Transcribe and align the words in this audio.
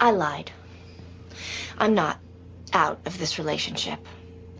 I 0.00 0.10
lied. 0.12 0.50
I'm 1.78 1.94
not 1.94 2.18
out 2.72 3.00
of 3.06 3.18
this 3.18 3.38
relationship. 3.38 3.98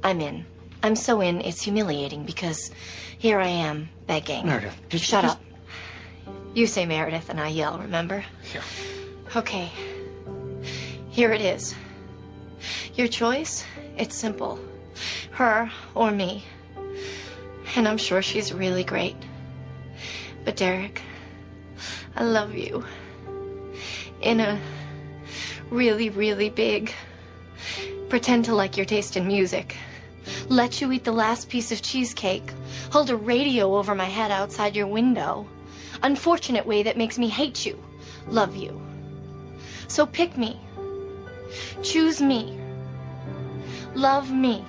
I'm 0.05 0.21
in. 0.21 0.47
I'm 0.83 0.97
so 0.97 1.21
in, 1.21 1.41
it's 1.41 1.63
humiliating 1.63 2.25
because 2.25 2.71
here 3.19 3.39
I 3.39 3.49
am 3.49 3.91
begging. 4.07 4.47
Meredith, 4.47 4.81
just 4.89 5.05
Shut 5.05 5.25
just- 5.25 5.37
up. 5.39 5.45
You 6.55 6.67
say 6.67 6.85
Meredith 6.85 7.31
and 7.31 7.41
I 7.41 7.49
yell, 7.49 7.79
remember? 7.79 8.25
Yeah. 8.53 8.63
Okay. 9.37 9.71
Here 11.11 11.33
it 11.33 11.41
is. 11.41 11.75
Your 12.95 13.07
choice? 13.09 13.65
It's 13.97 14.17
simple. 14.17 14.59
Her 15.33 15.71
or 15.95 16.11
me. 16.11 16.45
And 17.77 17.87
I'm 17.87 17.99
sure 17.99 18.21
she's 18.21 18.53
really 18.53 18.83
great. 18.83 19.17
But 20.45 20.57
Derek, 20.57 21.01
I 22.17 22.25
love 22.25 22.55
you. 22.55 22.85
In 24.21 24.41
a 24.41 24.61
really, 25.71 26.11
really 26.11 26.51
big. 26.51 26.93
Pretend 28.09 28.47
to 28.47 28.55
like 28.55 28.77
your 28.77 28.87
taste 28.87 29.17
in 29.17 29.27
music. 29.27 29.77
Let 30.49 30.81
you 30.81 30.93
eat 30.93 31.05
the 31.05 31.13
last 31.13 31.49
piece 31.49 31.73
of 31.73 31.83
cheesecake. 31.83 32.53
Hold 32.93 33.11
a 33.11 33.17
radio 33.17 33.77
over 33.77 33.95
my 33.95 34.05
head 34.05 34.31
outside 34.31 34.77
your 34.77 34.87
window. 34.87 35.47
Unfortunate 36.03 36.67
way 36.67 36.83
that 36.85 36.97
makes 36.97 37.19
me 37.19 37.29
hate 37.29 37.65
you. 37.65 37.83
Love 38.27 38.57
you. 38.57 38.81
So 39.89 40.07
pick 40.07 40.37
me. 40.37 40.61
Choose 41.83 42.21
me. 42.21 42.59
Love 43.95 44.31
me. 44.31 44.65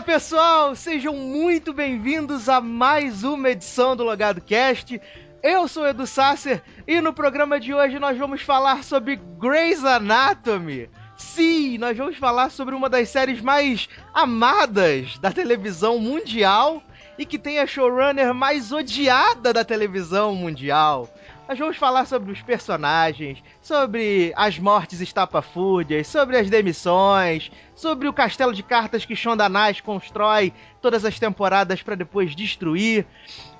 Fala 0.00 0.12
pessoal, 0.14 0.74
sejam 0.74 1.14
muito 1.14 1.74
bem-vindos 1.74 2.48
a 2.48 2.58
mais 2.58 3.22
uma 3.22 3.50
edição 3.50 3.94
do 3.94 4.02
Logado 4.02 4.40
Cast. 4.40 4.98
Eu 5.42 5.68
sou 5.68 5.82
o 5.82 5.86
Edu 5.86 6.06
Sasser 6.06 6.62
e 6.88 7.02
no 7.02 7.12
programa 7.12 7.60
de 7.60 7.74
hoje 7.74 7.98
nós 7.98 8.16
vamos 8.16 8.40
falar 8.40 8.82
sobre 8.82 9.16
Grey's 9.38 9.84
Anatomy. 9.84 10.88
Sim, 11.18 11.76
nós 11.76 11.98
vamos 11.98 12.16
falar 12.16 12.50
sobre 12.50 12.74
uma 12.74 12.88
das 12.88 13.10
séries 13.10 13.42
mais 13.42 13.90
amadas 14.14 15.18
da 15.18 15.30
televisão 15.30 15.98
mundial 15.98 16.82
e 17.18 17.26
que 17.26 17.38
tem 17.38 17.58
a 17.58 17.66
showrunner 17.66 18.32
mais 18.32 18.72
odiada 18.72 19.52
da 19.52 19.64
televisão 19.66 20.34
mundial. 20.34 21.10
Nós 21.50 21.58
vamos 21.58 21.76
falar 21.78 22.04
sobre 22.04 22.30
os 22.30 22.40
personagens, 22.40 23.42
sobre 23.60 24.32
as 24.36 24.56
mortes 24.56 25.00
estapafúrdias, 25.00 26.06
sobre 26.06 26.36
as 26.36 26.48
demissões, 26.48 27.50
sobre 27.74 28.06
o 28.06 28.12
castelo 28.12 28.54
de 28.54 28.62
cartas 28.62 29.04
que 29.04 29.16
Shonda 29.16 29.48
Rhimes 29.48 29.80
constrói 29.80 30.52
todas 30.80 31.04
as 31.04 31.18
temporadas 31.18 31.82
para 31.82 31.96
depois 31.96 32.36
destruir. 32.36 33.04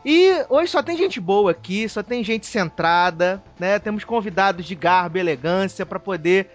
E 0.05 0.31
hoje 0.49 0.71
só 0.71 0.85
tem 0.85 0.97
gente 0.97 1.19
boa 1.19 1.51
aqui, 1.51 1.89
só 1.89 2.01
tem 2.01 2.23
gente 2.23 2.47
centrada, 2.47 3.43
né? 3.59 3.81
Temos 3.81 4.05
convidados 4.05 4.67
de 4.67 4.77
garbo 4.77 5.19
e 5.19 5.21
elegância 5.21 5.85
para 5.85 5.99
poder 5.99 6.49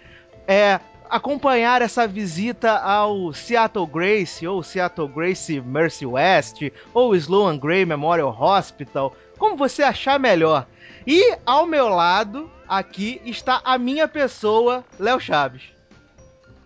é, 0.48 0.80
acompanhar 1.10 1.82
essa 1.82 2.08
visita 2.08 2.78
ao 2.78 3.34
Seattle 3.34 3.88
Grace, 3.88 4.48
ou 4.48 4.64
Seattle 4.64 5.10
Grace 5.10 5.60
Mercy 5.60 6.06
West, 6.06 6.62
ou 6.94 7.14
Sloan 7.14 7.58
Gray 7.58 7.86
Memorial 7.86 8.34
Hospital, 8.40 9.14
como 9.38 9.58
você 9.58 9.84
achar 9.84 10.18
melhor. 10.18 10.66
E 11.08 11.38
ao 11.46 11.68
meu 11.68 11.88
lado, 11.88 12.50
aqui, 12.68 13.22
está 13.26 13.62
a 13.64 13.78
minha 13.78 14.08
pessoa, 14.08 14.84
Léo 15.00 15.20
Chaves. 15.20 15.64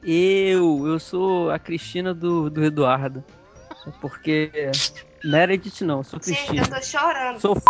Eu, 0.01 0.87
eu 0.87 0.97
sou 0.97 1.51
a 1.51 1.59
Cristina 1.59 2.13
do, 2.13 2.49
do 2.49 2.63
Eduardo. 2.63 3.21
Porque. 3.99 4.51
Meredith 5.23 5.83
não, 5.83 5.97
eu 5.97 6.03
sou 6.03 6.19
Gente, 6.21 6.47
Cristina. 6.47 6.61
eu 6.63 6.69
tô 6.69 6.81
chorando. 6.81 7.39
Sou 7.39 7.55
f... 7.55 7.63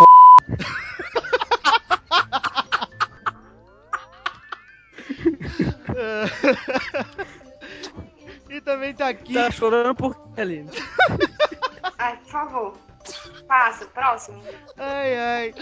e 8.49 8.61
também 8.61 8.93
tá 8.93 9.09
aqui. 9.09 9.33
Tá 9.33 9.49
chorando 9.49 9.95
por 9.95 10.15
quê, 10.35 10.41
Aline? 10.41 10.69
Ai, 11.97 12.17
por 12.17 12.31
favor. 12.31 12.77
Passa, 13.47 13.85
próximo. 13.85 14.43
Ai, 14.77 15.17
ai. 15.17 15.53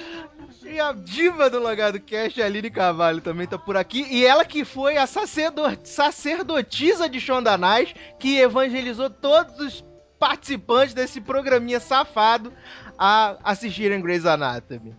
E 0.64 0.80
a 0.80 0.92
diva 0.92 1.50
do 1.50 1.60
Logado 1.60 2.00
Cast, 2.00 2.42
a 2.42 2.46
Aline 2.46 2.70
Carvalho, 2.70 3.22
também 3.22 3.48
tá 3.48 3.58
por 3.58 3.78
aqui. 3.78 4.06
E 4.10 4.26
ela 4.26 4.44
que 4.46 4.66
foi 4.66 4.98
a 4.98 5.08
sacerdo- 5.08 5.64
sacerdotisa 5.84 7.08
de 7.10 7.20
Shondanais, 7.20 7.94
que 8.20 8.40
evangelizou 8.40 9.10
todos 9.10 9.60
os 9.60 9.86
participantes 10.20 10.94
desse 10.94 11.22
programinha 11.22 11.80
safado 11.80 12.52
a 12.98 13.38
assistirem 13.44 14.02
Grey's 14.02 14.26
Anatomy. 14.26 14.96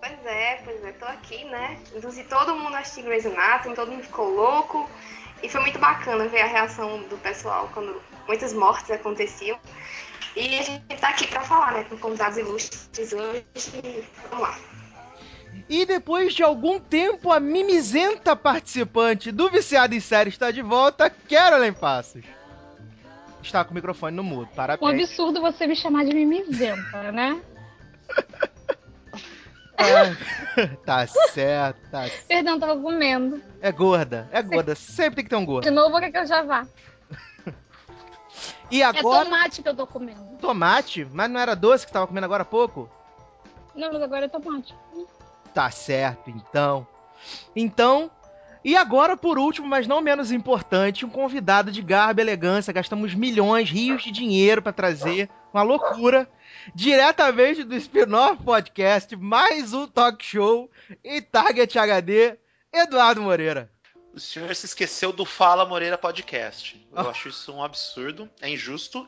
Pois 0.00 0.26
é, 0.26 0.60
pois 0.64 0.84
é, 0.84 0.92
tô 0.92 1.04
aqui, 1.06 1.44
né? 1.46 1.78
Induzi 1.94 2.22
todo 2.24 2.54
mundo 2.54 2.76
a 2.76 2.80
assistir 2.80 3.02
Grey's 3.02 3.26
Anatomy, 3.26 3.74
todo 3.74 3.90
mundo 3.90 4.02
ficou 4.04 4.28
louco. 4.28 4.88
E 5.42 5.48
foi 5.48 5.60
muito 5.60 5.78
bacana 5.78 6.26
ver 6.28 6.40
a 6.40 6.46
reação 6.46 7.02
do 7.08 7.16
pessoal 7.18 7.68
quando 7.74 8.00
muitas 8.26 8.52
mortes 8.54 8.90
aconteciam. 8.90 9.58
E 10.36 10.58
a 10.58 10.62
gente 10.62 10.84
tá 11.00 11.08
aqui 11.08 11.26
pra 11.28 11.40
falar, 11.40 11.72
né? 11.72 11.84
Com 11.84 11.96
convidados 11.96 12.36
ilustres 12.36 13.12
hoje. 13.12 13.44
E 13.82 14.04
Vamos 14.28 14.46
lá. 14.46 14.58
E 15.68 15.86
depois 15.86 16.34
de 16.34 16.42
algum 16.42 16.78
tempo, 16.78 17.32
a 17.32 17.40
mimizenta 17.40 18.36
participante 18.36 19.32
do 19.32 19.50
Viciado 19.50 19.94
em 19.94 20.00
Série 20.00 20.28
está 20.28 20.50
de 20.50 20.60
volta, 20.62 21.08
Carolyn 21.10 21.72
Passos. 21.72 22.22
Está 23.42 23.64
com 23.64 23.70
o 23.70 23.74
microfone 23.74 24.14
no 24.14 24.22
mudo, 24.22 24.50
Um 24.52 24.54
parabéns. 24.54 25.02
absurdo 25.10 25.40
você 25.40 25.66
me 25.66 25.74
chamar 25.74 26.04
de 26.04 26.14
mimizenta, 26.14 27.10
né? 27.12 27.40
Ah, 29.78 30.76
tá 30.86 31.06
certo, 31.06 31.78
tá 31.90 32.08
certo. 32.08 32.26
Perdão, 32.26 32.58
tava 32.58 32.80
comendo. 32.80 33.42
É 33.60 33.70
gorda, 33.70 34.26
é 34.32 34.40
gorda. 34.40 34.74
Sempre 34.74 35.16
tem 35.16 35.24
que 35.24 35.28
ter 35.30 35.36
um 35.36 35.44
gordo. 35.44 35.64
De 35.64 35.70
novo, 35.70 35.98
quer 36.00 36.10
que 36.10 36.16
eu 36.16 36.26
já 36.26 36.42
vá? 36.42 36.66
E 38.70 38.82
É 38.82 38.84
agora, 38.84 39.24
tomate 39.24 39.62
que 39.62 39.68
eu 39.68 39.74
tô 39.74 39.86
comendo. 39.86 40.20
tomate? 40.40 41.06
Mas 41.12 41.30
não 41.30 41.40
era 41.40 41.54
doce 41.54 41.86
que 41.86 41.92
tava 41.92 42.06
comendo 42.06 42.24
agora 42.26 42.42
há 42.42 42.46
pouco? 42.46 42.88
Não, 43.74 43.92
mas 43.92 44.02
agora 44.02 44.24
é 44.24 44.28
tomate. 44.28 44.74
Tá 45.54 45.70
certo, 45.70 46.30
então. 46.30 46.86
Então, 47.54 48.10
e 48.64 48.74
agora, 48.74 49.16
por 49.16 49.38
último, 49.38 49.68
mas 49.68 49.86
não 49.86 50.00
menos 50.00 50.32
importante, 50.32 51.06
um 51.06 51.08
convidado 51.08 51.70
de 51.70 51.80
garbo 51.80 52.20
e 52.20 52.22
elegância. 52.22 52.72
Gastamos 52.72 53.14
milhões, 53.14 53.70
rios 53.70 54.02
de 54.02 54.10
dinheiro 54.10 54.60
pra 54.60 54.72
trazer. 54.72 55.30
Uma 55.54 55.62
loucura. 55.62 56.28
Diretamente 56.74 57.62
do 57.62 57.76
Spin-off 57.76 58.42
Podcast, 58.42 59.14
mais 59.14 59.72
um 59.72 59.86
talk 59.86 60.24
show 60.24 60.68
e 61.04 61.20
Target 61.22 61.78
HD, 61.78 62.36
Eduardo 62.72 63.22
Moreira. 63.22 63.70
O 64.16 64.18
senhor 64.18 64.56
se 64.56 64.64
esqueceu 64.64 65.12
do 65.12 65.26
Fala 65.26 65.66
Moreira 65.66 65.98
Podcast. 65.98 66.82
Eu 66.90 67.10
acho 67.10 67.28
isso 67.28 67.52
um 67.52 67.62
absurdo, 67.62 68.30
é 68.40 68.48
injusto. 68.48 69.06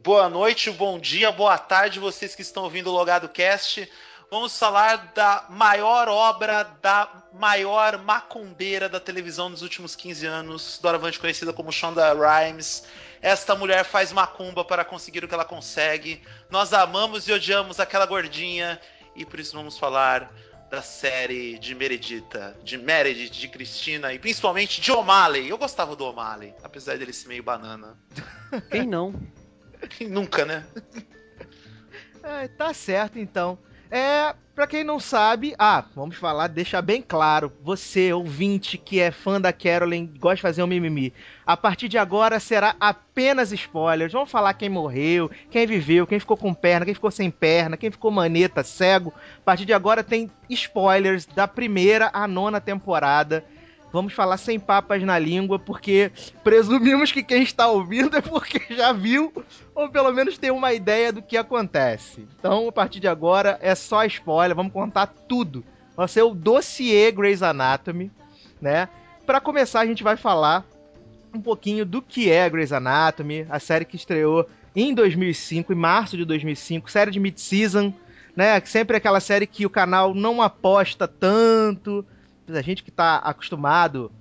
Boa 0.00 0.28
noite, 0.28 0.70
bom 0.70 0.96
dia, 0.96 1.32
boa 1.32 1.58
tarde, 1.58 1.98
vocês 1.98 2.36
que 2.36 2.42
estão 2.42 2.62
ouvindo 2.62 2.88
o 2.88 2.92
Logado 2.92 3.28
Cast. 3.28 3.90
Vamos 4.30 4.56
falar 4.56 5.12
da 5.12 5.44
maior 5.50 6.06
obra 6.08 6.62
da 6.80 7.24
maior 7.32 7.98
macumbeira 7.98 8.88
da 8.88 9.00
televisão 9.00 9.48
nos 9.48 9.60
últimos 9.60 9.96
15 9.96 10.24
anos, 10.24 10.78
doravante 10.80 11.18
conhecida 11.18 11.52
como 11.52 11.72
Shonda 11.72 12.14
Rhimes. 12.14 12.84
Esta 13.20 13.56
mulher 13.56 13.84
faz 13.84 14.12
macumba 14.12 14.64
para 14.64 14.84
conseguir 14.84 15.24
o 15.24 15.26
que 15.26 15.34
ela 15.34 15.44
consegue. 15.44 16.22
Nós 16.48 16.72
amamos 16.72 17.26
e 17.26 17.32
odiamos 17.32 17.80
aquela 17.80 18.06
gordinha 18.06 18.80
e 19.16 19.26
por 19.26 19.40
isso 19.40 19.56
vamos 19.56 19.76
falar 19.76 20.32
da 20.74 20.82
série 20.82 21.56
de 21.58 21.74
Meredita, 21.74 22.56
de 22.64 22.76
Meredith, 22.76 23.30
de 23.30 23.48
Cristina 23.48 24.12
e 24.12 24.18
principalmente 24.18 24.80
de 24.80 24.90
O'Malley. 24.90 25.48
Eu 25.48 25.56
gostava 25.56 25.94
do 25.94 26.04
O'Malley, 26.04 26.52
apesar 26.64 26.98
dele 26.98 27.12
ser 27.12 27.28
meio 27.28 27.44
banana. 27.44 27.96
Quem 28.70 28.84
não? 28.84 29.14
Quem 29.96 30.08
nunca, 30.08 30.44
né? 30.44 30.66
É, 32.26 32.48
tá 32.48 32.72
certo, 32.72 33.18
então. 33.18 33.58
É, 33.90 34.34
pra 34.54 34.66
quem 34.66 34.82
não 34.82 34.98
sabe, 34.98 35.54
ah, 35.58 35.84
vamos 35.94 36.16
falar, 36.16 36.48
deixar 36.48 36.80
bem 36.80 37.02
claro, 37.02 37.52
você, 37.62 38.12
ouvinte, 38.12 38.78
que 38.78 38.98
é 38.98 39.10
fã 39.10 39.40
da 39.40 39.52
Carolyn, 39.52 40.06
gosta 40.18 40.36
de 40.36 40.42
fazer 40.42 40.62
um 40.62 40.66
mimimi, 40.66 41.12
a 41.46 41.56
partir 41.56 41.88
de 41.88 41.98
agora 41.98 42.40
será 42.40 42.74
apenas 42.80 43.52
spoilers, 43.52 44.12
vamos 44.12 44.30
falar 44.30 44.54
quem 44.54 44.68
morreu, 44.68 45.30
quem 45.50 45.66
viveu, 45.66 46.06
quem 46.06 46.18
ficou 46.18 46.36
com 46.36 46.54
perna, 46.54 46.86
quem 46.86 46.94
ficou 46.94 47.10
sem 47.10 47.30
perna, 47.30 47.76
quem 47.76 47.90
ficou 47.90 48.10
maneta, 48.10 48.64
cego, 48.64 49.12
a 49.38 49.42
partir 49.44 49.64
de 49.64 49.72
agora 49.72 50.02
tem 50.02 50.30
spoilers 50.48 51.26
da 51.26 51.46
primeira 51.46 52.10
à 52.12 52.26
nona 52.26 52.60
temporada, 52.60 53.44
Vamos 53.94 54.12
falar 54.12 54.38
sem 54.38 54.58
papas 54.58 55.04
na 55.04 55.16
língua, 55.20 55.56
porque 55.56 56.10
presumimos 56.42 57.12
que 57.12 57.22
quem 57.22 57.44
está 57.44 57.68
ouvindo 57.68 58.16
é 58.16 58.20
porque 58.20 58.60
já 58.74 58.92
viu, 58.92 59.32
ou 59.72 59.88
pelo 59.88 60.12
menos 60.12 60.36
tem 60.36 60.50
uma 60.50 60.72
ideia 60.72 61.12
do 61.12 61.22
que 61.22 61.36
acontece. 61.36 62.26
Então, 62.36 62.66
a 62.66 62.72
partir 62.72 62.98
de 62.98 63.06
agora, 63.06 63.56
é 63.62 63.72
só 63.76 64.04
spoiler, 64.04 64.56
vamos 64.56 64.72
contar 64.72 65.06
tudo. 65.06 65.62
Vai 65.96 66.08
ser 66.08 66.22
o 66.22 66.34
dossiê 66.34 67.12
Grey's 67.12 67.40
Anatomy, 67.40 68.10
né? 68.60 68.88
Para 69.24 69.40
começar, 69.40 69.78
a 69.78 69.86
gente 69.86 70.02
vai 70.02 70.16
falar 70.16 70.66
um 71.32 71.40
pouquinho 71.40 71.86
do 71.86 72.02
que 72.02 72.28
é 72.28 72.50
Grey's 72.50 72.72
Anatomy, 72.72 73.46
a 73.48 73.60
série 73.60 73.84
que 73.84 73.94
estreou 73.94 74.44
em 74.74 74.92
2005, 74.92 75.72
em 75.72 75.76
março 75.76 76.16
de 76.16 76.24
2005, 76.24 76.90
série 76.90 77.12
de 77.12 77.20
mid-season, 77.20 77.94
né? 78.34 78.60
Sempre 78.64 78.96
aquela 78.96 79.20
série 79.20 79.46
que 79.46 79.64
o 79.64 79.70
canal 79.70 80.12
não 80.12 80.42
aposta 80.42 81.06
tanto. 81.06 82.04
A 82.48 82.62
gente 82.62 82.82
que 82.82 82.90
tá 82.90 83.16
acostumado 83.16 84.12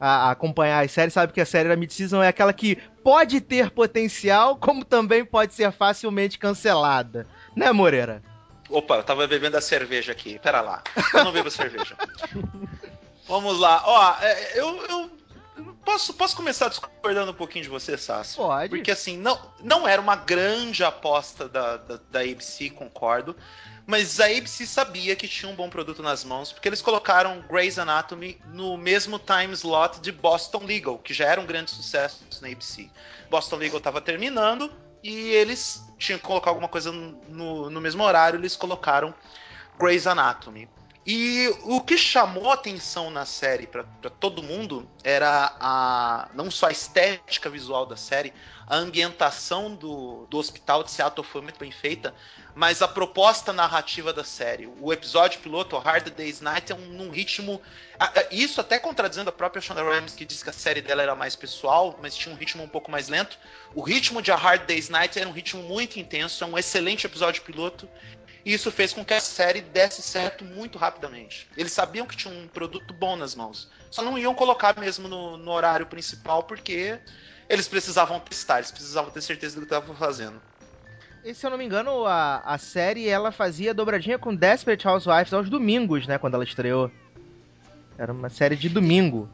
a 0.00 0.30
acompanhar 0.30 0.82
as 0.82 0.90
séries 0.90 1.12
sabe 1.12 1.32
que 1.32 1.40
a 1.40 1.46
série 1.46 1.68
da 1.68 1.76
mid-season 1.76 2.22
é 2.22 2.28
aquela 2.28 2.52
que 2.52 2.76
pode 3.04 3.40
ter 3.40 3.70
potencial, 3.70 4.56
como 4.56 4.84
também 4.84 5.24
pode 5.24 5.52
ser 5.52 5.70
facilmente 5.72 6.38
cancelada. 6.38 7.26
Né, 7.54 7.70
Moreira? 7.70 8.22
Opa, 8.70 8.96
eu 8.96 9.02
tava 9.02 9.26
bebendo 9.26 9.56
a 9.56 9.60
cerveja 9.60 10.12
aqui. 10.12 10.38
Pera 10.38 10.60
lá. 10.60 10.82
Eu 11.12 11.24
não 11.24 11.32
bebo 11.32 11.50
cerveja. 11.50 11.96
Vamos 13.28 13.58
lá. 13.58 13.82
Ó, 13.84 14.16
é, 14.22 14.58
eu, 14.58 14.86
eu 14.86 15.10
posso, 15.84 16.14
posso 16.14 16.36
começar 16.36 16.68
discordando 16.68 17.32
um 17.32 17.34
pouquinho 17.34 17.64
de 17.64 17.68
você, 17.68 17.98
Sassi? 17.98 18.36
Pode. 18.36 18.70
Porque 18.70 18.90
assim, 18.90 19.16
não, 19.16 19.38
não 19.62 19.86
era 19.86 20.00
uma 20.00 20.16
grande 20.16 20.84
aposta 20.84 21.48
da, 21.48 21.76
da, 21.76 22.00
da 22.10 22.20
ABC, 22.20 22.70
concordo. 22.70 23.36
Mas 23.90 24.20
a 24.20 24.26
ABC 24.26 24.64
sabia 24.66 25.16
que 25.16 25.26
tinha 25.26 25.50
um 25.50 25.56
bom 25.56 25.68
produto 25.68 26.00
nas 26.00 26.22
mãos, 26.22 26.52
porque 26.52 26.68
eles 26.68 26.80
colocaram 26.80 27.42
Grey's 27.50 27.76
Anatomy 27.76 28.40
no 28.46 28.78
mesmo 28.78 29.18
time 29.18 29.52
slot 29.52 29.98
de 29.98 30.12
Boston 30.12 30.64
Legal, 30.64 30.96
que 30.96 31.12
já 31.12 31.24
era 31.26 31.40
um 31.40 31.44
grande 31.44 31.72
sucesso 31.72 32.24
na 32.40 32.46
ABC. 32.46 32.88
Boston 33.28 33.56
Legal 33.56 33.78
estava 33.78 34.00
terminando 34.00 34.72
e 35.02 35.30
eles 35.30 35.84
tinham 35.98 36.20
que 36.20 36.24
colocar 36.24 36.50
alguma 36.50 36.68
coisa 36.68 36.92
no, 36.92 37.68
no 37.68 37.80
mesmo 37.80 38.04
horário, 38.04 38.38
eles 38.38 38.54
colocaram 38.54 39.12
Grey's 39.76 40.06
Anatomy. 40.06 40.68
E 41.04 41.52
o 41.64 41.80
que 41.80 41.98
chamou 41.98 42.52
atenção 42.52 43.10
na 43.10 43.24
série 43.24 43.66
para 43.66 43.82
todo 44.20 44.40
mundo 44.40 44.88
era 45.02 45.56
a 45.58 46.28
não 46.32 46.48
só 46.48 46.66
a 46.66 46.70
estética 46.70 47.50
visual 47.50 47.86
da 47.86 47.96
série, 47.96 48.32
a 48.68 48.76
ambientação 48.76 49.74
do, 49.74 50.26
do 50.26 50.38
hospital 50.38 50.84
de 50.84 50.92
Seattle 50.92 51.26
foi 51.26 51.40
muito 51.40 51.58
bem 51.58 51.72
feita, 51.72 52.14
mas 52.54 52.82
a 52.82 52.88
proposta 52.88 53.52
narrativa 53.52 54.12
da 54.12 54.24
série. 54.24 54.68
O 54.80 54.92
episódio 54.92 55.40
piloto, 55.40 55.78
Hard 55.78 56.10
Day's 56.10 56.40
Night, 56.40 56.72
é 56.72 56.74
um, 56.74 56.78
num 56.78 57.10
ritmo. 57.10 57.60
Isso 58.30 58.60
até 58.60 58.78
contradizendo 58.78 59.30
a 59.30 59.32
própria 59.32 59.60
Shonda 59.60 59.82
Rhimes, 59.82 60.14
que 60.14 60.24
disse 60.24 60.42
que 60.42 60.50
a 60.50 60.52
série 60.52 60.80
dela 60.80 61.02
era 61.02 61.14
mais 61.14 61.36
pessoal, 61.36 61.98
mas 62.02 62.16
tinha 62.16 62.34
um 62.34 62.38
ritmo 62.38 62.62
um 62.62 62.68
pouco 62.68 62.90
mais 62.90 63.08
lento. 63.08 63.38
O 63.74 63.82
ritmo 63.82 64.20
de 64.20 64.32
A 64.32 64.36
Hard 64.36 64.66
Day's 64.66 64.88
Night 64.88 65.18
era 65.18 65.28
um 65.28 65.32
ritmo 65.32 65.62
muito 65.62 65.98
intenso, 65.98 66.42
é 66.42 66.46
um 66.46 66.58
excelente 66.58 67.06
episódio 67.06 67.42
piloto. 67.42 67.88
E 68.44 68.54
isso 68.54 68.70
fez 68.72 68.92
com 68.92 69.04
que 69.04 69.12
a 69.12 69.20
série 69.20 69.60
desse 69.60 70.00
certo 70.00 70.44
muito 70.44 70.78
rapidamente. 70.78 71.46
Eles 71.56 71.72
sabiam 71.72 72.06
que 72.06 72.16
tinha 72.16 72.32
um 72.32 72.48
produto 72.48 72.94
bom 72.94 73.14
nas 73.14 73.34
mãos. 73.34 73.68
Só 73.90 74.02
não 74.02 74.18
iam 74.18 74.34
colocar 74.34 74.78
mesmo 74.78 75.08
no, 75.08 75.36
no 75.36 75.50
horário 75.50 75.84
principal, 75.86 76.42
porque 76.44 76.98
eles 77.48 77.68
precisavam 77.68 78.18
testar, 78.20 78.58
eles 78.58 78.70
precisavam 78.70 79.10
ter 79.10 79.20
certeza 79.20 79.56
do 79.56 79.60
que 79.60 79.66
estavam 79.66 79.94
fazendo. 79.94 80.40
E 81.24 81.34
se 81.34 81.44
eu 81.46 81.50
não 81.50 81.58
me 81.58 81.64
engano, 81.64 82.06
a, 82.06 82.38
a 82.38 82.56
série 82.58 83.06
ela 83.08 83.30
fazia 83.30 83.74
dobradinha 83.74 84.18
com 84.18 84.34
Desperate 84.34 84.86
Housewives 84.88 85.32
aos 85.32 85.50
domingos, 85.50 86.06
né? 86.06 86.16
Quando 86.18 86.34
ela 86.34 86.44
estreou. 86.44 86.90
Era 87.98 88.12
uma 88.12 88.30
série 88.30 88.56
de 88.56 88.68
domingo. 88.68 89.28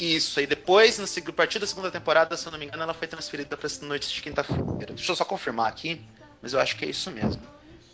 Isso, 0.00 0.40
aí 0.40 0.46
depois, 0.46 0.98
na 0.98 1.06
seg- 1.06 1.28
a 1.28 1.32
partir 1.32 1.58
da 1.58 1.66
segunda 1.66 1.90
temporada, 1.90 2.36
se 2.36 2.46
eu 2.46 2.50
não 2.52 2.58
me 2.58 2.66
engano, 2.66 2.82
ela 2.82 2.94
foi 2.94 3.06
transferida 3.06 3.56
para 3.56 3.66
as 3.66 3.80
noites 3.80 4.10
de 4.10 4.22
quinta-feira. 4.22 4.92
Deixa 4.94 5.12
eu 5.12 5.16
só 5.16 5.24
confirmar 5.24 5.68
aqui, 5.68 6.00
mas 6.42 6.52
eu 6.54 6.58
acho 6.60 6.74
que 6.76 6.84
é 6.86 6.88
isso 6.88 7.10
mesmo. 7.10 7.40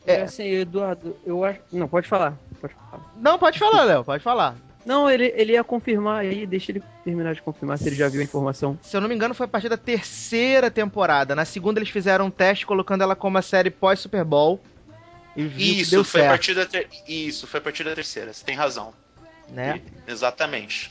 É. 0.07 0.15
É. 0.15 0.23
Assim, 0.23 0.45
Eduardo, 0.45 1.17
eu 1.27 1.45
acho. 1.45 1.61
Não, 1.73 1.89
pode 1.89 2.07
falar. 2.09 2.35
Pode 2.61 2.75
falar. 2.75 3.05
Não, 3.17 3.39
pode 3.39 3.59
falar, 3.59 3.83
Léo, 3.83 4.05
pode 4.05 4.23
falar. 4.23 4.55
Não, 4.87 5.11
ele, 5.11 5.33
ele 5.37 5.55
ia 5.55 5.65
confirmar 5.65 6.21
aí, 6.21 6.47
deixa 6.47 6.71
ele 6.71 6.81
terminar 7.05 7.35
de 7.35 7.43
confirmar 7.43 7.77
se 7.77 7.89
ele 7.89 7.97
já 7.97 8.09
viu 8.09 8.21
a 8.21 8.25
informação. 8.25 8.79
Se 8.81 8.97
eu 8.97 9.01
não 9.01 9.09
me 9.09 9.17
engano, 9.17 9.35
foi 9.35 9.45
a 9.47 9.49
partir 9.49 9.69
da 9.69 9.77
terceira 9.77 10.71
temporada. 10.71 11.35
Na 11.35 11.45
segunda, 11.45 11.81
eles 11.81 11.91
fizeram 11.91 12.27
um 12.27 12.31
teste 12.31 12.65
colocando 12.65 13.03
ela 13.03 13.17
como 13.17 13.37
a 13.37 13.43
série 13.43 13.69
pós-Super 13.69 14.25
Bowl. 14.25 14.61
E 15.35 15.43
viu 15.43 15.59
que 15.75 15.81
Isso, 15.81 15.91
deu 15.91 16.05
foi 16.05 16.21
a 16.21 16.25
certo, 16.25 16.31
partir 16.31 16.55
da 16.55 16.65
ter... 16.67 16.89
Isso, 17.09 17.49
foi 17.49 17.59
a 17.59 17.63
partir 17.63 17.83
da 17.83 17.95
terceira, 17.97 18.33
você 18.33 18.45
tem 18.45 18.55
razão. 18.55 18.95
né? 19.51 19.83
Exatamente. 20.07 20.91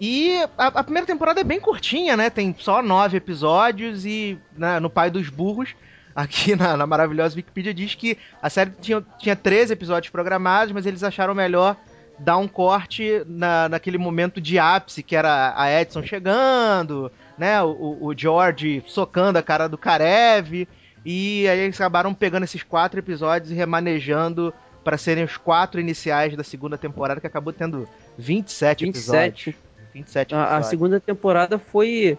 E 0.00 0.36
a, 0.56 0.66
a 0.68 0.82
primeira 0.82 1.06
temporada 1.06 1.40
é 1.40 1.44
bem 1.44 1.60
curtinha, 1.60 2.16
né? 2.16 2.30
Tem 2.30 2.54
só 2.58 2.82
nove 2.82 3.18
episódios 3.18 4.04
e 4.06 4.38
né, 4.56 4.80
no 4.80 4.88
Pai 4.88 5.10
dos 5.10 5.28
Burros, 5.28 5.74
aqui 6.16 6.56
na, 6.56 6.76
na 6.78 6.86
maravilhosa 6.86 7.36
Wikipedia, 7.36 7.74
diz 7.74 7.94
que 7.94 8.16
a 8.42 8.48
série 8.48 8.72
tinha, 8.80 9.04
tinha 9.18 9.36
13 9.36 9.74
episódios 9.74 10.10
programados, 10.10 10.72
mas 10.72 10.86
eles 10.86 11.02
acharam 11.02 11.34
melhor 11.34 11.76
dar 12.18 12.38
um 12.38 12.48
corte 12.48 13.22
na, 13.26 13.68
naquele 13.68 13.98
momento 13.98 14.40
de 14.40 14.58
ápice, 14.58 15.02
que 15.02 15.16
era 15.16 15.52
a 15.56 15.70
Edson 15.80 16.02
chegando, 16.02 17.10
né? 17.36 17.62
O, 17.62 17.98
o 18.00 18.14
George 18.16 18.82
socando 18.86 19.38
a 19.38 19.42
cara 19.42 19.68
do 19.68 19.78
Karev. 19.78 20.66
E 21.04 21.46
aí 21.48 21.58
eles 21.58 21.76
acabaram 21.76 22.14
pegando 22.14 22.44
esses 22.44 22.62
quatro 22.62 22.98
episódios 22.98 23.50
e 23.50 23.54
remanejando 23.54 24.54
para 24.82 24.96
serem 24.98 25.24
os 25.24 25.36
quatro 25.36 25.80
iniciais 25.80 26.36
da 26.36 26.44
segunda 26.44 26.78
temporada, 26.78 27.20
que 27.20 27.26
acabou 27.26 27.52
tendo 27.52 27.88
27, 28.18 28.84
27. 28.84 29.50
episódios. 29.50 29.56
27 29.92 30.34
A, 30.34 30.56
a 30.56 30.60
episódios. 30.60 30.66
segunda 30.66 31.00
temporada 31.00 31.58
foi. 31.58 32.18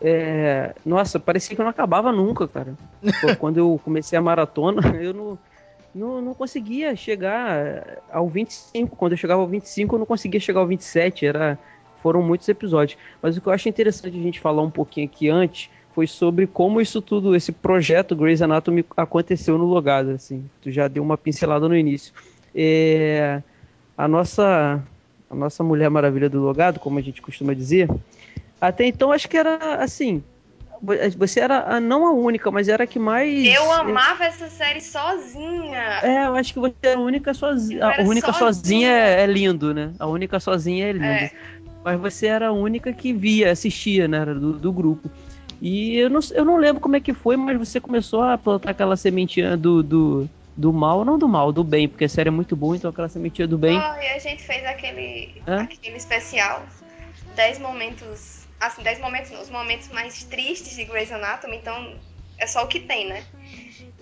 é, 0.00 0.74
Nossa, 0.84 1.18
parecia 1.20 1.56
que 1.56 1.62
não 1.62 1.70
acabava 1.70 2.12
nunca, 2.12 2.46
cara. 2.48 2.74
Quando 3.38 3.58
eu 3.58 3.80
comecei 3.84 4.18
a 4.18 4.22
maratona, 4.22 4.82
eu 5.00 5.12
não, 5.14 5.38
não, 5.96 6.20
não 6.20 6.34
conseguia 6.34 6.94
chegar 6.94 8.02
ao 8.12 8.28
25. 8.28 8.94
Quando 8.94 9.12
eu 9.12 9.18
chegava 9.18 9.40
ao 9.40 9.48
25, 9.48 9.94
eu 9.94 9.98
não 9.98 10.06
conseguia 10.06 10.38
chegar 10.38 10.60
ao 10.60 10.66
27. 10.66 11.26
Era... 11.26 11.58
Foram 12.02 12.22
muitos 12.22 12.48
episódios. 12.48 12.98
Mas 13.20 13.36
o 13.36 13.40
que 13.40 13.48
eu 13.48 13.52
acho 13.52 13.68
interessante 13.68 14.16
a 14.16 14.22
gente 14.22 14.38
falar 14.38 14.62
um 14.62 14.70
pouquinho 14.70 15.06
aqui 15.06 15.28
antes 15.28 15.70
foi 15.94 16.06
sobre 16.06 16.46
como 16.46 16.80
isso 16.80 17.00
tudo, 17.00 17.34
esse 17.34 17.50
projeto 17.50 18.14
Grey's 18.14 18.42
Anatomy 18.42 18.84
aconteceu 18.94 19.56
no 19.56 19.64
Logado, 19.64 20.10
assim. 20.10 20.44
Tu 20.60 20.70
já 20.70 20.86
deu 20.86 21.02
uma 21.02 21.16
pincelada 21.16 21.66
no 21.66 21.74
início. 21.74 22.12
É, 22.54 23.42
a 23.96 24.06
nossa 24.06 24.84
a 25.28 25.34
nossa 25.34 25.64
Mulher 25.64 25.88
Maravilha 25.88 26.28
do 26.28 26.40
Logado, 26.40 26.78
como 26.78 26.98
a 26.98 27.02
gente 27.02 27.20
costuma 27.20 27.54
dizer, 27.54 27.88
até 28.60 28.84
então 28.84 29.10
acho 29.10 29.28
que 29.28 29.36
era 29.36 29.82
assim, 29.82 30.22
você 31.16 31.40
era 31.40 31.76
a, 31.76 31.80
não 31.80 32.06
a 32.06 32.12
única, 32.12 32.50
mas 32.50 32.68
era 32.68 32.84
a 32.84 32.86
que 32.86 32.98
mais 32.98 33.44
Eu 33.44 33.72
amava 33.72 34.24
essa 34.24 34.48
série 34.48 34.80
sozinha. 34.80 36.00
É, 36.02 36.26
eu 36.26 36.34
acho 36.36 36.52
que 36.52 36.58
você 36.60 36.74
era 36.82 36.98
a 36.98 37.02
única 37.02 37.34
sozinha. 37.34 37.84
A 37.84 38.02
única 38.02 38.32
sozinha, 38.32 38.88
sozinha. 38.88 38.92
é, 38.92 39.22
é 39.22 39.26
lindo, 39.26 39.74
né? 39.74 39.92
A 39.98 40.06
única 40.06 40.40
sozinha 40.40 40.88
é 40.88 40.92
lindo. 40.92 41.06
É. 41.06 41.30
Mas 41.84 42.00
você 42.00 42.26
era 42.26 42.48
a 42.48 42.52
única 42.52 42.92
que 42.92 43.12
via, 43.12 43.52
assistia, 43.52 44.08
né? 44.08 44.18
Era 44.18 44.34
Do, 44.34 44.52
do 44.52 44.72
grupo. 44.72 45.10
E 45.60 45.96
eu 45.96 46.10
não, 46.10 46.20
eu 46.32 46.44
não 46.44 46.56
lembro 46.56 46.80
como 46.80 46.96
é 46.96 47.00
que 47.00 47.14
foi, 47.14 47.36
mas 47.36 47.56
você 47.58 47.80
começou 47.80 48.22
a 48.22 48.36
plantar 48.36 48.70
aquela 48.70 48.96
sementinha 48.96 49.56
do, 49.56 49.82
do, 49.82 50.28
do 50.56 50.72
mal, 50.72 51.04
não 51.04 51.18
do 51.18 51.28
mal, 51.28 51.52
do 51.52 51.64
bem, 51.64 51.88
porque 51.88 52.04
a 52.04 52.08
série 52.08 52.28
é 52.28 52.30
muito 52.30 52.54
boa, 52.54 52.76
então 52.76 52.90
aquela 52.90 53.08
sementinha 53.08 53.48
do 53.48 53.56
bem. 53.56 53.78
Oh, 53.78 54.00
e 54.00 54.08
a 54.08 54.18
gente 54.18 54.42
fez 54.42 54.64
aquele, 54.64 55.42
Hã? 55.46 55.62
aquele 55.62 55.96
especial. 55.96 56.66
10 57.34 57.58
momentos. 57.58 58.35
Assim, 58.60 58.82
10 58.82 59.00
momentos, 59.00 59.30
os 59.32 59.50
momentos 59.50 59.88
mais 59.90 60.24
tristes 60.24 60.74
de 60.76 60.84
Grey's 60.84 61.12
Anatomy, 61.12 61.56
então 61.56 61.94
é 62.38 62.46
só 62.46 62.64
o 62.64 62.68
que 62.68 62.80
tem, 62.80 63.06
né? 63.08 63.22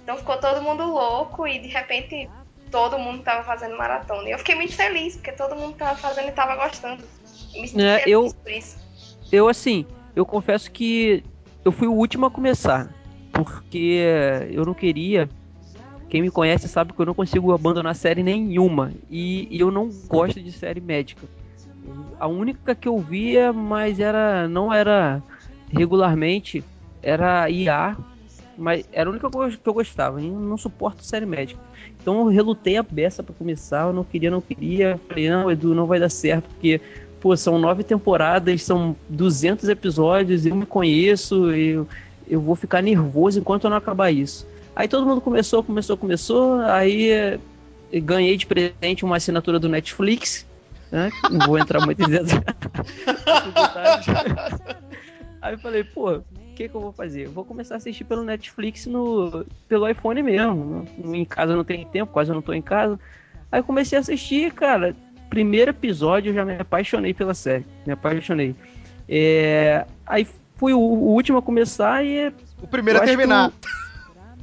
Então 0.02 0.16
ficou 0.16 0.36
todo 0.38 0.62
mundo 0.62 0.84
louco 0.84 1.46
e 1.46 1.58
de 1.58 1.68
repente 1.68 2.28
todo 2.70 2.98
mundo 2.98 3.22
tava 3.22 3.42
fazendo 3.44 3.76
maratona. 3.76 4.28
E 4.28 4.32
eu 4.32 4.38
fiquei 4.38 4.54
muito 4.54 4.74
feliz, 4.74 5.14
porque 5.16 5.32
todo 5.32 5.56
mundo 5.56 5.74
tava 5.76 5.96
fazendo 5.96 6.28
e 6.28 6.32
tava 6.32 6.56
gostando. 6.56 7.02
É, 7.54 8.00
feliz 8.00 8.06
eu- 8.06 8.34
por 8.34 8.52
isso. 8.52 8.76
Eu, 9.32 9.48
assim, 9.48 9.86
eu 10.14 10.24
confesso 10.26 10.70
que 10.70 11.24
eu 11.64 11.72
fui 11.72 11.88
o 11.88 11.92
último 11.92 12.26
a 12.26 12.30
começar. 12.30 12.92
Porque 13.32 14.00
eu 14.52 14.64
não 14.64 14.74
queria. 14.74 15.28
Quem 16.08 16.22
me 16.22 16.30
conhece 16.30 16.68
sabe 16.68 16.92
que 16.92 17.00
eu 17.00 17.06
não 17.06 17.14
consigo 17.14 17.52
abandonar 17.52 17.96
série 17.96 18.22
nenhuma. 18.22 18.92
E, 19.10 19.48
e 19.50 19.58
eu 19.60 19.70
não 19.72 19.88
gosto 20.06 20.40
de 20.40 20.52
série 20.52 20.80
médica. 20.80 21.26
A 22.18 22.26
única 22.26 22.74
que 22.74 22.88
eu 22.88 22.98
via, 22.98 23.52
mas 23.52 24.00
era 24.00 24.48
não 24.48 24.72
era 24.72 25.22
regularmente, 25.70 26.64
era 27.02 27.48
IA. 27.50 27.96
Mas 28.56 28.88
era 28.92 29.08
a 29.08 29.12
única 29.12 29.28
coisa 29.28 29.56
que 29.56 29.68
eu 29.68 29.74
gostava. 29.74 30.22
Eu 30.22 30.38
não 30.38 30.56
suporto 30.56 31.04
série 31.04 31.26
médica. 31.26 31.60
Então 32.00 32.20
eu 32.20 32.26
relutei 32.26 32.76
a 32.76 32.84
beça 32.84 33.22
pra 33.22 33.34
começar. 33.34 33.88
Eu 33.88 33.92
não 33.92 34.04
queria, 34.04 34.30
não 34.30 34.40
queria. 34.40 35.00
Falei, 35.08 35.28
não, 35.28 35.50
Edu, 35.50 35.74
não 35.74 35.86
vai 35.86 35.98
dar 35.98 36.08
certo. 36.08 36.48
Porque 36.50 36.80
pô, 37.24 37.34
são 37.38 37.58
nove 37.58 37.82
temporadas, 37.82 38.62
são 38.62 38.94
200 39.08 39.70
episódios, 39.70 40.44
eu 40.44 40.54
me 40.54 40.66
conheço, 40.66 41.50
eu, 41.52 41.88
eu 42.28 42.38
vou 42.38 42.54
ficar 42.54 42.82
nervoso 42.82 43.40
enquanto 43.40 43.64
eu 43.64 43.70
não 43.70 43.78
acabar 43.78 44.10
isso. 44.10 44.46
Aí 44.76 44.86
todo 44.86 45.06
mundo 45.06 45.22
começou, 45.22 45.62
começou, 45.62 45.96
começou, 45.96 46.60
aí 46.60 47.10
eh, 47.10 47.38
ganhei 47.94 48.36
de 48.36 48.44
presente 48.44 49.06
uma 49.06 49.16
assinatura 49.16 49.58
do 49.58 49.70
Netflix, 49.70 50.46
né? 50.94 51.10
Não 51.30 51.46
vou 51.46 51.58
entrar 51.58 51.84
muito 51.84 52.00
em. 52.00 52.06
Aí 55.42 55.54
eu 55.54 55.58
falei, 55.58 55.82
pô, 55.84 56.12
o 56.12 56.24
que, 56.54 56.68
que 56.68 56.74
eu 56.74 56.80
vou 56.80 56.92
fazer? 56.92 57.26
Eu 57.26 57.32
vou 57.32 57.44
começar 57.44 57.74
a 57.74 57.78
assistir 57.78 58.04
pelo 58.04 58.22
Netflix 58.22 58.86
no, 58.86 59.44
pelo 59.68 59.88
iPhone 59.88 60.22
mesmo. 60.22 60.86
Em 61.04 61.24
casa 61.24 61.52
eu 61.52 61.56
não 61.56 61.64
tenho 61.64 61.84
tempo, 61.86 62.12
quase 62.12 62.30
eu 62.30 62.34
não 62.34 62.42
tô 62.42 62.52
em 62.52 62.62
casa. 62.62 62.98
Aí 63.50 63.58
eu 63.58 63.64
comecei 63.64 63.98
a 63.98 64.00
assistir, 64.00 64.52
cara. 64.52 64.94
Primeiro 65.28 65.72
episódio 65.72 66.30
eu 66.30 66.34
já 66.34 66.44
me 66.44 66.54
apaixonei 66.54 67.12
pela 67.12 67.34
série. 67.34 67.66
Me 67.84 67.92
apaixonei. 67.92 68.54
É, 69.08 69.84
aí 70.06 70.26
fui 70.56 70.72
o, 70.72 70.78
o 70.78 71.12
último 71.12 71.38
a 71.38 71.42
começar 71.42 72.04
e. 72.04 72.32
O 72.62 72.68
primeiro 72.68 73.02
a 73.02 73.04
terminar. 73.04 73.52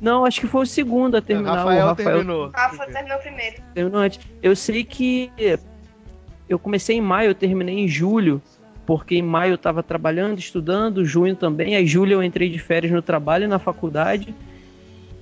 Não, 0.01 0.25
acho 0.25 0.41
que 0.41 0.47
foi 0.47 0.63
o 0.63 0.67
segundo 0.67 1.15
a 1.15 1.21
terminar. 1.21 1.57
Rafael, 1.57 1.85
o 1.85 1.87
Rafael 1.87 2.17
terminou. 2.17 2.51
Rafa 2.53 2.85
terminou 2.87 3.19
primeiro. 3.19 3.61
terminou 3.73 4.01
antes. 4.01 4.19
Eu 4.43 4.55
sei 4.55 4.83
que 4.83 5.31
eu 6.51 6.59
comecei 6.59 6.97
em 6.97 7.01
maio, 7.01 7.29
eu 7.31 7.35
terminei 7.35 7.79
em 7.79 7.87
julho, 7.87 8.41
porque 8.85 9.15
em 9.15 9.21
maio 9.21 9.51
eu 9.51 9.55
estava 9.55 9.81
trabalhando, 9.81 10.37
estudando, 10.39 11.05
junho 11.05 11.35
também. 11.35 11.75
Aí 11.75 11.87
julho 11.87 12.13
eu 12.13 12.23
entrei 12.23 12.49
de 12.49 12.59
férias 12.59 12.91
no 12.91 13.01
trabalho 13.01 13.45
e 13.45 13.47
na 13.47 13.57
faculdade. 13.59 14.35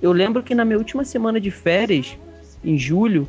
Eu 0.02 0.12
lembro 0.12 0.42
que 0.42 0.54
na 0.54 0.64
minha 0.64 0.78
última 0.78 1.04
semana 1.04 1.40
de 1.40 1.50
férias, 1.50 2.16
em 2.64 2.76
julho, 2.78 3.28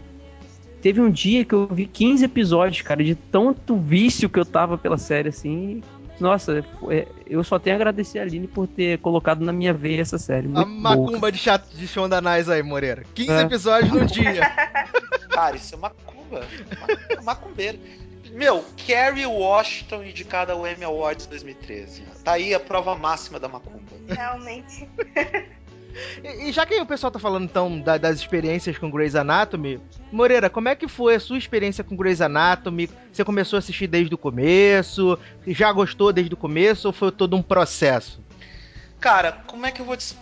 teve 0.81 1.00
um 1.00 1.12
dia 1.12 1.46
que 1.46 1.53
eu 1.53 1.67
vi 1.67 1.86
15 1.86 2.25
episódios, 2.25 2.81
cara, 2.81 3.03
de 3.03 3.13
tanto 3.13 3.75
vício 3.77 4.29
que 4.29 4.39
eu 4.39 4.46
tava 4.46 4.77
pela 4.77 4.98
série, 4.98 5.29
assim. 5.29 5.84
Nossa, 6.20 6.63
é, 6.89 7.08
eu 7.27 7.43
só 7.43 7.58
tenho 7.60 7.75
a 7.75 7.77
agradecer 7.77 8.20
a 8.20 8.22
Aline 8.22 8.48
por 8.48 8.67
ter 8.67 9.00
colocado 9.00 9.43
na 9.43 9.51
minha 9.51 9.74
veia 9.74 10.01
essa 10.01 10.17
série. 10.17 10.48
A 10.53 10.65
Muito 10.65 10.81
boa. 10.81 10.96
macumba 10.96 11.31
de, 11.31 11.38
chato, 11.38 11.67
de 11.75 11.88
Shonda 11.88 12.22
Nice 12.22 12.50
aí, 12.51 12.62
Moreira. 12.63 13.03
15 13.15 13.31
É. 13.31 13.41
episódios 13.41 13.91
num 13.91 14.05
dia. 14.05 14.41
Cara, 15.29 15.55
isso 15.55 15.74
é 15.75 15.77
macumba. 15.77 16.21
Ma- 16.31 17.21
Macumbeiro. 17.23 17.79
Meu, 18.31 18.63
Kerry 18.77 19.25
Washington 19.25 20.03
indicada 20.03 20.53
ao 20.53 20.65
Emmy 20.65 20.85
Awards 20.85 21.25
2013. 21.25 22.03
Tá 22.23 22.33
aí 22.33 22.53
a 22.53 22.59
prova 22.59 22.95
máxima 22.95 23.39
da 23.39 23.47
macumba. 23.47 23.91
Realmente. 24.07 24.88
E, 26.23 26.47
e 26.47 26.51
já 26.53 26.65
que 26.65 26.73
o 26.79 26.85
pessoal 26.85 27.11
tá 27.11 27.19
falando 27.19 27.43
então 27.43 27.77
da- 27.81 27.97
das 27.97 28.17
experiências 28.17 28.77
com 28.77 28.89
Grey's 28.89 29.13
Anatomy, 29.13 29.77
Moreira, 30.09 30.50
como 30.50 30.69
é 30.69 30.73
que 30.75 30.88
foi 30.88 31.15
a 31.15 31.19
sua 31.19 31.38
experiência 31.38 31.83
com 31.83 31.97
Grey's 31.97 32.21
Anatomy? 32.21 32.89
Você 33.11 33.25
começou 33.25 33.57
a 33.57 33.59
assistir 33.59 33.88
desde 33.88 34.15
o 34.15 34.17
começo? 34.17 35.19
Já 35.47 35.69
gostou 35.73 36.13
desde 36.13 36.33
o 36.33 36.38
começo 36.38 36.88
ou 36.88 36.93
foi 36.93 37.11
todo 37.11 37.35
um 37.35 37.41
processo? 37.41 38.23
Cara, 39.01 39.33
como 39.45 39.65
é 39.65 39.71
que 39.71 39.81
eu 39.81 39.85
vou 39.85 39.97
te 39.97 40.15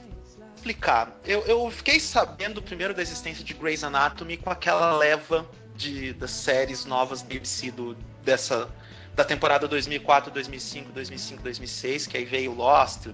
explicar? 0.55 1.15
Eu, 1.23 1.41
eu 1.45 1.69
fiquei 1.69 1.99
sabendo 1.99 2.63
primeiro 2.63 2.95
da 2.95 3.03
existência 3.03 3.43
de 3.43 3.53
Grey's 3.53 3.83
Anatomy 3.83 4.37
com 4.37 4.49
aquela 4.49 4.97
leva 4.97 5.45
de, 5.79 6.13
das 6.13 6.31
séries 6.31 6.85
novas 6.85 7.21
da 7.21 7.29
BBC 7.29 7.71
do, 7.71 7.95
dessa 8.23 8.69
da 9.15 9.23
temporada 9.25 9.67
2004, 9.67 10.31
2005, 10.31 10.91
2005, 10.91 11.43
2006, 11.43 12.07
que 12.07 12.17
aí 12.17 12.25
veio 12.25 12.53
Lost, 12.53 13.07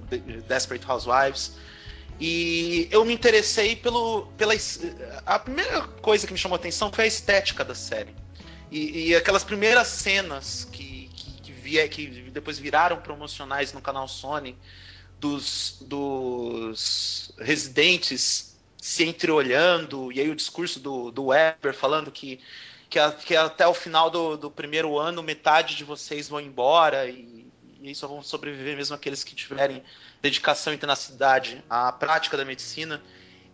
Desperate 0.48 0.86
Housewives. 0.86 1.54
E 2.20 2.88
eu 2.92 3.04
me 3.06 3.14
interessei 3.14 3.76
pelo 3.76 4.28
pela 4.38 4.54
a 5.26 5.40
primeira 5.40 5.82
coisa 6.02 6.28
que 6.28 6.34
me 6.34 6.40
chamou 6.40 6.56
a 6.56 6.60
atenção 6.60 6.92
foi 6.92 7.06
a 7.06 7.08
estética 7.08 7.64
da 7.64 7.76
série. 7.76 8.14
E, 8.72 9.10
e 9.10 9.16
aquelas 9.16 9.44
primeiras 9.44 9.88
cenas 9.88 10.68
que, 10.72 11.10
que, 11.16 11.42
que, 11.42 11.52
via, 11.52 11.88
que 11.88 12.08
depois 12.32 12.60
viraram 12.60 12.98
promocionais 12.98 13.74
no 13.74 13.82
canal 13.82 14.08
Sony, 14.08 14.58
dos, 15.20 15.78
dos 15.82 17.32
residentes 17.40 18.55
se 18.88 19.04
entreolhando, 19.06 20.12
e 20.12 20.20
aí 20.22 20.30
o 20.30 20.36
discurso 20.36 20.80
do, 20.80 21.12
do 21.12 21.26
Weber 21.28 21.74
falando 21.74 22.12
que, 22.12 22.40
que, 22.90 23.00
a- 23.00 23.12
que 23.12 23.36
até 23.36 23.68
o 23.68 23.74
final 23.74 24.10
do, 24.10 24.38
do 24.38 24.52
primeiro 24.52 24.98
ano 24.98 25.24
metade 25.24 25.76
de 25.76 25.84
vocês 25.84 26.30
vão 26.30 26.40
embora 26.40 27.08
e, 27.10 27.48
e 27.82 27.96
só 27.96 28.08
vão 28.08 28.22
sobreviver 28.22 28.76
mesmo 28.78 28.96
aqueles 28.96 29.24
que 29.24 29.36
tiverem 29.36 29.84
dedicação 30.22 30.74
e 30.74 30.78
tenacidade 30.78 31.64
à 31.70 31.92
prática 31.92 32.38
da 32.38 32.46
medicina. 32.46 33.04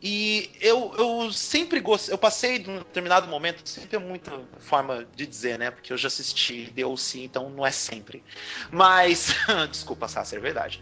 E 0.04 0.52
eu, 0.60 0.94
eu 0.98 1.32
sempre 1.32 1.80
gostei, 1.80 2.12
eu 2.14 2.18
passei 2.18 2.58
de 2.58 2.70
um 2.70 2.80
determinado 2.80 3.28
momento, 3.28 3.68
sempre 3.70 3.98
é 3.98 4.00
muita 4.00 4.32
forma 4.60 5.06
de 5.16 5.28
dizer, 5.28 5.60
né? 5.60 5.70
Porque 5.70 5.94
eu 5.94 5.98
já 5.98 6.08
assisti 6.08 6.72
DLC, 6.72 7.20
então 7.24 7.50
não 7.52 7.66
é 7.66 7.72
sempre. 7.72 8.24
Mas, 8.72 9.36
desculpa, 9.70 10.08
Sassi, 10.08 10.36
é 10.36 10.40
verdade. 10.40 10.82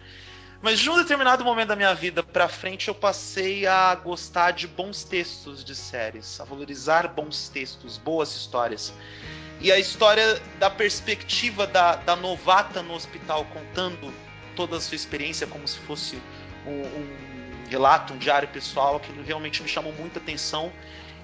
Mas 0.61 0.79
de 0.79 0.89
um 0.89 0.97
determinado 0.97 1.43
momento 1.45 1.69
da 1.69 1.75
minha 1.75 1.93
vida 1.93 2.21
pra 2.21 2.49
frente, 2.49 2.89
eu 2.89 2.95
passei 2.95 3.65
a 3.65 3.95
gostar 3.95 4.51
de 4.51 4.67
bons 4.67 5.05
textos 5.05 5.63
de 5.63 5.73
séries, 5.73 6.39
a 6.39 6.43
valorizar 6.43 7.07
bons 7.07 7.47
textos, 7.47 7.97
boas 7.97 8.35
histórias. 8.35 8.93
E 9.61 9.71
a 9.71 9.79
história 9.79 10.41
da 10.57 10.69
perspectiva 10.69 11.65
da, 11.65 11.95
da 11.95 12.15
novata 12.15 12.81
no 12.81 12.93
hospital 12.93 13.45
contando 13.45 14.13
toda 14.55 14.75
a 14.75 14.81
sua 14.81 14.95
experiência 14.95 15.47
como 15.47 15.65
se 15.65 15.79
fosse 15.79 16.21
um, 16.65 16.71
um 16.71 17.69
relato, 17.69 18.13
um 18.13 18.17
diário 18.17 18.47
pessoal, 18.49 18.97
aquilo 18.97 19.23
realmente 19.23 19.63
me 19.63 19.69
chamou 19.69 19.93
muita 19.93 20.19
atenção. 20.19 20.71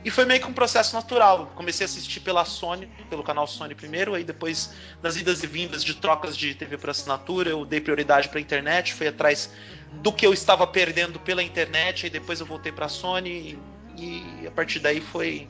E 0.06 0.12
foi 0.12 0.24
meio 0.24 0.40
que 0.40 0.46
um 0.46 0.54
processo 0.54 0.96
natural. 0.96 1.52
Comecei 1.56 1.84
a 1.84 1.90
assistir 1.90 2.20
pela 2.20 2.46
Sony, 2.46 2.88
pelo 3.10 3.24
canal 3.24 3.48
Sony 3.48 3.74
primeiro, 3.74 4.14
aí 4.14 4.24
depois, 4.24 4.72
nas 5.02 5.18
idas 5.18 5.42
e 5.42 5.48
vindas 5.48 5.84
de 5.84 5.96
trocas 5.96 6.38
de 6.38 6.54
TV 6.54 6.78
por 6.78 6.92
assinatura, 6.92 7.50
eu 7.50 7.66
dei 7.66 7.82
prioridade 7.82 8.30
para 8.30 8.38
a 8.38 8.42
internet, 8.42 8.94
fui 8.94 9.08
atrás 9.08 9.50
do 9.94 10.14
que 10.14 10.24
eu 10.24 10.32
estava 10.32 10.68
perdendo 10.68 11.20
pela 11.20 11.42
internet, 11.42 12.06
aí 12.06 12.12
depois 12.12 12.40
eu 12.40 12.46
voltei 12.46 12.72
para 12.72 12.86
a 12.86 12.90
Sony 12.90 13.58
e, 13.98 14.44
e 14.44 14.48
a 14.48 14.52
partir 14.52 14.78
daí 14.78 15.02
foi 15.02 15.50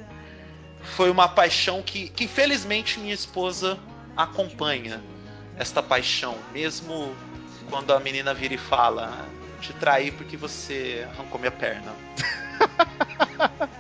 foi 0.82 1.10
uma 1.10 1.28
paixão 1.28 1.82
que, 1.82 2.08
que 2.08 2.24
infelizmente 2.24 2.98
minha 2.98 3.14
esposa 3.14 3.78
acompanha 4.16 5.04
esta 5.58 5.84
paixão, 5.84 6.38
mesmo 6.54 7.14
quando 7.70 7.92
a 7.92 8.00
menina 8.00 8.34
vira 8.34 8.54
e 8.54 8.58
fala 8.58 9.28
"Eu 9.56 9.60
te 9.60 9.74
traí 9.74 10.12
porque 10.12 10.38
você 10.38 11.06
arrancou 11.12 11.40
minha 11.40 11.52
perna. 11.52 11.94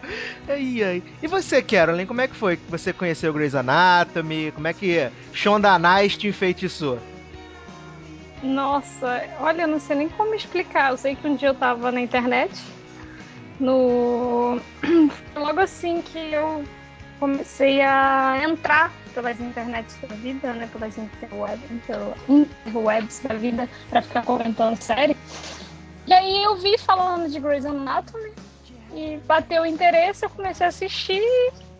Ai, 0.48 0.84
ai. 0.84 1.04
E 1.22 1.28
você, 1.28 1.62
Carolyn, 1.62 2.06
como 2.06 2.22
é 2.22 2.28
que 2.28 2.36
foi 2.36 2.58
que 2.58 2.70
você 2.70 2.94
conheceu 2.94 3.34
Grey's 3.34 3.56
Anatomy? 3.56 4.52
Como 4.52 4.68
é 4.68 4.74
que 4.74 5.10
Shonda 5.34 5.78
Nice 5.80 6.18
te 6.18 6.28
enfeitiçou? 6.28 7.00
Nossa, 8.44 9.24
olha, 9.40 9.64
eu 9.64 9.68
não 9.68 9.80
sei 9.80 9.96
nem 9.96 10.10
como 10.10 10.36
explicar. 10.36 10.92
Eu 10.92 10.98
sei 10.98 11.16
que 11.16 11.28
um 11.28 11.36
dia 11.36 11.50
eu 11.50 11.56
tava 11.56 11.92
na 11.92 12.02
internet, 12.02 12.54
no. 13.60 14.60
Logo 15.36 15.60
assim 15.60 16.02
que 16.02 16.18
eu 16.18 16.64
comecei 17.20 17.82
a 17.82 18.42
entrar 18.44 18.92
pelas 19.14 19.40
internets 19.40 19.98
da 20.08 20.16
vida, 20.16 20.54
né? 20.54 20.70
Pelas 20.72 20.98
interweb, 20.98 21.60
pela- 21.88 22.16
interwebs 22.28 23.20
da 23.22 23.34
vida, 23.36 23.70
pra 23.90 24.02
ficar 24.02 24.24
comentando 24.24 24.76
série. 24.82 25.16
E 26.06 26.14
aí 26.14 26.44
eu 26.44 26.58
vi 26.58 26.78
falando 26.78 27.32
de 27.32 27.40
Grey's 27.40 27.66
Anatomy 27.66 28.32
e 28.96 29.18
bateu 29.28 29.64
o 29.64 29.66
interesse, 29.66 30.26
eu 30.26 30.30
comecei 30.30 30.66
a 30.66 30.70
assistir, 30.70 31.22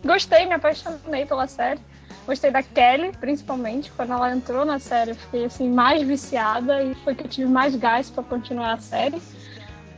gostei, 0.04 0.46
me 0.46 0.54
apaixonei 0.54 1.24
pela 1.24 1.46
série. 1.46 1.80
Gostei 2.26 2.50
da 2.50 2.62
Kelly, 2.62 3.12
principalmente. 3.20 3.90
Quando 3.92 4.12
ela 4.12 4.32
entrou 4.32 4.64
na 4.64 4.80
série, 4.80 5.12
eu 5.12 5.14
fiquei 5.14 5.44
assim, 5.44 5.70
mais 5.70 6.02
viciada 6.02 6.82
e 6.82 6.94
foi 6.96 7.14
que 7.14 7.24
eu 7.24 7.28
tive 7.28 7.48
mais 7.48 7.76
gás 7.76 8.10
pra 8.10 8.22
continuar 8.24 8.74
a 8.74 8.78
série. 8.78 9.22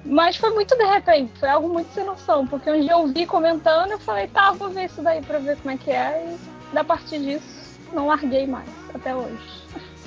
Mas 0.05 0.37
foi 0.37 0.51
muito 0.51 0.77
de 0.77 0.85
repente, 0.85 1.33
foi 1.39 1.49
algo 1.49 1.69
muito 1.69 1.93
sem 1.93 2.05
noção, 2.05 2.47
porque 2.47 2.71
um 2.71 2.81
dia 2.81 2.93
eu 2.93 3.07
vi 3.09 3.27
comentando 3.27 3.93
eu 3.93 3.99
falei, 3.99 4.29
tá, 4.29 4.53
vou 4.53 4.71
ver 4.71 4.87
isso 4.87 5.03
daí 5.03 5.21
pra 5.23 5.39
ver 5.39 5.57
como 5.57 5.75
é 5.75 5.77
que 5.77 5.91
é. 5.91 6.37
E 6.71 6.75
da 6.75 6.85
partir 6.85 7.19
disso, 7.19 7.79
não 7.93 8.07
larguei 8.07 8.47
mais, 8.47 8.69
até 8.95 9.15
hoje. 9.15 9.39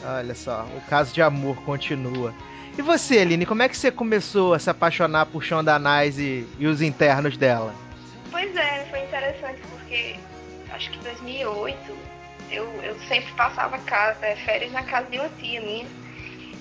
Olha 0.03 0.33
só, 0.33 0.65
o 0.75 0.89
caso 0.89 1.13
de 1.13 1.21
amor 1.21 1.55
continua. 1.63 2.33
E 2.81 2.83
você, 2.83 3.19
Aline, 3.19 3.45
como 3.45 3.61
é 3.61 3.69
que 3.69 3.77
você 3.77 3.91
começou 3.91 4.55
a 4.55 4.59
se 4.59 4.67
apaixonar 4.67 5.27
por 5.27 5.43
Shonda 5.43 5.77
Nice 5.77 6.19
e, 6.19 6.47
e 6.57 6.65
os 6.65 6.81
internos 6.81 7.37
dela? 7.37 7.75
Pois 8.31 8.55
é, 8.55 8.85
foi 8.89 9.03
interessante 9.03 9.61
porque 9.69 10.15
acho 10.71 10.89
que 10.89 10.97
em 10.97 11.01
2008 11.03 11.77
eu, 12.49 12.65
eu 12.81 12.99
sempre 13.01 13.31
passava 13.33 13.77
casa, 13.77 14.25
é, 14.25 14.35
férias 14.35 14.71
na 14.71 14.81
casa 14.81 15.07
de 15.11 15.19
uma 15.19 15.29
tia 15.29 15.61
minha. 15.61 15.85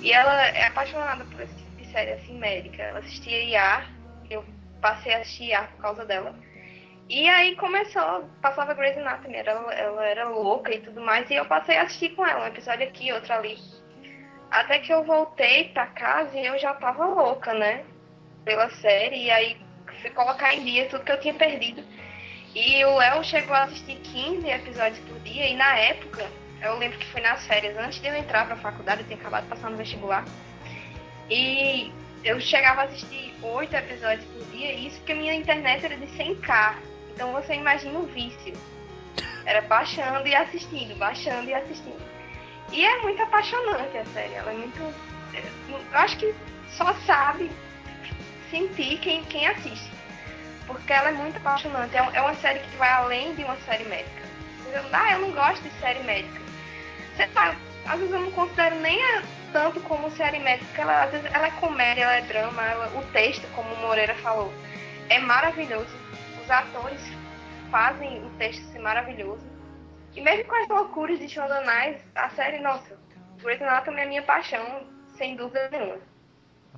E 0.02 0.12
ela 0.12 0.46
é 0.48 0.66
apaixonada 0.66 1.24
por 1.24 1.40
esse 1.40 1.54
tipo 1.54 1.82
de 1.82 1.90
série 1.90 2.12
assim 2.12 2.38
médica. 2.38 2.82
Ela 2.82 2.98
assistia 2.98 3.42
IA, 3.42 3.86
eu 4.28 4.44
passei 4.82 5.14
a 5.14 5.20
assistir 5.20 5.44
IA 5.44 5.62
por 5.62 5.80
causa 5.80 6.04
dela. 6.04 6.34
E 7.08 7.26
aí 7.30 7.56
começou, 7.56 8.28
passava 8.42 8.74
Grey's 8.74 8.98
Anatomy, 8.98 9.36
ela, 9.36 9.72
ela 9.72 10.04
era 10.04 10.28
louca 10.28 10.70
e 10.70 10.80
tudo 10.80 11.00
mais, 11.00 11.30
e 11.30 11.36
eu 11.36 11.46
passei 11.46 11.78
a 11.78 11.84
assistir 11.84 12.10
com 12.10 12.26
ela, 12.26 12.44
um 12.44 12.48
episódio 12.48 12.86
aqui, 12.86 13.10
outro 13.10 13.32
ali. 13.32 13.58
Até 14.50 14.80
que 14.80 14.92
eu 14.92 15.04
voltei 15.04 15.68
pra 15.68 15.86
casa 15.86 16.36
e 16.36 16.44
eu 16.44 16.58
já 16.58 16.74
tava 16.74 17.06
louca, 17.06 17.54
né? 17.54 17.84
Pela 18.44 18.68
série, 18.70 19.24
e 19.24 19.30
aí 19.30 19.56
fui 20.00 20.10
colocar 20.10 20.54
em 20.54 20.64
dia 20.64 20.88
tudo 20.88 21.04
que 21.04 21.12
eu 21.12 21.20
tinha 21.20 21.34
perdido. 21.34 21.84
E 22.54 22.84
o 22.84 22.96
Léo 22.96 23.22
chegou 23.22 23.54
a 23.54 23.64
assistir 23.64 23.96
15 23.96 24.48
episódios 24.48 24.98
por 25.06 25.20
dia, 25.20 25.46
e 25.46 25.54
na 25.54 25.78
época, 25.78 26.28
eu 26.60 26.76
lembro 26.78 26.98
que 26.98 27.06
foi 27.12 27.20
nas 27.20 27.46
férias, 27.46 27.78
antes 27.78 28.00
de 28.00 28.08
eu 28.08 28.14
entrar 28.16 28.46
pra 28.46 28.56
faculdade, 28.56 29.02
eu 29.02 29.06
tinha 29.06 29.18
acabado 29.20 29.44
de 29.44 29.50
passar 29.50 29.70
no 29.70 29.76
vestibular. 29.76 30.24
E 31.30 31.92
eu 32.24 32.40
chegava 32.40 32.80
a 32.80 32.84
assistir 32.84 33.32
8 33.40 33.76
episódios 33.76 34.24
por 34.26 34.44
dia, 34.46 34.72
e 34.72 34.88
isso 34.88 34.96
porque 34.98 35.14
minha 35.14 35.34
internet 35.34 35.84
era 35.84 35.96
de 35.96 36.06
100k. 36.06 36.74
Então 37.14 37.32
você 37.32 37.54
imagina 37.54 37.96
o 37.98 38.06
vício. 38.06 38.54
Era 39.46 39.60
baixando 39.62 40.26
e 40.26 40.34
assistindo, 40.34 40.98
baixando 40.98 41.48
e 41.48 41.54
assistindo. 41.54 42.09
E 42.72 42.84
é 42.84 42.98
muito 43.02 43.22
apaixonante 43.22 43.96
a 43.98 44.04
série. 44.06 44.34
Ela 44.34 44.52
é 44.52 44.56
muito. 44.56 44.80
Eu 44.82 45.98
acho 45.98 46.16
que 46.18 46.34
só 46.76 46.92
sabe 47.06 47.50
sentir 48.50 48.98
quem, 48.98 49.24
quem 49.24 49.46
assiste. 49.46 49.90
Porque 50.66 50.92
ela 50.92 51.08
é 51.08 51.12
muito 51.12 51.36
apaixonante. 51.36 51.96
É, 51.96 52.08
é 52.14 52.20
uma 52.20 52.34
série 52.36 52.60
que 52.60 52.76
vai 52.76 52.90
além 52.90 53.34
de 53.34 53.42
uma 53.44 53.56
série 53.66 53.84
médica. 53.84 54.22
Ah, 54.92 55.12
eu 55.14 55.20
não 55.20 55.32
gosto 55.32 55.62
de 55.62 55.70
série 55.80 56.02
médica. 56.04 56.40
Você 57.16 57.26
tá, 57.28 57.56
às 57.86 57.98
vezes 57.98 58.14
eu 58.14 58.20
não 58.20 58.30
considero 58.30 58.76
nem 58.76 59.02
a- 59.02 59.22
tanto 59.52 59.80
como 59.80 60.08
série 60.12 60.38
médica, 60.38 60.66
porque 60.66 60.80
ela, 60.80 61.02
às 61.04 61.10
vezes, 61.10 61.26
ela 61.34 61.48
é 61.48 61.50
comédia, 61.52 62.02
ela 62.04 62.16
é 62.16 62.20
drama, 62.22 62.62
ela- 62.64 62.86
o 62.96 63.02
texto, 63.10 63.44
como 63.52 63.68
o 63.74 63.80
Moreira 63.80 64.14
falou, 64.16 64.52
é 65.08 65.18
maravilhoso. 65.18 65.90
Os 66.40 66.48
atores 66.48 67.00
fazem 67.68 68.24
o 68.24 68.30
texto 68.38 68.62
ser 68.70 68.78
maravilhoso. 68.78 69.42
E 70.20 70.22
mesmo 70.22 70.44
com 70.44 70.54
as 70.54 70.68
loucuras 70.68 71.18
de 71.18 71.26
Shonda 71.26 71.60
Rhimes, 71.60 72.02
a 72.14 72.28
série, 72.28 72.58
nossa, 72.58 72.94
Grey's 73.42 73.62
Anatomy 73.62 74.02
é 74.02 74.06
minha 74.06 74.22
paixão, 74.22 74.82
sem 75.16 75.34
dúvida 75.34 75.66
nenhuma. 75.72 75.96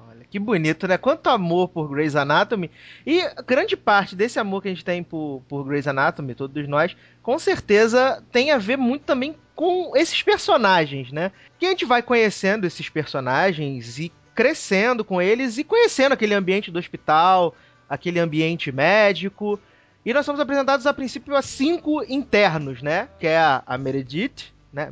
Olha, 0.09 0.25
que 0.31 0.39
bonito, 0.39 0.87
né? 0.87 0.97
Quanto 0.97 1.29
amor 1.29 1.69
por 1.69 1.89
Grey's 1.89 2.15
Anatomy. 2.15 2.71
E 3.05 3.21
grande 3.45 3.77
parte 3.77 4.15
desse 4.15 4.39
amor 4.39 4.63
que 4.63 4.69
a 4.69 4.71
gente 4.71 4.85
tem 4.85 5.03
por, 5.03 5.43
por 5.49 5.65
Grey's 5.65 5.89
Anatomy, 5.89 6.37
todos 6.37 6.69
nós, 6.69 6.97
com 7.21 7.37
certeza 7.37 8.23
tem 8.31 8.53
a 8.53 8.59
ver 8.59 8.77
muito 8.79 9.03
também 9.03 9.35
com 9.57 9.97
esses 9.97 10.23
personagens, 10.23 11.11
né? 11.11 11.33
Que 11.59 11.67
a 11.67 11.71
gente 11.71 11.85
vai 11.85 12.01
conhecendo 12.01 12.65
esses 12.65 12.89
personagens 12.89 13.99
e 13.99 14.13
crescendo 14.37 15.05
com 15.05 15.21
eles 15.21 15.59
e 15.59 15.65
conhecendo 15.65 16.13
aquele 16.13 16.35
ambiente 16.35 16.71
do 16.71 16.79
hospital, 16.79 17.57
aquele 17.89 18.21
ambiente 18.21 18.71
médico. 18.71 19.59
E 20.05 20.13
nós 20.13 20.27
somos 20.27 20.41
apresentados 20.41 20.87
a 20.87 20.93
princípio 20.93 21.37
a 21.37 21.43
cinco 21.43 22.03
internos, 22.09 22.83
né? 22.83 23.09
Que 23.21 23.27
é 23.29 23.39
a, 23.39 23.63
a 23.67 23.79
Meredith, 23.79 24.53
né? 24.73 24.91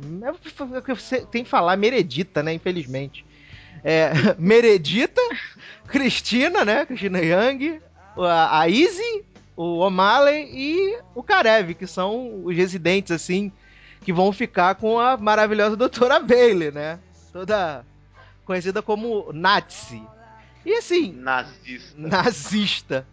Tem 1.31 1.43
que 1.43 1.49
falar 1.49 1.75
Meredita, 1.77 2.41
né? 2.41 2.53
Infelizmente 2.53 3.25
é, 3.83 4.11
Meredita, 4.37 5.21
Cristina, 5.87 6.63
né? 6.63 6.85
Cristina 6.85 7.19
Young, 7.19 7.81
a, 8.17 8.61
a 8.61 8.69
Izzy, 8.69 9.25
o 9.55 9.79
O'Malley 9.79 10.49
e 10.53 10.99
o 11.15 11.23
Karev, 11.23 11.73
que 11.73 11.87
são 11.87 12.43
os 12.43 12.55
residentes, 12.55 13.11
assim, 13.11 13.51
que 14.01 14.13
vão 14.13 14.31
ficar 14.31 14.75
com 14.75 14.99
a 14.99 15.17
maravilhosa 15.17 15.75
doutora 15.75 16.19
Bailey, 16.19 16.71
né? 16.71 16.99
Toda 17.31 17.85
conhecida 18.45 18.81
como 18.81 19.31
Nazi. 19.33 20.01
E 20.65 20.73
assim, 20.73 21.11
Nazista. 21.13 21.95
nazista. 21.97 23.07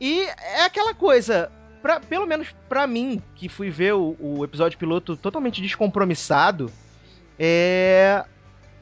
E 0.00 0.22
é 0.22 0.64
aquela 0.64 0.94
coisa, 0.94 1.50
pra, 1.80 2.00
pelo 2.00 2.26
menos 2.26 2.54
pra 2.68 2.86
mim, 2.86 3.22
que 3.34 3.48
fui 3.48 3.70
ver 3.70 3.94
o, 3.94 4.16
o 4.18 4.44
episódio 4.44 4.78
piloto 4.78 5.16
totalmente 5.16 5.62
descompromissado, 5.62 6.70
é. 7.38 8.24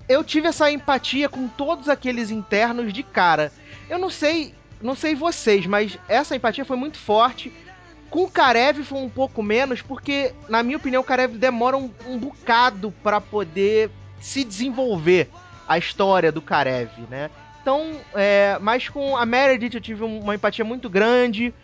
Eu 0.06 0.22
tive 0.22 0.48
essa 0.48 0.70
empatia 0.70 1.30
com 1.30 1.48
todos 1.48 1.88
aqueles 1.88 2.30
internos 2.30 2.92
de 2.92 3.02
cara. 3.02 3.50
Eu 3.88 3.98
não 3.98 4.10
sei, 4.10 4.54
não 4.82 4.94
sei 4.94 5.14
vocês, 5.14 5.64
mas 5.64 5.98
essa 6.08 6.36
empatia 6.36 6.64
foi 6.64 6.76
muito 6.76 6.98
forte. 6.98 7.50
Com 8.10 8.24
o 8.24 8.30
Karev 8.30 8.82
foi 8.84 8.98
um 8.98 9.08
pouco 9.08 9.42
menos, 9.42 9.80
porque, 9.80 10.34
na 10.46 10.62
minha 10.62 10.76
opinião, 10.76 11.00
o 11.00 11.04
Karev 11.04 11.38
demora 11.38 11.76
um, 11.76 11.90
um 12.06 12.18
bocado 12.18 12.92
pra 13.02 13.18
poder 13.18 13.90
se 14.20 14.44
desenvolver 14.44 15.30
a 15.66 15.78
história 15.78 16.30
do 16.30 16.42
Karev, 16.42 16.90
né? 17.08 17.30
Então, 17.64 17.98
é, 18.14 18.58
mas 18.60 18.90
com 18.90 19.16
a 19.16 19.24
Meredith 19.24 19.74
eu 19.74 19.80
tive 19.80 20.04
um- 20.04 20.20
uma 20.20 20.34
empatia 20.34 20.62
muito 20.62 20.90
grande 20.90 21.54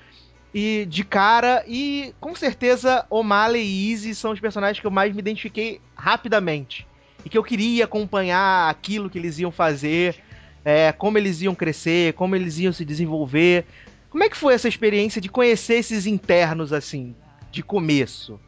e 0.54 0.86
de 0.88 1.04
cara 1.04 1.62
e 1.66 2.14
com 2.18 2.34
certeza 2.34 3.04
O'Malley 3.10 3.60
e 3.62 3.92
Izzy 3.92 4.14
são 4.14 4.32
os 4.32 4.40
personagens 4.40 4.80
que 4.80 4.86
eu 4.86 4.90
mais 4.90 5.12
me 5.12 5.18
identifiquei 5.18 5.78
rapidamente 5.94 6.86
e 7.22 7.28
que 7.28 7.36
eu 7.36 7.44
queria 7.44 7.84
acompanhar 7.84 8.70
aquilo 8.70 9.10
que 9.10 9.18
eles 9.18 9.38
iam 9.40 9.52
fazer, 9.52 10.16
é, 10.64 10.90
como 10.90 11.18
eles 11.18 11.42
iam 11.42 11.54
crescer, 11.54 12.14
como 12.14 12.34
eles 12.34 12.58
iam 12.58 12.72
se 12.72 12.82
desenvolver. 12.82 13.66
Como 14.08 14.24
é 14.24 14.30
que 14.30 14.38
foi 14.38 14.54
essa 14.54 14.68
experiência 14.68 15.20
de 15.20 15.28
conhecer 15.28 15.74
esses 15.74 16.06
internos 16.06 16.72
assim, 16.72 17.14
de 17.52 17.62
começo, 17.62 18.40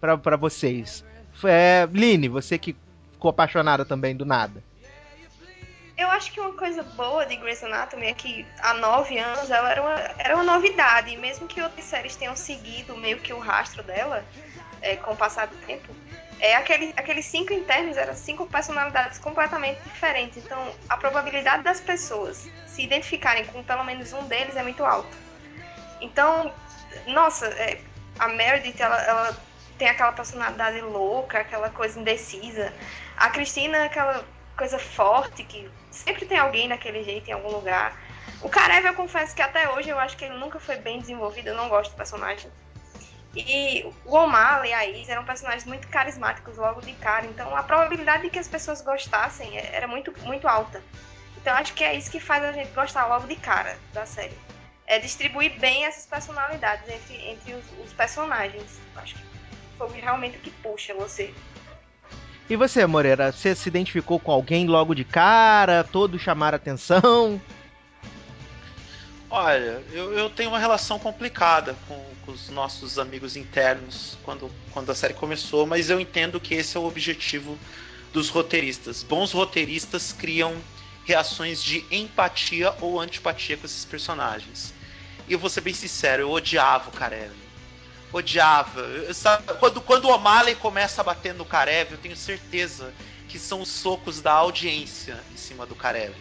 pra 0.00 0.36
vocês? 0.38 1.04
É, 1.44 1.86
Line, 1.92 2.28
você 2.28 2.56
que 2.56 2.74
ficou 3.12 3.28
apaixonada 3.28 3.84
também 3.84 4.16
do 4.16 4.24
nada. 4.24 4.64
Eu 5.96 6.10
acho 6.10 6.32
que 6.32 6.40
uma 6.40 6.52
coisa 6.52 6.82
boa 6.82 7.24
de 7.24 7.36
Grey's 7.36 7.62
Anatomy 7.62 8.06
é 8.06 8.14
que 8.14 8.44
há 8.60 8.74
nove 8.74 9.16
anos 9.16 9.48
ela 9.48 9.70
era 9.70 9.80
uma, 9.80 9.94
era 10.18 10.34
uma 10.34 10.42
novidade. 10.42 11.16
Mesmo 11.16 11.46
que 11.46 11.60
outras 11.62 11.84
séries 11.84 12.16
tenham 12.16 12.34
seguido 12.34 12.96
meio 12.96 13.20
que 13.20 13.32
o 13.32 13.38
rastro 13.38 13.82
dela 13.84 14.24
é, 14.82 14.96
com 14.96 15.12
o 15.12 15.16
passar 15.16 15.46
do 15.46 15.56
tempo, 15.58 15.94
é 16.40 16.56
aquele, 16.56 16.92
aqueles 16.96 17.24
cinco 17.24 17.52
internos 17.52 17.96
eram 17.96 18.14
cinco 18.14 18.44
personalidades 18.46 19.18
completamente 19.18 19.80
diferentes. 19.82 20.44
Então 20.44 20.74
a 20.88 20.96
probabilidade 20.96 21.62
das 21.62 21.80
pessoas 21.80 22.48
se 22.66 22.82
identificarem 22.82 23.44
com 23.46 23.62
pelo 23.62 23.84
menos 23.84 24.12
um 24.12 24.24
deles 24.24 24.56
é 24.56 24.62
muito 24.62 24.84
alta. 24.84 25.16
Então, 26.00 26.52
nossa, 27.06 27.46
é, 27.46 27.80
a 28.18 28.28
Meredith 28.28 28.82
ela, 28.82 29.00
ela 29.00 29.36
tem 29.78 29.88
aquela 29.88 30.12
personalidade 30.12 30.80
louca, 30.80 31.38
aquela 31.38 31.70
coisa 31.70 31.98
indecisa. 32.00 32.72
A 33.16 33.30
Cristina 33.30 33.84
aquela 33.84 34.24
coisa 34.56 34.78
forte 34.78 35.42
que 35.44 35.68
sempre 35.94 36.26
tem 36.26 36.38
alguém 36.38 36.68
daquele 36.68 37.02
jeito 37.02 37.28
em 37.28 37.32
algum 37.32 37.50
lugar. 37.50 37.96
O 38.42 38.48
Karev, 38.48 38.84
eu 38.86 38.94
confesso 38.94 39.34
que 39.34 39.42
até 39.42 39.68
hoje 39.70 39.88
eu 39.88 39.98
acho 39.98 40.16
que 40.16 40.24
ele 40.24 40.36
nunca 40.38 40.58
foi 40.58 40.76
bem 40.76 40.98
desenvolvido, 40.98 41.48
eu 41.48 41.56
não 41.56 41.68
gosto 41.68 41.92
do 41.92 41.96
personagem. 41.96 42.50
E 43.36 43.84
o 44.04 44.14
O'Malley 44.14 44.70
e 44.70 44.74
a 44.74 44.86
Izzy 44.86 45.10
eram 45.10 45.24
personagens 45.24 45.64
muito 45.64 45.88
carismáticos 45.88 46.56
logo 46.56 46.80
de 46.80 46.92
cara, 46.94 47.26
então 47.26 47.54
a 47.56 47.62
probabilidade 47.62 48.24
de 48.24 48.30
que 48.30 48.38
as 48.38 48.46
pessoas 48.46 48.80
gostassem 48.80 49.58
é- 49.58 49.70
era 49.74 49.88
muito, 49.88 50.14
muito 50.22 50.46
alta. 50.46 50.80
Então 51.36 51.52
acho 51.54 51.74
que 51.74 51.82
é 51.82 51.94
isso 51.94 52.10
que 52.10 52.20
faz 52.20 52.44
a 52.44 52.52
gente 52.52 52.70
gostar 52.72 53.06
logo 53.06 53.26
de 53.26 53.36
cara 53.36 53.76
da 53.92 54.06
série. 54.06 54.36
É 54.86 54.98
distribuir 54.98 55.58
bem 55.58 55.84
essas 55.84 56.06
personalidades 56.06 56.88
entre, 56.88 57.16
entre 57.28 57.54
os, 57.54 57.64
os 57.84 57.92
personagens. 57.92 58.78
Acho 58.96 59.14
que 59.14 59.24
foi 59.76 60.00
realmente 60.00 60.36
o 60.36 60.40
que 60.40 60.50
puxa 60.50 60.94
você. 60.94 61.34
E 62.48 62.56
você, 62.56 62.86
Moreira, 62.86 63.32
você 63.32 63.54
se 63.54 63.68
identificou 63.68 64.20
com 64.20 64.30
alguém 64.30 64.66
logo 64.66 64.94
de 64.94 65.04
cara? 65.04 65.82
Todos 65.82 66.20
chamaram 66.20 66.56
atenção? 66.56 67.40
Olha, 69.30 69.82
eu, 69.92 70.12
eu 70.12 70.30
tenho 70.30 70.50
uma 70.50 70.58
relação 70.58 70.98
complicada 70.98 71.74
com, 71.88 72.00
com 72.24 72.32
os 72.32 72.50
nossos 72.50 72.98
amigos 72.98 73.34
internos 73.34 74.16
quando, 74.22 74.50
quando 74.70 74.90
a 74.90 74.94
série 74.94 75.14
começou, 75.14 75.66
mas 75.66 75.90
eu 75.90 75.98
entendo 75.98 76.38
que 76.38 76.54
esse 76.54 76.76
é 76.76 76.80
o 76.80 76.84
objetivo 76.84 77.58
dos 78.12 78.28
roteiristas. 78.28 79.02
Bons 79.02 79.32
roteiristas 79.32 80.12
criam 80.12 80.54
reações 81.04 81.62
de 81.62 81.84
empatia 81.90 82.74
ou 82.80 83.00
antipatia 83.00 83.56
com 83.56 83.66
esses 83.66 83.84
personagens. 83.84 84.72
E 85.26 85.32
eu 85.32 85.38
vou 85.38 85.50
ser 85.50 85.62
bem 85.62 85.74
sincero, 85.74 86.22
eu 86.22 86.30
odiava 86.30 86.90
o 86.90 86.92
Karev. 86.92 87.43
Odiava. 88.14 89.12
Sabe, 89.12 89.54
quando, 89.58 89.80
quando 89.80 90.04
o 90.04 90.14
O'Malley 90.14 90.54
começa 90.54 91.00
a 91.00 91.04
bater 91.04 91.34
no 91.34 91.44
Karev, 91.44 91.92
eu 91.92 91.98
tenho 91.98 92.16
certeza 92.16 92.94
que 93.28 93.40
são 93.40 93.60
os 93.60 93.68
socos 93.68 94.20
da 94.20 94.32
audiência 94.32 95.20
em 95.32 95.36
cima 95.36 95.66
do 95.66 95.74
Karev. 95.74 96.14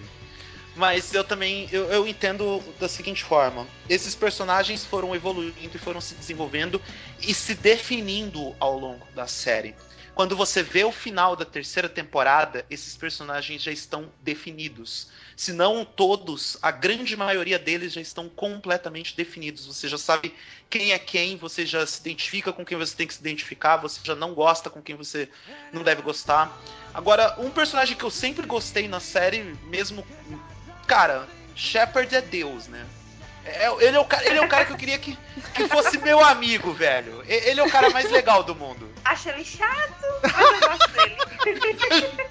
Mas 0.75 1.13
eu 1.13 1.23
também 1.23 1.69
eu, 1.71 1.85
eu 1.91 2.07
entendo 2.07 2.63
da 2.79 2.89
seguinte 2.89 3.23
forma: 3.23 3.67
esses 3.87 4.15
personagens 4.15 4.83
foram 4.83 5.13
evoluindo 5.13 5.75
e 5.75 5.77
foram 5.77 6.01
se 6.01 6.15
desenvolvendo 6.15 6.81
e 7.21 7.31
se 7.31 7.53
definindo 7.53 8.55
ao 8.59 8.75
longo 8.79 9.05
da 9.13 9.27
série. 9.27 9.75
Quando 10.15 10.35
você 10.35 10.61
vê 10.61 10.83
o 10.83 10.91
final 10.91 11.35
da 11.35 11.43
terceira 11.43 11.89
temporada, 11.89 12.63
esses 12.69 12.95
personagens 12.95 13.63
já 13.63 13.71
estão 13.71 14.11
definidos. 14.21 15.07
Se 15.35 15.51
não 15.51 15.83
todos, 15.83 16.55
a 16.61 16.69
grande 16.69 17.17
maioria 17.17 17.57
deles 17.57 17.93
já 17.93 18.01
estão 18.01 18.29
completamente 18.29 19.17
definidos. 19.17 19.65
Você 19.65 19.87
já 19.87 19.97
sabe 19.97 20.35
quem 20.69 20.91
é 20.91 20.99
quem, 20.99 21.35
você 21.35 21.65
já 21.65 21.85
se 21.87 21.99
identifica 21.99 22.53
com 22.53 22.63
quem 22.63 22.77
você 22.77 22.95
tem 22.95 23.07
que 23.07 23.13
se 23.15 23.21
identificar, 23.21 23.77
você 23.77 23.99
já 24.03 24.13
não 24.13 24.35
gosta 24.35 24.69
com 24.69 24.83
quem 24.83 24.95
você 24.95 25.27
não 25.71 25.81
deve 25.81 26.03
gostar. 26.03 26.61
Agora, 26.93 27.35
um 27.39 27.49
personagem 27.49 27.97
que 27.97 28.03
eu 28.03 28.11
sempre 28.11 28.45
gostei 28.45 28.87
na 28.87 28.99
série, 28.99 29.55
mesmo 29.63 30.05
cara, 30.85 31.27
Shepard 31.55 32.15
é 32.15 32.21
Deus, 32.21 32.67
né? 32.67 32.85
É- 33.45 33.67
ele, 33.83 33.97
é 33.97 33.99
o 33.99 34.05
cara, 34.05 34.27
ele 34.27 34.37
é 34.37 34.41
o 34.41 34.47
cara 34.47 34.65
que 34.65 34.73
eu 34.73 34.77
queria 34.77 34.99
que, 34.99 35.17
que 35.55 35.67
fosse 35.67 35.97
meu 35.97 36.23
amigo, 36.23 36.71
velho. 36.71 37.23
Ele 37.27 37.59
é 37.59 37.63
o 37.63 37.69
cara 37.69 37.89
mais 37.89 38.09
legal 38.11 38.43
do 38.43 38.53
mundo. 38.53 38.92
Acho 39.05 39.29
ele 39.29 39.43
chato, 39.43 40.05
mas 40.23 40.61
eu 40.61 40.69
gosto 40.69 40.91
dele. 40.91 42.29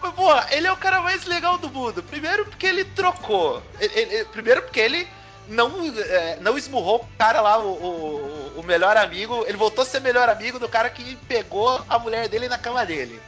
Mas, 0.00 0.14
pô, 0.14 0.28
ele 0.50 0.66
é 0.66 0.72
o 0.72 0.76
cara 0.76 1.00
mais 1.00 1.24
legal 1.24 1.58
do 1.58 1.68
mundo. 1.70 2.02
Primeiro 2.02 2.44
porque 2.46 2.66
ele 2.66 2.84
trocou. 2.84 3.62
Ele- 3.80 3.98
ele- 4.00 4.24
primeiro 4.26 4.62
porque 4.62 4.80
ele 4.80 5.08
não, 5.48 5.70
é, 5.96 6.36
não 6.40 6.56
esmurrou 6.58 6.96
o 7.02 7.08
cara 7.18 7.40
lá, 7.40 7.58
o, 7.58 7.68
o, 7.72 8.60
o 8.60 8.62
melhor 8.62 8.96
amigo. 8.96 9.44
Ele 9.46 9.56
voltou 9.56 9.82
a 9.82 9.86
ser 9.86 10.00
melhor 10.00 10.28
amigo 10.28 10.58
do 10.58 10.68
cara 10.68 10.90
que 10.90 11.16
pegou 11.28 11.82
a 11.88 11.98
mulher 11.98 12.28
dele 12.28 12.48
na 12.48 12.58
cama 12.58 12.84
dele. 12.84 13.20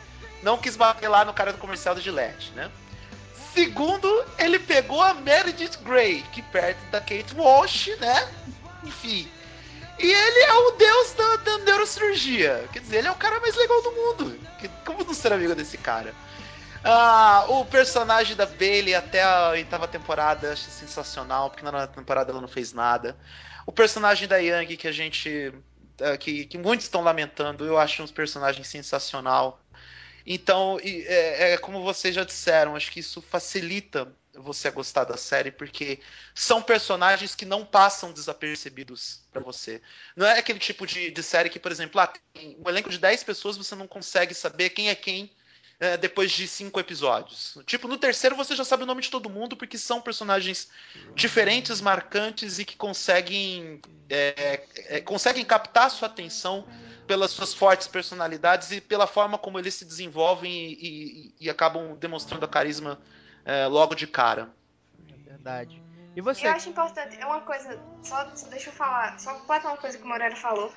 Não 0.43 0.59
quis 0.59 0.77
bater 0.77 1.09
lá 1.09 1.25
no 1.25 1.33
cara 1.33 1.53
do 1.53 1.59
comercial 1.59 1.95
do 1.95 2.01
Gillette, 2.01 2.53
né? 2.53 2.71
Segundo, 3.55 4.25
ele 4.39 4.59
pegou 4.59 5.01
a 5.03 5.15
Meredith 5.15 5.79
Grey, 5.83 6.23
que 6.33 6.43
perto 6.43 6.79
da 6.91 7.01
Kate 7.01 7.35
Walsh, 7.35 7.89
né? 7.99 8.29
Enfim. 8.85 9.27
E 9.99 10.13
ele 10.13 10.41
é 10.41 10.53
o 10.53 10.71
deus 10.73 11.13
da, 11.13 11.37
da 11.37 11.59
neurocirurgia. 11.59 12.69
Quer 12.73 12.81
dizer, 12.81 12.99
ele 12.99 13.09
é 13.09 13.11
o 13.11 13.17
cara 13.17 13.41
mais 13.41 13.55
legal 13.57 13.83
do 13.83 13.93
mundo. 13.93 14.41
Como 14.85 15.05
não 15.05 15.15
ser 15.15 15.33
amigo 15.33 15.55
desse 15.55 15.79
cara? 15.79 16.15
Ah, 16.85 17.47
o 17.49 17.65
personagem 17.65 18.37
da 18.37 18.47
Bailey 18.47 18.95
até 18.95 19.23
a 19.23 19.51
oitava 19.51 19.89
temporada 19.89 20.53
acho 20.53 20.71
sensacional, 20.71 21.51
porque 21.51 21.65
na 21.65 21.73
nona 21.73 21.87
temporada 21.87 22.31
ela 22.31 22.41
não 22.41 22.49
fez 22.49 22.73
nada. 22.73 23.17
O 23.67 23.73
personagem 23.73 24.29
da 24.29 24.37
Yang, 24.37 24.77
que 24.77 24.87
a 24.87 24.93
gente. 24.93 25.53
ah, 26.01 26.17
que, 26.17 26.45
que 26.45 26.59
muitos 26.59 26.87
estão 26.87 27.03
lamentando, 27.03 27.65
eu 27.65 27.79
acho 27.79 28.03
um 28.03 28.07
personagem 28.07 28.63
sensacional. 28.63 29.61
Então, 30.27 30.79
é, 30.83 31.55
é 31.55 31.59
como 31.59 31.83
vocês 31.83 32.15
já 32.15 32.25
disseram, 32.25 32.77
acho 32.77 32.91
que 32.91 33.01
isso 33.01 33.23
facilita 33.23 34.09
você 34.37 34.69
a 34.69 34.71
gostar 34.71 35.05
da 35.05 35.17
série, 35.17 35.51
porque 35.51 36.01
são 36.35 36.63
personagens 36.63 37.35
que 37.35 37.45
não 37.45 37.65
passam 37.65 38.13
desapercebidos 38.13 39.21
pra 39.33 39.41
você. 39.41 39.81
Não 40.15 40.27
é 40.27 40.39
aquele 40.39 40.59
tipo 40.59 40.87
de, 40.87 41.11
de 41.11 41.23
série 41.23 41.51
que, 41.51 41.59
por 41.59 41.73
exemplo, 41.73 42.01
ah, 42.01 42.13
tem 42.33 42.57
um 42.65 42.69
elenco 42.69 42.91
de 42.91 42.99
10 42.99 43.23
pessoas, 43.25 43.57
você 43.57 43.75
não 43.75 43.87
consegue 43.87 44.35
saber 44.35 44.71
quem 44.71 44.89
é 44.89 44.95
quem 44.95 45.31
é, 45.79 45.97
depois 45.97 46.33
de 46.33 46.49
cinco 46.49 46.81
episódios. 46.81 47.59
Tipo, 47.67 47.87
no 47.87 47.99
terceiro 47.99 48.35
você 48.35 48.57
já 48.57 48.65
sabe 48.65 48.85
o 48.85 48.87
nome 48.87 49.03
de 49.03 49.11
todo 49.11 49.29
mundo, 49.29 49.57
porque 49.57 49.77
são 49.77 50.01
personagens 50.01 50.69
diferentes, 51.15 51.81
marcantes 51.81 52.59
e 52.59 52.65
que 52.65 52.77
conseguem, 52.77 53.81
é, 54.09 54.63
é, 54.89 55.01
conseguem 55.01 55.45
captar 55.45 55.91
sua 55.91 56.09
atenção 56.09 56.67
pelas 57.07 57.31
suas 57.31 57.55
fortes 57.55 57.87
personalidades 57.87 58.73
e 58.73 58.81
pela 58.81 59.07
forma 59.07 59.39
como 59.39 59.59
eles 59.59 59.75
se 59.75 59.85
desenvolvem 59.85 60.53
e, 60.53 60.75
e- 60.81 61.35
e 61.41 61.51
acabam 61.51 61.95
demonstrando 61.97 62.45
a 62.45 62.49
carisma 62.49 62.99
é, 63.47 63.67
logo 63.67 63.95
de 63.95 64.07
cara. 64.07 64.51
É 65.09 65.31
verdade. 65.31 65.83
E 66.17 66.21
você? 66.21 66.47
Eu 66.47 66.53
acho 66.53 66.69
importante, 66.69 67.17
é 67.21 67.25
uma 67.25 67.43
coisa, 67.43 67.79
só, 68.03 68.29
só 68.35 68.49
deixa 68.49 68.71
eu 68.71 68.73
falar, 68.73 69.19
só 69.21 69.35
completar 69.35 69.71
uma 69.71 69.77
coisa 69.77 69.97
que 69.97 70.05
o 70.05 70.09
Moreira 70.09 70.35
falou, 70.35 70.73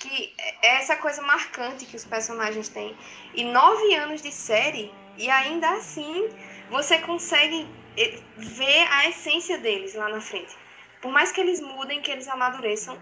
que 0.00 0.32
é 0.62 0.76
essa 0.76 0.96
coisa 0.96 1.20
marcante 1.20 1.84
que 1.84 1.96
os 1.96 2.04
personagens 2.04 2.68
têm. 2.68 2.96
E 3.34 3.44
nove 3.44 3.94
anos 3.96 4.22
de 4.22 4.32
série, 4.32 4.94
e 5.18 5.28
ainda 5.28 5.68
assim 5.74 6.28
você 6.70 6.98
consegue 7.00 7.68
eh, 7.98 8.18
ver 8.36 8.86
a 8.90 9.08
essência 9.08 9.58
deles 9.58 9.94
lá 9.94 10.08
na 10.08 10.20
frente. 10.20 10.56
Por 11.02 11.12
mais 11.12 11.30
que 11.30 11.40
eles 11.40 11.60
mudem, 11.60 12.00
que 12.00 12.10
eles 12.10 12.26
amadureçam, 12.28 12.96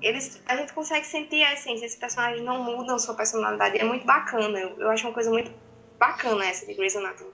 eles, 0.00 0.40
a 0.46 0.54
gente 0.54 0.72
consegue 0.72 1.04
sentir 1.04 1.42
a 1.42 1.54
essência. 1.54 1.86
Esses 1.86 1.98
personagens 1.98 2.44
não 2.44 2.62
mudam 2.62 2.98
sua 2.98 3.14
personalidade. 3.14 3.78
É 3.78 3.84
muito 3.84 4.06
bacana. 4.06 4.60
Eu, 4.60 4.78
eu 4.78 4.90
acho 4.90 5.06
uma 5.06 5.12
coisa 5.12 5.30
muito 5.30 5.52
bacana 5.98 6.44
essa 6.44 6.64
de 6.66 6.74
Grey's 6.74 6.94
Anatomy. 6.94 7.32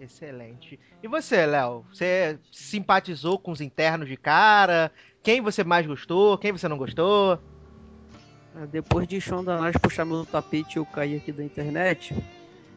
Excelente. 0.00 0.80
E 1.02 1.06
você, 1.06 1.44
Léo? 1.44 1.84
Você 1.92 2.38
simpatizou 2.50 3.38
com 3.38 3.52
os 3.52 3.60
internos 3.60 4.08
de 4.08 4.16
cara? 4.16 4.90
Quem 5.22 5.42
você 5.42 5.62
mais 5.62 5.86
gostou? 5.86 6.38
Quem 6.38 6.52
você 6.52 6.66
não 6.66 6.78
gostou? 6.78 7.38
Ah, 8.56 8.64
Depois 8.64 9.06
de 9.06 9.20
Shonda 9.20 9.56
Rhimes 9.56 9.76
puxar 9.76 10.06
meu 10.06 10.24
tapete 10.24 10.76
e 10.76 10.78
eu 10.78 10.86
cair 10.86 11.18
aqui 11.18 11.30
da 11.30 11.44
internet, 11.44 12.16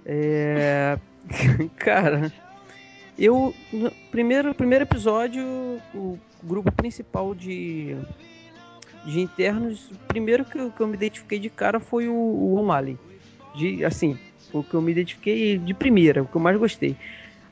é... 0.06 1.00
cara, 1.78 2.32
eu 3.18 3.56
no 3.72 3.90
primeiro 4.12 4.54
primeiro 4.54 4.84
episódio, 4.84 5.44
o 5.96 6.20
grupo 6.44 6.72
principal 6.74 7.34
de 7.34 7.96
de 9.06 9.20
internos, 9.22 9.90
primeiro 10.08 10.46
que 10.46 10.58
eu, 10.58 10.72
que 10.72 10.82
eu 10.82 10.88
me 10.88 10.96
identifiquei 10.96 11.40
de 11.40 11.50
cara 11.50 11.80
foi 11.80 12.08
o, 12.08 12.14
o 12.14 12.56
O'Malley. 12.56 12.98
De 13.56 13.84
assim, 13.86 14.18
o 14.54 14.64
que 14.64 14.74
eu 14.74 14.82
me 14.82 14.92
identifiquei 14.92 15.58
de 15.58 15.74
primeira, 15.74 16.22
o 16.24 16.28
que 16.28 16.36
eu 16.36 16.42
mais 16.42 16.58
gostei. 16.58 16.96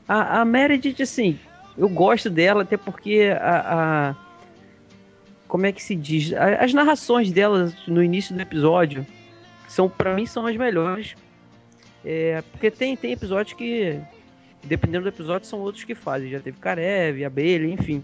A, 0.08 0.40
a 0.40 0.44
Meredith, 0.44 1.02
assim, 1.02 1.38
eu 1.76 1.88
gosto 1.88 2.30
dela 2.30 2.62
até 2.62 2.76
porque 2.76 3.30
a- 3.38 4.14
a 4.14 4.32
como 5.48 5.66
é 5.66 5.72
que 5.72 5.82
se 5.82 5.94
diz? 5.94 6.32
As 6.32 6.72
narrações 6.72 7.30
delas 7.30 7.74
no 7.86 8.02
início 8.02 8.34
do 8.34 8.40
episódio 8.40 9.06
são, 9.68 9.86
para 9.86 10.14
mim, 10.14 10.24
são 10.24 10.46
as 10.46 10.56
melhores. 10.56 11.14
É, 12.02 12.42
porque 12.50 12.70
tem, 12.70 12.96
tem 12.96 13.12
episódios 13.12 13.54
que, 13.54 14.00
dependendo 14.64 15.02
do 15.02 15.08
episódio, 15.10 15.46
são 15.46 15.60
outros 15.60 15.84
que 15.84 15.94
fazem. 15.94 16.30
Já 16.30 16.40
teve 16.40 16.58
Karev, 16.58 17.22
Abelha, 17.22 17.66
enfim. 17.66 18.02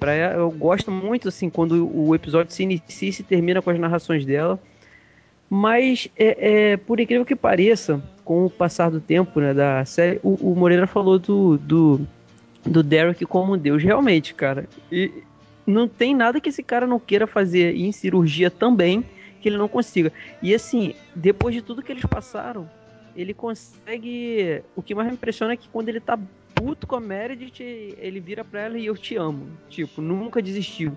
Pra, 0.00 0.14
eu 0.14 0.50
gosto 0.50 0.90
muito, 0.90 1.28
assim, 1.28 1.50
quando 1.50 1.90
o 1.94 2.14
episódio 2.14 2.54
se 2.54 2.62
inicia 2.62 3.10
e 3.10 3.12
se 3.12 3.22
termina 3.22 3.60
com 3.60 3.68
as 3.68 3.78
narrações 3.78 4.24
dela. 4.24 4.58
Mas, 5.50 6.08
é, 6.16 6.70
é, 6.72 6.76
por 6.78 7.00
incrível 7.00 7.26
que 7.26 7.36
pareça, 7.36 8.02
com 8.28 8.44
o 8.44 8.50
passar 8.50 8.90
do 8.90 9.00
tempo 9.00 9.40
né, 9.40 9.54
da 9.54 9.82
série, 9.86 10.20
o, 10.22 10.34
o 10.52 10.54
Moreira 10.54 10.86
falou 10.86 11.18
do, 11.18 11.56
do, 11.56 12.06
do 12.62 12.82
Derek 12.82 13.24
como 13.24 13.54
um 13.54 13.58
deus. 13.58 13.82
Realmente, 13.82 14.34
cara. 14.34 14.68
E, 14.92 15.10
não 15.66 15.88
tem 15.88 16.14
nada 16.14 16.38
que 16.38 16.50
esse 16.50 16.62
cara 16.62 16.86
não 16.86 17.00
queira 17.00 17.26
fazer 17.26 17.74
em 17.74 17.90
cirurgia 17.90 18.50
também 18.50 19.02
que 19.40 19.48
ele 19.48 19.56
não 19.56 19.66
consiga. 19.66 20.12
E 20.42 20.54
assim, 20.54 20.94
depois 21.16 21.54
de 21.54 21.62
tudo 21.62 21.82
que 21.82 21.90
eles 21.90 22.04
passaram, 22.04 22.68
ele 23.16 23.32
consegue. 23.32 24.62
O 24.76 24.82
que 24.82 24.94
mais 24.94 25.08
me 25.08 25.14
impressiona 25.14 25.54
é 25.54 25.56
que 25.56 25.68
quando 25.70 25.88
ele 25.88 26.00
tá 26.00 26.18
puto 26.54 26.86
com 26.86 26.96
a 26.96 27.00
Meredith, 27.00 27.62
ele 27.98 28.20
vira 28.20 28.44
pra 28.44 28.60
ela 28.60 28.76
e 28.76 28.84
eu 28.84 28.94
te 28.94 29.16
amo. 29.16 29.46
Tipo, 29.70 30.02
nunca 30.02 30.42
desistiu. 30.42 30.92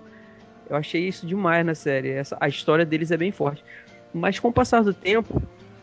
Eu 0.68 0.76
achei 0.76 1.08
isso 1.08 1.26
demais 1.26 1.64
na 1.64 1.74
série. 1.74 2.10
Essa, 2.10 2.36
a 2.38 2.46
história 2.46 2.84
deles 2.84 3.10
é 3.10 3.16
bem 3.16 3.32
forte. 3.32 3.64
Mas 4.12 4.38
com 4.38 4.48
o 4.48 4.52
passar 4.52 4.84
do 4.84 4.92
tempo, 4.92 5.42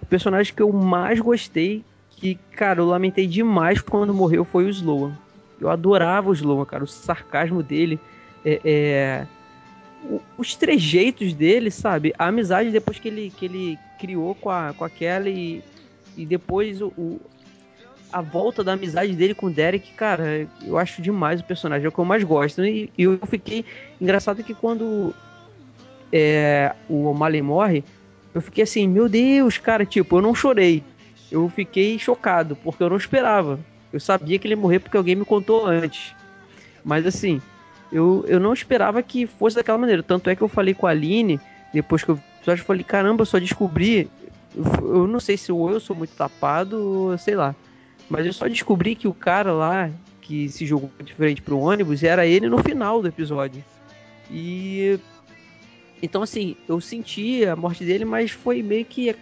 personagem 0.09 0.53
que 0.53 0.61
eu 0.61 0.71
mais 0.71 1.19
gostei, 1.19 1.83
que, 2.11 2.35
cara, 2.55 2.81
eu 2.81 2.85
lamentei 2.87 3.27
demais 3.27 3.81
quando 3.81 4.13
morreu, 4.13 4.43
foi 4.43 4.65
o 4.65 4.69
Sloan. 4.69 5.11
Eu 5.59 5.69
adorava 5.69 6.29
o 6.29 6.33
Sloan, 6.33 6.65
cara. 6.65 6.83
O 6.83 6.87
sarcasmo 6.87 7.61
dele 7.63 7.99
é, 8.45 8.59
é, 8.63 9.27
os 10.37 10.55
trejeitos 10.55 11.33
dele, 11.33 11.69
sabe? 11.71 12.13
A 12.17 12.27
amizade 12.27 12.71
depois 12.71 12.97
que 12.99 13.07
ele, 13.07 13.31
que 13.37 13.45
ele 13.45 13.79
criou 13.97 14.33
com 14.35 14.49
a, 14.49 14.73
com 14.73 14.83
a 14.85 14.89
Kelly 14.89 15.63
e, 16.17 16.21
e 16.21 16.25
depois 16.25 16.81
o, 16.81 16.87
o- 16.97 17.21
a 18.11 18.21
volta 18.21 18.63
da 18.63 18.73
amizade 18.73 19.13
dele 19.13 19.35
com 19.35 19.45
o 19.45 19.51
Derek, 19.51 19.93
cara, 19.93 20.47
eu 20.65 20.77
acho 20.79 20.99
demais 21.01 21.41
o 21.41 21.43
personagem, 21.43 21.85
é 21.85 21.89
o 21.89 21.91
que 21.91 21.99
eu 21.99 22.05
mais 22.05 22.23
gosto. 22.23 22.65
E, 22.65 22.89
e 22.97 23.03
eu 23.03 23.19
fiquei 23.27 23.63
engraçado 24.01 24.43
que 24.43 24.55
quando 24.55 25.13
é, 26.11 26.73
o 26.89 27.05
O'Malley 27.05 27.41
morre, 27.41 27.83
eu 28.33 28.41
fiquei 28.41 28.63
assim, 28.63 28.87
meu 28.87 29.09
Deus, 29.09 29.57
cara, 29.57 29.85
tipo, 29.85 30.17
eu 30.17 30.21
não 30.21 30.35
chorei. 30.35 30.83
Eu 31.31 31.49
fiquei 31.49 31.97
chocado, 31.99 32.55
porque 32.55 32.81
eu 32.81 32.89
não 32.89 32.97
esperava. 32.97 33.59
Eu 33.91 33.99
sabia 33.99 34.37
que 34.37 34.47
ele 34.47 34.53
ia 34.53 34.61
morrer 34.61 34.79
porque 34.79 34.97
alguém 34.97 35.15
me 35.15 35.25
contou 35.25 35.65
antes. 35.65 36.13
Mas 36.83 37.05
assim, 37.05 37.41
eu, 37.91 38.23
eu 38.27 38.39
não 38.39 38.53
esperava 38.53 39.01
que 39.01 39.25
fosse 39.27 39.55
daquela 39.55 39.77
maneira. 39.77 40.03
Tanto 40.03 40.29
é 40.29 40.35
que 40.35 40.41
eu 40.41 40.47
falei 40.47 40.73
com 40.73 40.87
a 40.87 40.91
Aline, 40.91 41.39
depois 41.73 42.03
que 42.03 42.09
eu 42.09 42.19
eu 42.47 42.57
falei, 42.57 42.83
caramba, 42.83 43.21
eu 43.21 43.25
só 43.25 43.39
descobri. 43.39 44.09
Eu, 44.55 44.95
eu 44.95 45.07
não 45.07 45.19
sei 45.19 45.37
se 45.37 45.51
eu 45.51 45.79
sou 45.79 45.95
muito 45.95 46.15
tapado, 46.15 47.15
sei 47.19 47.35
lá. 47.35 47.55
Mas 48.09 48.25
eu 48.25 48.33
só 48.33 48.47
descobri 48.47 48.95
que 48.95 49.07
o 49.07 49.13
cara 49.13 49.51
lá, 49.51 49.89
que 50.21 50.49
se 50.49 50.65
jogou 50.65 50.89
de 51.03 51.13
frente 51.13 51.41
pro 51.41 51.59
ônibus, 51.59 52.01
era 52.03 52.25
ele 52.25 52.49
no 52.49 52.57
final 52.59 53.01
do 53.01 53.07
episódio. 53.07 53.63
E. 54.31 54.99
Então, 56.01 56.21
assim, 56.23 56.55
eu 56.67 56.79
senti 56.79 57.45
a 57.45 57.55
morte 57.55 57.83
dele, 57.83 58.05
mas 58.05 58.31
foi 58.31 58.61
meio 58.63 58.85
que. 58.85 59.15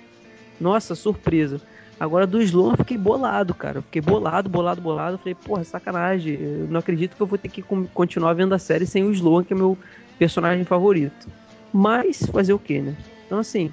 Nossa, 0.59 0.95
surpresa. 0.95 1.61
Agora 1.99 2.27
do 2.27 2.39
Sloan 2.41 2.73
eu 2.73 2.77
fiquei 2.77 2.97
bolado, 2.97 3.55
cara. 3.55 3.79
Eu 3.79 3.83
fiquei 3.83 4.01
bolado, 4.01 4.49
bolado, 4.49 4.81
bolado. 4.81 5.17
Falei, 5.17 5.33
porra, 5.35 5.63
sacanagem. 5.63 6.35
Eu 6.39 6.67
não 6.67 6.79
acredito 6.79 7.15
que 7.15 7.21
eu 7.21 7.27
vou 7.27 7.37
ter 7.37 7.49
que 7.49 7.63
continuar 7.93 8.33
vendo 8.33 8.53
a 8.53 8.59
série 8.59 8.85
sem 8.85 9.03
o 9.03 9.11
Sloan, 9.11 9.43
que 9.43 9.53
é 9.53 9.55
meu 9.55 9.77
personagem 10.19 10.63
favorito. 10.63 11.27
Mas 11.73 12.25
fazer 12.27 12.53
o 12.53 12.59
que, 12.59 12.79
né? 12.79 12.95
Então 13.25 13.39
assim, 13.39 13.71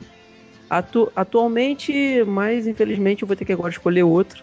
atu- 0.69 1.13
atualmente, 1.15 2.25
mas 2.25 2.67
infelizmente 2.67 3.23
eu 3.23 3.29
vou 3.29 3.37
ter 3.37 3.45
que 3.45 3.53
agora 3.53 3.71
escolher 3.71 4.03
outro. 4.03 4.43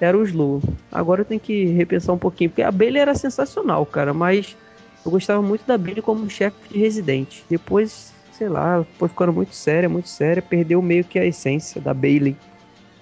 Era 0.00 0.16
o 0.18 0.22
Sloan. 0.24 0.60
Agora 0.90 1.20
eu 1.20 1.24
tenho 1.24 1.40
que 1.40 1.66
repensar 1.66 2.14
um 2.14 2.18
pouquinho, 2.18 2.50
porque 2.50 2.62
a 2.62 2.70
Bailey 2.72 3.00
era 3.02 3.14
sensacional, 3.14 3.84
cara, 3.86 4.12
mas 4.12 4.56
eu 5.04 5.10
gostava 5.10 5.40
muito 5.42 5.64
da 5.66 5.78
Bailey 5.78 6.02
como 6.02 6.28
chefe 6.28 6.56
de 6.70 6.78
residente. 6.78 7.44
Depois, 7.48 8.12
sei 8.32 8.48
lá, 8.48 8.84
foi 8.98 9.08
ficando 9.08 9.32
muito 9.32 9.54
séria, 9.54 9.88
muito 9.88 10.08
séria, 10.08 10.42
perdeu 10.42 10.80
meio 10.82 11.04
que 11.04 11.18
a 11.18 11.24
essência 11.24 11.80
da 11.80 11.94
Bailey. 11.94 12.36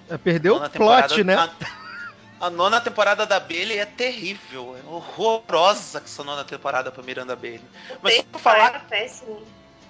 É, 0.09 0.17
Perdeu 0.17 0.55
o 0.55 0.69
plot, 0.69 1.23
né? 1.23 1.35
A, 1.35 1.49
a 2.47 2.49
nona 2.49 2.81
temporada 2.81 3.25
da 3.25 3.39
Bailey 3.39 3.77
é 3.77 3.85
terrível. 3.85 4.75
É 4.75 4.89
horrorosa 4.89 6.01
essa 6.03 6.23
nona 6.23 6.43
temporada 6.43 6.91
pra 6.91 7.03
Miranda 7.03 7.35
Bailey. 7.35 7.61
Mas 8.01 8.15
só 8.15 8.23
pra 8.23 8.39
falar 8.39 8.69
Era 8.69 8.79
péssimo. 8.79 9.41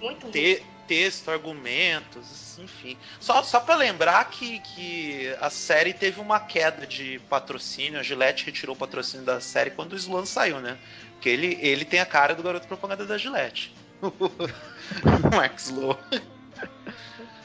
Muito 0.02 0.24
ruim. 0.24 0.32
te- 0.32 0.64
texto, 0.90 1.30
argumentos, 1.30 2.58
enfim. 2.58 2.98
Só, 3.20 3.44
só 3.44 3.60
pra 3.60 3.76
lembrar 3.76 4.28
que, 4.32 4.60
que 4.60 5.32
a 5.40 5.48
série 5.52 5.94
teve 5.94 6.20
uma 6.20 6.40
queda 6.40 6.88
de 6.88 7.22
patrocínio. 7.30 8.00
A 8.00 8.04
Gillette 8.04 8.44
retirou 8.48 8.76
o 8.76 8.78
patrocínio 8.78 9.24
da 9.24 9.40
série 9.40 9.70
quando 9.70 9.94
o 9.94 9.96
Sloan 9.96 10.26
saiu, 10.26 10.60
né? 10.60 10.80
Porque 11.14 11.30
ele, 11.30 11.60
ele 11.62 11.86
tem 11.86 12.00
a 12.00 12.06
cara 12.08 12.34
do 12.34 12.42
garoto 12.42 12.68
propaganda 12.68 13.06
da 13.06 13.20
Gillette. 13.20 13.72
o 14.02 15.36
Mark 15.36 15.60
Sloan. 15.60 15.98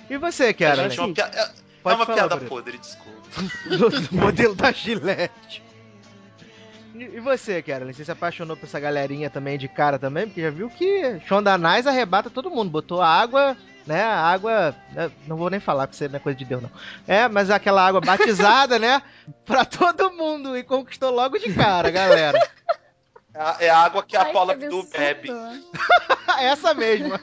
E 0.08 0.16
você, 0.16 0.54
cara? 0.54 0.88
Gente, 0.88 1.20
é 1.20 1.24
uma, 1.24 1.34
é- 1.34 1.50
é 1.84 1.94
uma 1.94 2.06
falar, 2.06 2.14
piada 2.16 2.36
podre, 2.38 2.78
desculpa. 2.78 3.20
do 4.08 4.16
modelo 4.16 4.54
da 4.54 4.72
Gillette. 4.72 5.62
E, 6.94 7.02
e 7.16 7.20
você, 7.20 7.60
Carolyn? 7.62 7.92
Você 7.92 8.04
se 8.04 8.10
apaixonou 8.12 8.56
por 8.56 8.66
essa 8.66 8.78
galerinha 8.78 9.28
também 9.28 9.58
de 9.58 9.68
cara 9.68 9.98
também? 9.98 10.26
Porque 10.26 10.40
já 10.42 10.50
viu 10.50 10.70
que 10.70 11.18
Shonda 11.26 11.58
Nais 11.58 11.86
arrebata 11.86 12.30
todo 12.30 12.50
mundo. 12.50 12.70
Botou 12.70 13.02
água, 13.02 13.56
né? 13.86 14.02
A 14.02 14.20
água. 14.20 14.74
né, 14.92 15.10
Não 15.26 15.36
vou 15.36 15.50
nem 15.50 15.58
falar, 15.60 15.86
porque 15.86 16.02
isso 16.04 16.10
não 16.10 16.16
é 16.16 16.22
coisa 16.22 16.38
de 16.38 16.44
Deus, 16.44 16.62
não. 16.62 16.70
É, 17.06 17.28
mas 17.28 17.50
aquela 17.50 17.84
água 17.84 18.00
batizada, 18.00 18.78
né? 18.78 19.02
Pra 19.44 19.64
todo 19.64 20.12
mundo. 20.12 20.56
E 20.56 20.62
conquistou 20.62 21.10
logo 21.10 21.38
de 21.38 21.52
cara, 21.52 21.90
galera. 21.90 22.38
É 23.34 23.40
a, 23.40 23.56
é 23.60 23.68
a 23.68 23.78
água 23.78 24.02
que 24.04 24.16
a 24.16 24.22
Ai, 24.22 24.32
Paula 24.32 24.56
que 24.56 24.64
Abdul 24.64 24.88
bebe. 24.90 25.28
Essa 26.38 26.72
mesma. 26.72 27.20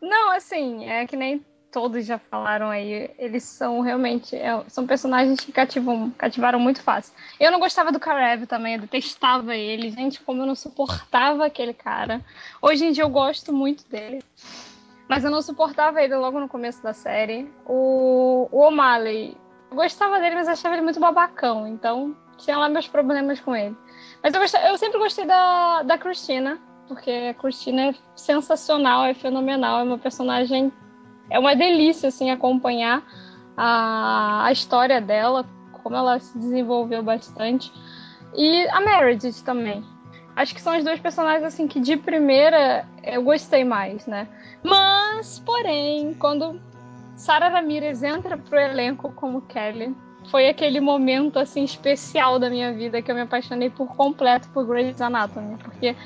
Não, 0.00 0.30
assim, 0.30 0.88
é 0.88 1.04
que 1.06 1.16
nem 1.16 1.44
todos 1.72 2.04
já 2.04 2.18
falaram 2.18 2.68
aí. 2.70 3.10
Eles 3.18 3.42
são 3.44 3.80
realmente. 3.80 4.34
é, 4.36 4.62
são 4.68 4.86
personagens 4.86 5.40
que 5.40 5.52
cativam, 5.52 6.10
cativaram 6.10 6.58
muito 6.58 6.82
fácil. 6.82 7.12
Eu 7.38 7.50
não 7.50 7.60
gostava 7.60 7.92
do 7.92 8.00
Karev 8.00 8.46
também, 8.46 8.74
eu 8.74 8.80
detestava 8.80 9.54
ele. 9.56 9.90
Gente, 9.90 10.20
como 10.20 10.42
eu 10.42 10.46
não 10.46 10.54
suportava 10.54 11.46
aquele 11.46 11.74
cara. 11.74 12.20
Hoje 12.60 12.86
em 12.86 12.92
dia 12.92 13.04
eu 13.04 13.08
gosto 13.10 13.52
muito 13.52 13.88
dele. 13.88 14.22
Mas 15.08 15.24
eu 15.24 15.30
não 15.30 15.40
suportava 15.40 16.02
ele 16.02 16.14
logo 16.16 16.38
no 16.38 16.48
começo 16.48 16.82
da 16.82 16.92
série. 16.92 17.50
O, 17.66 18.48
o 18.52 18.60
O'Malley, 18.60 19.36
eu 19.70 19.76
gostava 19.76 20.20
dele, 20.20 20.34
mas 20.34 20.48
achava 20.48 20.74
ele 20.74 20.82
muito 20.84 21.00
babacão. 21.00 21.66
Então, 21.66 22.14
tinha 22.36 22.58
lá 22.58 22.68
meus 22.68 22.86
problemas 22.86 23.40
com 23.40 23.56
ele. 23.56 23.74
Mas 24.22 24.34
eu, 24.34 24.40
gostava- 24.40 24.66
eu 24.68 24.76
sempre 24.76 24.98
gostei 24.98 25.24
da, 25.24 25.82
da 25.82 25.96
Christina, 25.96 26.58
porque 26.86 27.10
a 27.10 27.34
Christina 27.34 27.86
é 27.90 27.94
sensacional, 28.14 29.04
é 29.04 29.14
fenomenal, 29.14 29.80
é 29.80 29.82
uma 29.82 29.98
personagem. 29.98 30.70
É 31.30 31.38
uma 31.38 31.54
delícia, 31.54 32.08
assim, 32.08 32.30
acompanhar 32.30 33.02
a, 33.56 34.46
a 34.46 34.52
história 34.52 35.00
dela, 35.00 35.44
como 35.82 35.96
ela 35.96 36.18
se 36.18 36.36
desenvolveu 36.38 37.02
bastante. 37.02 37.72
E 38.36 38.66
a 38.68 38.80
Meredith 38.80 39.42
também. 39.44 39.84
Acho 40.36 40.54
que 40.54 40.60
são 40.60 40.72
as 40.72 40.84
duas 40.84 41.00
personagens, 41.00 41.44
assim, 41.44 41.66
que 41.66 41.80
de 41.80 41.96
primeira 41.96 42.86
eu 43.02 43.22
gostei 43.22 43.64
mais, 43.64 44.06
né? 44.06 44.28
Mas, 44.62 45.40
porém, 45.40 46.14
quando 46.14 46.60
Sarah 47.16 47.48
Ramirez 47.48 48.02
entra 48.02 48.36
pro 48.36 48.56
elenco 48.56 49.12
como 49.12 49.42
Kelly, 49.42 49.94
foi 50.30 50.48
aquele 50.48 50.80
momento 50.80 51.38
assim 51.38 51.64
especial 51.64 52.38
da 52.38 52.50
minha 52.50 52.72
vida 52.72 53.00
que 53.02 53.10
eu 53.10 53.14
me 53.14 53.22
apaixonei 53.22 53.70
por 53.70 53.88
completo 53.96 54.48
por 54.50 54.66
Grey's 54.66 55.00
Anatomy, 55.00 55.56
porque 55.56 55.96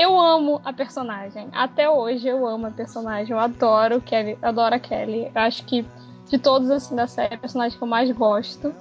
eu 0.00 0.18
amo 0.18 0.62
a 0.64 0.72
personagem. 0.72 1.48
Até 1.52 1.88
hoje 1.88 2.26
eu 2.26 2.46
amo 2.46 2.66
a 2.66 2.70
personagem. 2.70 3.32
Eu 3.32 3.38
adoro 3.38 4.00
Kelly, 4.00 4.38
adoro 4.40 4.74
a 4.74 4.78
Kelly. 4.78 5.30
Eu 5.34 5.42
acho 5.42 5.62
que 5.66 5.84
de 6.26 6.38
todos 6.38 6.70
assim 6.70 6.96
da 6.96 7.06
série, 7.06 7.34
é 7.34 7.36
a 7.36 7.40
personagem 7.40 7.76
que 7.76 7.84
eu 7.84 7.88
mais 7.88 8.10
gosto. 8.10 8.74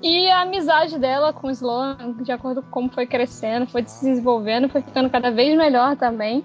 E 0.00 0.30
a 0.30 0.42
amizade 0.42 0.96
dela 0.96 1.32
com 1.32 1.48
o 1.48 1.50
Sloan, 1.50 1.96
de 2.20 2.30
acordo 2.30 2.62
com 2.62 2.70
como 2.70 2.88
foi 2.90 3.04
crescendo, 3.04 3.66
foi 3.66 3.82
se 3.84 4.04
desenvolvendo, 4.04 4.68
foi 4.68 4.80
ficando 4.80 5.10
cada 5.10 5.30
vez 5.30 5.56
melhor 5.56 5.96
também. 5.96 6.44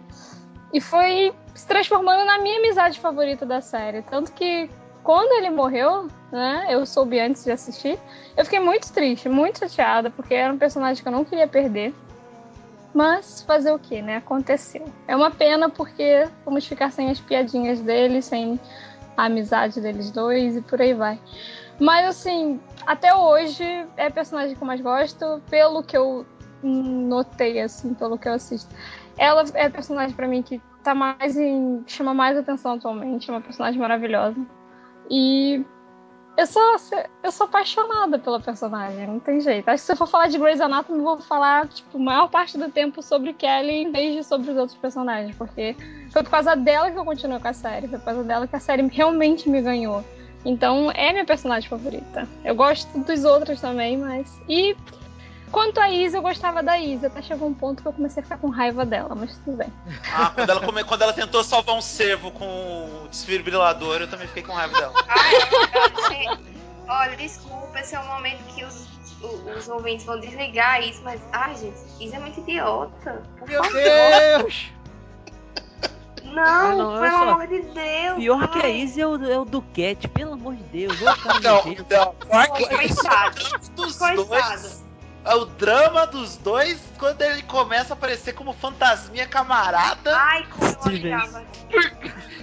E 0.74 0.82
foi 0.82 1.32
se 1.54 1.68
transformando 1.68 2.26
na 2.26 2.40
minha 2.40 2.58
amizade 2.58 3.00
favorita 3.00 3.46
da 3.46 3.62
série. 3.62 4.02
Tanto 4.02 4.32
que 4.32 4.68
quando 5.04 5.32
ele 5.34 5.52
morreu, 5.52 6.08
né, 6.32 6.66
eu 6.70 6.84
soube 6.84 7.20
antes 7.20 7.44
de 7.44 7.52
assistir, 7.52 8.00
eu 8.36 8.44
fiquei 8.44 8.60
muito 8.60 8.92
triste, 8.92 9.30
muito 9.30 9.60
chateada, 9.60 10.10
porque 10.10 10.34
era 10.34 10.52
um 10.52 10.58
personagem 10.58 11.04
que 11.04 11.08
eu 11.08 11.14
não 11.14 11.24
queria 11.24 11.48
perder. 11.48 11.94
Mas 12.94 13.44
fazer 13.44 13.72
o 13.72 13.80
que, 13.80 14.02
né? 14.02 14.18
Aconteceu. 14.18 14.86
É 15.08 15.16
uma 15.16 15.32
pena 15.32 15.70
porque 15.70 16.28
vamos 16.44 16.66
ficar 16.66 16.92
sem 16.92 17.10
as 17.10 17.20
piadinhas 17.20 17.82
dele, 17.82 18.22
sem 18.22 18.60
a 19.16 19.26
amizade 19.26 19.80
deles 19.80 20.12
dois 20.12 20.58
e 20.58 20.62
por 20.62 20.82
aí 20.82 20.94
vai. 20.94 21.20
Mas 21.80 22.08
assim, 22.08 22.60
até 22.86 23.14
hoje 23.14 23.64
é 23.96 24.08
a 24.08 24.12
personagem 24.12 24.56
que 24.56 24.62
eu 24.62 24.68
mais 24.68 24.82
gosto, 24.82 25.42
pelo 25.50 25.84
que 25.84 25.96
eu 25.96 26.26
notei, 26.62 27.62
assim, 27.62 27.94
pelo 27.94 28.18
que 28.18 28.28
eu 28.28 28.34
assisto. 28.34 28.74
Ela 29.18 29.44
é 29.54 29.66
a 29.66 29.70
personagem 29.70 30.16
pra 30.16 30.28
mim 30.28 30.42
que 30.42 30.62
tá 30.84 30.94
mais 30.94 31.38
em. 31.38 31.84
chama 31.88 32.14
mais 32.14 32.38
atenção 32.38 32.74
atualmente, 32.74 33.30
é 33.30 33.34
uma 33.34 33.42
personagem 33.42 33.80
maravilhosa. 33.80 34.40
E 35.10 35.64
eu 36.40 36.48
sou, 36.48 36.64
eu 37.22 37.32
sou 37.32 37.48
apaixonada 37.48 38.18
pela 38.18 38.40
personagem, 38.40 39.06
não 39.06 39.20
tem 39.20 39.42
jeito. 39.42 39.68
Acho 39.68 39.82
que 39.82 39.86
se 39.88 39.92
eu 39.92 39.98
for 39.98 40.08
falar 40.08 40.28
de 40.28 40.38
Grey's 40.38 40.62
Anatomy, 40.62 41.00
eu 41.00 41.04
vou 41.04 41.20
falar, 41.20 41.68
tipo, 41.68 41.98
a 41.98 42.00
maior 42.00 42.30
parte 42.30 42.58
do 42.58 42.70
tempo 42.72 43.02
sobre 43.02 43.34
Kelly 43.34 43.84
em 43.84 43.92
vez 43.92 44.16
de 44.16 44.24
sobre 44.24 44.50
os 44.52 44.58
outros 44.58 44.78
personagens, 44.78 45.36
porque 45.36 45.76
foi 46.12 46.24
por 46.24 46.30
causa 46.30 46.56
dela 46.56 46.90
que 46.90 46.98
eu 46.98 47.04
continuo 47.04 47.42
com 47.42 47.48
a 47.50 47.54
série, 47.54 47.90
foi 47.90 48.00
por 48.00 48.06
causa 48.06 48.24
dela 48.24 48.48
que 48.48 48.56
a 48.56 48.60
série 48.60 48.88
realmente 48.88 49.50
me 49.50 49.62
ganhou. 49.62 50.04
Então, 50.46 50.90
é 50.92 51.12
minha 51.12 51.26
personagem 51.26 51.70
favorita. 51.70 52.26
Eu 52.46 52.56
gosto 52.56 52.98
dos 53.00 53.26
outros 53.26 53.60
também, 53.60 53.98
mas. 53.98 54.40
E 54.48 54.78
quanto 55.52 55.80
a 55.80 55.90
Isa, 55.90 56.18
eu 56.18 56.22
gostava 56.22 56.62
da 56.64 56.78
Isa. 56.80 57.08
Até 57.08 57.22
chegou 57.22 57.48
um 57.48 57.54
ponto 57.54 57.82
que 57.82 57.88
eu 57.88 57.94
comecei 57.94 58.22
a 58.22 58.24
ficar 58.24 58.38
com 58.38 58.50
raiva 58.50 58.86
dela, 58.86 59.14
mas 59.16 59.38
tudo 59.44 59.58
bem. 59.58 59.72
Ah, 60.14 60.32
quando 60.34 60.50
ela, 60.50 60.62
come- 60.62 60.84
quando 60.84 61.02
ela 61.02 61.14
tentou 61.14 61.44
salvar 61.44 61.76
um 61.76 61.82
cervo 61.82 62.32
com 62.32 62.46
o 62.46 63.08
desfibrilador, 63.10 64.02
eu 64.02 64.08
também 64.10 64.28
fiquei 64.28 64.44
com 64.44 64.54
raiva 64.54 64.78
dela. 64.80 64.94
Ai, 65.08 65.36
ela- 65.36 66.10
gente, 66.10 66.56
olha, 66.88 67.18
desculpa, 67.18 67.80
esse 67.80 67.96
é 67.96 68.00
o 68.00 68.06
momento 68.08 68.44
que 68.54 68.64
os, 68.64 68.88
os 69.58 69.68
ouvintes 69.68 70.06
vão 70.06 70.20
desligar 70.20 70.82
isso, 70.82 71.02
mas, 71.04 71.22
ai, 71.34 71.56
gente, 71.56 71.78
isso 72.00 72.16
é 72.16 72.20
muito 72.20 72.40
idiota. 72.40 73.22
Por 73.38 73.48
Meu 73.48 73.64
favor. 73.64 73.82
Deus! 73.82 74.72
Não, 76.24 76.44
Ah, 76.44 76.76
não, 76.76 77.02
pelo 77.02 77.16
amor 77.32 77.48
de 77.48 77.62
Deus. 77.62 78.16
Pior 78.18 78.48
que 78.50 78.60
a. 78.60 78.70
Izzy 78.70 79.02
é 79.02 79.08
o, 79.08 79.32
é 79.32 79.40
o 79.40 79.46
Duquette, 79.46 80.08
pelo 80.08 80.34
amor 80.34 80.56
de 80.56 80.64
Deus. 80.64 81.02
Ô, 81.02 81.06
cara 81.18 81.40
Não, 81.40 81.64
não. 81.66 82.14
Coitado. 82.68 83.40
Dos 83.76 83.98
Coitado. 83.98 84.26
dois. 84.26 84.79
É 85.26 85.36
o 85.36 85.46
drama 85.46 86.08
dos 86.08 86.38
dois 86.38 86.82
quando 86.98 87.22
ele 87.22 87.44
começa 87.44 87.94
a 87.94 87.96
aparecer 87.96 88.34
como 88.34 88.54
fantasminha 88.54 89.28
camarada. 89.28 90.16
Ai, 90.16 90.48
como 90.50 90.96
eu. 90.96 91.46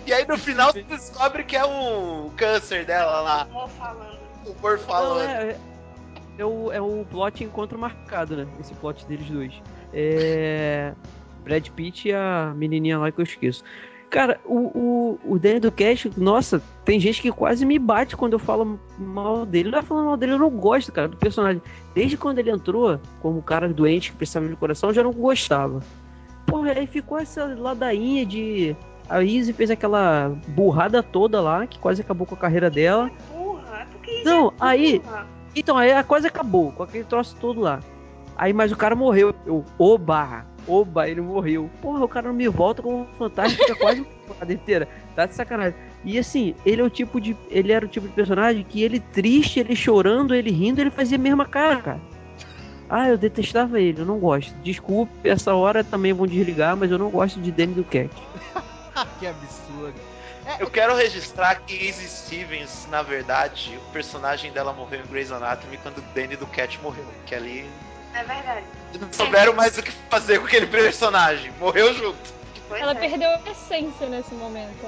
E 0.06 0.12
aí 0.12 0.26
no 0.26 0.38
final 0.38 0.72
você 0.72 0.82
descobre 0.82 1.42
que 1.44 1.56
é 1.56 1.64
o 1.64 2.30
câncer 2.36 2.84
dela 2.84 3.20
lá. 3.20 3.42
Amor 3.42 3.68
falando. 3.70 4.18
O 4.46 4.54
Mor 4.62 4.78
Não, 4.78 4.86
falando. 4.86 5.28
é, 5.28 5.48
é, 5.48 5.58
é 6.38 6.44
o, 6.44 6.72
é 6.72 6.80
o 6.80 7.04
plot 7.10 7.42
encontro 7.42 7.78
marcado, 7.78 8.36
né? 8.36 8.46
Esse 8.60 8.72
plot 8.74 9.04
deles 9.06 9.28
dois. 9.28 9.52
É. 9.92 10.92
Brad 11.42 11.68
Pitt 11.70 12.08
e 12.08 12.12
a 12.12 12.52
menininha 12.54 12.98
lá 12.98 13.10
que 13.10 13.20
eu 13.20 13.24
esqueço. 13.24 13.64
Cara, 14.10 14.40
o, 14.44 15.18
o, 15.24 15.32
o 15.32 15.38
Danny 15.38 15.58
do 15.58 15.72
Cash, 15.72 16.08
nossa, 16.16 16.62
tem 16.84 17.00
gente 17.00 17.20
que 17.20 17.32
quase 17.32 17.66
me 17.66 17.78
bate 17.78 18.16
quando 18.16 18.34
eu 18.34 18.38
falo 18.38 18.78
mal 18.98 19.44
dele. 19.44 19.70
Não 19.70 19.78
é 19.78 19.82
falando 19.82 20.06
mal 20.06 20.16
dele, 20.16 20.32
eu 20.32 20.38
não 20.38 20.50
gosto, 20.50 20.92
cara, 20.92 21.08
do 21.08 21.16
personagem. 21.16 21.60
Desde 21.94 22.16
quando 22.16 22.38
ele 22.38 22.50
entrou 22.50 23.00
como 23.20 23.42
cara 23.42 23.68
doente 23.68 24.12
que 24.12 24.16
precisava 24.16 24.48
de 24.48 24.56
coração, 24.56 24.90
eu 24.90 24.94
já 24.94 25.02
não 25.02 25.12
gostava. 25.12 25.80
Porra, 26.46 26.72
aí 26.72 26.86
ficou 26.86 27.18
essa 27.18 27.44
ladainha 27.58 28.24
de. 28.24 28.76
A 29.08 29.22
Izzy 29.22 29.52
fez 29.52 29.70
aquela 29.70 30.32
burrada 30.48 31.02
toda 31.02 31.40
lá, 31.40 31.66
que 31.66 31.78
quase 31.78 32.00
acabou 32.00 32.26
com 32.26 32.34
a 32.34 32.38
carreira 32.38 32.70
dela. 32.70 33.10
Burra, 33.32 33.86
isso 34.06 34.24
Não, 34.24 34.48
é 34.48 34.52
aí-. 34.60 35.02
Então, 35.54 35.76
aí 35.76 35.90
a 35.90 36.04
coisa 36.04 36.28
acabou, 36.28 36.70
com 36.72 36.82
aquele 36.82 37.04
troço 37.04 37.36
todo 37.40 37.60
lá. 37.60 37.80
Aí, 38.36 38.52
mas 38.52 38.70
o 38.70 38.76
cara 38.76 38.94
morreu. 38.94 39.34
Eu, 39.46 39.64
oba! 39.78 40.44
Oba, 40.68 41.08
ele 41.08 41.20
morreu. 41.20 41.70
Porra, 41.80 42.04
o 42.04 42.08
cara 42.08 42.28
não 42.28 42.34
me 42.34 42.48
volta 42.48 42.82
como 42.82 43.02
um 43.02 43.06
fantasma, 43.18 43.56
fica 43.56 43.76
quase 43.76 44.00
uma 44.02 44.06
temporada 44.06 44.52
inteira. 44.52 44.88
Tá 45.14 45.26
de 45.26 45.34
sacanagem. 45.34 45.78
E 46.04 46.18
assim, 46.18 46.54
ele 46.64 46.82
é 46.82 46.84
o 46.84 46.90
tipo 46.90 47.20
de. 47.20 47.36
Ele 47.50 47.72
era 47.72 47.84
o 47.84 47.88
tipo 47.88 48.06
de 48.06 48.12
personagem 48.12 48.64
que 48.64 48.82
ele 48.82 49.00
triste, 49.00 49.60
ele 49.60 49.76
chorando, 49.76 50.34
ele 50.34 50.50
rindo, 50.50 50.80
ele 50.80 50.90
fazia 50.90 51.16
a 51.16 51.20
mesma 51.20 51.46
cara, 51.46 51.76
cara. 51.76 52.00
Ah, 52.88 53.08
eu 53.08 53.18
detestava 53.18 53.80
ele, 53.80 54.00
eu 54.02 54.06
não 54.06 54.18
gosto. 54.18 54.54
Desculpe, 54.62 55.28
essa 55.28 55.54
hora 55.54 55.82
também 55.82 56.12
vão 56.12 56.26
desligar, 56.26 56.76
mas 56.76 56.90
eu 56.90 56.98
não 56.98 57.10
gosto 57.10 57.40
de 57.40 57.50
Danny 57.50 57.74
do 57.74 57.84
Cat. 57.84 58.10
que 59.18 59.26
absurdo. 59.26 59.94
Eu 60.60 60.70
quero 60.70 60.94
registrar 60.94 61.56
que 61.56 61.74
Izzy 61.74 62.08
Stevens, 62.08 62.86
na 62.88 63.02
verdade, 63.02 63.76
o 63.76 63.92
personagem 63.92 64.52
dela 64.52 64.72
morreu 64.72 65.00
em 65.00 65.06
Grey's 65.10 65.32
Anatomy 65.32 65.76
quando 65.78 65.98
o 65.98 66.04
Danny 66.14 66.36
do 66.36 66.46
Cat 66.46 66.78
morreu. 66.80 67.04
Que 67.26 67.34
ali 67.34 67.68
É 68.16 68.24
verdade. 68.24 68.64
não 69.00 69.12
souberam 69.12 69.52
mais 69.54 69.76
o 69.76 69.82
que 69.82 69.92
fazer 70.10 70.38
com 70.38 70.46
aquele 70.46 70.66
personagem. 70.66 71.52
Morreu 71.58 71.92
junto. 71.94 72.16
Pois 72.68 72.80
Ela 72.80 72.92
é. 72.92 72.94
perdeu 72.94 73.28
a 73.30 73.40
essência 73.50 74.06
nesse 74.08 74.34
momento. 74.34 74.86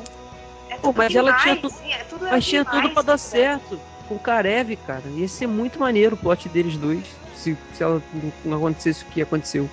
É 0.71 0.75
Pô, 0.77 0.88
tudo 0.88 0.97
mas 0.99 1.14
ela 1.14 1.31
demais, 1.33 1.43
tinha 1.43 1.57
tu- 1.57 1.71
sim, 1.71 1.93
é 1.93 1.99
tudo 2.05 2.25
Mas 2.27 2.45
tinha 2.47 2.64
demais 2.64 2.83
tudo 2.83 2.93
pra 2.95 3.03
dar 3.03 3.07
dela. 3.07 3.19
certo 3.19 3.81
com 4.09 4.14
o 4.14 4.19
Karev, 4.19 4.77
cara. 4.87 5.03
Ia 5.14 5.29
ser 5.29 5.47
muito 5.47 5.79
maneiro 5.79 6.14
o 6.14 6.19
plot 6.19 6.49
deles 6.49 6.77
dois. 6.77 7.05
Se, 7.37 7.57
se 7.75 7.83
ela 7.83 8.03
não 8.45 8.57
acontecesse 8.57 9.05
o 9.05 9.07
que 9.07 9.23
aconteceu. 9.23 9.69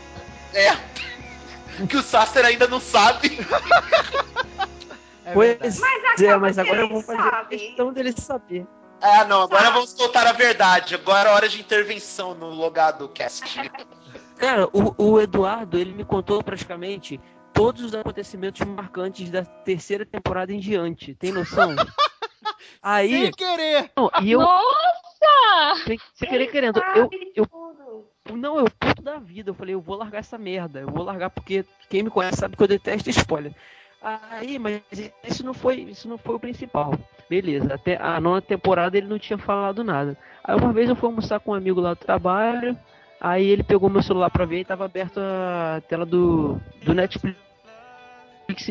É. 0.54 0.76
Que 1.88 1.98
o 1.98 2.04
Sasser 2.04 2.46
ainda 2.46 2.68
não 2.68 2.80
sabe. 2.80 3.40
É 5.26 5.34
pois 5.34 5.82
é, 6.22 6.38
mas 6.38 6.56
que 6.56 6.62
agora 6.62 6.82
eu 6.82 6.90
vou 6.90 7.02
fazer 7.02 7.18
sabe. 7.24 7.58
questão 7.58 7.92
dele 7.92 8.14
saber. 8.16 8.66
Ah, 9.02 9.24
não, 9.26 9.42
agora 9.42 9.70
vamos 9.72 9.92
soltar 9.92 10.26
a 10.26 10.32
verdade. 10.32 10.96
Agora 10.96 11.30
é 11.30 11.34
hora 11.34 11.50
de 11.50 11.60
intervenção 11.60 12.34
no 12.34 12.50
logado 12.50 13.08
cast. 13.10 13.44
Cara, 14.38 14.68
o, 14.74 14.94
o 14.98 15.22
Eduardo, 15.22 15.78
ele 15.78 15.94
me 15.94 16.04
contou 16.04 16.44
praticamente 16.44 17.20
todos 17.54 17.84
os 17.84 17.94
acontecimentos 17.96 18.66
marcantes 18.68 19.30
da 19.30 19.46
terceira 19.46 20.06
temporada 20.06 20.52
em 20.52 20.60
diante. 20.60 21.14
Tem 21.16 21.32
noção? 21.32 21.76
Aí, 22.82 23.24
Sem 23.26 23.32
querer. 23.32 23.92
não, 23.96 24.12
e 24.22 24.32
eu, 24.32 24.40
Nossa, 24.40 25.84
sem, 25.86 26.00
sem 26.14 26.30
querer 26.30 26.48
querendo. 26.48 26.80
Eu, 26.96 27.10
eu, 27.36 28.36
não, 28.36 28.60
eu 28.60 28.66
puto 28.70 29.02
da 29.02 29.18
vida. 29.18 29.50
Eu 29.50 29.56
falei, 29.56 29.74
eu 29.74 29.82
vou 29.82 29.96
largar 29.96 30.20
essa 30.20 30.38
merda. 30.38 30.82
Eu 30.82 30.90
vou 30.90 31.04
largar 31.04 31.30
porque 31.30 31.66
quem 31.90 32.04
me 32.04 32.10
conhece 32.12 32.38
sabe 32.38 32.56
que 32.56 32.62
eu 32.62 32.68
detesto 32.68 33.10
spoiler. 33.10 33.56
Aí, 34.02 34.60
mas 34.60 34.84
isso 35.24 35.44
não 35.44 35.54
foi, 35.54 35.78
isso 35.78 36.08
não 36.08 36.18
foi 36.18 36.36
o 36.36 36.40
principal. 36.40 36.94
Beleza, 37.30 37.74
até 37.74 37.98
a 38.02 38.20
nona 38.22 38.42
temporada 38.42 38.98
ele 38.98 39.08
não 39.08 39.18
tinha 39.18 39.38
falado 39.38 39.84
nada. 39.84 40.16
Aí 40.44 40.56
uma 40.56 40.72
vez 40.72 40.90
eu 40.90 40.96
fui 40.96 41.10
almoçar 41.10 41.40
com 41.40 41.52
um 41.52 41.56
amigo 41.56 41.82
lá 41.82 41.94
do 41.94 42.00
trabalho, 42.00 42.78
aí 43.20 43.46
ele 43.48 43.64
pegou 43.64 43.90
meu 43.90 44.04
celular 44.04 44.30
pra 44.30 44.46
ver 44.46 44.60
e 44.60 44.66
tava 44.66 44.86
aberto 44.86 45.18
a 45.20 45.82
tela 45.88 46.06
do, 46.06 46.60
do 46.84 46.94
Netflix 46.94 47.36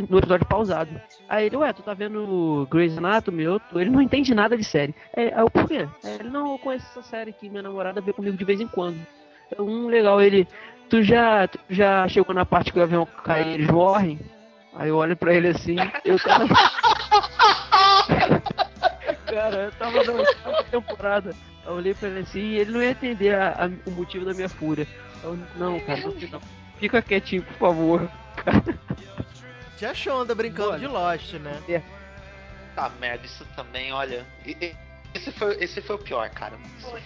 no 0.09 0.19
episódio 0.19 0.47
pausado. 0.47 0.89
Aí 1.29 1.47
ele, 1.47 1.57
ué, 1.57 1.73
tu 1.73 1.83
tá 1.83 1.95
vendo 1.95 2.67
Grey's 2.71 2.97
Anatomy? 2.97 3.43
Eu 3.43 3.59
tô- 3.59 3.81
Ele 3.81 3.91
não 3.91 4.01
entende 4.01 4.33
nada 4.35 4.57
de 4.57 4.63
série. 4.63 4.95
Aí 5.17 5.33
eu, 5.37 5.51
por 5.51 5.67
quê? 5.67 5.89
Ele, 6.05 6.29
não, 6.31 6.53
eu 6.53 6.59
conheço 6.59 6.87
essa 6.91 7.03
série 7.03 7.33
que 7.33 7.51
minha 7.51 7.63
namorada 7.63 8.01
vê 8.01 8.13
comigo 8.13 8.37
de 8.37 8.45
vez 8.45 8.61
em 8.61 8.69
quando. 8.69 8.99
Eu, 9.59 9.67
hum, 9.67 9.89
legal, 9.89 10.21
ele, 10.23 10.47
tu 10.89 11.03
já, 11.03 11.49
tu 11.49 11.59
já 11.69 12.07
chegou 12.07 12.33
na 12.35 12.47
parte 12.47 12.73
que 12.73 12.79
o 12.79 12.83
avião 12.83 13.05
cai 13.25 13.43
e 13.51 13.55
eles 13.55 13.67
morrem? 13.69 14.21
Aí 14.77 14.89
eu 14.91 14.97
olho 14.97 15.17
pra 15.17 15.35
ele 15.35 15.49
assim, 15.49 15.77
eu 16.05 16.19
tava... 16.21 16.47
Cara, 19.35 19.57
eu 19.65 19.73
tava 19.73 20.05
na 20.05 20.13
oitava 20.13 20.65
temporada. 20.65 21.35
Eu 21.67 21.73
olhei 21.73 21.95
pra 21.95 22.09
ele 22.09 22.21
assim 22.21 22.39
e 22.41 22.57
ele 22.59 22.71
não 22.73 22.83
ia 22.83 22.91
entender 22.91 23.35
a- 23.35 23.51
a- 23.67 23.89
o 23.89 23.91
motivo 23.93 24.25
da 24.25 24.33
minha 24.35 24.49
fúria. 24.49 24.87
Eu, 25.23 25.37
não, 25.57 25.81
cara, 25.81 26.01
não, 26.03 26.13
fica- 26.13 26.41
fica 26.79 27.03
quietinho, 27.03 27.43
por 27.43 27.55
favor. 27.55 28.11
Tia 29.77 29.93
Shonda 29.95 30.35
brincando 30.35 30.71
Olha. 30.71 30.79
de 30.79 30.87
Lost, 30.87 31.33
né? 31.35 31.61
Tá 32.77 32.89
merda, 33.01 33.25
isso 33.27 33.45
também, 33.57 33.93
olha. 33.93 34.25
Esse 35.15 35.33
foi, 35.33 35.55
esse 35.63 35.81
foi 35.81 35.97
o 35.97 35.99
pior, 35.99 36.29
cara. 36.31 36.57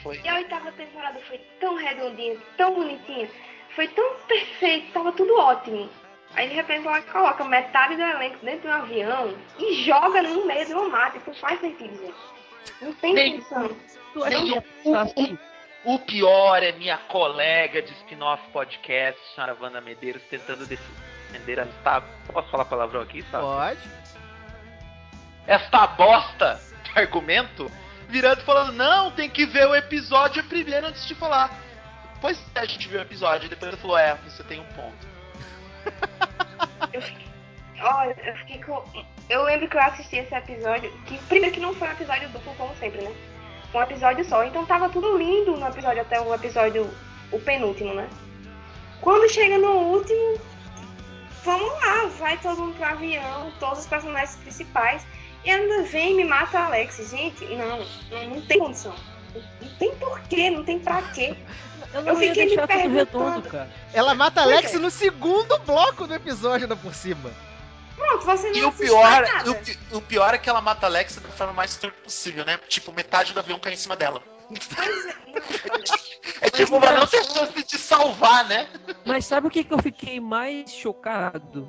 Foi. 0.03 0.21
E 0.23 0.29
a 0.29 0.35
oitava 0.37 0.73
temporada 0.73 1.19
foi 1.29 1.38
tão 1.61 1.77
redondinha, 1.77 2.37
tão 2.57 2.75
bonitinha, 2.75 3.29
foi 3.75 3.87
tão 3.88 4.17
perfeito, 4.27 4.93
tava 4.93 5.12
tudo 5.12 5.35
ótimo. 5.38 5.88
Aí 6.35 6.49
de 6.49 6.55
repente 6.55 6.87
ela 6.87 7.03
coloca 7.03 7.45
metade 7.45 7.97
do 7.97 8.03
elenco 8.03 8.38
dentro 8.45 8.62
de 8.62 8.69
um 8.69 8.73
avião 8.73 9.35
e 9.59 9.85
joga 9.85 10.23
no 10.23 10.47
meio 10.47 10.67
de 10.67 10.73
uma 10.75 10.88
mata. 10.88 11.17
Isso 11.17 11.29
não 11.29 11.37
faz 11.37 11.61
sentido, 11.61 11.97
gente. 11.97 12.14
Não 12.83 12.93
tem 12.95 13.14
Nem- 13.14 13.41
função. 13.41 13.71
Assim? 15.01 15.38
O 15.85 15.99
pior 16.01 16.62
é 16.62 16.73
minha 16.73 16.99
colega 16.99 17.81
de 17.81 17.93
spin-off 17.93 18.43
podcast, 18.53 19.21
senhora 19.35 19.57
Wanda 19.61 19.81
Medeiros, 19.81 20.23
tentando 20.25 20.67
defender 20.67 21.59
esta. 21.59 22.01
Posso 22.33 22.51
falar 22.51 22.64
palavrão 22.67 23.01
aqui, 23.01 23.23
sabe? 23.31 23.45
Pode. 23.45 23.81
Esta 25.47 25.87
bosta 25.87 26.61
de 26.85 26.99
argumento, 26.99 27.71
virando 28.09 28.43
e 28.43 28.45
falando: 28.45 28.73
não, 28.73 29.11
tem 29.12 29.31
que 29.31 29.47
ver 29.47 29.67
o 29.67 29.75
episódio 29.75 30.45
primeiro 30.45 30.88
antes 30.88 31.07
de 31.07 31.14
falar. 31.14 31.51
Pois 32.21 32.38
é, 32.55 32.61
a 32.61 32.64
gente 32.64 32.88
viu 32.88 32.99
o 32.99 33.03
episódio 33.03 33.47
e 33.47 33.49
depois 33.49 33.73
ele 33.73 33.81
falou: 33.81 33.97
é, 33.97 34.14
você 34.17 34.43
tem 34.45 34.61
um 34.61 34.67
ponto. 34.73 35.09
Olha, 37.81 38.17
eu 38.25 38.37
fiquei 38.38 38.62
com. 38.62 38.83
Eu 39.29 39.45
lembro 39.45 39.69
que 39.69 39.77
eu 39.77 39.81
assisti 39.81 40.17
esse 40.17 40.35
episódio, 40.35 40.91
que 41.07 41.19
primeiro 41.25 41.55
que 41.55 41.61
não 41.61 41.75
foi 41.75 41.88
um 41.88 41.93
episódio 41.93 42.29
duplo, 42.31 42.55
como 42.55 42.75
sempre, 42.77 43.03
né? 43.03 43.12
Um 43.73 43.83
episódio 43.83 44.25
só. 44.25 44.45
Então 44.45 44.67
tava 44.67 44.88
tudo 44.88 45.17
lindo 45.17 45.57
no 45.57 45.67
episódio, 45.67 46.03
até 46.03 46.21
o 46.21 46.35
episódio, 46.35 46.91
o 47.31 47.38
penúltimo, 47.41 47.95
né? 47.95 48.09
Quando 49.01 49.31
chega 49.31 49.59
no 49.59 49.71
último, 49.71 50.41
vamos 51.45 51.71
lá, 51.85 52.07
vai 52.19 52.37
todo 52.38 52.61
mundo 52.61 52.75
pro 52.75 52.85
avião, 52.85 53.53
todos 53.61 53.81
os 53.81 53.87
personagens 53.87 54.37
principais. 54.37 55.07
E 55.45 55.51
ainda 55.51 55.83
vem 55.85 56.12
e 56.12 56.14
me 56.17 56.25
mata 56.25 56.59
Alex. 56.59 57.11
Gente, 57.11 57.45
não, 57.45 57.79
não, 58.11 58.35
não 58.35 58.41
tem 58.43 58.59
condição. 58.59 58.95
Não 59.61 59.69
tem 59.79 59.95
porquê, 59.97 60.51
não 60.51 60.64
tem 60.64 60.81
pra 60.81 61.01
quê. 61.12 61.37
Eu 62.01 62.07
Eu 62.07 62.15
não 62.15 62.23
ia 62.23 62.29
fiquei 62.35 62.45
me 62.45 62.57
deixar 62.57 62.69
tudo 62.69 62.95
redondo, 62.95 63.49
cara. 63.49 63.71
Ela 63.93 64.15
mata 64.15 64.43
Alex 64.43 64.73
no 64.75 64.91
segundo 64.91 65.59
bloco 65.59 66.07
do 66.07 66.15
episódio, 66.15 66.65
ainda 66.65 66.77
por 66.77 66.95
cima. 66.95 67.31
Pronto, 67.97 68.25
você 68.25 68.49
não 68.51 68.57
E 68.57 68.65
o 68.65 68.73
pior, 68.73 69.25
o, 69.93 69.97
o 69.97 70.01
pior 70.01 70.33
é 70.33 70.39
que 70.39 70.49
ela 70.49 70.61
mata 70.61 70.87
a 70.87 70.89
Alexa 70.89 71.21
da 71.21 71.29
forma 71.29 71.53
mais 71.53 71.77
torta 71.77 71.97
possível, 72.03 72.45
né? 72.45 72.59
Tipo, 72.69 72.93
metade 72.93 73.35
do 73.35 73.41
avião 73.41 73.59
cai 73.59 73.73
em 73.73 73.77
cima 73.77 73.97
dela. 73.97 74.23
Pois 74.49 75.07
é. 75.07 75.19
É 76.41 76.51
tipo, 76.51 76.79
pra 76.81 76.93
não 76.93 77.07
ter 77.07 77.25
chance 77.25 77.65
de 77.65 77.79
salvar, 77.79 78.47
né? 78.47 78.69
Mas 79.05 79.25
sabe 79.25 79.49
o 79.49 79.51
que, 79.51 79.65
que 79.65 79.75
eu 79.75 79.79
fiquei 79.79 80.21
mais 80.21 80.71
chocado? 80.71 81.69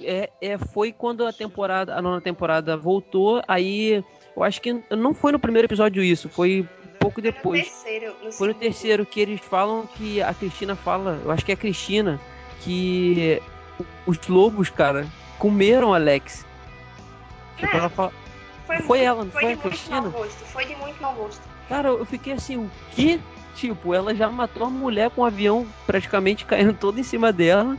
É, 0.00 0.30
é, 0.40 0.58
foi 0.58 0.90
quando 0.92 1.26
a 1.26 1.32
temporada, 1.32 1.94
a 1.94 2.00
nona 2.00 2.20
temporada 2.20 2.76
voltou, 2.76 3.42
aí 3.46 4.02
eu 4.34 4.42
acho 4.42 4.60
que 4.60 4.82
não 4.90 5.14
foi 5.14 5.32
no 5.32 5.38
primeiro 5.38 5.66
episódio 5.66 6.02
isso, 6.02 6.28
foi 6.28 6.66
pouco 7.10 7.20
Foi 7.20 7.30
no 7.30 7.32
depois. 7.36 7.62
terceiro, 7.68 8.06
no 8.06 8.16
Foi 8.18 8.26
no 8.26 8.32
segundo. 8.32 8.54
terceiro 8.54 9.06
que 9.06 9.20
eles 9.20 9.40
falam 9.40 9.86
que 9.94 10.20
a 10.22 10.32
Cristina 10.34 10.74
fala, 10.76 11.20
eu 11.24 11.30
acho 11.30 11.44
que 11.44 11.52
é 11.52 11.54
a 11.54 11.58
Cristina, 11.58 12.20
que 12.60 13.40
os 14.06 14.18
lobos, 14.28 14.70
cara, 14.70 15.06
comeram 15.38 15.92
Alex. 15.94 16.44
Tipo, 17.56 17.74
É. 17.74 17.78
ela 17.78 17.88
fala, 17.88 18.12
Foi, 18.66 18.78
Foi 18.80 19.00
ela, 19.00 19.24
não 19.24 19.30
foi 19.30 19.42
foi 19.42 19.54
de 19.54 19.60
a 19.60 19.62
Cristina? 19.62 20.00
mau 20.02 20.10
gosto. 20.10 20.44
Foi 20.46 20.64
de 20.64 20.74
muito 20.76 21.00
mau 21.00 21.14
gosto. 21.14 21.40
cara, 21.68 21.88
eu 21.88 22.04
fiquei 22.04 22.32
assim, 22.32 22.56
o 22.56 22.68
quê? 22.92 23.20
Tipo, 23.54 23.94
ela 23.94 24.12
já 24.14 24.28
matou 24.28 24.66
a 24.66 24.70
mulher 24.70 25.08
com 25.10 25.20
o 25.22 25.24
avião 25.24 25.64
praticamente 25.86 26.44
caindo 26.46 26.74
todo 26.74 26.98
em 26.98 27.02
cima 27.04 27.32
dela 27.32 27.76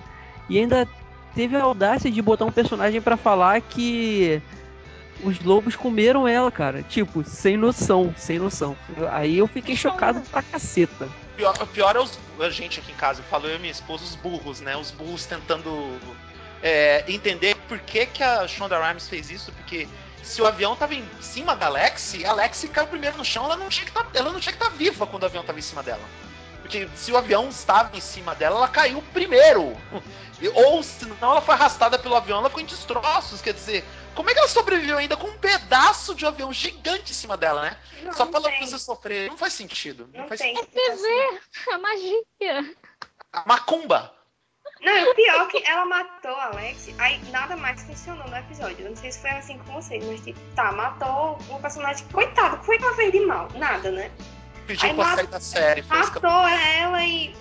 e 0.50 0.58
ainda 0.58 0.88
teve 1.36 1.56
a 1.58 1.62
audácia 1.63 2.10
de 2.10 2.22
botar 2.22 2.46
um 2.46 2.52
personagem 2.52 3.02
pra 3.02 3.18
falar 3.18 3.60
que 3.62 4.42
os 5.24 5.40
lobos 5.40 5.76
comeram 5.76 6.28
ela, 6.28 6.52
cara. 6.52 6.84
Tipo, 6.84 7.24
sem 7.24 7.58
noção, 7.58 8.14
sem 8.18 8.40
noção. 8.40 8.78
Aí 9.12 9.38
eu 9.38 9.48
fiquei 9.48 9.76
chocado 9.76 10.22
pra 10.32 10.42
caceta. 10.42 11.06
O 11.06 11.38
pior, 11.38 11.68
pior 11.68 11.96
é 11.96 12.00
os, 12.00 12.18
a 12.40 12.50
gente 12.50 12.80
aqui 12.80 12.92
em 12.92 12.96
casa, 12.96 13.22
eu 13.22 13.26
falo 13.26 13.48
eu 13.48 13.56
e 13.56 13.60
minha 13.60 13.72
esposa, 13.72 14.04
os 14.04 14.16
burros, 14.16 14.60
né? 14.62 14.76
Os 14.76 14.92
burros 14.92 15.26
tentando 15.26 16.00
é, 16.64 17.04
entender 17.08 17.56
por 17.68 17.80
que, 17.80 18.06
que 18.08 18.24
a 18.24 18.48
Shonda 18.48 18.80
Rhimes 18.80 19.08
fez 19.08 19.30
isso, 19.30 19.52
porque 19.52 19.88
se 20.24 20.42
o 20.42 20.48
avião 20.48 20.76
tava 20.76 20.96
em 20.96 21.06
cima 21.22 21.56
da 21.56 21.68
Alex, 21.68 22.16
a 22.26 22.30
Alex 22.32 22.68
caiu 22.74 22.88
primeiro 22.88 23.18
no 23.18 23.24
chão, 23.26 23.46
ela 23.46 23.56
não 23.56 23.70
tinha 23.70 23.86
que 23.86 23.92
tá, 23.92 24.06
ela 24.14 24.32
não 24.32 24.40
tinha 24.40 24.54
que 24.54 24.62
estar 24.62 24.76
viva 24.76 25.06
quando 25.06 25.24
o 25.24 25.26
avião 25.28 25.44
tava 25.44 25.60
em 25.60 25.62
cima 25.62 25.84
dela. 25.84 26.02
Porque 26.62 26.88
se 26.96 27.12
o 27.12 27.18
avião 27.18 27.48
estava 27.48 27.96
em 27.96 28.02
cima 28.02 28.36
dela, 28.36 28.58
ela 28.58 28.68
caiu 28.68 29.02
primeiro. 29.14 29.76
E- 30.40 30.50
Ou 30.50 30.84
senão 30.84 31.32
ela 31.32 31.42
foi 31.42 31.56
arrastada 31.56 31.98
pelo 31.98 32.16
avião, 32.16 32.38
ela 32.38 32.48
ficou 32.50 32.62
em 32.62 32.66
destroços. 32.68 33.42
Quer 33.42 33.56
dizer, 33.56 33.84
como 34.18 34.30
é 34.30 34.34
que 34.34 34.40
ela 34.40 34.48
sobreviveu 34.50 34.98
ainda 34.98 35.16
com 35.16 35.28
um 35.28 35.38
pedaço 35.38 36.14
de 36.16 36.26
avião 36.26 36.52
gigante 36.52 37.12
em 37.12 37.16
cima 37.16 37.38
dela, 37.38 37.62
né? 37.62 37.78
Não, 38.04 38.12
Só 38.14 38.26
não 38.26 38.32
pra 38.32 38.42
ela 38.42 38.50
tem. 38.50 38.68
você 38.68 38.78
sofrer. 38.80 39.30
Não 39.30 39.38
faz 39.38 39.54
sentido. 39.54 40.10
Não, 40.14 40.22
Não 40.22 40.28
faz 40.28 40.42
tem. 40.42 40.58
É 40.58 40.64
TV, 40.66 41.40
a 41.72 41.78
magia. 41.78 42.76
Macumba. 43.46 44.14
Não, 44.82 44.96
e 44.96 45.10
o 45.10 45.16
pior 45.16 45.42
é 45.42 45.46
que 45.48 45.64
ela 45.68 45.86
matou 45.86 46.36
a 46.36 46.46
Alex, 46.48 46.90
aí 47.00 47.20
nada 47.32 47.56
mais 47.56 47.82
funcionou 47.84 48.28
no 48.28 48.36
episódio. 48.38 48.86
Eu 48.86 48.90
não 48.90 48.96
sei 48.98 49.12
se 49.12 49.20
foi 49.20 49.30
assim 49.32 49.58
com 49.60 49.74
vocês, 49.74 50.04
mas 50.06 50.22
tipo, 50.24 50.40
tá, 50.56 50.72
matou 50.72 51.40
um 51.50 51.60
personagem. 51.62 52.06
Coitado, 52.10 52.64
foi 52.64 52.78
ela 52.78 52.94
fez 52.96 53.12
de 53.12 53.20
mal? 53.22 53.48
Nada, 53.56 53.90
né? 53.92 54.12
Pediu 54.68 54.90
Aí 54.90 54.96
pra 54.96 55.04
mata- 55.06 55.16
sair 55.18 55.28
da 55.28 55.40
série. 55.40 55.82
Matou 55.84 56.48
ela 56.48 57.04
e. 57.04 57.36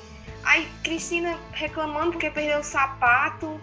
Aí 0.44 0.66
Cristina 0.84 1.36
reclamando 1.52 2.12
porque 2.12 2.30
perdeu 2.30 2.60
o 2.60 2.64
sapato. 2.64 3.60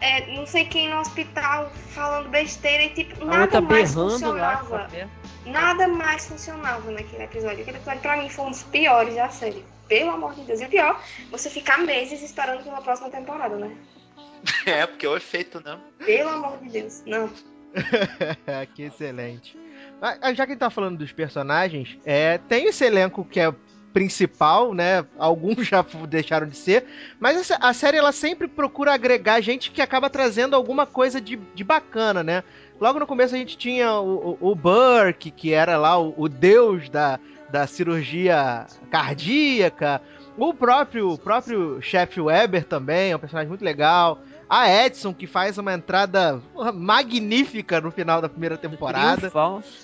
É, 0.00 0.34
não 0.36 0.46
sei 0.46 0.66
quem 0.66 0.90
no 0.90 1.00
hospital 1.00 1.70
falando 1.90 2.28
besteira 2.28 2.84
e 2.84 2.90
tipo, 2.90 3.22
A 3.22 3.26
nada 3.26 3.42
outra 3.42 3.60
mais 3.62 3.94
lá 3.94 4.10
funcionava. 4.10 4.88
pé. 4.90 5.08
Nada 5.46 5.88
mais 5.88 6.26
funcionava 6.26 6.90
naquele 6.90 7.22
episódio. 7.24 7.62
Aquele 7.62 7.78
episódio 7.78 8.00
pra 8.02 8.16
mim 8.16 8.28
foi 8.28 8.44
um 8.46 8.50
dos 8.50 8.62
piores 8.64 9.14
da 9.14 9.28
série. 9.30 9.64
Pelo 9.88 10.10
amor 10.10 10.34
de 10.34 10.42
Deus. 10.42 10.60
E 10.60 10.64
o 10.64 10.68
pior, 10.68 11.00
você 11.30 11.48
ficar 11.48 11.78
meses 11.78 12.20
esperando 12.22 12.62
pela 12.64 12.82
próxima 12.82 13.08
temporada, 13.10 13.56
né? 13.56 13.74
É, 14.66 14.86
porque 14.86 15.06
é 15.06 15.08
o 15.08 15.16
efeito, 15.16 15.60
né? 15.64 15.78
Pelo 16.04 16.28
amor 16.28 16.58
de 16.58 16.68
Deus. 16.68 17.02
Não. 17.06 17.28
que 18.74 18.82
excelente. 18.82 19.58
Ah, 20.00 20.32
Já 20.34 20.44
que 20.44 20.52
a 20.52 20.54
gente 20.54 20.58
tá 20.58 20.70
falando 20.70 20.98
dos 20.98 21.10
personagens, 21.12 21.98
é, 22.04 22.38
tem 22.38 22.66
esse 22.66 22.84
elenco 22.84 23.24
que 23.24 23.40
é 23.40 23.52
principal, 23.96 24.74
né? 24.74 25.06
Alguns 25.18 25.66
já 25.66 25.82
deixaram 26.06 26.46
de 26.46 26.54
ser, 26.54 26.84
mas 27.18 27.50
a 27.50 27.72
série 27.72 27.96
ela 27.96 28.12
sempre 28.12 28.46
procura 28.46 28.92
agregar 28.92 29.40
gente 29.40 29.70
que 29.70 29.80
acaba 29.80 30.10
trazendo 30.10 30.54
alguma 30.54 30.84
coisa 30.84 31.18
de, 31.18 31.36
de 31.54 31.64
bacana, 31.64 32.22
né? 32.22 32.44
Logo 32.78 33.00
no 33.00 33.06
começo 33.06 33.34
a 33.34 33.38
gente 33.38 33.56
tinha 33.56 33.94
o, 33.94 34.36
o, 34.38 34.50
o 34.50 34.54
Burke, 34.54 35.30
que 35.30 35.54
era 35.54 35.78
lá 35.78 35.98
o, 35.98 36.12
o 36.14 36.28
deus 36.28 36.90
da, 36.90 37.18
da 37.48 37.66
cirurgia 37.66 38.66
cardíaca. 38.90 40.02
O 40.36 40.52
próprio, 40.52 41.16
próprio 41.16 41.80
chefe 41.80 42.20
Weber 42.20 42.64
também 42.66 43.12
é 43.12 43.16
um 43.16 43.18
personagem 43.18 43.48
muito 43.48 43.64
legal. 43.64 44.20
A 44.48 44.70
Edson, 44.70 45.12
que 45.12 45.26
faz 45.26 45.58
uma 45.58 45.72
entrada 45.74 46.40
magnífica 46.74 47.80
no 47.80 47.90
final 47.90 48.20
da 48.22 48.28
primeira 48.28 48.56
temporada. 48.56 49.30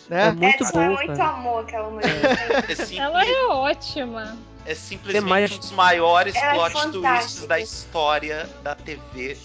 Né? 0.08 0.28
É 0.28 0.30
muito 0.32 0.62
Edson 0.62 0.80
é 0.82 0.88
bom, 0.88 0.94
muito 0.94 1.06
cara. 1.16 1.24
amor 1.30 1.62
aquela 1.64 1.90
mulher. 1.90 2.64
É, 2.68 2.74
simples, 2.74 2.98
Ela 2.98 3.24
é 3.26 3.46
ótima. 3.48 4.36
é 4.64 4.74
simplesmente 4.74 5.28
mais- 5.28 5.52
um 5.52 5.58
dos 5.58 5.72
maiores 5.72 6.36
é 6.36 6.54
plot 6.54 6.72
fantástica. 6.72 7.00
twists 7.18 7.46
da 7.46 7.58
história 7.60 8.48
da 8.62 8.74
TV 8.76 9.36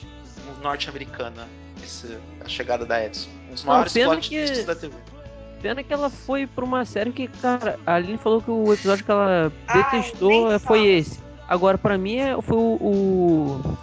norte-americana. 0.62 1.48
Esse- 1.84 2.18
A 2.44 2.48
chegada 2.50 2.86
da 2.86 3.04
Edson. 3.04 3.30
Um 3.50 3.54
dos 3.54 3.64
Não, 3.64 3.72
maiores 3.74 3.94
pena 3.94 4.12
plot 4.12 4.30
que- 4.30 4.38
twists 4.38 4.66
da 4.66 4.76
TV. 4.76 4.94
pena 5.62 5.84
que 5.84 5.92
ela 5.94 6.10
foi 6.10 6.46
pra 6.46 6.64
uma 6.64 6.86
série 6.86 7.12
que, 7.12 7.28
cara, 7.28 7.80
a 7.86 7.96
Aline 7.96 8.18
falou 8.20 8.42
que 8.42 8.52
o 8.52 8.72
episódio 8.74 9.04
que 9.04 9.10
ela 9.12 9.52
Ai, 9.68 9.84
detestou 9.84 10.52
é- 10.52 10.60
foi 10.60 10.86
esse. 10.86 11.20
Agora, 11.48 11.78
pra 11.78 11.98
mim, 11.98 12.18
é, 12.18 12.40
foi 12.42 12.58
o, 12.58 12.78
o. 12.82 13.78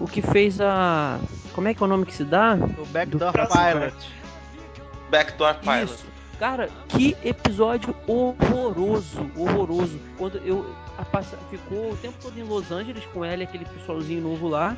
o 0.00 0.06
que 0.06 0.20
fez 0.22 0.60
a. 0.60 1.18
Como 1.52 1.68
é 1.68 1.74
que 1.74 1.82
é 1.82 1.86
o 1.86 1.88
nome 1.88 2.06
que 2.06 2.14
se 2.14 2.24
dá? 2.24 2.56
O 2.78 2.86
Backdoor 2.86 3.32
Do- 3.32 3.46
Pilot. 3.48 3.94
Backdoor 5.10 5.54
Pilot. 5.60 5.84
Isso. 5.94 6.04
Cara, 6.38 6.70
que 6.88 7.14
episódio 7.22 7.94
horroroso, 8.06 9.30
horroroso. 9.36 9.98
Quando 10.16 10.38
eu 10.38 10.66
a 10.96 11.04
passa- 11.04 11.36
ficou 11.50 11.92
o 11.92 11.96
tempo 11.96 12.14
todo 12.22 12.38
em 12.38 12.42
Los 12.42 12.70
Angeles 12.72 13.04
com 13.12 13.24
ela 13.24 13.42
e 13.42 13.44
aquele 13.44 13.64
pessoalzinho 13.66 14.22
novo 14.22 14.48
lá. 14.48 14.76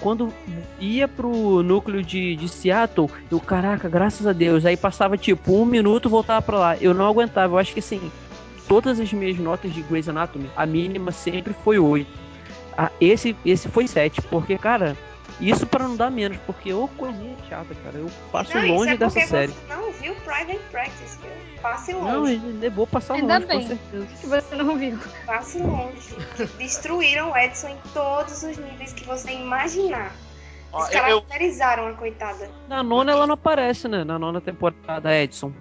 Quando 0.00 0.32
ia 0.80 1.06
pro 1.06 1.62
núcleo 1.62 2.02
de, 2.02 2.34
de 2.34 2.48
Seattle, 2.48 3.08
eu, 3.30 3.38
caraca, 3.40 3.88
graças 3.88 4.26
a 4.26 4.32
Deus. 4.32 4.64
Aí 4.66 4.76
passava 4.76 5.16
tipo 5.16 5.52
um 5.52 5.64
minuto 5.64 6.08
voltava 6.10 6.42
pra 6.42 6.58
lá. 6.58 6.76
Eu 6.76 6.92
não 6.92 7.06
aguentava. 7.08 7.54
Eu 7.54 7.58
acho 7.58 7.72
que 7.72 7.78
assim, 7.78 8.10
todas 8.68 8.98
as 8.98 9.12
minhas 9.12 9.38
notas 9.38 9.72
de 9.72 9.82
Grey's 9.82 10.08
Anatomy, 10.08 10.50
a 10.56 10.66
mínima 10.66 11.12
sempre 11.12 11.54
foi 11.64 11.78
8. 11.78 12.23
Ah, 12.76 12.90
esse, 13.00 13.36
esse 13.44 13.68
foi 13.68 13.86
7, 13.86 14.20
porque, 14.22 14.58
cara, 14.58 14.96
isso 15.40 15.66
pra 15.66 15.86
não 15.86 15.96
dar 15.96 16.10
menos, 16.10 16.38
porque 16.46 16.72
ô 16.72 16.88
coisinha 16.88 17.36
chata, 17.48 17.74
cara. 17.84 17.98
Eu 17.98 18.10
passo 18.30 18.54
Não, 18.54 18.64
isso 18.64 18.74
longe 18.74 18.94
é 18.94 18.96
dessa 18.96 19.20
série. 19.20 19.52
você 19.52 19.66
não 19.74 19.92
viu 19.92 20.14
Private 20.16 20.60
Practice, 20.70 21.18
viu? 21.20 21.30
Passe 21.62 21.92
Não, 21.92 22.20
longe. 22.20 22.40
eu 22.62 22.70
vou 22.72 22.86
passar 22.86 23.14
Ainda 23.14 23.34
longe, 23.34 23.46
bem. 23.46 23.60
com 23.60 23.66
certeza. 23.68 24.06
Que 24.20 24.26
você 24.26 24.54
não 24.56 24.76
viu. 24.76 24.98
Passe 25.24 25.58
longe. 25.58 26.16
Destruíram 26.58 27.30
o 27.32 27.36
Edson 27.36 27.68
em 27.68 27.78
todos 27.92 28.42
os 28.42 28.56
níveis 28.58 28.92
que 28.92 29.04
você 29.06 29.32
imaginar. 29.32 30.12
Ó, 30.72 30.80
eu, 30.80 30.84
eu, 30.84 31.20
Descaracterizaram 31.20 31.86
a 31.88 31.92
coitada. 31.94 32.50
Na 32.68 32.82
nona 32.82 33.12
ela 33.12 33.26
não 33.26 33.34
aparece, 33.34 33.88
né? 33.88 34.04
Na 34.04 34.18
nona 34.18 34.40
temporada, 34.40 35.16
Edson. 35.16 35.52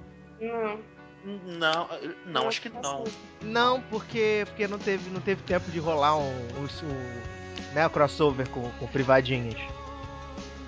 Não. 0.42 0.78
Não, 1.24 1.90
não, 2.26 2.48
acho 2.48 2.62
que 2.62 2.70
não. 2.70 3.06
Não, 3.42 3.82
porque, 3.84 4.44
porque 4.48 4.68
não, 4.68 4.78
teve, 4.78 5.10
não 5.10 5.22
teve 5.22 5.42
tempo 5.44 5.72
de 5.72 5.80
rolar 5.80 6.18
um, 6.18 6.32
um, 6.58 6.68
um 6.86 7.74
né, 7.74 7.88
crossover 7.88 8.48
com, 8.50 8.70
com 8.72 8.88
privadinhas. 8.88 9.60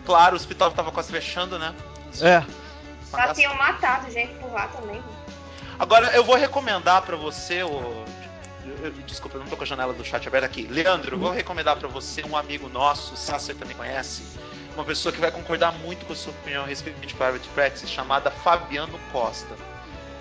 Claro, 0.06 0.34
o 0.34 0.36
hospital 0.38 0.72
tava 0.72 0.92
quase 0.92 1.12
fechando, 1.12 1.60
né? 1.60 1.76
É. 2.22 2.44
Já 3.12 3.34
tinham 3.34 3.56
matado 3.56 4.10
gente 4.12 4.34
por 4.36 4.52
lá 4.52 4.68
também. 4.68 5.02
Agora, 5.78 6.16
eu 6.16 6.24
vou 6.24 6.36
recomendar 6.36 7.02
pra 7.02 7.18
você, 7.18 7.64
o... 7.64 8.06
desculpa, 9.06 9.38
eu 9.38 9.42
não 9.42 9.50
tô 9.50 9.58
com 9.58 9.64
a 9.64 9.68
janela 9.68 9.94
do 9.94 10.06
chat 10.06 10.26
aberta 10.26 10.46
aqui. 10.46 10.68
Leandro, 10.68 11.16
eu 11.16 11.20
vou 11.20 11.32
recomendar 11.32 11.76
pra 11.76 11.88
você 11.90 12.24
um 12.24 12.38
amigo 12.38 12.70
nosso, 12.70 13.14
o 13.14 13.18
Sasser 13.18 13.56
também 13.56 13.76
conhece, 13.76 14.24
uma 14.74 14.86
pessoa 14.86 15.12
que 15.12 15.20
vai 15.20 15.32
concordar 15.32 15.74
muito 15.74 16.06
com 16.06 16.14
a 16.14 16.16
sua 16.16 16.32
opinião 16.32 16.64
a 16.64 16.68
respeito 16.68 17.00
de 17.06 17.14
Private 17.14 17.48
Practice, 17.50 17.88
chamada 17.88 18.32
Fabiano 18.32 18.98
Costa. 19.12 19.54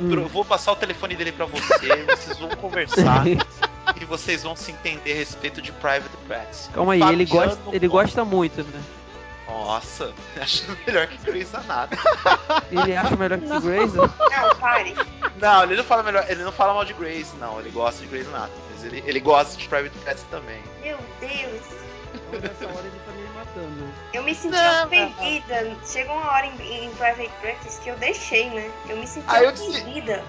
Hum. 0.01 0.12
Eu 0.12 0.28
vou 0.28 0.45
passar 0.45 0.72
o 0.72 0.76
telefone 0.76 1.14
dele 1.14 1.32
pra 1.32 1.47
você, 1.47 2.05
vocês 2.11 2.38
vão 2.38 2.51
conversar 2.51 3.26
e 3.26 4.05
vocês 4.05 4.42
vão 4.42 4.57
se 4.57 4.72
entender 4.72 5.12
a 5.12 5.16
respeito 5.16 5.62
de 5.62 5.72
Private 5.72 6.16
Practice. 6.26 6.68
Calma 6.70 6.95
aí, 6.95 7.03
ele 7.03 7.24
gosta, 7.24 7.59
ele 7.72 7.88
gosta 7.88 8.24
muito, 8.24 8.62
né? 8.62 8.82
Nossa, 9.47 10.12
acho 10.40 10.64
melhor 10.86 11.07
que 11.07 11.18
Grey's 11.18 11.55
Anatomy. 11.55 12.01
Ele 12.72 12.97
acha 12.97 13.14
melhor 13.14 13.38
que. 13.38 13.47
Grace. 13.47 13.97
Não, 13.97 14.57
pare. 14.59 14.95
Não, 15.40 15.62
ele 15.64 15.76
não 15.76 15.84
fala 15.84 16.03
melhor, 16.03 16.24
ele 16.28 16.42
não 16.42 16.53
fala 16.53 16.74
mal 16.74 16.84
de 16.84 16.95
Grace, 16.95 17.36
não. 17.36 17.61
Ele 17.61 17.70
gosta 17.70 18.01
de 18.01 18.09
Grey's 18.09 18.26
Anatomy, 18.28 18.62
mas 18.70 18.84
ele, 18.84 19.05
ele 19.07 19.20
gosta 19.20 19.57
de 19.57 19.68
Private 19.68 19.97
Practice 19.99 20.26
também. 20.30 20.62
Meu 20.82 20.99
Deus. 21.20 21.62
Então 22.14 22.40
nessa 22.40 22.64
hora 22.66 22.86
ele 22.86 23.01
Eu 24.13 24.23
me 24.23 24.35
senti 24.35 24.55
Não, 24.57 24.87
ofendida. 24.87 25.77
Chegou 25.87 26.17
uma 26.17 26.31
hora 26.33 26.47
em, 26.47 26.85
em 26.85 26.91
Private 26.95 27.31
Practice 27.41 27.81
que 27.81 27.89
eu 27.91 27.97
deixei, 27.97 28.51
né? 28.51 28.71
Eu 28.89 28.97
me 28.97 29.07
senti 29.07 29.27
Ah, 29.29 29.51
disse- 29.51 29.69
ofendida. 29.69 30.23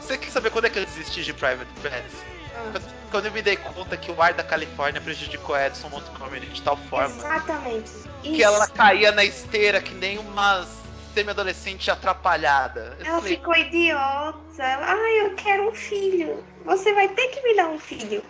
Você 0.00 0.16
quer 0.18 0.30
saber 0.30 0.50
quando 0.50 0.64
é 0.66 0.70
que 0.70 0.78
eu 0.78 0.84
desisti 0.84 1.22
de 1.22 1.32
Private 1.34 1.70
Practice? 1.80 2.16
Ah, 2.56 2.80
Quando 3.10 3.26
eu 3.26 3.32
me 3.32 3.42
dei 3.42 3.56
conta 3.56 3.96
que 3.96 4.10
o 4.10 4.20
ar 4.22 4.32
da 4.34 4.42
Califórnia 4.42 5.00
prejudicou 5.00 5.56
Edson 5.58 5.88
Montgomery 5.88 6.46
de 6.46 6.62
tal 6.62 6.76
forma 6.76 7.14
exatamente. 7.16 7.90
que 8.22 8.30
Isso. 8.32 8.42
ela 8.42 8.66
caía 8.68 9.12
na 9.12 9.24
esteira 9.24 9.80
que 9.80 9.94
nem 9.94 10.18
uma 10.18 10.66
semi-adolescente 11.14 11.90
atrapalhada. 11.90 12.96
Eu 13.00 13.06
Ela 13.06 13.18
falei, 13.20 13.36
ficou 13.36 13.54
idiota. 13.56 14.62
Ela, 14.62 14.86
Ai, 14.92 15.20
eu 15.26 15.34
quero 15.34 15.68
um 15.70 15.74
filho. 15.74 16.42
Você 16.64 16.92
vai 16.94 17.08
ter 17.08 17.28
que 17.28 17.42
me 17.42 17.54
dar 17.56 17.68
um 17.68 17.78
filho. 17.78 18.22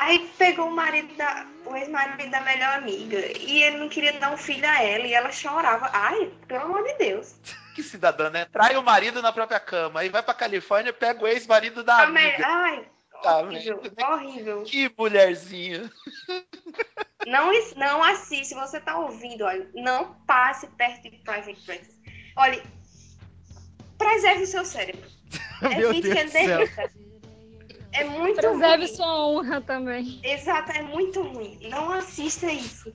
Aí 0.00 0.30
pegou 0.38 0.68
o 0.68 0.70
marido 0.70 1.12
da. 1.16 1.44
o 1.66 1.76
ex-marido 1.76 2.30
da 2.30 2.40
melhor 2.42 2.74
amiga. 2.78 3.18
E 3.40 3.62
ele 3.64 3.78
não 3.78 3.88
queria 3.88 4.12
dar 4.20 4.32
um 4.32 4.36
filho 4.36 4.66
a 4.68 4.82
ela. 4.82 5.04
E 5.06 5.12
ela 5.12 5.32
chorava. 5.32 5.90
Ai, 5.92 6.30
pelo 6.46 6.64
amor 6.64 6.84
de 6.84 6.94
Deus. 6.94 7.34
que 7.74 7.82
cidadã, 7.82 8.30
né? 8.30 8.44
Trai 8.46 8.76
o 8.76 8.82
marido 8.82 9.20
na 9.22 9.32
própria 9.32 9.58
cama, 9.60 10.00
aí 10.00 10.08
vai 10.08 10.22
pra 10.22 10.34
Califórnia, 10.34 10.92
pega 10.92 11.22
o 11.22 11.26
ex-marido 11.28 11.82
da 11.82 12.02
A 12.02 12.06
me- 12.06 12.20
amiga. 12.20 12.46
Ai, 12.46 12.84
Tá, 13.22 13.38
horrível, 13.38 13.82
mas- 13.96 14.08
horrível. 14.08 14.62
Que 14.62 14.92
mulherzinha. 14.96 15.90
Não, 17.26 17.50
não 17.76 18.02
assiste, 18.04 18.54
você 18.54 18.78
tá 18.80 18.96
ouvindo, 18.96 19.42
olha, 19.44 19.68
não 19.74 20.14
passe 20.26 20.68
perto 20.68 21.02
de 21.02 21.10
Private 21.18 21.60
Practice. 21.66 21.96
Olha, 22.36 22.62
preserve 23.98 24.44
o 24.44 24.46
seu 24.46 24.64
cérebro. 24.64 25.10
Meu 25.60 25.90
Evite 25.90 26.08
Deus 26.10 26.30
que 26.30 26.38
ele. 26.38 26.66
É 27.92 28.04
muito 28.04 28.36
Preserve 28.40 28.84
ruim. 28.84 28.94
sua 28.94 29.26
honra 29.26 29.60
também. 29.60 30.20
Exato, 30.22 30.72
é 30.72 30.82
muito 30.82 31.22
ruim. 31.22 31.58
Não 31.68 31.90
assista 31.90 32.50
isso. 32.52 32.92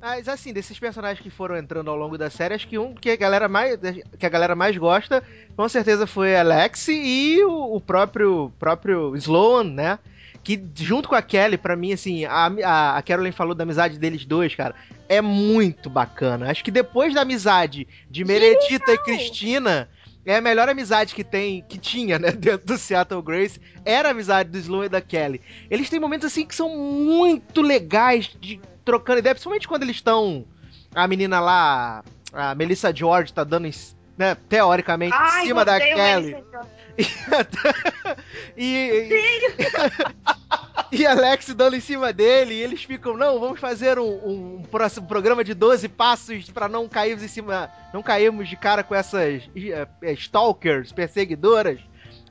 Mas 0.00 0.28
assim, 0.28 0.52
desses 0.52 0.78
personagens 0.78 1.20
que 1.20 1.30
foram 1.30 1.56
entrando 1.56 1.90
ao 1.90 1.96
longo 1.96 2.18
da 2.18 2.28
série, 2.28 2.54
acho 2.54 2.68
que 2.68 2.78
um 2.78 2.94
que 2.94 3.10
a 3.10 3.16
galera 3.16 3.48
mais, 3.48 3.78
que 4.18 4.26
a 4.26 4.28
galera 4.28 4.54
mais 4.54 4.76
gosta, 4.76 5.22
com 5.56 5.68
certeza 5.68 6.06
foi 6.06 6.36
Alex 6.36 6.88
e 6.88 7.42
o, 7.44 7.76
o 7.76 7.80
próprio 7.80 8.52
próprio 8.58 9.16
Sloan, 9.16 9.64
né? 9.64 9.98
Que 10.44 10.62
junto 10.76 11.08
com 11.08 11.14
a 11.16 11.22
Kelly, 11.22 11.56
pra 11.58 11.74
mim, 11.74 11.92
assim, 11.92 12.24
a, 12.24 12.46
a, 12.64 12.98
a 12.98 13.02
Carolyn 13.02 13.32
falou 13.32 13.52
da 13.54 13.64
amizade 13.64 13.98
deles 13.98 14.24
dois, 14.24 14.54
cara, 14.54 14.76
é 15.08 15.20
muito 15.20 15.90
bacana. 15.90 16.50
Acho 16.50 16.62
que 16.62 16.70
depois 16.70 17.12
da 17.12 17.22
amizade 17.22 17.88
de 18.08 18.24
Meredita 18.24 18.92
e 18.92 18.98
Cristina, 18.98 19.88
é 20.26 20.36
a 20.36 20.40
melhor 20.40 20.68
amizade 20.68 21.14
que 21.14 21.22
tem, 21.22 21.64
que 21.68 21.78
tinha, 21.78 22.18
né, 22.18 22.32
dentro 22.36 22.66
do 22.66 22.76
Seattle 22.76 23.22
Grace, 23.22 23.60
era 23.84 24.08
a 24.08 24.10
amizade 24.10 24.50
do 24.50 24.58
Sloan 24.58 24.86
e 24.86 24.88
da 24.88 25.00
Kelly. 25.00 25.40
Eles 25.70 25.88
têm 25.88 26.00
momentos 26.00 26.26
assim 26.26 26.44
que 26.44 26.54
são 26.54 26.76
muito 26.76 27.62
legais 27.62 28.36
de 28.40 28.60
trocando 28.84 29.20
ideia, 29.20 29.34
principalmente 29.34 29.68
quando 29.68 29.82
eles 29.82 29.96
estão 29.96 30.44
a 30.94 31.06
menina 31.06 31.40
lá, 31.40 32.02
a 32.32 32.54
Melissa 32.54 32.94
George 32.94 33.32
tá 33.32 33.44
dando 33.44 33.68
né, 34.16 34.36
teoricamente 34.48 35.14
Ai, 35.14 35.42
em 35.42 35.46
cima 35.46 35.64
da 35.64 35.78
Kelly. 35.78 36.36
E, 38.56 39.10
e, 39.10 39.52
e 41.00 41.06
Alex 41.06 41.52
dando 41.54 41.76
em 41.76 41.80
cima 41.80 42.10
dele, 42.12 42.54
e 42.54 42.62
eles 42.62 42.84
ficam, 42.84 43.16
não, 43.16 43.38
vamos 43.38 43.60
fazer 43.60 43.98
um, 43.98 44.58
um 44.58 44.62
próximo 44.62 45.06
programa 45.06 45.44
de 45.44 45.52
12 45.52 45.88
passos 45.88 46.50
pra 46.50 46.68
não 46.68 46.88
cairmos 46.88 47.22
em 47.22 47.28
cima, 47.28 47.70
não 47.92 48.02
cairmos 48.02 48.48
de 48.48 48.56
cara 48.56 48.82
com 48.82 48.94
essas 48.94 49.42
eh, 49.54 50.12
stalkers, 50.12 50.90
perseguidoras. 50.90 51.80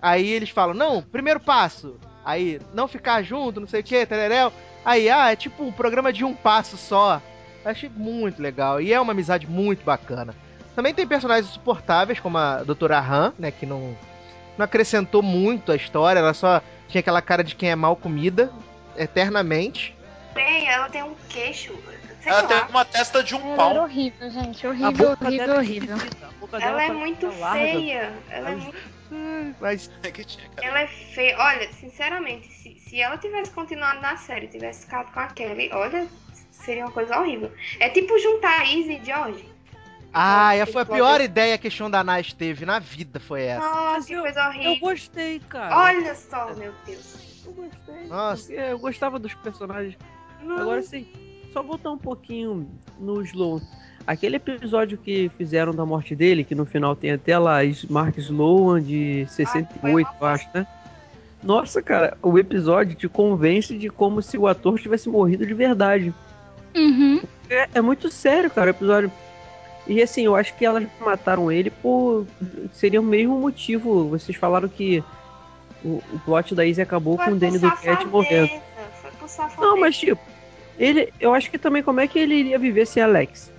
Aí 0.02 0.28
eles 0.28 0.50
falam, 0.50 0.74
não, 0.74 1.02
primeiro 1.02 1.40
passo, 1.40 2.00
aí 2.24 2.60
não 2.74 2.88
ficar 2.88 3.22
junto, 3.22 3.60
não 3.60 3.68
sei 3.68 3.82
o 3.82 3.84
que, 3.84 4.06
tereréu. 4.06 4.52
Aí, 4.84 5.10
ah, 5.10 5.32
é 5.32 5.36
tipo 5.36 5.64
um 5.64 5.72
programa 5.72 6.12
de 6.14 6.24
um 6.24 6.34
passo 6.34 6.78
só. 6.78 7.22
Achei 7.64 7.90
muito 7.90 8.42
legal, 8.42 8.80
e 8.80 8.94
é 8.94 9.00
uma 9.00 9.14
amizade 9.14 9.48
muito 9.48 9.84
bacana. 9.84 10.36
Também 10.76 10.94
tem 10.94 11.08
personagens 11.08 11.52
suportáveis, 11.52 12.20
como 12.20 12.38
a 12.38 12.64
Doutora 12.64 13.00
Han, 13.00 13.34
né, 13.40 13.50
que 13.50 13.66
não, 13.66 13.96
não 14.58 14.66
acrescentou 14.66 15.22
muito 15.22 15.72
a 15.72 15.76
história, 15.76 16.20
ela 16.20 16.34
só 16.34 16.62
tinha 16.88 17.00
aquela 17.00 17.22
cara 17.22 17.44
de 17.44 17.56
quem 17.56 17.70
é 17.72 17.76
mal 17.76 17.96
comida, 17.96 18.52
eternamente. 18.98 19.96
Tem, 20.34 20.68
ela 20.68 20.90
tem 20.90 21.04
um 21.04 21.16
queixo. 21.30 21.74
Sei 22.22 22.32
Ela 22.32 22.42
lá. 22.42 22.48
tem 22.48 22.58
uma 22.70 22.84
testa 22.86 23.24
de 23.24 23.36
um 23.36 23.40
Ela 23.40 23.50
era 23.50 23.56
pau. 23.56 23.84
horrível, 23.84 24.32
gente. 24.32 24.66
A 24.66 24.70
Horrível, 24.72 25.18
horrível, 25.22 25.54
é 25.54 25.58
horrível. 25.58 25.98
Ela 26.60 26.84
é 26.84 26.92
muito 26.92 27.28
tá 27.30 27.38
larga. 27.38 27.60
feia. 27.64 28.14
Ela 28.32 28.50
é 28.50 28.56
muito 28.56 28.78
Mas. 29.62 29.92
Ela 30.62 30.82
é 30.82 30.88
feia. 30.88 31.38
Olha, 31.38 31.72
sinceramente, 31.74 32.48
se, 32.52 32.80
se 32.80 33.00
ela 33.00 33.18
tivesse 33.18 33.52
continuado 33.52 34.02
na 34.02 34.18
série, 34.18 34.48
tivesse 34.48 34.86
ficado 34.86 35.12
com 35.14 35.20
a 35.20 35.28
Kelly, 35.28 35.70
olha, 35.72 36.08
seria 36.52 36.86
uma 36.86 36.92
coisa 36.92 37.20
horrível. 37.20 37.52
É 37.80 37.90
tipo 37.90 38.18
juntar 38.18 38.62
a 38.62 38.66
Izzy 38.66 39.00
e 39.02 39.06
George. 39.06 39.55
Ah, 40.18 40.56
essa 40.56 40.72
foi 40.72 40.82
a 40.82 40.86
pior 40.86 41.20
ideia 41.22 41.58
que 41.58 41.68
a 41.68 41.72
Shonda 41.72 42.04
Nash 42.04 42.32
teve 42.34 42.66
na 42.66 42.80
vida, 42.80 43.20
foi 43.20 43.44
essa. 43.44 43.60
Nossa, 43.68 44.08
que 44.08 44.14
eu- 44.14 44.22
coisa 44.22 44.40
Eu 44.40 44.48
horrível. 44.50 44.80
gostei, 44.80 45.40
cara. 45.50 45.78
Olha 45.78 46.16
só, 46.16 46.54
meu 46.56 46.72
Deus. 46.86 47.44
Eu 47.46 47.52
gostei. 47.54 48.08
Nossa. 48.08 48.48
porque 48.48 48.62
Eu 48.62 48.80
gostava 48.80 49.20
dos 49.20 49.34
personagens. 49.36 49.98
Não. 50.42 50.58
Agora 50.58 50.82
sim, 50.82 51.06
só 51.52 51.62
voltar 51.62 51.92
um 51.92 51.98
pouquinho 51.98 52.70
no 53.00 53.22
Sloan. 53.24 53.62
Aquele 54.08 54.36
episódio 54.38 54.98
que 54.98 55.30
fizeram 55.38 55.74
da 55.74 55.86
morte 55.86 56.16
dele, 56.16 56.44
que 56.44 56.54
no 56.56 56.66
final 56.66 56.96
tem 56.96 57.12
até 57.12 57.38
lá 57.38 57.58
Mark 57.90 58.18
Sloan 58.20 58.82
de 58.82 59.26
68, 59.30 60.08
eu 60.22 60.28
acho, 60.28 60.48
né? 60.54 60.66
Nossa, 61.44 61.82
cara, 61.82 62.18
o 62.22 62.38
episódio 62.40 62.96
te 62.96 63.08
convence 63.10 63.78
de 63.78 63.90
como 63.90 64.22
se 64.22 64.38
o 64.38 64.48
ator 64.48 64.80
tivesse 64.80 65.10
morrido 65.10 65.46
de 65.46 65.54
verdade. 65.54 66.14
Uhum. 66.76 67.22
É, 67.50 67.70
é 67.76 67.82
muito 67.82 68.10
sério, 68.10 68.50
cara, 68.50 68.68
o 68.68 68.70
episódio. 68.72 69.12
E 69.88 70.02
assim, 70.02 70.26
eu 70.26 70.36
acho 70.36 70.56
que 70.56 70.66
elas 70.66 70.84
mataram 71.00 71.52
ele 71.52 71.70
por. 71.70 72.26
Seria 72.74 73.00
o 73.00 73.04
mesmo 73.04 73.40
motivo. 73.40 74.10
Vocês 74.10 74.38
falaram 74.38 74.68
que 74.68 75.04
o, 75.84 76.02
o 76.12 76.20
plot 76.26 76.56
da 76.56 76.66
Izzy 76.66 76.82
acabou 76.82 77.18
Foi 77.18 77.26
com 77.26 77.32
o 77.34 77.36
Danny 77.36 77.60
do 77.60 77.72
Cat 77.72 78.06
morrendo. 78.06 78.62
Foi 79.02 79.12
por 79.12 79.30
safadeza. 79.30 79.62
Não, 79.62 79.80
mas 79.80 79.98
tipo, 79.98 80.20
ele. 80.80 81.14
Eu 81.20 81.34
acho 81.34 81.52
que 81.52 81.58
também 81.58 81.84
como 81.84 82.00
é 82.00 82.08
que 82.08 82.18
ele 82.18 82.36
iria 82.36 82.58
viver 82.58 82.88
sem 82.88 83.04
Alex? 83.04 83.52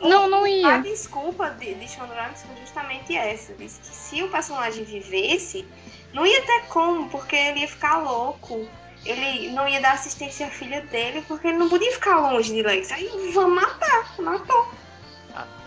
Não, 0.00 0.28
não 0.28 0.44
A 0.44 0.48
ia. 0.48 0.78
desculpa 0.78 1.50
de, 1.50 1.74
de 1.74 1.88
Shonda 1.88 2.14
Rhimes 2.14 2.42
foi 2.42 2.56
justamente 2.60 3.16
essa. 3.16 3.52
Disse 3.54 3.80
que 3.80 3.86
se 3.88 4.22
o 4.22 4.28
personagem 4.28 4.84
vivesse, 4.84 5.66
não 6.12 6.26
ia 6.26 6.42
ter 6.42 6.66
como, 6.68 7.08
porque 7.08 7.34
ele 7.34 7.60
ia 7.60 7.68
ficar 7.68 7.98
louco. 7.98 8.66
Ele 9.04 9.50
não 9.52 9.68
ia 9.68 9.80
dar 9.80 9.92
assistência 9.92 10.46
à 10.46 10.50
filha 10.50 10.80
dele, 10.82 11.22
porque 11.26 11.48
ele 11.48 11.58
não 11.58 11.68
podia 11.68 11.92
ficar 11.92 12.18
longe 12.18 12.52
de 12.52 12.62
Lex. 12.62 12.90
Aí 12.90 13.08
vamos 13.32 13.54
matar, 13.54 14.14
matou. 14.18 14.68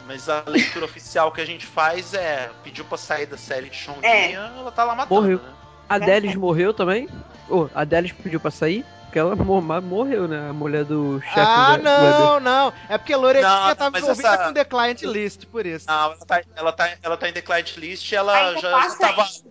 Mas 0.09 0.27
a 0.27 0.43
leitura 0.47 0.85
oficial 0.85 1.31
que 1.31 1.39
a 1.39 1.45
gente 1.45 1.67
faz 1.67 2.15
é 2.15 2.49
pediu 2.63 2.83
pra 2.83 2.97
sair 2.97 3.27
da 3.27 3.37
série 3.37 3.69
de 3.69 3.75
Shondinha, 3.75 4.09
É. 4.11 4.31
ela 4.33 4.71
tá 4.71 4.83
lá 4.83 4.95
matando, 4.95 5.21
Morreu. 5.21 5.37
né? 5.37 5.53
A 5.87 5.99
Delis 5.99 6.33
morreu 6.35 6.73
também? 6.73 7.07
Ô, 7.47 7.69
a 7.75 7.83
Delis 7.83 8.11
pediu 8.11 8.39
pra 8.39 8.49
sair? 8.49 8.83
Porque 9.03 9.19
ela 9.19 9.35
morreu, 9.35 10.27
né? 10.27 10.49
A 10.49 10.53
mulher 10.53 10.83
do 10.83 11.21
chefe 11.21 11.39
Ah, 11.39 11.77
do 11.77 11.83
não, 11.83 12.39
não. 12.39 12.73
É 12.89 12.97
porque 12.97 13.15
Loretinha 13.15 13.49
Não, 13.67 13.75
tava 13.75 13.91
mas 13.91 14.01
envolvida 14.03 14.29
essa- 14.29 14.43
com 14.45 14.53
The 14.53 14.65
Client 14.65 15.01
List, 15.03 15.45
por 15.45 15.63
isso. 15.65 15.85
Não, 15.87 16.05
ela 16.13 16.25
tá, 16.25 16.41
ela 16.55 16.71
tá, 16.73 16.89
ela 17.03 17.17
tá 17.17 17.29
em 17.29 17.33
The 17.33 17.41
Client 17.43 17.77
List 17.77 18.11
e 18.11 18.15
ela 18.15 18.33
Ainda 18.35 18.61
já, 18.61 18.69
já 18.71 18.77
passa 18.81 18.97
tava. 18.97 19.21
isso. 19.25 19.45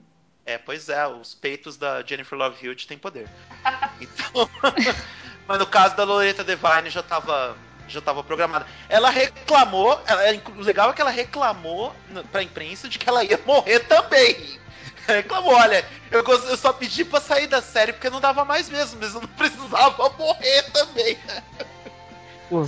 É, 0.45 0.59
pois 0.59 0.89
é, 0.89 1.07
os 1.07 1.35
peitos 1.35 1.77
da 1.77 2.03
Jennifer 2.03 2.37
Love 2.37 2.65
Hewitt 2.67 2.89
têm 2.89 2.99
poder. 2.99 3.29
Então, 4.01 4.49
mas 5.47 5.59
no 5.59 5.67
caso 5.67 5.97
da 5.97 6.03
Loretta 6.05 6.43
Devine 6.43 6.91
já 6.91 7.03
tava, 7.03 7.57
já 7.93 8.01
tava 8.01 8.23
programada. 8.23 8.67
Ela 8.89 9.11
reclamou, 9.11 10.01
ela, 10.07 10.23
o 10.57 10.61
legal 10.61 10.91
é 10.91 10.93
que 10.93 11.01
ela 11.01 11.11
reclamou 11.11 11.95
na- 12.11 12.23
pra 12.25 12.43
imprensa 12.43 12.89
de 12.89 12.99
que 12.99 13.09
ela 13.09 13.25
ia 13.25 13.41
morrer 13.47 13.81
também. 13.81 14.59
Reclamou, 15.07 15.55
olha, 15.55 15.85
eu, 16.11 16.23
eu 16.23 16.57
só 16.57 16.73
pedi 16.73 17.05
pra 17.05 17.21
sair 17.21 17.47
da 17.47 17.63
série 17.63 17.93
porque 17.95 18.11
não 18.11 18.21
dava 18.21 18.45
mais 18.45 18.69
mesmo, 18.69 18.99
mas 19.01 19.15
eu 19.15 19.21
não 19.23 19.29
precisava 19.39 20.11
morrer 20.19 20.63
também. 20.73 21.19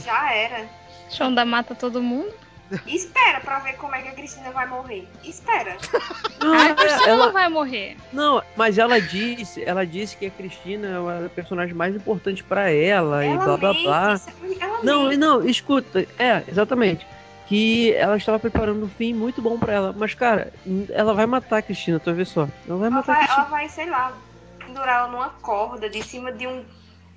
Já 0.03 0.33
era. 0.35 0.67
Shonda 1.11 1.45
mata 1.45 1.75
todo 1.75 2.03
mundo. 2.03 2.33
Espera 2.87 3.41
pra 3.41 3.59
ver 3.61 3.75
como 3.75 3.95
é 3.95 4.03
que 4.03 4.09
a 4.09 4.13
Cristina 4.13 4.51
vai 4.51 4.67
morrer. 4.67 5.09
Espera. 5.25 5.77
Não, 6.41 6.55
A 6.55 6.69
é, 6.69 6.75
Cristina 6.75 7.09
ela, 7.09 7.27
não 7.27 7.33
vai 7.33 7.49
morrer. 7.49 7.97
não, 8.13 8.43
mas 8.57 8.79
ela 8.79 9.01
disse, 9.01 9.63
ela 9.65 9.85
disse 9.85 10.17
que 10.17 10.27
a 10.27 10.31
Cristina 10.31 10.89
é 10.89 10.99
uma 10.99 11.29
personagem 11.29 11.75
mais 11.75 11.95
importante 11.95 12.43
pra 12.43 12.71
ela, 12.71 13.25
e 13.25 13.29
ela 13.29 13.45
blá 13.45 13.57
blá 13.59 13.73
mente, 13.75 13.83
blá. 13.85 14.17
sabe? 14.17 14.57
Ela 14.61 14.83
Não, 14.83 15.05
mente. 15.05 15.17
não, 15.19 15.45
escuta, 15.47 16.07
é, 16.19 16.43
exatamente. 16.49 17.07
Que 17.47 17.93
ela 17.95 18.17
estava 18.17 18.39
preparando 18.39 18.85
um 18.85 18.89
fim 18.89 19.13
muito 19.13 19.43
bom 19.43 19.59
pra 19.59 19.73
ela. 19.73 19.95
Mas, 19.97 20.15
cara, 20.15 20.53
ela 20.91 21.13
vai 21.13 21.27
matar 21.27 21.59
a 21.59 21.63
Cristina, 21.63 21.99
tu 21.99 22.05
vai 22.07 22.15
ver 22.15 22.27
só. 22.27 22.49
Ela 22.69 22.79
vai 22.79 22.87
Ela 22.87 22.91
matar 22.91 23.13
a 23.13 23.15
vai, 23.17 23.25
Cristina. 23.25 23.43
ela 23.43 23.51
vai, 23.51 23.69
sei 23.69 23.91
lá, 23.91 24.13
pendurar 24.59 24.99
ela 25.01 25.09
numa 25.09 25.29
corda 25.43 25.91
de 25.91 26.03
cima 26.03 26.31
de 26.33 26.47
um 26.47 26.65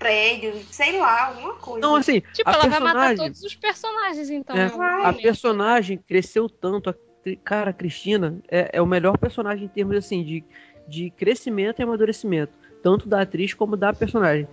prédio, 0.04 0.54
sei 0.70 1.00
lá, 1.00 1.28
alguma 1.28 1.54
coisa. 1.56 1.80
Não, 1.88 1.96
assim, 1.96 2.22
Tipo, 2.34 2.50
a 2.50 2.54
ela 2.54 2.68
vai 2.68 2.80
matar 2.80 2.94
personagem, 2.94 3.18
todos 3.18 3.44
os 3.44 3.56
personagens, 3.56 4.30
então. 4.30 4.56
É, 4.56 4.68
vai. 4.68 5.06
a 5.06 5.14
personagem 5.14 5.98
cresceu 5.98 6.50
tanto. 6.50 6.90
a- 6.90 6.96
cara, 7.44 7.70
a 7.70 7.74
Cristina 7.74 8.38
é, 8.52 8.70
é 8.74 8.82
o 8.82 8.86
melhor 8.86 9.18
personagem 9.18 9.66
em 9.66 9.70
termos 9.70 9.96
assim 9.96 10.24
de, 10.24 10.44
de 10.88 11.10
crescimento 11.12 11.80
e 11.80 11.84
amadurecimento, 11.84 12.52
tanto 12.84 13.08
da 13.08 13.22
atriz 13.22 13.54
como 13.54 13.78
da 13.78 13.94
personagem. 13.94 14.46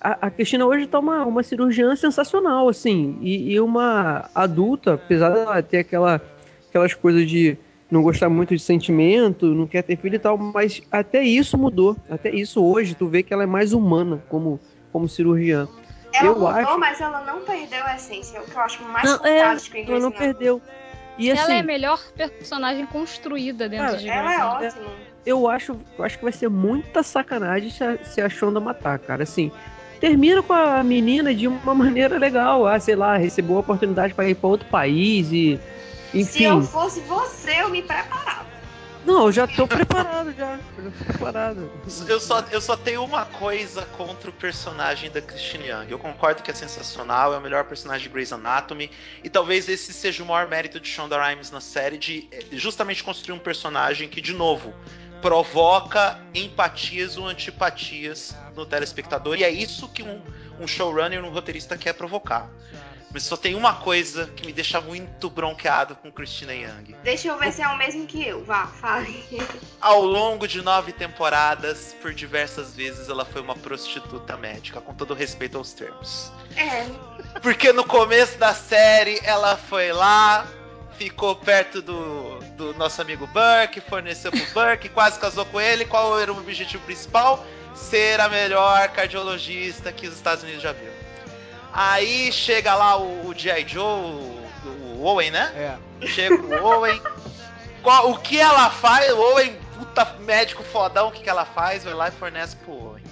A, 0.00 0.26
a 0.26 0.30
Cristina 0.30 0.66
hoje 0.66 0.86
tá 0.86 0.98
uma, 0.98 1.24
uma 1.26 1.42
cirurgiã 1.42 1.94
sensacional, 1.94 2.68
assim, 2.70 3.18
e, 3.20 3.52
e 3.52 3.60
uma 3.60 4.30
adulta, 4.34 4.94
apesar 4.94 5.30
dela 5.30 5.62
ter 5.62 5.78
aquela, 5.78 6.22
aquelas 6.68 6.94
coisas 6.94 7.28
de 7.28 7.56
não 7.90 8.02
gostar 8.02 8.28
muito 8.28 8.54
de 8.54 8.60
sentimento, 8.62 9.46
não 9.54 9.66
quer 9.66 9.82
ter 9.82 9.96
filho 9.96 10.16
e 10.16 10.18
tal, 10.18 10.36
mas 10.38 10.80
até 10.90 11.22
isso 11.22 11.56
mudou. 11.58 11.96
Até 12.10 12.30
isso 12.30 12.64
hoje, 12.64 12.94
tu 12.94 13.06
vê 13.08 13.22
que 13.22 13.32
ela 13.32 13.42
é 13.42 13.46
mais 13.46 13.72
humana 13.72 14.22
como, 14.28 14.58
como 14.92 15.08
cirurgiã. 15.08 15.68
Ela 16.14 16.26
eu 16.28 16.34
mudou, 16.34 16.48
acho- 16.48 16.78
mas 16.78 17.00
ela 17.00 17.20
não 17.24 17.40
perdeu 17.40 17.84
a 17.84 17.96
essência. 17.96 18.38
É 18.38 18.40
o 18.40 18.44
que 18.44 18.56
eu 18.56 18.60
acho 18.62 18.82
mais 18.84 19.04
Não, 19.08 19.26
é, 19.26 19.40
fantástico 19.40 19.76
em 19.76 19.86
ela 19.86 20.00
não 20.00 20.10
perdeu. 20.10 20.62
E 21.16 21.30
assim, 21.30 21.42
Ela 21.42 21.54
é 21.54 21.60
a 21.60 21.64
melhor 21.64 22.00
personagem 22.16 22.86
construída 22.86 23.68
dentro 23.68 23.86
Cara, 23.86 23.98
de 23.98 24.08
Ela 24.08 24.22
Grey's 24.22 24.40
é 24.40 24.44
ótima. 24.66 24.90
eu 25.24 25.48
acho, 25.48 25.76
eu 25.98 26.04
acho 26.04 26.18
que 26.18 26.24
vai 26.24 26.32
ser 26.32 26.48
muita 26.48 27.02
sacanagem 27.04 27.70
se 27.70 27.84
a, 27.84 27.96
se 28.04 28.20
a 28.20 28.28
Shonda 28.28 28.58
matar, 28.60 28.98
cara. 28.98 29.22
Assim, 29.22 29.50
termina 30.00 30.42
com 30.42 30.52
a 30.52 30.82
menina 30.82 31.32
de 31.32 31.46
uma 31.46 31.72
maneira 31.74 32.18
legal. 32.18 32.66
Ah, 32.66 32.80
sei 32.80 32.96
lá, 32.96 33.16
recebeu 33.16 33.56
a 33.56 33.60
oportunidade 33.60 34.12
para 34.14 34.28
ir 34.28 34.34
para 34.34 34.48
outro 34.48 34.68
país 34.68 35.30
e. 35.32 35.60
Se 36.22 36.44
eu 36.44 36.58
Enfim. 36.58 36.68
fosse 36.68 37.00
você, 37.00 37.62
eu 37.62 37.70
me 37.70 37.82
preparava. 37.82 38.54
Não, 39.04 39.26
eu 39.26 39.32
já 39.32 39.46
tô 39.46 39.66
preparado 39.66 40.32
já. 40.32 40.58
Eu 40.78 40.84
já 40.84 40.90
tô 40.90 41.04
preparado. 41.04 41.70
Eu 42.08 42.18
só, 42.18 42.40
eu 42.50 42.60
só 42.60 42.74
tenho 42.74 43.04
uma 43.04 43.26
coisa 43.26 43.82
contra 43.98 44.30
o 44.30 44.32
personagem 44.32 45.10
da 45.10 45.20
Christine 45.20 45.68
Young. 45.68 45.90
Eu 45.90 45.98
concordo 45.98 46.42
que 46.42 46.50
é 46.50 46.54
sensacional, 46.54 47.34
é 47.34 47.38
o 47.38 47.40
melhor 47.40 47.64
personagem 47.64 48.04
de 48.04 48.08
Grey's 48.08 48.32
Anatomy. 48.32 48.90
E 49.22 49.28
talvez 49.28 49.68
esse 49.68 49.92
seja 49.92 50.22
o 50.22 50.26
maior 50.26 50.48
mérito 50.48 50.80
de 50.80 50.88
Shonda 50.88 51.22
Rhimes 51.22 51.50
na 51.50 51.60
série, 51.60 51.98
de 51.98 52.28
eh, 52.32 52.44
justamente 52.52 53.04
construir 53.04 53.34
um 53.34 53.38
personagem 53.38 54.08
que, 54.08 54.22
de 54.22 54.32
novo, 54.32 54.72
provoca 55.20 56.18
empatias 56.34 57.18
ou 57.18 57.26
antipatias 57.26 58.34
no 58.56 58.64
telespectador. 58.64 59.36
E 59.36 59.44
é 59.44 59.50
isso 59.50 59.86
que 59.88 60.02
um, 60.02 60.20
um 60.58 60.66
showrunner, 60.66 61.22
um 61.22 61.30
roteirista 61.30 61.76
quer 61.76 61.92
provocar. 61.92 62.50
Mas 63.14 63.22
só 63.22 63.36
tem 63.36 63.54
uma 63.54 63.74
coisa 63.74 64.26
que 64.26 64.44
me 64.44 64.52
deixa 64.52 64.80
muito 64.80 65.30
bronqueado 65.30 65.94
com 65.94 66.10
Christina 66.10 66.52
Young. 66.52 66.96
Deixa 67.04 67.28
eu 67.28 67.38
ver 67.38 67.52
se 67.52 67.62
é 67.62 67.68
o 67.68 67.78
mesmo 67.78 68.04
que 68.08 68.26
eu. 68.26 68.44
Vá, 68.44 68.66
fale. 68.66 69.24
Ao 69.80 70.04
longo 70.04 70.48
de 70.48 70.60
nove 70.60 70.92
temporadas, 70.92 71.94
por 72.02 72.12
diversas 72.12 72.74
vezes, 72.74 73.08
ela 73.08 73.24
foi 73.24 73.40
uma 73.40 73.54
prostituta 73.54 74.36
médica, 74.36 74.80
com 74.80 74.92
todo 74.92 75.14
respeito 75.14 75.56
aos 75.56 75.72
termos. 75.72 76.32
É, 76.56 76.86
Porque 77.40 77.72
no 77.72 77.84
começo 77.84 78.36
da 78.36 78.52
série, 78.52 79.20
ela 79.22 79.56
foi 79.56 79.92
lá, 79.92 80.44
ficou 80.98 81.36
perto 81.36 81.80
do, 81.80 82.40
do 82.56 82.74
nosso 82.74 83.00
amigo 83.00 83.28
Burke, 83.28 83.80
forneceu 83.80 84.32
pro 84.32 84.44
Burke, 84.52 84.88
quase 84.88 85.20
casou 85.20 85.46
com 85.46 85.60
ele. 85.60 85.84
Qual 85.84 86.18
era 86.18 86.32
o 86.32 86.38
objetivo 86.38 86.82
principal? 86.82 87.46
Ser 87.76 88.20
a 88.20 88.28
melhor 88.28 88.88
cardiologista 88.88 89.92
que 89.92 90.08
os 90.08 90.14
Estados 90.14 90.42
Unidos 90.42 90.62
já 90.62 90.72
viu. 90.72 90.93
Aí 91.74 92.30
chega 92.32 92.74
lá 92.74 92.96
o, 92.96 93.26
o 93.28 93.34
G.I. 93.36 93.66
Joe, 93.66 93.84
o, 93.84 94.48
o 94.98 95.02
Owen, 95.04 95.30
né? 95.30 95.78
É. 96.00 96.06
Chega 96.06 96.34
o 96.34 96.64
Owen. 96.64 97.00
Qual- 97.82 98.10
o 98.10 98.18
que 98.18 98.38
ela 98.38 98.70
faz? 98.70 99.12
O 99.12 99.18
Owen, 99.20 99.58
puta 99.76 100.04
médico 100.20 100.62
fodão, 100.62 101.08
o 101.08 101.10
que, 101.12 101.22
que 101.22 101.28
ela 101.30 101.44
faz? 101.44 101.84
Vai 101.84 101.94
lá 101.94 102.08
e 102.08 102.12
fornece 102.12 102.54
pro 102.56 102.72
Owen. 102.72 103.02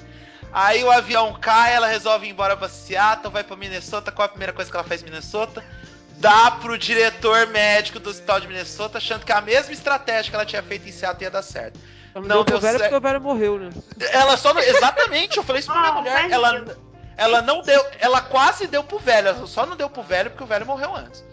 Aí 0.52 0.84
o 0.84 0.90
avião 0.90 1.32
cai, 1.40 1.74
ela 1.74 1.86
resolve 1.88 2.26
ir 2.26 2.30
embora 2.30 2.56
pra 2.56 2.68
Seattle, 2.68 3.32
vai 3.32 3.42
pra 3.42 3.56
Minnesota. 3.56 4.12
Qual 4.12 4.24
é 4.24 4.26
a 4.26 4.30
primeira 4.30 4.52
coisa 4.52 4.70
que 4.70 4.76
ela 4.76 4.84
faz 4.86 5.00
em 5.02 5.06
Minnesota? 5.06 5.64
Dá 6.18 6.50
pro 6.52 6.78
diretor 6.78 7.48
médico 7.48 7.98
do 7.98 8.10
hospital 8.10 8.38
de 8.38 8.46
Minnesota, 8.46 8.98
achando 8.98 9.24
que 9.24 9.32
a 9.32 9.40
mesma 9.40 9.72
estratégia 9.72 10.30
que 10.30 10.36
ela 10.36 10.46
tinha 10.46 10.62
feito 10.62 10.88
em 10.88 10.92
Seattle 10.92 11.24
ia 11.24 11.30
dar 11.30 11.42
certo. 11.42 11.80
Não, 12.14 12.20
Não 12.22 12.28
deu 12.28 12.44
deu 12.44 12.60
velho 12.60 12.78
certo. 12.78 12.90
porque 12.92 13.06
o 13.06 13.08
velho 13.08 13.20
morreu, 13.20 13.58
né? 13.58 13.70
Ela 14.12 14.36
só. 14.36 14.52
não- 14.54 14.60
Exatamente, 14.60 15.38
eu 15.38 15.42
falei 15.42 15.60
isso 15.60 15.72
pra 15.72 15.80
minha 15.80 15.92
mulher. 15.94 16.30
Ela, 16.30 16.64
ela 17.22 17.42
não 17.42 17.62
deu. 17.62 17.84
Ela 17.98 18.20
quase 18.20 18.66
deu 18.66 18.82
pro 18.82 18.98
velho. 18.98 19.28
Ela 19.28 19.46
só 19.46 19.64
não 19.64 19.76
deu 19.76 19.88
pro 19.88 20.02
velho 20.02 20.30
porque 20.30 20.44
o 20.44 20.46
velho 20.46 20.66
morreu 20.66 20.94
antes. 20.94 21.24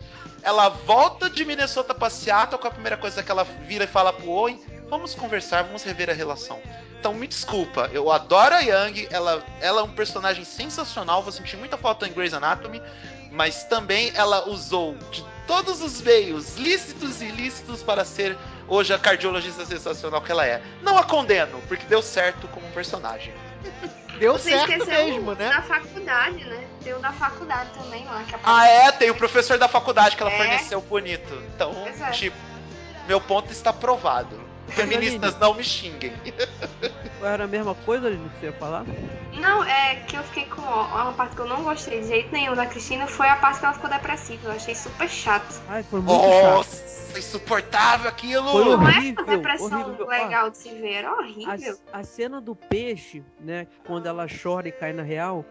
Ela 0.41 0.69
volta 0.69 1.29
de 1.29 1.43
Minnesota 1.43 1.93
pra 1.93 2.09
Seattle 2.09 2.59
com 2.59 2.67
a 2.67 2.71
primeira 2.71 2.95
coisa 2.95 3.21
que 3.21 3.31
ela 3.31 3.43
vira 3.43 3.83
e 3.83 3.87
fala 3.87 4.13
pro 4.13 4.29
Owen: 4.29 4.61
Vamos 4.89 5.13
conversar, 5.15 5.63
vamos 5.63 5.83
rever 5.83 6.09
a 6.09 6.13
relação. 6.13 6.61
Então 6.99 7.13
me 7.13 7.27
desculpa, 7.27 7.89
eu 7.93 8.11
adoro 8.11 8.55
a 8.55 8.59
Young, 8.59 9.07
ela, 9.09 9.41
ela 9.61 9.79
é 9.79 9.83
um 9.83 9.91
personagem 9.91 10.43
sensacional, 10.43 11.23
vou 11.23 11.31
sentir 11.31 11.55
muita 11.55 11.77
falta 11.77 12.05
em 12.05 12.11
Grey's 12.11 12.33
Anatomy, 12.33 12.81
mas 13.31 13.63
também 13.63 14.11
ela 14.15 14.49
usou 14.49 14.95
de 15.09 15.25
todos 15.47 15.81
os 15.81 16.01
meios, 16.01 16.57
lícitos 16.57 17.21
e 17.21 17.25
ilícitos, 17.25 17.81
para 17.81 18.03
ser 18.03 18.37
hoje 18.67 18.93
a 18.93 18.99
cardiologista 18.99 19.65
sensacional 19.65 20.21
que 20.21 20.31
ela 20.31 20.45
é. 20.45 20.61
Não 20.81 20.97
a 20.97 21.03
condeno, 21.03 21.61
porque 21.69 21.85
deu 21.85 22.01
certo 22.01 22.49
como 22.49 22.67
personagem. 22.71 23.33
Deu 24.19 24.33
você 24.33 24.51
certo 24.51 24.85
mesmo, 24.85 25.31
o 25.31 25.35
né? 25.35 25.49
da 25.49 25.61
faculdade, 25.61 26.43
né? 26.45 26.67
Tem 26.83 26.93
o 26.93 26.99
da 26.99 27.11
faculdade 27.11 27.69
também 27.73 28.05
lá. 28.05 28.23
Que 28.27 28.35
Ah, 28.43 28.67
é? 28.67 28.91
Tem 28.91 29.09
o 29.09 29.15
professor 29.15 29.57
da 29.57 29.67
faculdade 29.67 30.15
que 30.15 30.21
ela 30.21 30.31
É. 30.31 30.37
forneceu 30.37 30.81
bonito. 30.81 31.33
Então, 31.55 31.73
é. 31.87 32.11
tipo, 32.11 32.37
meu 33.07 33.19
ponto 33.21 33.51
está 33.51 33.71
provado. 33.73 34.39
Feministas 34.69 35.37
não 35.39 35.53
me 35.53 35.63
xinguem. 35.63 36.13
Era 37.21 37.43
a 37.43 37.47
mesma 37.47 37.75
coisa, 37.75 38.07
Aline, 38.07 38.29
que 38.29 38.39
você 38.39 38.45
ia 38.47 38.53
falar? 38.53 38.85
Não, 39.33 39.63
é 39.63 39.95
que 39.95 40.15
eu 40.17 40.23
fiquei 40.23 40.45
com 40.45 40.61
ó, 40.61 40.85
uma 40.85 41.13
parte 41.13 41.35
que 41.35 41.41
eu 41.41 41.47
não 41.47 41.63
gostei 41.63 42.01
de 42.01 42.07
jeito 42.07 42.31
nenhum 42.31 42.55
da 42.55 42.65
Cristina 42.65 43.07
foi 43.07 43.27
a 43.27 43.35
parte 43.35 43.59
que 43.59 43.65
ela 43.65 43.73
ficou 43.73 43.89
depressiva. 43.89 44.49
Eu 44.49 44.51
achei 44.53 44.73
super 44.75 45.09
chato. 45.09 45.61
Ai, 45.67 45.83
foi 45.83 46.01
muito 46.01 46.23
chato. 46.23 46.55
Nossa, 46.55 47.19
insuportável 47.19 48.09
aquilo! 48.09 48.51
Foi 48.51 48.65
Não 48.65 48.73
é 48.73 48.75
uma 48.75 49.23
depressão 49.25 49.81
horrível. 49.81 50.07
Legal 50.07 50.49
de 50.49 50.57
se 50.57 50.69
ver, 50.69 50.93
era 50.93 51.13
horrível. 51.13 51.77
A, 51.91 51.99
a 51.99 52.03
cena 52.03 52.41
do 52.41 52.55
peixe, 52.55 53.23
né, 53.39 53.67
quando 53.85 54.07
ela 54.07 54.25
chora 54.27 54.67
e 54.67 54.71
cai 54.71 54.93
na 54.93 55.03
real, 55.03 55.45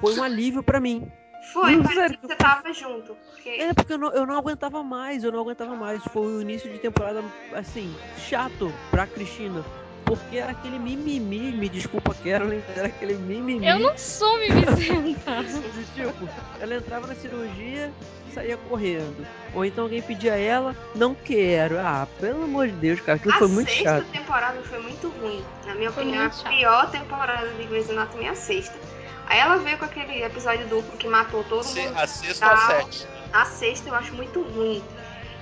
foi 0.00 0.18
um 0.18 0.22
alívio 0.22 0.62
pra 0.62 0.80
mim. 0.80 1.10
Foi, 1.52 1.76
Não, 1.76 1.82
parece 1.82 2.00
sério. 2.00 2.18
que 2.18 2.26
você 2.26 2.34
tava 2.34 2.72
junto. 2.72 3.16
Porque 3.30 3.48
É, 3.48 3.72
porque 3.72 3.92
eu 3.92 3.98
não, 3.98 4.12
eu 4.12 4.26
não 4.26 4.36
aguentava 4.36 4.82
mais, 4.82 5.24
eu 5.24 5.32
não 5.32 5.40
aguentava 5.40 5.74
mais. 5.74 6.02
Foi 6.04 6.26
o 6.26 6.42
início 6.42 6.70
de 6.70 6.78
temporada, 6.78 7.22
assim, 7.54 7.94
chato 8.16 8.72
pra 8.90 9.06
Cristina. 9.06 9.64
Porque 10.08 10.38
era 10.38 10.52
aquele 10.52 10.78
mimimi, 10.78 11.52
me 11.52 11.68
desculpa, 11.68 12.14
Carolyn, 12.24 12.60
era 12.74 12.86
aquele 12.88 13.14
mimimi. 13.14 13.66
Eu 13.66 13.78
não 13.78 13.96
sou 13.98 14.38
mimizenta. 14.38 15.44
tipo, 15.94 16.28
ela 16.60 16.74
entrava 16.76 17.06
na 17.06 17.14
cirurgia 17.14 17.92
e 18.30 18.34
saía 18.34 18.56
correndo. 18.56 19.26
Ou 19.54 19.64
então 19.64 19.84
alguém 19.84 20.00
pedia 20.00 20.32
a 20.32 20.38
ela, 20.38 20.74
não 20.94 21.14
quero. 21.14 21.78
Ah, 21.78 22.06
pelo 22.20 22.44
amor 22.44 22.66
de 22.68 22.72
Deus, 22.74 23.00
cara, 23.00 23.16
aquilo 23.16 23.34
a 23.34 23.38
foi 23.38 23.48
muito 23.48 23.70
sexta 23.70 23.84
chato. 23.98 24.06
temporada 24.12 24.60
foi 24.62 24.78
muito 24.80 25.08
ruim. 25.20 25.44
Na 25.66 25.74
minha 25.74 25.92
Foi 25.92 26.02
opinião, 26.04 26.24
a 26.26 26.30
chato. 26.30 26.48
pior 26.48 26.90
temporada 26.90 27.48
de 27.48 27.64
Grey's 27.64 27.90
Anatomy 27.90 28.24
é 28.24 28.30
a 28.30 28.34
sexta. 28.34 28.78
Aí 29.26 29.38
ela 29.40 29.58
veio 29.58 29.76
com 29.76 29.84
aquele 29.84 30.22
episódio 30.22 30.66
duplo 30.68 30.96
que 30.96 31.06
matou 31.06 31.44
todo 31.44 31.62
Se- 31.62 31.80
mundo. 31.82 31.98
A 31.98 32.06
sexta 32.06 32.46
ou 32.46 32.52
a 32.52 32.56
sétima? 32.56 33.10
A 33.34 33.44
sexta 33.44 33.88
eu 33.90 33.94
acho 33.94 34.14
muito 34.14 34.40
ruim. 34.40 34.82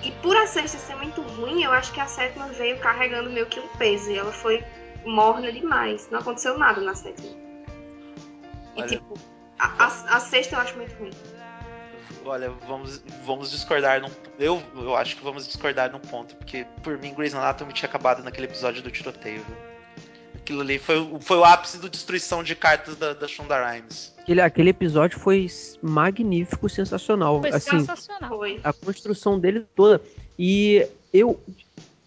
E 0.03 0.13
por 0.23 0.37
a 0.37 0.47
sexta 0.47 0.79
ser 0.79 0.95
muito 0.97 1.21
ruim, 1.23 1.63
eu 1.65 1.73
acho 1.73 1.93
que 1.93 2.01
a 2.01 2.07
sétima 2.07 2.47
veio 2.49 2.79
carregando 2.79 3.31
meio 3.31 3.47
que 3.47 3.59
um 3.59 3.69
peso. 3.77 4.11
E 4.11 4.19
ela 4.19 4.33
foi 4.33 4.63
morna 5.05 5.51
demais. 5.51 6.09
Não 6.11 6.19
aconteceu 6.21 6.57
nada 6.59 6.81
na 6.81 6.95
sétima. 6.95 7.29
E 8.77 8.81
Olha. 8.83 8.87
tipo, 8.89 9.15
a, 9.59 9.85
a- 9.85 10.17
a 10.17 10.21
sexta 10.21 10.55
eu 10.57 10.61
acho 10.61 10.77
muito 10.77 10.95
ruim. 10.99 11.11
Olha, 12.25 12.51
vamos, 12.67 13.03
vamos 13.25 13.51
discordar 13.53 14.01
num. 14.01 14.11
Eu, 14.39 14.63
eu 14.75 14.97
acho 14.97 15.17
que 15.17 15.23
vamos 15.23 15.47
discordar 15.47 15.91
num 15.93 16.01
ponto, 16.01 16.35
porque 16.37 16.67
por 16.83 16.99
mim 16.99 17.15
Grey's 17.15 17.35
Anatomy 17.35 17.73
tinha 17.73 17.89
acabado 17.89 18.23
naquele 18.23 18.47
episódio 18.47 18.83
do 18.83 18.91
tiroteio. 18.91 19.43
viu? 19.47 19.57
Aquilo 20.35 20.61
ali 20.61 20.79
foi, 20.79 20.99
o- 20.99 21.21
foi 21.21 21.37
o 21.39 21.45
ápice 21.45 21.79
da 21.79 21.89
destruição 21.89 22.43
de 22.43 22.55
cartas 22.57 22.97
da, 22.97 23.15
da 23.15 23.27
Shonda 23.29 23.65
Rhimes. 23.65 24.15
Aquele, 24.27 24.41
aquele 24.41 24.71
episódio 24.71 25.19
foi 25.21 25.47
magnífico, 25.81 26.69
sensacional. 26.69 27.41
Foi 27.41 27.51
assim, 27.51 27.79
sensacional. 27.79 28.41
A 28.65 28.73
construção 28.73 29.39
dele 29.39 29.65
toda. 29.77 30.03
E 30.39 30.85
eu. 31.13 31.41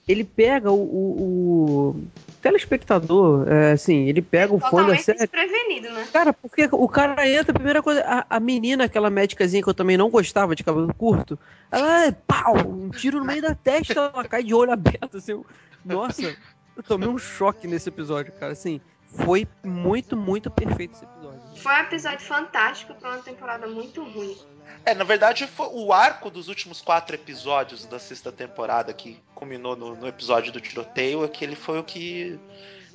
Ele 0.05 0.23
pega 0.23 0.71
o, 0.71 0.75
o- 0.81 1.89
o 1.95 2.03
telespectador, 2.41 3.47
é, 3.47 3.71
assim, 3.73 4.07
ele 4.09 4.21
pega 4.23 4.53
o 4.53 4.59
fã 4.59 4.87
da 4.87 4.97
série. 4.97 5.19
desprevenido, 5.19 5.89
né? 5.93 6.07
Cara, 6.11 6.33
porque 6.33 6.67
o 6.71 6.87
cara 6.87 7.29
entra, 7.29 7.51
a 7.51 7.53
primeira 7.53 7.81
coisa, 7.83 8.01
a, 8.03 8.25
a 8.27 8.39
menina, 8.39 8.85
aquela 8.85 9.09
médicazinha 9.11 9.61
que 9.61 9.69
eu 9.69 9.73
também 9.73 9.97
não 9.97 10.09
gostava 10.09 10.55
de 10.55 10.63
cabelo 10.63 10.91
curto, 10.95 11.37
ela 11.71 12.05
é 12.07 12.11
pau, 12.11 12.55
um 12.67 12.89
tiro 12.89 13.19
no 13.19 13.25
meio 13.25 13.41
da 13.41 13.53
testa, 13.53 14.11
ela 14.13 14.23
cai 14.25 14.43
de 14.43 14.53
olho 14.53 14.71
aberto, 14.73 15.17
assim. 15.17 15.33
eu- 15.33 15.45
nossa, 15.85 16.35
eu 16.75 16.83
tomei 16.83 17.07
um 17.07 17.17
choque 17.17 17.67
nesse 17.67 17.87
episódio, 17.89 18.33
cara, 18.33 18.53
assim, 18.53 18.81
foi 19.13 19.47
muito, 19.63 20.17
muito 20.17 20.49
perfeito 20.49 20.93
esse 20.95 21.05
episódio. 21.05 21.38
Foi 21.59 21.73
um 21.73 21.79
episódio 21.79 22.19
fantástico 22.25 22.93
pra 22.95 23.09
uma 23.11 23.19
temporada 23.19 23.67
muito 23.67 24.03
ruim. 24.03 24.37
É, 24.85 24.93
na 24.93 25.03
verdade, 25.03 25.45
foi 25.47 25.67
o 25.71 25.91
arco 25.91 26.29
dos 26.29 26.47
últimos 26.47 26.81
quatro 26.81 27.15
episódios 27.15 27.85
da 27.85 27.99
sexta 27.99 28.31
temporada, 28.31 28.93
que 28.93 29.19
culminou 29.35 29.75
no, 29.75 29.95
no 29.95 30.07
episódio 30.07 30.51
do 30.51 30.61
tiroteio, 30.61 31.23
aquele 31.23 31.55
foi 31.55 31.79
o 31.79 31.83
que. 31.83 32.39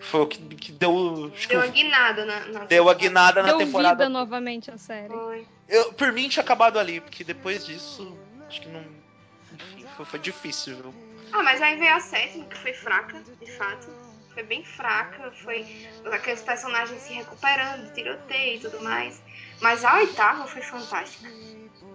Foi 0.01 0.21
o 0.21 0.27
que, 0.27 0.39
que 0.57 0.73
deu. 0.73 1.33
Deu 1.49 1.61
uma 1.61 1.67
guinada 1.69 2.25
na, 2.25 2.41
na 2.47 2.65
deu 2.65 2.91
a 2.91 2.95
guinada 2.95 3.43
na 3.43 3.49
Deu 3.49 3.59
temporada. 3.59 3.95
vida 4.05 4.09
novamente 4.09 4.71
à 4.71 4.77
série. 4.77 5.09
Foi. 5.09 5.47
Eu, 5.69 5.93
por 5.95 6.13
mim 6.13 6.29
tinha 6.29 6.43
acabado 6.43 6.79
ali, 6.79 7.01
porque 7.01 7.25
depois 7.25 7.65
disso, 7.65 8.17
acho 8.49 8.61
que 8.61 8.69
não. 8.69 8.85
Enfim, 9.55 9.87
foi, 9.97 10.05
foi 10.05 10.19
difícil, 10.19 10.77
viu? 10.77 10.95
Ah, 11.33 11.43
mas 11.43 11.63
aí 11.63 11.77
veio 11.77 11.95
a 11.95 12.01
sétima, 12.01 12.45
que 12.45 12.59
foi 12.59 12.73
fraca, 12.75 13.23
de 13.41 13.51
fato. 13.53 13.89
Foi 14.35 14.43
bem 14.43 14.65
fraca, 14.65 15.31
foi 15.43 15.65
aqueles 16.13 16.43
personagens 16.43 17.01
se 17.01 17.13
recuperando, 17.13 17.93
tiroteio 17.95 18.57
e 18.57 18.61
tudo 18.61 18.83
mais. 18.83 19.23
Mas 19.61 19.85
a 19.85 19.95
oitava 19.95 20.47
foi 20.47 20.61
fantástica. 20.61 21.31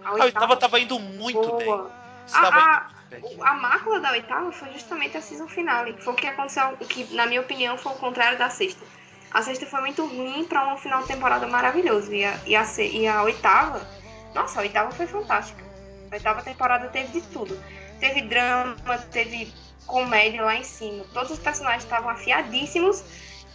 A 0.02 0.14
oitava 0.14 0.56
tava 0.56 0.80
indo 0.80 0.98
muito 0.98 1.56
bem. 1.56 1.66
boa. 1.66 1.92
Estava 2.26 2.56
A, 2.58 2.90
bem. 3.10 3.38
a, 3.42 3.50
a 3.50 3.54
mácula 3.54 4.00
da 4.00 4.12
oitava 4.12 4.50
foi 4.52 4.72
justamente 4.72 5.16
a 5.16 5.20
season 5.20 5.48
finale, 5.48 5.94
foi 6.00 6.12
o 6.14 6.16
que 6.16 6.26
aconteceu, 6.26 6.76
o 6.80 6.86
que 6.86 7.14
na 7.14 7.26
minha 7.26 7.40
opinião 7.40 7.76
foi 7.76 7.92
o 7.92 7.96
contrário 7.96 8.38
da 8.38 8.48
sexta. 8.48 8.84
A 9.32 9.42
sexta 9.42 9.66
foi 9.66 9.80
muito 9.80 10.04
ruim 10.06 10.44
pra 10.44 10.72
um 10.72 10.76
final 10.76 11.02
de 11.02 11.08
temporada 11.08 11.46
maravilhoso. 11.46 12.12
E 12.12 12.24
a, 12.24 12.38
e 12.46 12.56
a, 12.56 12.64
e 12.78 13.06
a 13.06 13.22
oitava, 13.22 13.86
nossa, 14.34 14.58
a 14.60 14.62
oitava 14.62 14.90
foi 14.90 15.06
fantástica. 15.06 15.62
A 16.10 16.14
oitava 16.14 16.42
temporada 16.42 16.88
teve 16.88 17.20
de 17.20 17.26
tudo. 17.28 17.56
Teve 18.00 18.22
drama, 18.22 18.74
teve 19.12 19.52
comédia 19.90 20.42
lá 20.42 20.54
em 20.54 20.62
cima. 20.62 21.04
Todos 21.12 21.32
os 21.32 21.38
personagens 21.38 21.82
estavam 21.82 22.10
afiadíssimos 22.10 23.02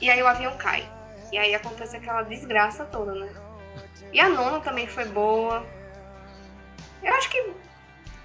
e 0.02 0.10
aí 0.10 0.22
o 0.22 0.28
avião 0.28 0.56
cai. 0.58 0.88
E 1.32 1.38
aí 1.38 1.56
acontece 1.56 1.96
aquela 1.96 2.24
desgraça 2.24 2.86
toda, 2.86 3.16
né? 3.16 3.34
E 4.12 4.20
a 4.20 4.30
nona 4.30 4.60
também 4.60 4.86
foi 4.86 5.06
boa. 5.06 5.66
Eu 7.02 7.14
acho 7.16 7.30
que 7.30 7.54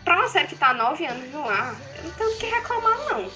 pra 0.05 0.17
uma 0.17 0.29
série 0.29 0.49
que 0.49 0.57
tá 0.57 0.71
há 0.71 0.75
nove 0.75 1.07
anos 1.07 1.31
no 1.33 1.49
ar, 1.49 1.75
eu 1.97 2.05
não 2.05 2.11
tenho 2.13 2.31
o 2.31 2.39
que 2.39 2.47
reclamar, 2.47 2.99
não. 3.11 3.31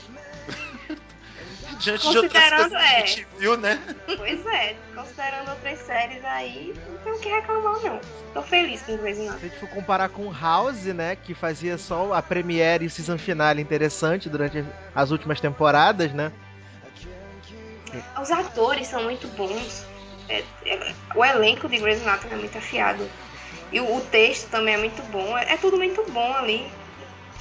Diante 1.78 2.10
de 2.10 2.18
outras 2.18 2.32
considerando, 2.32 2.70
coisas 2.70 2.78
que 2.78 2.94
a 2.94 2.98
é. 2.98 3.06
gente 3.06 3.28
viu, 3.38 3.56
né? 3.56 3.82
Pois 4.16 4.46
é, 4.46 4.76
considerando 4.94 5.50
outras 5.50 5.78
séries 5.80 6.24
aí, 6.24 6.74
não 6.88 6.96
tenho 6.98 7.16
o 7.16 7.20
que 7.20 7.28
reclamar, 7.28 7.80
não. 7.82 8.00
Tô 8.32 8.42
feliz 8.42 8.82
com 8.82 8.96
Grey's 8.96 9.18
Anatomy. 9.18 9.40
Se 9.40 9.46
a 9.46 9.48
gente 9.48 9.60
for 9.60 9.68
comparar 9.68 10.08
com 10.08 10.32
House, 10.32 10.84
né, 10.84 11.16
que 11.16 11.34
fazia 11.34 11.78
só 11.78 12.12
a 12.12 12.22
premiere 12.22 12.84
e 12.84 12.90
season 12.90 13.18
finale 13.18 13.62
interessante 13.62 14.28
durante 14.28 14.64
as 14.94 15.10
últimas 15.10 15.40
temporadas, 15.40 16.12
né? 16.12 16.32
Os 18.20 18.30
atores 18.30 18.88
são 18.88 19.04
muito 19.04 19.28
bons. 19.28 19.84
É- 20.28 20.44
é- 20.64 20.94
o 21.14 21.24
elenco 21.24 21.68
de 21.68 21.78
Grey's 21.78 22.02
Anatomy 22.02 22.34
é 22.34 22.36
muito 22.36 22.58
afiado. 22.58 23.08
E 23.70 23.80
o, 23.80 23.96
o 23.96 24.00
texto 24.00 24.48
também 24.50 24.74
é 24.74 24.78
muito 24.78 25.02
bom. 25.04 25.36
É, 25.38 25.54
é 25.54 25.56
tudo 25.56 25.76
muito 25.76 26.04
bom 26.10 26.34
ali. 26.34 26.70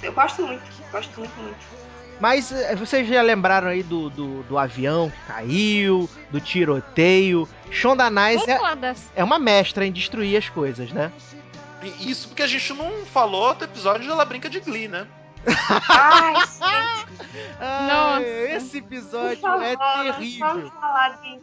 Eu 0.02 0.12
gosto 0.14 0.46
muito, 0.46 0.64
gosto 0.92 1.20
muito, 1.20 1.36
muito. 1.40 1.66
Mas 2.20 2.52
eh, 2.52 2.76
vocês 2.76 3.08
já 3.08 3.22
lembraram 3.22 3.68
aí 3.68 3.84
do, 3.84 4.10
do, 4.10 4.44
do 4.44 4.58
avião 4.58 5.10
que 5.10 5.34
caiu, 5.34 6.10
do 6.32 6.40
tiroteio. 6.40 7.48
Shonda 7.72 8.10
Vamos 8.10 8.48
é, 8.48 8.96
é 9.16 9.24
uma 9.24 9.40
mestra 9.40 9.86
em 9.86 9.92
destruir 9.92 10.38
as 10.38 10.50
coisas, 10.50 10.92
né? 10.92 11.12
Isso 12.00 12.30
porque 12.30 12.44
a 12.44 12.48
gente 12.48 12.74
não 12.74 13.06
falou 13.06 13.54
do 13.54 13.66
episódio 13.66 14.04
onde 14.04 14.12
ela 14.12 14.24
brinca 14.24 14.50
de 14.50 14.60
Glee, 14.62 14.88
né? 14.88 15.06
Ai, 15.90 16.34
Ai, 17.60 17.88
Nossa. 17.88 18.22
esse 18.56 18.78
episódio 18.78 19.38
favor, 19.42 19.64
é 19.64 19.76
terrível. 20.04 20.48
vamos 20.48 20.70
falar 20.74 21.10
de 21.22 21.40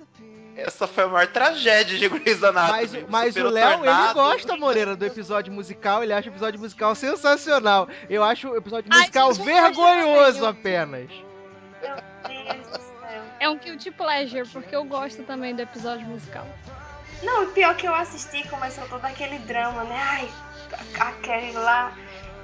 Essa 0.66 0.86
foi 0.86 1.04
a 1.04 1.08
maior 1.08 1.26
tragédia 1.26 1.98
de 1.98 2.08
Grey's 2.08 2.42
Anatomy. 2.42 3.06
Mas, 3.08 3.08
mas 3.08 3.36
o 3.36 3.48
Léo, 3.48 3.84
ele 3.84 4.12
gosta, 4.12 4.56
Moreira, 4.56 4.94
do 4.94 5.04
episódio 5.04 5.52
musical. 5.52 6.02
Ele 6.02 6.12
acha 6.12 6.28
o 6.28 6.32
episódio 6.32 6.60
musical 6.60 6.94
sensacional. 6.94 7.88
Eu 8.08 8.22
acho 8.22 8.48
o 8.48 8.56
episódio 8.56 8.90
Ai, 8.92 9.00
musical 9.00 9.30
eu 9.30 9.34
vergonhoso 9.36 10.46
apenas. 10.46 11.10
Meu 11.80 11.96
Deus 12.28 12.66
do 12.66 12.76
céu. 12.78 13.22
É 13.40 13.48
um 13.48 13.56
guilty 13.58 13.90
pleasure, 13.90 14.46
porque 14.48 14.76
eu 14.76 14.84
gosto 14.84 15.22
também 15.22 15.54
do 15.54 15.62
episódio 15.62 16.06
musical. 16.06 16.46
Não, 17.22 17.44
o 17.44 17.46
pior 17.48 17.74
que 17.76 17.86
eu 17.86 17.94
assisti 17.94 18.46
começou 18.48 18.86
todo 18.88 19.04
aquele 19.04 19.38
drama, 19.40 19.84
né? 19.84 19.98
Ai, 19.98 20.30
a 20.98 21.08
a 21.08 21.12
Kelly 21.12 21.52
lá 21.52 21.92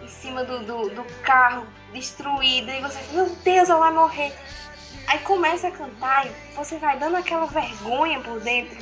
em 0.02 0.08
cima 0.08 0.44
do, 0.44 0.60
do, 0.60 0.88
do 0.90 1.04
carro, 1.22 1.66
destruída, 1.92 2.72
e 2.72 2.80
você, 2.80 2.98
meu 3.12 3.28
Deus, 3.44 3.68
ela 3.68 3.80
vai 3.80 3.92
morrer. 3.92 4.32
Aí 5.06 5.18
começa 5.20 5.68
a 5.68 5.70
cantar 5.70 6.26
e 6.26 6.30
você 6.54 6.78
vai 6.78 6.98
dando 6.98 7.16
aquela 7.16 7.46
vergonha 7.46 8.20
por 8.20 8.40
dentro, 8.40 8.76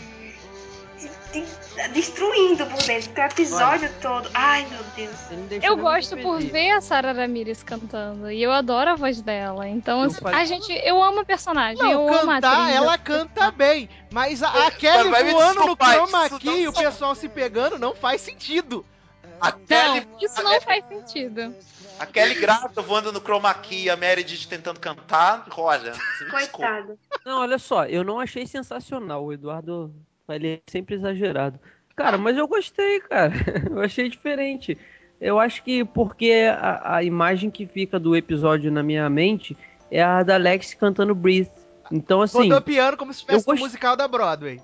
de- 0.99 1.41
de- 1.43 1.89
destruindo 1.93 2.65
por 2.67 2.83
dentro, 2.83 3.09
porque 3.09 3.21
o 3.21 3.25
episódio 3.25 3.91
todo. 4.01 4.31
Ai, 4.33 4.67
meu 4.71 4.83
Deus. 4.97 5.63
Eu 5.63 5.77
gosto 5.77 6.17
por 6.17 6.41
ver 6.41 6.71
a 6.71 6.81
Sarah 6.81 7.13
Ramirez 7.13 7.63
cantando. 7.63 8.31
E 8.31 8.43
eu 8.43 8.53
adoro 8.53 8.91
a 8.91 8.95
voz 8.95 9.21
dela. 9.21 9.69
Então, 9.69 10.03
assim, 10.03 10.19
a 10.25 10.45
gente, 10.45 10.73
eu 10.73 11.03
amo 11.03 11.21
a 11.21 11.25
personagem. 11.25 11.83
Não, 11.83 11.91
eu 11.91 12.09
amo 12.09 12.31
a 12.31 12.35
cantar, 12.37 12.61
atriz. 12.63 12.77
ela 12.77 12.99
canta 12.99 13.51
bem. 13.51 13.89
Mas 14.11 14.43
a, 14.43 14.67
a 14.67 14.71
Kelly 14.71 15.11
voando 15.33 15.67
no 15.67 15.77
chroma 15.77 16.29
não 16.43 16.57
e 16.57 16.69
o 16.69 16.73
pessoal 16.73 17.15
se 17.15 17.29
pegando 17.29 17.79
não 17.79 17.95
faz 17.95 18.21
sentido. 18.21 18.85
A 19.41 19.53
Kelly, 19.53 20.07
Não, 20.11 20.19
isso 20.21 20.43
não 20.43 20.61
faz 20.61 20.85
sentido. 20.89 21.55
A 21.99 22.07
Kelly 22.07 22.35
grávida 22.35 22.83
voando 22.83 23.13
no 23.13 23.21
chroma 23.21 23.53
key, 23.55 23.89
a 23.91 23.97
Meredith 23.97 24.47
tentando 24.49 24.81
cantar. 24.81 25.47
Olha. 25.57 25.93
Coitado. 26.31 26.99
Não, 27.25 27.41
olha 27.41 27.59
só, 27.59 27.87
eu 27.87 28.03
não 28.05 28.19
achei 28.21 28.47
sensacional. 28.47 29.25
O 29.25 29.33
Eduardo 29.33 29.95
ele 30.29 30.55
é 30.55 30.61
sempre 30.71 30.95
exagerado. 30.97 31.59
Cara, 31.97 32.19
mas 32.19 32.37
eu 32.37 32.49
gostei, 32.49 33.01
cara. 33.01 33.33
Eu 33.71 33.81
achei 33.81 34.09
diferente. 34.09 34.77
Eu 35.21 35.39
acho 35.39 35.63
que 35.63 35.85
porque 35.85 36.33
a, 36.59 36.97
a 36.97 37.03
imagem 37.05 37.51
que 37.51 37.67
fica 37.67 38.01
do 38.01 38.17
episódio 38.17 38.71
na 38.73 38.83
minha 38.83 39.09
mente 39.09 39.57
é 39.91 40.03
a 40.03 40.23
da 40.25 40.35
Alex 40.35 40.75
cantando 40.75 41.15
Breathe. 41.15 41.49
Então, 41.93 42.21
assim, 42.21 42.49
Botou 42.49 42.61
piano 42.63 42.97
como 42.97 43.15
se 43.15 43.25
no 43.31 43.41
gost- 43.43 43.61
musical 43.61 43.97
da 43.97 44.09
Broadway. 44.09 44.61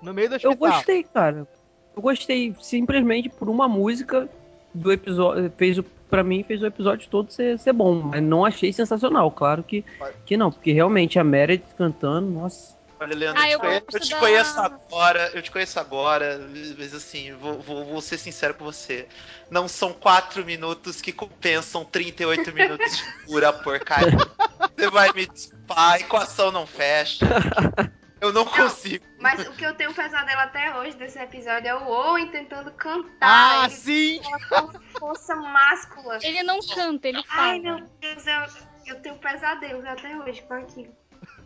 No 0.00 0.14
meio 0.14 0.30
do 0.30 0.36
hospital. 0.36 0.52
eu 0.52 0.56
gostei, 0.58 1.02
cara. 1.02 1.46
Eu 1.94 2.00
gostei 2.00 2.56
simplesmente 2.62 3.28
por 3.28 3.48
uma 3.50 3.68
música 3.68 4.26
do 4.74 4.92
episódio. 4.92 5.52
Fez 5.56 5.78
o, 5.78 5.82
pra 5.82 6.22
mim, 6.24 6.42
fez 6.42 6.60
o 6.62 6.66
episódio 6.66 7.08
todo 7.08 7.30
ser, 7.30 7.58
ser 7.58 7.72
bom. 7.72 7.94
Mas 8.02 8.22
não 8.22 8.44
achei 8.44 8.72
sensacional. 8.72 9.30
Claro 9.30 9.62
que, 9.62 9.84
que 10.26 10.36
não, 10.36 10.50
porque 10.50 10.72
realmente 10.72 11.18
a 11.18 11.24
Meredith 11.24 11.74
cantando, 11.78 12.28
nossa. 12.30 12.74
Olha, 13.00 13.14
Leandro, 13.14 13.42
Ah, 13.42 13.50
eu, 13.50 13.58
eu 13.60 13.80
te, 13.80 13.94
eu 13.96 14.00
te 14.00 14.10
da- 14.10 14.18
conheço 14.20 14.58
agora, 14.60 15.30
eu 15.34 15.42
te 15.42 15.50
conheço 15.50 15.80
agora, 15.80 16.40
mas 16.78 16.94
assim, 16.94 17.32
vou, 17.34 17.58
vou- 17.60 17.84
vou 17.84 18.00
ser 18.00 18.16
sincero 18.18 18.54
com 18.54 18.64
você. 18.64 19.06
Não 19.50 19.66
são 19.68 19.92
4 19.92 20.44
minutos 20.44 21.02
que 21.02 21.12
compensam 21.12 21.84
38 21.84 22.52
minutos 22.54 22.96
de 22.96 23.02
pura 23.26 23.52
porcaria. 23.52 24.16
Você 24.76 24.88
vai 24.90 25.12
me 25.12 25.26
desculpar, 25.26 25.92
a 25.92 25.98
equação 26.00 26.50
não 26.52 26.66
fecha. 26.66 27.26
Eu 28.20 28.32
não 28.32 28.44
consigo. 28.44 29.04
Mas 29.18 29.46
o 29.46 29.52
que 29.52 29.64
eu 29.64 29.74
tenho 29.74 29.92
pesadelo 29.92 30.40
até 30.40 30.74
hoje 30.78 30.96
desse 30.96 31.18
episódio 31.18 31.68
é 31.68 31.74
o 31.74 31.86
Owen 31.86 32.28
tentando 32.28 32.70
cantar. 32.72 33.10
Ah, 33.20 33.64
ele 33.66 33.74
sim! 33.74 34.20
com 34.48 34.54
uma 34.64 34.80
força 34.98 35.36
máscula. 35.36 36.18
Ele 36.22 36.42
não 36.42 36.58
canta, 36.60 37.08
ele 37.08 37.22
fala. 37.24 37.42
Ai, 37.42 37.58
meu 37.58 37.80
Deus, 38.00 38.26
eu, 38.26 38.94
eu 38.94 39.00
tenho 39.02 39.16
pesadelos 39.16 39.84
até 39.84 40.16
hoje 40.16 40.42
com 40.42 40.54
aquilo. 40.54 40.94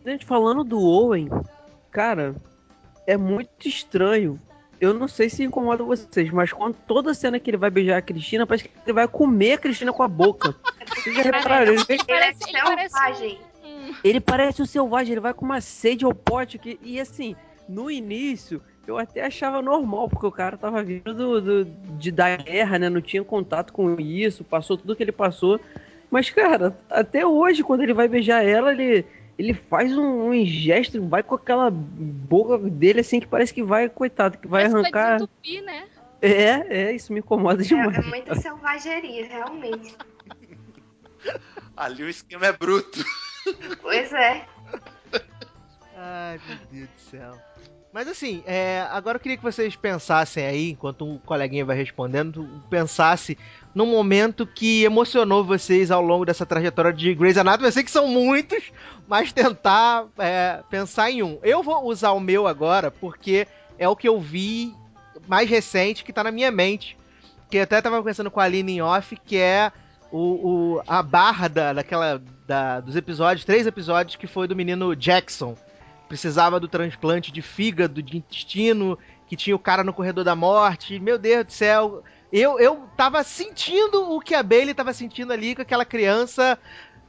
Gente, 0.04 0.24
falando 0.26 0.62
do 0.62 0.80
Owen, 0.80 1.28
cara, 1.90 2.34
é 3.06 3.16
muito 3.16 3.66
estranho. 3.66 4.40
Eu 4.80 4.94
não 4.94 5.08
sei 5.08 5.28
se 5.28 5.42
incomoda 5.42 5.82
vocês, 5.82 6.30
mas 6.30 6.52
quando 6.52 6.76
toda 6.86 7.12
cena 7.12 7.40
que 7.40 7.50
ele 7.50 7.56
vai 7.56 7.68
beijar 7.70 7.96
a 7.98 8.02
Cristina, 8.02 8.46
parece 8.46 8.68
que 8.68 8.70
ele 8.84 8.92
vai 8.92 9.08
comer 9.08 9.54
a 9.54 9.58
Cristina 9.58 9.92
com 9.92 10.04
a 10.04 10.08
boca. 10.08 10.54
Vocês 10.94 11.16
já 11.16 11.22
repararam? 11.22 11.72
Ele, 11.72 11.84
Ele 11.88 12.04
Parece- 12.04 12.44
é 12.44 12.48
ele 12.50 12.62
parece 12.62 12.94
selvagem. 12.94 13.38
Hum, 13.40 13.47
ele 14.04 14.20
parece 14.20 14.62
um 14.62 14.66
selvagem, 14.66 15.12
ele 15.12 15.20
vai 15.20 15.34
com 15.34 15.44
uma 15.44 15.60
sede 15.60 16.04
ao 16.04 16.14
pote 16.14 16.56
aqui. 16.56 16.78
E 16.82 17.00
assim, 17.00 17.34
no 17.68 17.90
início, 17.90 18.62
eu 18.86 18.96
até 18.98 19.24
achava 19.24 19.60
normal, 19.60 20.08
porque 20.08 20.26
o 20.26 20.32
cara 20.32 20.56
tava 20.56 20.82
vindo 20.82 21.12
do, 21.14 21.40
do- 21.40 21.64
de 21.98 22.10
da 22.10 22.36
guerra, 22.36 22.78
né? 22.78 22.88
Não 22.88 23.00
tinha 23.00 23.22
contato 23.24 23.72
com 23.72 23.98
isso, 24.00 24.44
passou 24.44 24.76
tudo 24.76 24.96
que 24.96 25.02
ele 25.02 25.12
passou. 25.12 25.60
Mas, 26.10 26.30
cara, 26.30 26.76
até 26.88 27.26
hoje, 27.26 27.62
quando 27.62 27.82
ele 27.82 27.92
vai 27.92 28.08
beijar 28.08 28.42
ela, 28.42 28.72
ele, 28.72 29.04
ele 29.38 29.52
faz 29.52 29.96
um, 29.96 30.30
um 30.30 30.44
gesto, 30.46 31.06
vai 31.06 31.22
com 31.22 31.34
aquela 31.34 31.70
boca 31.70 32.56
dele 32.56 33.00
assim 33.00 33.20
que 33.20 33.26
parece 33.26 33.52
que 33.52 33.62
vai, 33.62 33.88
coitado, 33.90 34.38
que 34.38 34.48
vai 34.48 34.66
que 34.66 34.74
arrancar. 34.74 35.16
desentupir, 35.16 35.62
né? 35.64 35.86
É, 36.22 36.88
é, 36.88 36.92
isso 36.94 37.12
me 37.12 37.18
incomoda 37.20 37.62
É, 37.62 37.66
demais. 37.66 37.98
é 37.98 38.02
muita 38.02 38.34
selvageria, 38.36 39.26
realmente. 39.28 39.94
Ali 41.76 42.02
o 42.02 42.08
esquema 42.08 42.46
é 42.46 42.52
bruto. 42.52 43.04
Pois 43.80 44.12
é. 44.12 44.46
Ai, 45.96 46.40
meu 46.46 46.58
Deus 46.70 46.88
do 46.88 47.10
céu. 47.10 47.48
Mas 47.92 48.06
assim, 48.06 48.42
é, 48.46 48.86
agora 48.90 49.16
eu 49.16 49.20
queria 49.20 49.36
que 49.36 49.42
vocês 49.42 49.74
pensassem 49.74 50.44
aí, 50.44 50.70
enquanto 50.70 51.06
um 51.06 51.18
coleguinha 51.18 51.64
vai 51.64 51.76
respondendo, 51.76 52.46
pensasse 52.68 53.38
num 53.74 53.86
momento 53.86 54.46
que 54.46 54.84
emocionou 54.84 55.42
vocês 55.42 55.90
ao 55.90 56.02
longo 56.02 56.24
dessa 56.24 56.44
trajetória 56.44 56.92
de 56.92 57.14
Grey's 57.14 57.38
Anatomy. 57.38 57.66
Eu 57.66 57.72
sei 57.72 57.82
que 57.82 57.90
são 57.90 58.06
muitos, 58.06 58.72
mas 59.06 59.32
tentar 59.32 60.06
é, 60.18 60.62
pensar 60.68 61.10
em 61.10 61.22
um. 61.22 61.38
Eu 61.42 61.62
vou 61.62 61.86
usar 61.86 62.12
o 62.12 62.20
meu 62.20 62.46
agora, 62.46 62.90
porque 62.90 63.48
é 63.78 63.88
o 63.88 63.96
que 63.96 64.08
eu 64.08 64.20
vi 64.20 64.74
mais 65.26 65.48
recente, 65.48 66.04
que 66.04 66.12
tá 66.12 66.22
na 66.22 66.30
minha 66.30 66.50
mente. 66.50 66.96
Que 67.50 67.58
até 67.58 67.80
tava 67.80 67.96
conversando 67.96 68.30
com 68.30 68.38
a 68.38 68.44
Aline 68.44 68.74
em 68.74 68.82
off, 68.82 69.16
que 69.24 69.38
é 69.38 69.72
o, 70.10 70.18
o- 70.76 70.82
a 70.86 71.02
barra 71.02 71.48
da, 71.48 71.72
daquela, 71.72 72.22
da- 72.46 72.80
dos 72.80 72.96
episódios, 72.96 73.44
três 73.44 73.66
episódios, 73.66 74.16
que 74.16 74.26
foi 74.26 74.46
do 74.48 74.56
menino 74.56 74.94
Jackson 74.96 75.56
precisava 76.08 76.58
do 76.58 76.66
transplante 76.66 77.30
de 77.30 77.42
fígado, 77.42 78.02
de 78.02 78.16
intestino, 78.16 78.98
que 79.26 79.36
tinha 79.36 79.54
o 79.54 79.58
cara 79.58 79.84
no 79.84 79.92
corredor 79.92 80.24
da 80.24 80.34
morte. 80.34 80.98
Meu 80.98 81.18
Deus 81.18 81.44
do 81.44 81.52
céu. 81.52 82.02
Eu, 82.32 82.58
eu 82.58 82.88
tava 82.96 83.22
sentindo 83.22 84.10
o 84.10 84.18
que 84.18 84.34
a 84.34 84.42
Bailey 84.42 84.72
tava 84.72 84.94
sentindo 84.94 85.32
ali 85.34 85.54
com 85.54 85.60
aquela 85.60 85.84
criança 85.84 86.58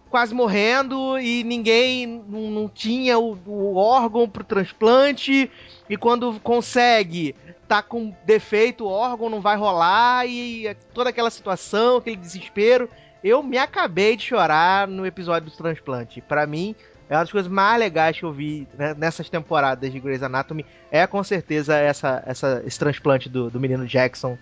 quase 0.10 0.34
morrendo 0.34 1.18
e 1.20 1.44
ninguém 1.46 2.06
não, 2.28 2.68
tinha 2.68 3.18
o, 3.20 3.38
o 3.46 3.76
órgão 3.78 4.28
pro 4.28 4.44
transplante. 4.44 5.50
E 5.90 5.98
quando 5.98 6.40
consegue, 6.42 7.36
tá 7.68 7.82
com 7.82 8.14
defeito, 8.26 8.86
o 8.86 8.90
órgão 8.90 9.30
não 9.30 9.42
vai 9.42 9.58
rolar 9.58 10.28
e 10.28 10.76
toda 10.94 11.10
aquela 11.10 11.32
situação, 11.32 11.98
aquele 11.98 12.16
desespero. 12.16 12.90
Eu 13.24 13.42
me 13.42 13.58
acabei 13.58 14.16
de 14.16 14.24
chorar 14.24 14.88
no 14.88 15.06
episódio 15.06 15.50
do 15.50 15.58
transplante. 15.58 16.22
Pra 16.22 16.46
mim, 16.46 16.76
é 17.10 17.16
uma 17.16 17.22
das 17.22 17.32
coisas 17.32 17.52
mais 17.52 17.80
legais 17.80 18.20
que 18.20 18.24
eu 18.24 18.32
vi 18.32 18.68
né, 18.78 18.94
nessas 18.94 19.30
temporadas 19.30 19.92
de 19.92 20.00
Grey's 20.00 20.22
Anatomy. 20.22 20.64
É 20.92 21.08
com 21.08 21.24
certeza 21.24 21.76
essa, 21.76 22.24
essa, 22.26 22.62
esse 22.66 22.78
transplante 22.78 23.28
do, 23.28 23.50
do 23.50 23.60
menino 23.60 23.86
Jackson 23.88 24.38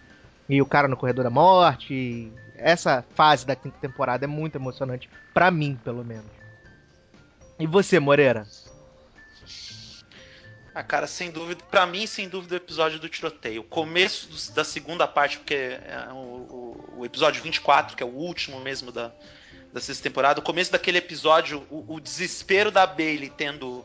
e 0.49 0.61
o 0.61 0.65
cara 0.65 0.87
no 0.89 0.97
corredor 0.97 1.23
da 1.23 1.29
morte. 1.29 2.29
Essa 2.57 3.05
fase 3.15 3.45
da 3.45 3.55
quinta 3.55 3.77
temporada 3.79 4.25
é 4.25 4.27
muito 4.27 4.55
emocionante. 4.55 5.09
Pra 5.33 5.49
mim, 5.49 5.79
pelo 5.81 6.03
menos. 6.03 6.25
E 7.57 7.65
você, 7.65 7.99
Moreira? 7.99 8.45
Ah, 10.78 10.84
cara, 10.84 11.07
sem 11.07 11.32
dúvida, 11.32 11.63
pra 11.71 11.88
mim, 11.88 12.05
sem 12.05 12.30
dúvida, 12.30 12.53
o 12.53 12.57
episódio 12.57 12.99
do 12.99 13.09
tiroteio. 13.09 13.61
O 13.61 13.63
começo 13.63 14.28
dos- 14.28 14.49
da 14.49 14.63
segunda 14.63 15.07
parte, 15.07 15.39
porque 15.39 15.55
é 15.55 16.07
o, 16.11 16.15
o- 16.15 16.93
o 16.99 17.05
episódio 17.05 17.41
24, 17.41 17.97
que 17.97 18.03
é 18.03 18.05
o 18.05 18.09
último 18.09 18.59
mesmo 18.59 18.91
da, 18.91 19.11
da 19.73 19.82
sexta 19.82 20.03
temporada, 20.03 20.39
o 20.39 20.43
começo 20.43 20.71
daquele 20.71 20.99
episódio, 20.99 21.65
o, 21.71 21.95
o 21.95 21.99
desespero 21.99 22.69
da 22.69 22.86
Bailey 22.86 23.32
tendo, 23.36 23.84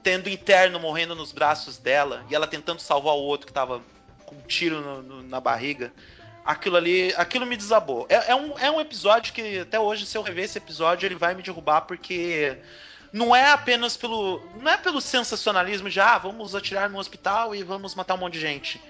tendo 0.00 0.28
interno 0.28 0.78
morrendo 0.78 1.16
nos 1.16 1.32
braços 1.32 1.76
dela 1.76 2.24
e 2.30 2.36
ela 2.36 2.46
tentando 2.46 2.78
salvar 2.78 3.14
o 3.14 3.18
outro 3.20 3.48
que 3.48 3.52
tava 3.52 3.82
com 4.24 4.36
um 4.36 4.42
tiro 4.42 4.80
no- 4.80 5.02
no- 5.02 5.22
na 5.24 5.40
barriga. 5.40 5.92
Aquilo 6.44 6.76
ali, 6.76 7.12
aquilo 7.16 7.46
me 7.46 7.56
desabou. 7.56 8.06
É, 8.08 8.30
é 8.30 8.34
um, 8.36 8.56
é 8.60 8.70
um 8.70 8.80
episódio 8.80 9.32
que 9.32 9.58
até 9.58 9.80
hoje, 9.80 10.06
se 10.06 10.16
eu 10.16 10.22
rever 10.22 10.44
esse 10.44 10.56
episódio, 10.58 11.04
ele 11.04 11.16
vai 11.16 11.34
me 11.34 11.42
derrubar 11.42 11.80
porque 11.80 12.56
não 13.12 13.34
é 13.34 13.50
apenas 13.50 13.96
pelo. 13.96 14.42
Não 14.60 14.70
é 14.70 14.76
pelo 14.76 15.00
sensacionalismo 15.00 15.88
de 15.90 16.00
ah, 16.00 16.18
vamos 16.18 16.54
atirar 16.54 16.88
no 16.90 16.98
hospital 16.98 17.54
e 17.54 17.62
vamos 17.62 17.94
matar 17.94 18.14
um 18.14 18.18
monte 18.18 18.34
de 18.34 18.40
gente. 18.40 18.80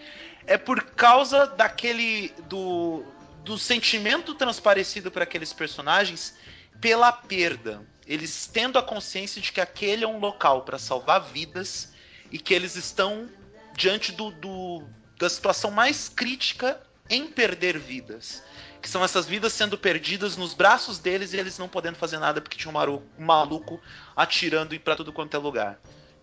É 0.46 0.56
por 0.58 0.82
causa 0.82 1.46
daquele. 1.46 2.32
do, 2.48 3.04
do 3.44 3.56
sentimento 3.58 4.34
transparecido 4.34 5.10
para 5.10 5.24
aqueles 5.24 5.52
personagens 5.52 6.34
pela 6.80 7.10
perda. 7.12 7.82
Eles 8.06 8.46
tendo 8.52 8.78
a 8.78 8.82
consciência 8.82 9.40
de 9.40 9.52
que 9.52 9.60
aquele 9.60 10.04
é 10.04 10.08
um 10.08 10.18
local 10.18 10.62
para 10.62 10.78
salvar 10.78 11.20
vidas 11.20 11.92
e 12.30 12.38
que 12.38 12.52
eles 12.54 12.76
estão 12.76 13.28
diante 13.74 14.12
do, 14.12 14.30
do- 14.30 14.84
da 15.18 15.28
situação 15.28 15.70
mais 15.70 16.08
crítica 16.08 16.80
em 17.08 17.26
perder 17.26 17.78
vidas. 17.78 18.42
Que 18.80 18.88
são 18.88 19.02
essas 19.04 19.26
vidas 19.26 19.52
sendo 19.52 19.76
perdidas 19.76 20.36
nos 20.36 20.54
braços 20.54 20.98
deles 20.98 21.32
e 21.32 21.36
eles 21.36 21.58
não 21.58 21.68
podendo 21.68 21.96
fazer 21.96 22.18
nada 22.18 22.40
porque 22.40 22.56
tinha 22.56 22.70
um 22.70 22.74
maru- 22.74 23.02
um 23.18 23.24
maluco 23.24 23.80
atirando 24.16 24.78
para 24.80 24.94
tudo 24.96 25.12
quanto 25.12 25.34
é 25.36 25.38
lugar. 25.38 25.78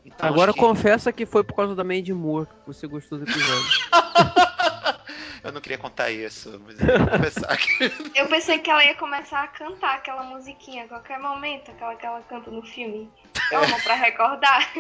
Então, 0.06 0.30
Agora 0.30 0.54
que- 0.54 0.60
confessa 0.60 1.12
que 1.12 1.26
foi 1.26 1.44
por 1.44 1.56
causa 1.56 1.76
da 1.76 1.84
Mandy 1.84 2.14
Moore 2.14 2.48
que 2.48 2.54
você 2.68 2.88
gostou 2.88 3.18
do 3.18 3.24
episódio. 3.26 3.90
Eu 5.44 5.52
não 5.52 5.62
queria 5.62 5.78
contar 5.78 6.10
isso, 6.10 6.60
mas 6.66 6.80
eu 6.80 6.98
vou 7.00 7.08
confessar 7.08 7.56
que. 7.56 7.84
Eu 8.20 8.28
pensei 8.28 8.58
que 8.58 8.68
ela 8.68 8.84
ia 8.84 8.96
começar 8.96 9.44
a 9.44 9.48
cantar 9.48 9.98
aquela 9.98 10.24
musiquinha 10.24 10.86
a 10.86 10.88
qualquer 10.88 11.20
momento, 11.20 11.70
aquela 11.70 11.96
que 11.96 12.04
ela 12.04 12.20
canta 12.24 12.50
no 12.50 12.64
filme. 12.64 13.12
Toma 13.52 13.80
pra 13.84 13.94
recordar. 13.94 14.74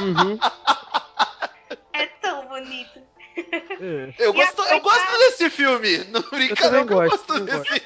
Uhum. 0.00 0.38
É 1.92 2.06
tão 2.22 2.46
bonito. 2.48 3.00
Eu, 4.18 4.34
E 4.34 4.42
a 4.42 4.44
gosto, 4.44 4.62
eu 4.62 4.80
coitada- 4.80 4.80
gosto 4.80 5.18
desse 5.18 5.50
filme. 5.50 5.98
Não 6.10 6.22
brinca, 6.22 6.56
que 6.56 6.62
eu 6.64 6.86
gosto, 6.86 7.10
gosto 7.10 7.26
também 7.26 7.60
desse. 7.62 7.82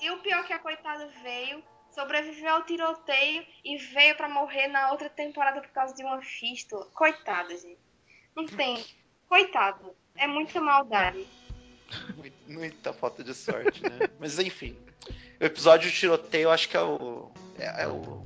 E 0.00 0.10
o 0.10 0.18
pior 0.18 0.40
é 0.40 0.42
que 0.44 0.52
a 0.52 0.58
coitada 0.58 1.08
veio, 1.22 1.62
sobreviveu 1.94 2.54
ao 2.54 2.62
tiroteio 2.64 3.46
e 3.64 3.76
veio 3.78 4.16
pra 4.16 4.28
morrer 4.28 4.68
na 4.68 4.90
outra 4.92 5.08
temporada 5.08 5.60
por 5.60 5.70
causa 5.70 5.94
de 5.94 6.02
uma 6.02 6.20
fístula. 6.22 6.86
Coitada, 6.94 7.50
gente. 7.56 7.78
Não 8.34 8.46
tem. 8.46 8.84
Coitada. 9.28 9.94
É 10.16 10.26
muita 10.26 10.60
maldade. 10.60 11.26
Muita 12.48 12.92
falta 12.92 13.22
de 13.22 13.34
sorte, 13.34 13.82
né? 13.82 14.08
Mas 14.18 14.38
enfim. 14.38 14.76
O 15.40 15.44
episódio 15.44 15.90
de 15.90 15.96
tiroteio 15.96 16.44
eu 16.44 16.50
acho 16.50 16.68
que 16.68 16.76
é 16.76 16.80
o. 16.82 17.30
É, 17.58 17.84
é 17.84 17.88
o. 17.88 18.22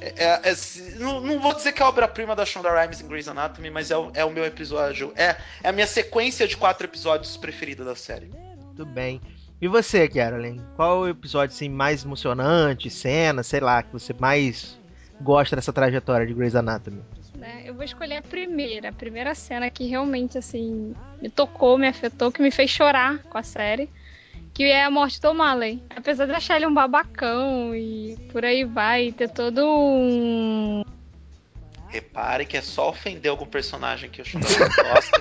é- 0.00 0.14
é- 0.16 0.52
é- 0.52 0.98
não, 0.98 1.20
não 1.20 1.40
vou 1.40 1.54
dizer 1.54 1.72
que 1.72 1.82
é 1.82 1.84
a 1.84 1.88
obra-prima 1.88 2.34
da 2.36 2.44
Shonda 2.44 2.70
Rhimes 2.70 3.00
em 3.00 3.08
Grey's 3.08 3.28
Anatomy, 3.28 3.70
mas 3.70 3.90
é 3.90 3.96
o, 3.96 4.10
é 4.14 4.24
o 4.24 4.30
meu 4.30 4.44
episódio. 4.44 5.12
É, 5.16 5.36
é 5.62 5.68
a 5.68 5.72
minha 5.72 5.86
sequência 5.86 6.46
de 6.46 6.56
quatro 6.56 6.86
episódios 6.86 7.36
preferida 7.36 7.84
da 7.84 7.94
série. 7.94 8.30
Tudo 8.76 8.86
bem. 8.86 9.20
E 9.60 9.68
você, 9.68 10.06
Carolyn? 10.08 10.60
Qual 10.76 11.00
o 11.00 11.08
episódio 11.08 11.54
assim, 11.54 11.68
mais 11.68 12.04
emocionante, 12.04 12.90
cena, 12.90 13.42
sei 13.42 13.60
lá, 13.60 13.82
que 13.82 13.92
você 13.92 14.12
mais 14.12 14.78
gosta 15.20 15.56
dessa 15.56 15.72
trajetória 15.72 16.26
de 16.26 16.34
Grey's 16.34 16.54
Anatomy? 16.54 17.02
né? 17.36 17.62
Eu 17.64 17.74
vou 17.74 17.84
escolher 17.84 18.16
a 18.16 18.22
primeira, 18.22 18.88
a 18.88 18.92
primeira 18.92 19.34
cena 19.34 19.70
que 19.70 19.86
realmente 19.86 20.36
assim 20.36 20.94
me 21.22 21.28
tocou, 21.28 21.78
me 21.78 21.86
afetou, 21.86 22.32
que 22.32 22.42
me 22.42 22.50
fez 22.50 22.70
chorar 22.70 23.18
com 23.24 23.38
a 23.38 23.42
série, 23.42 23.88
que 24.56 24.64
é 24.64 24.84
a 24.84 24.90
morte 24.90 25.20
do 25.20 25.28
O'Malley. 25.28 25.82
Apesar 25.94 26.24
de 26.24 26.32
achar 26.32 26.56
ele 26.56 26.66
um 26.66 26.72
babacão 26.72 27.74
e 27.74 28.16
por 28.32 28.42
aí 28.42 28.64
vai, 28.64 29.12
ter 29.12 29.28
todo 29.28 29.60
um 29.68 30.82
Repare 31.88 32.46
que 32.46 32.56
é 32.56 32.62
só 32.62 32.88
ofender 32.88 33.30
algum 33.30 33.44
personagem 33.44 34.08
que 34.08 34.22
o 34.22 34.24
Rhimes 34.24 34.56
gosta. 34.56 35.20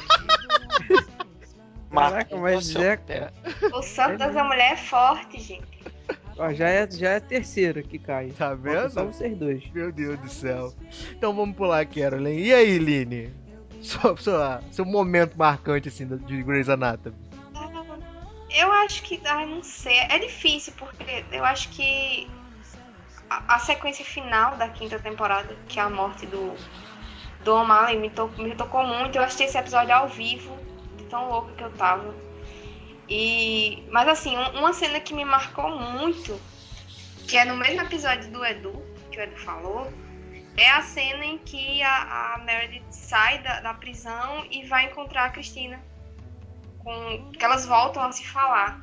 Que... 0.88 1.16
Caraca, 1.92 2.38
mas 2.38 2.66
seu 2.68 2.82
é. 2.82 2.98
O 3.74 3.82
santo 3.84 4.20
dessa 4.20 4.42
mulher 4.42 4.72
é 4.72 4.78
forte, 4.78 5.38
gente. 5.42 5.68
Ó, 6.38 6.54
já 6.54 6.70
é, 6.70 6.90
já 6.90 7.10
é 7.12 7.16
a 7.18 7.22
terceira 7.22 7.84
que 7.84 8.00
cai. 8.00 8.30
Tá 8.30 8.54
vendo? 8.56 8.90
Só 8.90 9.04
vocês 9.04 9.38
dois. 9.38 9.70
Meu 9.74 9.92
Deus 9.92 10.18
do 10.18 10.30
céu. 10.30 10.74
Então 11.12 11.34
vamos 11.36 11.58
pular, 11.58 11.86
Carolyn. 11.86 12.40
E 12.40 12.54
aí, 12.54 12.78
Line? 12.78 13.34
Sua, 13.82 14.16
sua- 14.16 14.62
seu 14.72 14.86
momento 14.86 15.38
marcante, 15.38 15.90
assim, 15.90 16.08
de 16.08 16.42
Grey's 16.42 16.70
Anatomy. 16.70 17.25
Eu 18.58 18.72
acho 18.72 19.02
que, 19.04 19.22
ai, 19.26 19.46
não 19.46 19.62
sei, 19.64 19.98
é 19.98 20.18
difícil 20.18 20.74
porque 20.78 21.26
eu 21.32 21.44
acho 21.44 21.70
que 21.70 22.30
a, 23.30 23.56
a 23.56 23.60
sequência 23.60 24.06
final 24.06 24.56
da 24.56 24.70
quinta 24.70 24.98
temporada, 24.98 25.56
que 25.68 25.80
é 25.80 25.84
a 25.84 25.90
morte 25.90 26.26
do 26.26 26.56
do 27.44 27.54
O'Malley, 27.54 27.98
me, 27.98 28.10
to, 28.10 28.28
me 28.40 28.56
tocou 28.56 28.84
muito. 28.88 29.18
Eu 29.18 29.24
assisti 29.24 29.44
esse 29.44 29.58
episódio 29.58 29.94
ao 29.94 30.08
vivo, 30.08 30.58
de 30.98 31.04
tão 31.06 31.30
louca 31.30 31.54
que 31.54 31.64
eu 31.64 31.72
tava. 31.74 32.16
E, 33.08 33.84
mas 33.92 34.08
assim, 34.08 34.36
um- 34.36 34.60
uma 34.60 34.74
cena 34.74 35.00
que 35.00 35.14
me 35.14 35.24
marcou 35.24 35.70
muito, 35.78 36.42
que 37.28 37.38
é 37.38 37.46
no 37.46 37.56
mesmo 37.56 37.82
episódio 37.82 38.32
do 38.32 38.44
Edu, 38.44 38.74
que 39.12 39.20
o 39.20 39.22
Edu 39.22 39.38
falou, 39.38 39.94
é 40.58 40.72
a 40.72 40.82
cena 40.82 41.24
em 41.24 41.38
que 41.38 41.84
a, 41.84 42.34
a 42.34 42.38
Meredith 42.40 42.84
sai 42.90 43.38
da, 43.44 43.60
da 43.60 43.74
prisão 43.76 44.44
e 44.50 44.66
vai 44.66 44.86
encontrar 44.86 45.26
a 45.26 45.30
Cristina 45.30 45.80
com 46.86 47.32
que 47.32 47.44
elas 47.44 47.66
voltam 47.66 48.04
a 48.04 48.12
se 48.12 48.26
falar. 48.28 48.80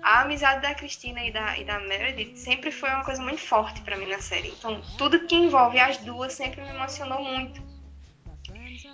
A 0.00 0.22
amizade 0.22 0.62
da 0.62 0.74
Cristina 0.74 1.22
e 1.24 1.32
da, 1.32 1.58
e 1.58 1.64
da 1.64 1.78
Meredith 1.80 2.36
sempre 2.36 2.70
foi 2.70 2.88
uma 2.88 3.04
coisa 3.04 3.22
muito 3.22 3.40
forte 3.40 3.80
pra 3.82 3.96
mim 3.96 4.06
na 4.06 4.20
série. 4.20 4.48
Então, 4.48 4.80
tudo 4.96 5.26
que 5.26 5.34
envolve 5.34 5.78
as 5.78 5.98
duas 5.98 6.32
sempre 6.32 6.62
me 6.62 6.70
emocionou 6.70 7.22
muito. 7.22 7.60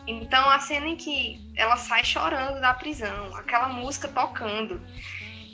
Então, 0.07 0.49
a 0.49 0.59
cena 0.59 0.86
em 0.86 0.96
que 0.96 1.53
ela 1.55 1.76
sai 1.76 2.05
chorando 2.05 2.61
da 2.61 2.74
prisão, 2.74 3.34
aquela 3.36 3.68
música 3.68 4.09
tocando, 4.09 4.80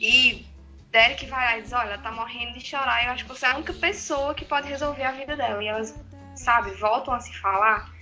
e 0.01 0.47
Derek 0.91 1.27
vai 1.27 1.45
lá 1.45 1.59
e 1.59 1.63
diz: 1.63 1.73
Olha, 1.73 1.89
ela 1.89 1.99
tá 1.99 2.13
morrendo 2.13 2.59
de 2.59 2.65
chorar, 2.65 3.05
eu 3.05 3.13
acho 3.13 3.25
que 3.25 3.29
você 3.29 3.47
é 3.47 3.51
a 3.51 3.57
única 3.57 3.73
pessoa 3.75 4.35
que 4.35 4.45
pode 4.45 4.69
resolver 4.69 5.05
a 5.05 5.13
vida 5.13 5.37
dela. 5.37 5.63
E 5.63 5.67
elas, 5.67 5.95
sabe, 6.37 6.71
voltam 6.73 7.15
a 7.15 7.21
se 7.21 7.37
falar. 7.39 7.93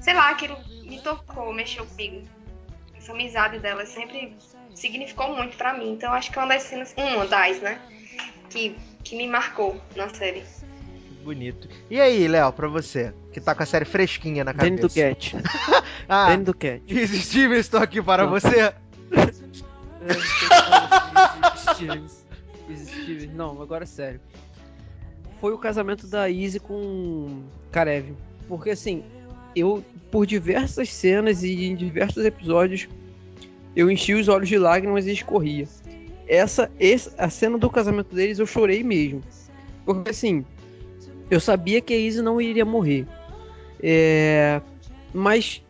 Sei 0.00 0.14
lá, 0.14 0.30
aquilo 0.30 0.58
me 0.84 1.00
tocou, 1.02 1.52
mexeu 1.52 1.86
comigo 1.86 2.26
essa 3.08 3.12
amizade 3.12 3.58
dela 3.58 3.86
sempre 3.86 4.36
significou 4.74 5.34
muito 5.34 5.56
pra 5.56 5.72
mim. 5.76 5.92
Então 5.92 6.12
acho 6.12 6.30
que 6.30 6.38
é 6.38 6.42
uma 6.42 6.48
das 6.54 6.64
cenas, 6.64 6.94
uma 6.96 7.26
das, 7.26 7.60
né, 7.60 7.80
que, 8.50 8.76
que 9.02 9.16
me 9.16 9.26
marcou 9.26 9.80
na 9.96 10.08
série. 10.10 10.44
Bonito. 11.24 11.68
E 11.90 12.00
aí, 12.00 12.28
Léo, 12.28 12.52
pra 12.52 12.68
você, 12.68 13.12
que 13.32 13.40
tá 13.40 13.54
com 13.54 13.62
a 13.62 13.66
série 13.66 13.84
fresquinha 13.84 14.44
na 14.44 14.52
Danny 14.52 14.76
do 14.76 14.88
cabeça. 14.88 15.08
Cat. 15.08 15.36
Ah, 16.10 16.28
Danny 16.30 16.44
do 16.44 16.54
Cat. 16.54 16.82
Easy 16.88 17.18
Steven, 17.20 17.58
estou 17.58 17.80
aqui 17.80 18.00
para 18.00 18.24
Não. 18.24 18.30
você. 18.30 18.72
Stevens. 21.74 22.24
Stevens. 22.74 23.34
Não, 23.34 23.60
agora 23.60 23.84
é 23.84 23.86
sério. 23.86 24.20
Foi 25.38 25.52
o 25.52 25.58
casamento 25.58 26.06
da 26.06 26.30
Izzy 26.30 26.60
com 26.60 27.42
Karev. 27.70 28.14
Porque 28.48 28.70
assim, 28.70 29.04
eu, 29.58 29.84
por 30.10 30.26
diversas 30.26 30.92
cenas 30.92 31.42
e 31.42 31.64
em 31.64 31.74
diversos 31.74 32.24
episódios, 32.24 32.88
eu 33.76 33.90
enchi 33.90 34.14
os 34.14 34.28
olhos 34.28 34.48
de 34.48 34.58
lágrimas 34.58 35.06
e 35.06 35.12
escorria. 35.12 35.66
Essa, 36.26 36.70
esse- 36.78 37.10
a 37.16 37.30
cena 37.30 37.56
do 37.56 37.70
casamento 37.70 38.14
deles 38.14 38.38
eu 38.38 38.46
chorei 38.46 38.82
mesmo. 38.82 39.22
Porque 39.84 40.10
assim, 40.10 40.44
eu 41.30 41.40
sabia 41.40 41.80
que 41.80 41.94
a 41.94 41.98
Izzy 41.98 42.22
não 42.22 42.40
iria 42.40 42.64
morrer. 42.64 43.06
É, 43.82 44.60
mas 45.12 45.62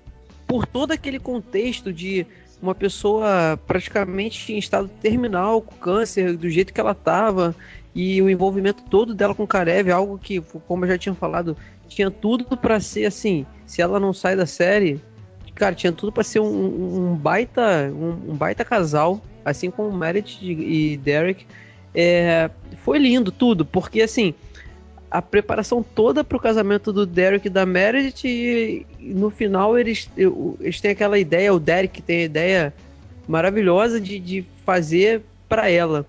por 0.47 0.67
todo 0.67 0.93
aquele 0.93 1.19
contexto 1.19 1.93
de 1.93 2.27
uma 2.61 2.75
pessoa 2.75 3.59
praticamente 3.67 4.53
em 4.53 4.59
estado 4.59 4.89
terminal, 5.01 5.61
com 5.63 5.77
câncer, 5.77 6.37
do 6.37 6.49
jeito 6.49 6.73
que 6.73 6.81
ela 6.81 6.95
tava, 6.95 7.55
e 7.95 8.21
o 8.23 8.29
envolvimento 8.31 8.83
todo 8.91 9.15
dela 9.15 9.35
com 9.35 9.45
o 9.45 9.47
Karev, 9.47 9.91
algo 9.91 10.19
que, 10.19 10.41
como 10.41 10.85
eu 10.85 10.89
já 10.89 10.99
tinha 10.99 11.15
falado, 11.15 11.57
tinha 11.89 12.11
tudo 12.11 12.57
pra 12.57 12.79
ser 12.81 13.07
assim, 13.07 13.47
se 13.67 13.81
ela 13.83 13.99
não 13.99 14.13
sai 14.13 14.37
da 14.37 14.47
série, 14.47 15.01
cara, 15.55 15.75
tinha 15.75 15.93
tudo 15.93 16.13
pra 16.13 16.23
ser 16.23 16.41
um, 16.41 17.11
um 17.11 17.15
baita 17.17 17.91
um, 17.93 18.31
um 18.33 18.37
baita 18.37 18.65
casal, 18.65 19.21
assim 19.45 19.71
como 19.71 19.97
Meredith 19.97 20.39
e 20.43 20.97
Derek. 20.97 21.47
É, 21.95 22.51
foi 22.85 22.99
lindo 22.99 23.33
tudo, 23.33 23.65
porque 23.65 24.03
assim, 24.03 24.35
a 25.11 25.21
preparação 25.23 25.83
toda 25.83 26.23
pro 26.23 26.39
casamento 26.39 26.93
do 26.93 27.07
Derek 27.07 27.47
e 27.47 27.51
da 27.51 27.65
Meredith 27.65 28.25
e, 28.27 28.87
no 29.01 29.31
final 29.31 29.79
eles, 29.79 30.09
eles 30.61 30.81
têm 30.81 30.91
aquela 30.93 31.19
ideia, 31.19 31.53
o 31.53 31.59
Derek 31.59 32.03
tem 32.03 32.21
a 32.21 32.25
ideia 32.25 32.75
maravilhosa 33.27 34.01
de, 34.01 34.19
de 34.19 34.47
fazer 34.65 35.23
pra 35.49 35.71
ela. 35.71 36.07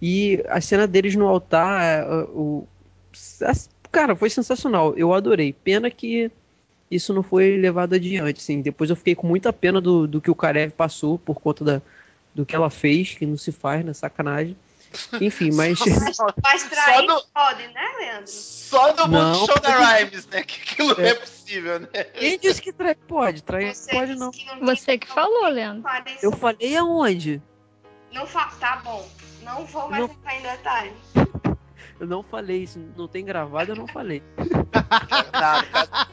E 0.00 0.42
a 0.48 0.60
cena 0.60 0.86
deles 0.86 1.14
no 1.16 1.26
altar, 1.26 2.02
a- 2.02 2.24
o, 2.24 2.66
cara, 3.96 4.14
foi 4.14 4.28
sensacional. 4.28 4.92
Eu 4.94 5.14
adorei. 5.14 5.54
Pena 5.54 5.90
que 5.90 6.30
isso 6.90 7.14
não 7.14 7.22
foi 7.22 7.56
levado 7.56 7.94
adiante, 7.94 8.40
assim. 8.40 8.60
Depois 8.60 8.90
eu 8.90 8.96
fiquei 8.96 9.14
com 9.14 9.26
muita 9.26 9.52
pena 9.54 9.80
do, 9.80 10.06
do 10.06 10.20
que 10.20 10.30
o 10.30 10.34
Karev 10.34 10.70
passou 10.72 11.18
por 11.18 11.40
conta 11.40 11.64
da, 11.64 11.82
do 12.34 12.44
que 12.44 12.54
ela 12.54 12.68
fez, 12.68 13.14
que 13.14 13.24
não 13.24 13.38
se 13.38 13.50
faz, 13.52 13.82
né? 13.82 13.94
Sacanagem. 13.94 14.54
Enfim, 15.20 15.50
mas. 15.56 15.78
Mas 16.42 16.62
trair 16.64 17.06
no- 17.06 17.22
pode, 17.34 17.66
né, 17.68 17.82
Leandro? 17.98 18.28
Só 18.30 18.94
Não. 18.94 19.08
Multishow 19.08 19.60
da 19.60 19.78
Rhymes, 19.96 20.26
né? 20.26 20.42
Que 20.42 20.60
aquilo 20.60 21.00
é, 21.00 21.08
É. 21.08 21.14
possível, 21.14 21.80
né? 21.80 21.88
Quem 22.14 22.38
disse 22.38 22.60
que 22.60 22.72
trai 22.72 22.94
pode? 22.94 23.42
Trair 23.42 23.74
Você 23.74 23.90
pode 23.90 24.14
não. 24.14 24.30
que 24.30 24.44
não 24.44 24.66
Você 24.66 24.98
que 24.98 25.06
falou, 25.08 25.48
Leandro. 25.48 25.84
Eu 26.22 26.32
falei 26.32 26.76
aonde? 26.76 27.40
Não 28.12 28.26
fa... 28.26 28.46
Tá 28.60 28.76
bom. 28.84 29.08
Não 29.42 29.64
vou 29.64 29.88
mais 29.88 30.02
Não. 30.06 30.10
entrar 30.14 30.36
em 30.38 30.42
detalhe. 30.42 30.92
Eu 32.00 32.06
não 32.06 32.22
falei 32.22 32.62
isso. 32.62 32.78
Não 32.96 33.08
tem 33.08 33.24
gravado, 33.24 33.72
eu 33.72 33.76
não 33.76 33.86
falei. 33.86 34.22
Nada. 35.32 35.66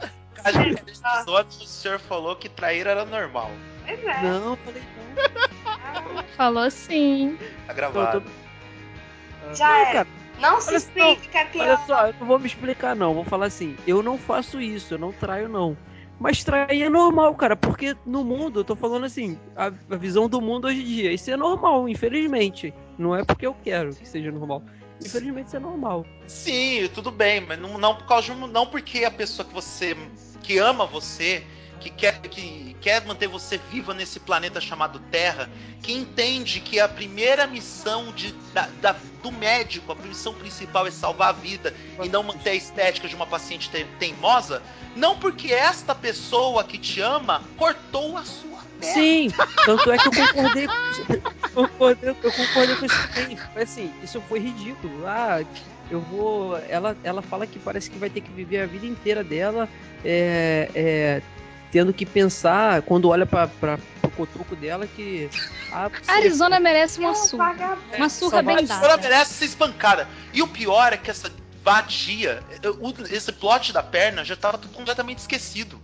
Episódio 0.44 1.62
o 1.62 1.66
senhor 1.66 1.98
falou 1.98 2.36
que 2.36 2.48
trair 2.50 2.86
era 2.86 3.04
normal. 3.04 3.50
Pois 3.86 3.98
é. 4.04 4.22
Não, 4.22 4.50
eu 4.50 4.56
falei 4.56 4.82
não. 4.82 6.22
Falou 6.36 6.70
sim. 6.70 7.38
Tá 7.66 7.72
gravado. 7.72 8.18
Eu 8.18 9.48
tô- 9.48 9.54
Já 9.54 9.68
Não, 9.68 9.74
era. 9.76 9.92
cara, 9.92 10.08
Não 10.40 10.60
se 10.60 10.68
olha 10.68 10.76
explique, 10.76 11.28
que 11.28 11.38
é 11.38 11.44
pior. 11.46 11.62
Olha 11.66 11.78
só, 11.86 12.06
eu 12.08 12.14
não 12.20 12.26
vou 12.26 12.38
me 12.38 12.46
explicar 12.46 12.94
não, 12.96 13.14
vou 13.14 13.24
falar 13.24 13.46
assim, 13.46 13.76
eu 13.86 14.02
não 14.02 14.18
faço 14.18 14.60
isso, 14.60 14.94
eu 14.94 14.98
não 14.98 15.12
traio 15.12 15.48
não. 15.48 15.76
Mas 16.20 16.44
trair 16.44 16.82
é 16.82 16.88
normal, 16.88 17.34
cara, 17.34 17.56
porque 17.56 17.96
no 18.06 18.22
mundo, 18.24 18.60
eu 18.60 18.64
tô 18.64 18.76
falando 18.76 19.04
assim, 19.04 19.38
a, 19.56 19.66
a 19.66 19.96
visão 19.96 20.28
do 20.28 20.40
mundo 20.40 20.66
hoje 20.66 20.80
em 20.80 20.84
dia, 20.84 21.12
isso 21.12 21.30
é 21.30 21.36
normal, 21.36 21.88
infelizmente. 21.88 22.72
Não 22.98 23.14
é 23.16 23.24
porque 23.24 23.46
eu 23.46 23.54
quero 23.64 23.94
que 23.94 24.06
seja 24.06 24.30
normal. 24.30 24.62
Infelizmente 25.00 25.46
isso 25.48 25.56
é 25.56 25.60
normal. 25.60 26.04
Sim, 26.26 26.88
tudo 26.94 27.10
bem, 27.10 27.40
mas 27.40 27.58
não, 27.58 27.78
não 27.78 27.94
por 27.94 28.06
causa 28.06 28.34
de 28.34 28.40
não 28.40 28.66
porque 28.66 29.04
a 29.04 29.10
pessoa 29.10 29.46
que 29.46 29.54
você 29.54 29.96
que 30.42 30.58
ama 30.58 30.84
você, 30.86 31.44
que 31.80 31.88
quer 31.90 32.20
que 32.20 32.76
quer 32.80 33.04
manter 33.06 33.26
você 33.26 33.56
viva 33.70 33.94
nesse 33.94 34.20
planeta 34.20 34.60
chamado 34.60 34.98
Terra, 35.10 35.48
que 35.82 35.92
entende 35.92 36.60
que 36.60 36.78
a 36.78 36.86
primeira 36.88 37.46
missão 37.46 38.12
de, 38.12 38.30
da, 38.52 38.66
da- 38.82 38.96
do 39.22 39.32
médico, 39.32 39.92
a 39.92 39.94
missão 39.94 40.34
principal 40.34 40.86
é 40.86 40.90
salvar 40.90 41.30
a 41.30 41.32
vida 41.32 41.74
e 42.02 42.08
não 42.10 42.22
manter 42.22 42.50
a 42.50 42.54
estética 42.54 43.08
de 43.08 43.14
uma 43.16 43.26
paciente 43.26 43.70
te- 43.70 43.86
teimosa, 43.98 44.62
não 44.94 45.18
porque 45.18 45.50
esta 45.50 45.94
pessoa 45.94 46.62
que 46.62 46.76
te 46.78 47.00
ama 47.00 47.42
cortou 47.56 48.18
a 48.18 48.24
sua. 48.24 48.58
Sim, 48.80 49.32
tanto 49.64 49.90
é 49.92 49.98
que 49.98 50.08
eu 50.08 50.12
concordei 50.12 50.66
com 50.66 50.74
eu 51.12 51.68
concordei, 51.68 52.10
eu 52.22 52.32
concordei 52.32 52.76
com 52.76 52.84
isso 52.84 52.96
também. 53.14 53.36
Foi 53.52 53.62
assim, 53.62 53.92
isso 54.02 54.20
foi 54.28 54.38
ridículo. 54.40 55.06
Ah, 55.06 55.42
eu 55.90 56.00
vou. 56.00 56.58
Ela, 56.68 56.96
ela 57.04 57.22
fala 57.22 57.46
que 57.46 57.58
parece 57.58 57.90
que 57.90 57.98
vai 57.98 58.10
ter 58.10 58.20
que 58.20 58.30
viver 58.32 58.60
a 58.62 58.66
vida 58.66 58.86
inteira 58.86 59.22
dela 59.22 59.68
é, 60.04 60.68
é, 60.74 61.22
tendo 61.70 61.92
que 61.92 62.04
pensar, 62.04 62.82
quando 62.82 63.08
olha 63.08 63.24
pra, 63.26 63.46
pra, 63.46 63.78
pro 64.00 64.10
cotoco 64.10 64.54
dela, 64.56 64.86
que. 64.86 65.30
Ah, 65.72 65.90
A 66.08 66.12
Arizona 66.14 66.58
merece 66.60 66.98
uma 67.00 67.10
É 67.10 67.14
surra. 67.14 67.78
Uma 67.96 68.08
surra 68.08 68.42
bem 68.42 68.64
dada. 68.64 68.96
merece 68.96 69.34
ser 69.34 69.44
espancada. 69.46 70.08
E 70.32 70.42
o 70.42 70.48
pior 70.48 70.92
é 70.92 70.96
que 70.96 71.10
essa 71.10 71.30
vadia, 71.64 72.42
o- 72.80 72.92
esse 73.10 73.32
plot 73.32 73.72
da 73.72 73.82
perna 73.82 74.22
já 74.24 74.36
tava 74.36 74.58
completamente 74.58 75.18
esquecido. 75.18 75.80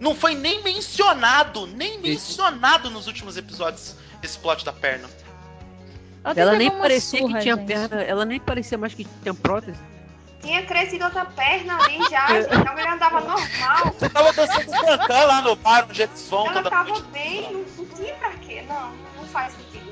Não 0.00 0.14
foi 0.14 0.34
nem 0.34 0.62
mencionado, 0.62 1.66
nem 1.66 1.98
mencionado 2.00 2.88
nos 2.90 3.06
últimos 3.06 3.36
episódios 3.36 3.96
esse 4.22 4.38
plot 4.38 4.64
da 4.64 4.72
perna. 4.72 5.08
Ela, 6.24 6.40
Ela 6.40 6.52
nem 6.56 6.70
parecia 6.70 7.20
surra, 7.20 7.34
que 7.38 7.42
tinha 7.42 7.56
gente. 7.56 7.66
perna, 7.66 8.02
ela 8.02 8.24
nem 8.24 8.38
parecia 8.40 8.76
mais 8.78 8.94
que 8.94 9.04
tinha 9.22 9.34
prótese. 9.34 9.78
Tinha 10.42 10.64
crescido 10.66 11.04
outra 11.04 11.24
perna 11.24 11.76
ali 11.82 11.98
já, 12.08 12.26
gente. 12.42 12.68
A 12.68 12.72
mulher 12.72 12.88
andava 12.92 13.20
normal. 13.20 13.94
Você 13.98 14.08
tava 14.08 14.32
dançando 14.32 14.70
cancan 14.70 15.24
lá 15.24 15.42
no 15.42 15.56
bar 15.56 15.86
eles 15.90 16.28
vão 16.28 16.46
Ela 16.46 16.70
tava 16.70 16.88
noite. 16.90 17.06
bem, 17.12 17.52
não, 17.52 17.60
não 17.76 17.86
tinha 17.96 18.14
pra 18.14 18.30
quê. 18.34 18.64
Não, 18.68 18.92
não 19.16 19.24
faz 19.32 19.52
sentido. 19.54 19.88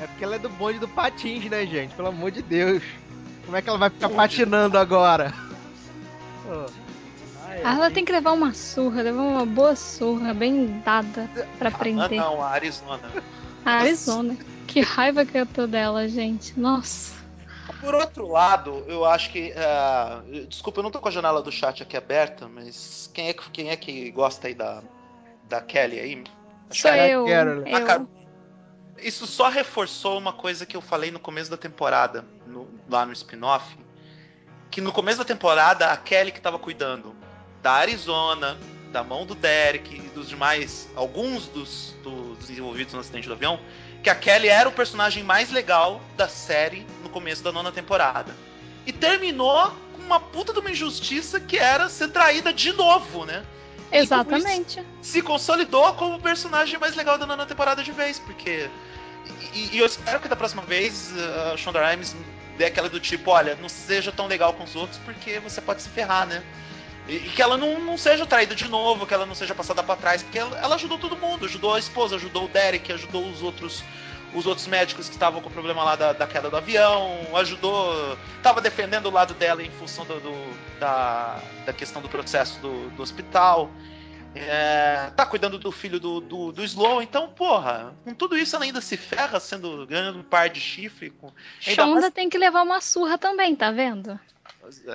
É 0.00 0.06
porque 0.06 0.24
ela 0.24 0.36
é 0.36 0.38
do 0.38 0.48
bonde 0.48 0.78
do 0.78 0.88
patins, 0.88 1.44
né, 1.44 1.66
gente? 1.66 1.94
Pelo 1.94 2.08
amor 2.08 2.30
de 2.30 2.42
Deus. 2.42 2.82
Como 3.44 3.56
é 3.56 3.62
que 3.62 3.68
ela 3.68 3.78
vai 3.78 3.90
ficar 3.90 4.08
patinando 4.08 4.78
agora? 4.78 5.32
Pô, 6.42 6.66
Ah, 7.64 7.74
ela 7.74 7.90
tem 7.90 8.04
que 8.04 8.12
levar 8.12 8.32
uma 8.32 8.52
surra, 8.54 9.02
levar 9.02 9.22
uma 9.22 9.46
boa 9.46 9.76
surra, 9.76 10.32
bem 10.34 10.80
dada, 10.84 11.28
pra 11.58 11.68
Ah, 11.68 11.72
aprender. 11.74 12.16
não, 12.16 12.42
a 12.42 12.48
Arizona. 12.48 13.10
A 13.64 13.70
Arizona. 13.72 14.36
Que 14.66 14.80
raiva 14.80 15.24
que 15.26 15.36
eu 15.36 15.44
tô 15.46 15.66
dela, 15.66 16.08
gente. 16.08 16.58
Nossa. 16.58 17.18
Por 17.80 17.94
outro 17.94 18.28
lado, 18.28 18.84
eu 18.88 19.04
acho 19.04 19.30
que. 19.30 19.52
ah, 19.56 20.22
desculpa, 20.48 20.80
eu 20.80 20.82
não 20.84 20.90
tô 20.90 21.00
com 21.00 21.08
a 21.08 21.12
janela 21.12 21.42
do 21.42 21.50
chat 21.52 21.82
aqui 21.82 21.96
aberta, 21.96 22.48
mas 22.48 23.10
quem 23.12 23.28
é, 23.28 23.32
que- 23.32 23.50
quem 23.50 23.70
é 23.70 23.76
que 23.76 24.10
gosta 24.10 24.48
aí 24.48 24.54
da, 24.54 24.82
da 25.48 25.60
Kelly 25.60 25.98
aí? 25.98 26.24
Acho 26.70 26.82
Sou 26.82 26.90
que 26.90 26.96
é- 26.98 27.10
eu. 27.10 27.24
Carol. 27.26 27.62
Ah, 27.66 27.80
eu. 27.80 27.86
cara, 27.86 28.06
Isso 29.02 29.26
só 29.26 29.48
reforçou 29.48 30.18
uma 30.18 30.32
coisa 30.32 30.66
que 30.66 30.76
eu 30.76 30.82
falei 30.82 31.10
no 31.10 31.18
começo 31.18 31.50
da 31.50 31.56
temporada, 31.56 32.22
no- 32.46 32.68
lá 32.88 33.06
no 33.06 33.12
spin-off. 33.14 33.76
Que 34.70 34.80
no 34.80 34.92
começo 34.92 35.18
da 35.18 35.24
temporada, 35.24 35.86
a 35.90 35.96
Kelly 35.96 36.30
que 36.30 36.40
tava 36.40 36.58
cuidando 36.58 37.16
da 37.62 37.72
Arizona, 37.72 38.58
da 38.90 39.02
mão 39.02 39.24
do 39.24 39.34
Derek 39.34 39.94
e 39.94 40.08
dos 40.08 40.28
demais, 40.28 40.88
alguns 40.94 41.46
dos, 41.46 41.94
dos 42.02 42.50
envolvidos 42.50 42.94
no 42.94 43.00
acidente 43.00 43.28
do 43.28 43.34
avião, 43.34 43.60
que 44.02 44.10
a 44.10 44.14
Kelly 44.14 44.48
era 44.48 44.68
o 44.68 44.72
personagem 44.72 45.22
mais 45.22 45.50
legal 45.50 46.00
da 46.16 46.28
série 46.28 46.86
no 47.02 47.08
começo 47.08 47.42
da 47.42 47.52
nona 47.52 47.70
temporada. 47.70 48.34
E 48.86 48.92
terminou 48.92 49.70
com 49.94 50.02
uma 50.02 50.18
puta 50.18 50.52
de 50.52 50.58
uma 50.58 50.70
injustiça 50.70 51.38
que 51.38 51.58
era 51.58 51.88
ser 51.88 52.08
traída 52.08 52.52
de 52.52 52.72
novo, 52.72 53.24
né? 53.24 53.44
Exatamente. 53.92 54.84
se 55.02 55.20
consolidou 55.20 55.92
como 55.94 56.16
o 56.16 56.20
personagem 56.20 56.78
mais 56.78 56.94
legal 56.94 57.18
da 57.18 57.26
nona 57.26 57.44
temporada 57.44 57.82
de 57.82 57.92
vez, 57.92 58.18
porque. 58.18 58.70
E, 59.52 59.76
e 59.76 59.78
eu 59.78 59.86
espero 59.86 60.20
que 60.20 60.28
da 60.28 60.36
próxima 60.36 60.62
vez 60.62 61.12
uh, 61.12 61.52
a 61.52 61.56
Shonda 61.56 61.84
Rhimes 61.84 62.14
dê 62.56 62.66
aquela 62.66 62.88
do 62.88 63.00
tipo, 63.00 63.30
olha, 63.30 63.56
não 63.56 63.68
seja 63.68 64.12
tão 64.12 64.26
legal 64.26 64.52
com 64.52 64.64
os 64.64 64.76
outros 64.76 64.98
porque 65.04 65.38
você 65.40 65.60
pode 65.60 65.82
se 65.82 65.88
ferrar, 65.88 66.26
né? 66.26 66.42
E, 67.08 67.16
e 67.16 67.30
que 67.30 67.42
ela 67.42 67.56
não, 67.56 67.80
não 67.80 67.96
seja 67.98 68.24
traída 68.26 68.54
de 68.54 68.68
novo, 68.68 69.06
que 69.06 69.14
ela 69.14 69.26
não 69.26 69.34
seja 69.34 69.54
passada 69.54 69.82
pra 69.82 69.96
trás, 69.96 70.22
porque 70.22 70.38
ela, 70.38 70.58
ela 70.58 70.74
ajudou 70.76 70.98
todo 70.98 71.16
mundo, 71.16 71.46
ajudou 71.46 71.74
a 71.74 71.78
esposa, 71.78 72.16
ajudou 72.16 72.44
o 72.44 72.48
Derek, 72.48 72.92
ajudou 72.92 73.26
os 73.28 73.42
outros 73.42 73.82
os 74.32 74.46
outros 74.46 74.68
médicos 74.68 75.08
que 75.08 75.14
estavam 75.16 75.42
com 75.42 75.48
o 75.48 75.52
problema 75.52 75.82
lá 75.82 75.96
da, 75.96 76.12
da 76.12 76.24
queda 76.24 76.48
do 76.48 76.56
avião, 76.56 77.18
ajudou, 77.34 78.16
tava 78.44 78.60
defendendo 78.60 79.06
o 79.06 79.10
lado 79.10 79.34
dela 79.34 79.60
em 79.60 79.70
função 79.72 80.04
do, 80.04 80.20
do- 80.20 80.78
da, 80.78 81.40
da 81.66 81.72
questão 81.72 82.00
do 82.00 82.08
processo 82.08 82.60
do, 82.60 82.90
do 82.90 83.02
hospital. 83.02 83.68
É, 84.32 85.10
tá 85.16 85.26
cuidando 85.26 85.58
do 85.58 85.72
filho 85.72 85.98
do, 85.98 86.20
do, 86.20 86.52
do 86.52 86.62
Slow, 86.64 87.02
então, 87.02 87.28
porra, 87.30 87.92
com 88.04 88.14
tudo 88.14 88.38
isso 88.38 88.54
ela 88.54 88.64
ainda 88.64 88.80
se 88.80 88.96
ferra, 88.96 89.40
sendo 89.40 89.84
ganhando 89.84 90.20
um 90.20 90.22
par 90.22 90.48
de 90.48 90.60
chifre. 90.60 91.10
Com, 91.10 91.32
Shonda 91.58 92.00
mais- 92.02 92.14
tem 92.14 92.30
que 92.30 92.38
levar 92.38 92.62
uma 92.62 92.80
surra 92.80 93.18
também, 93.18 93.56
tá 93.56 93.72
vendo? 93.72 94.18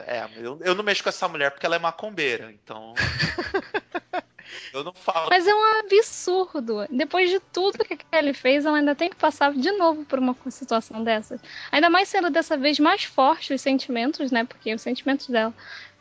É, 0.08 0.28
eu, 0.38 0.60
eu 0.62 0.76
não 0.76 0.84
mexo 0.84 1.04
com 1.04 1.10
essa 1.10 1.28
mulher 1.28 1.52
porque 1.52 1.66
ela 1.66 1.76
é 1.76 1.80
macumbeira, 1.80 2.52
então. 2.52 2.94
eu 4.74 4.84
não 4.84 4.94
falo. 4.94 5.30
Mas 5.30 5.48
é 5.48 5.54
um 5.54 5.80
absurdo. 5.80 6.88
Depois 6.90 7.30
de 7.30 7.40
tudo 7.40 7.84
que 7.84 7.94
a 7.94 7.98
Kelly 7.98 8.34
fez, 8.34 8.66
ela 8.66 8.78
ainda 8.78 8.96
tem 8.96 9.10
que 9.10 9.16
passar 9.16 9.54
de 9.54 9.72
novo 9.72 10.06
por 10.06 10.20
uma 10.20 10.36
situação 10.50 11.04
dessas. 11.04 11.42
Ainda 11.72 11.90
mais 11.90 12.08
sendo 12.10 12.30
dessa 12.30 12.58
vez 12.58 12.80
mais 12.80 13.04
forte 13.04 13.54
os 13.54 13.62
sentimentos, 13.62 14.32
né? 14.32 14.44
Porque 14.44 14.74
os 14.74 14.82
sentimentos 14.82 15.28
dela 15.28 15.54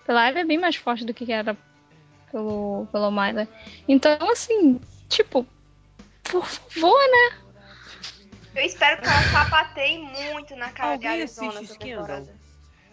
pela 0.06 0.28
ela 0.28 0.40
é 0.40 0.44
bem 0.44 0.58
mais 0.58 0.76
forte 0.76 1.04
do 1.04 1.14
que 1.14 1.32
era 1.32 1.56
pelo, 2.30 2.86
pelo 2.92 3.10
Myler. 3.10 3.48
Então, 3.88 4.30
assim, 4.30 4.80
tipo, 5.08 5.46
por 6.22 6.44
favor, 6.44 7.00
né? 7.10 7.38
Eu 8.54 8.64
espero 8.64 9.00
que 9.00 9.08
ela 9.08 9.22
sapateie 9.22 9.98
muito 9.98 10.54
na 10.56 10.70
cara 10.70 10.96
de 10.96 11.06
Alguém 11.06 11.22
Arizona 11.22 11.48
assiste 11.48 11.72
essa 11.72 11.78
temporada. 11.78 12.43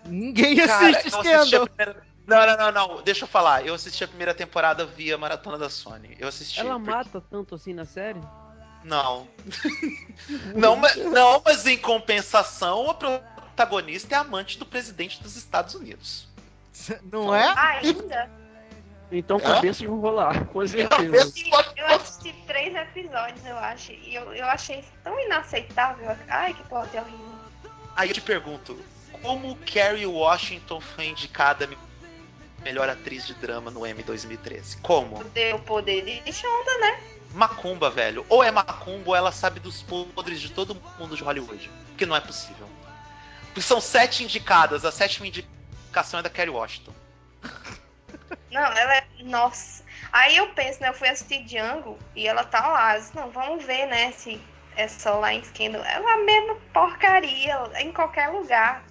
Ninguém 0.06 0.56
Cara, 0.66 0.90
assiste 0.98 1.10
Scandal. 1.12 1.68
primeira- 1.68 2.04
Não, 2.28 2.46
não, 2.46 2.58
não, 2.58 2.72
não. 2.72 3.02
Deixa 3.04 3.24
eu 3.24 3.28
falar. 3.28 3.66
Eu 3.66 3.74
assisti 3.74 4.04
a 4.04 4.08
primeira 4.08 4.34
temporada 4.34 4.86
via 4.86 5.18
Maratona 5.18 5.58
da 5.58 5.70
Sony. 5.70 6.16
Eu 6.20 6.28
assisti. 6.28 6.60
Ela 6.60 6.76
porque- 6.76 6.92
mata 6.92 7.22
tanto 7.30 7.56
assim 7.56 7.74
na 7.74 7.86
série? 7.86 8.22
Não. 8.84 9.28
não, 10.56 10.76
mas, 10.76 10.96
não, 10.98 11.42
mas 11.46 11.66
em 11.68 11.78
compensação, 11.78 12.90
a 12.90 12.94
protagonista 12.94 14.16
é 14.16 14.18
amante 14.18 14.58
do 14.58 14.66
presidente 14.66 15.22
dos 15.22 15.36
Estados 15.36 15.76
Unidos. 15.76 16.28
Não 17.12 17.34
é? 17.36 17.54
Ainda? 17.58 18.30
Então 19.12 19.38
Hã? 19.38 19.42
cabeças 19.42 19.86
vão 19.86 20.00
rolar, 20.00 20.46
com 20.48 20.62
Eu 20.64 20.68
certeza. 20.68 21.16
assisti, 21.18 21.52
eu 21.78 21.86
assisti 21.88 22.34
três 22.48 22.74
episódios, 22.74 23.46
eu 23.46 23.58
acho. 23.58 23.92
E 23.92 24.16
eu, 24.16 24.34
eu 24.34 24.46
achei 24.48 24.84
tão 25.04 25.20
inaceitável. 25.20 26.16
Ai, 26.30 26.54
que 26.54 26.64
plot 26.64 26.88
horrível. 26.98 27.36
Aí 27.96 28.10
eu 28.10 28.14
te 28.14 28.22
pergunto, 28.22 28.80
como 29.22 29.56
Carrie 29.72 30.06
Washington 30.06 30.80
foi 30.82 31.06
indicada 31.08 31.68
me- 31.68 31.78
melhor 32.64 32.90
atriz 32.90 33.26
de 33.26 33.34
drama 33.36 33.72
no 33.72 33.86
M 33.86 34.02
2013? 34.04 34.78
Como? 34.78 35.24
Deu 35.26 35.60
poder 35.60 36.22
de 36.24 36.34
Shonda, 36.34 36.78
né? 36.80 37.02
Macumba, 37.34 37.90
velho. 37.90 38.26
Ou 38.28 38.44
é 38.44 38.52
macumba 38.52 39.10
ou 39.12 39.16
ela 39.16 39.32
sabe 39.32 39.60
dos 39.60 39.82
podres 39.82 40.42
de 40.42 40.52
todo 40.52 40.76
mundo 41.00 41.16
de 41.16 41.24
Hollywood. 41.24 41.70
Porque 41.88 42.06
não 42.06 42.16
é 42.16 42.20
possível. 42.20 42.68
Porque 43.46 43.62
são 43.62 43.80
sete 43.82 44.24
indicadas, 44.24 44.84
a 44.86 44.92
sétima 44.92 45.28
indicação 45.28 46.20
é 46.20 46.24
da 46.24 46.30
Carrie 46.30 46.50
Washington. 46.52 46.94
Não, 48.52 48.62
ela 48.62 48.98
é. 48.98 49.04
Nossa. 49.24 49.84
Aí 50.12 50.36
eu 50.36 50.48
penso, 50.50 50.82
né? 50.82 50.90
Eu 50.90 50.94
fui 50.94 51.08
assistir 51.08 51.44
Django 51.46 51.98
e 52.16 52.28
ela 52.28 52.44
tá 52.44 52.66
lá. 52.68 52.98
Disse, 52.98 53.16
não, 53.16 53.30
vamos 53.32 53.64
ver, 53.64 53.86
né? 53.88 54.12
Se 54.12 54.42
é 54.76 54.88
só 54.90 55.20
lá 55.20 55.34
em 55.34 55.44
Scandal. 55.44 55.82
Ela 55.84 56.10
é 56.10 56.14
a 56.14 56.18
mesma 56.26 56.56
porcaria 56.74 57.58
em 57.80 57.92
qualquer 57.94 58.28
lugar. 58.30 58.84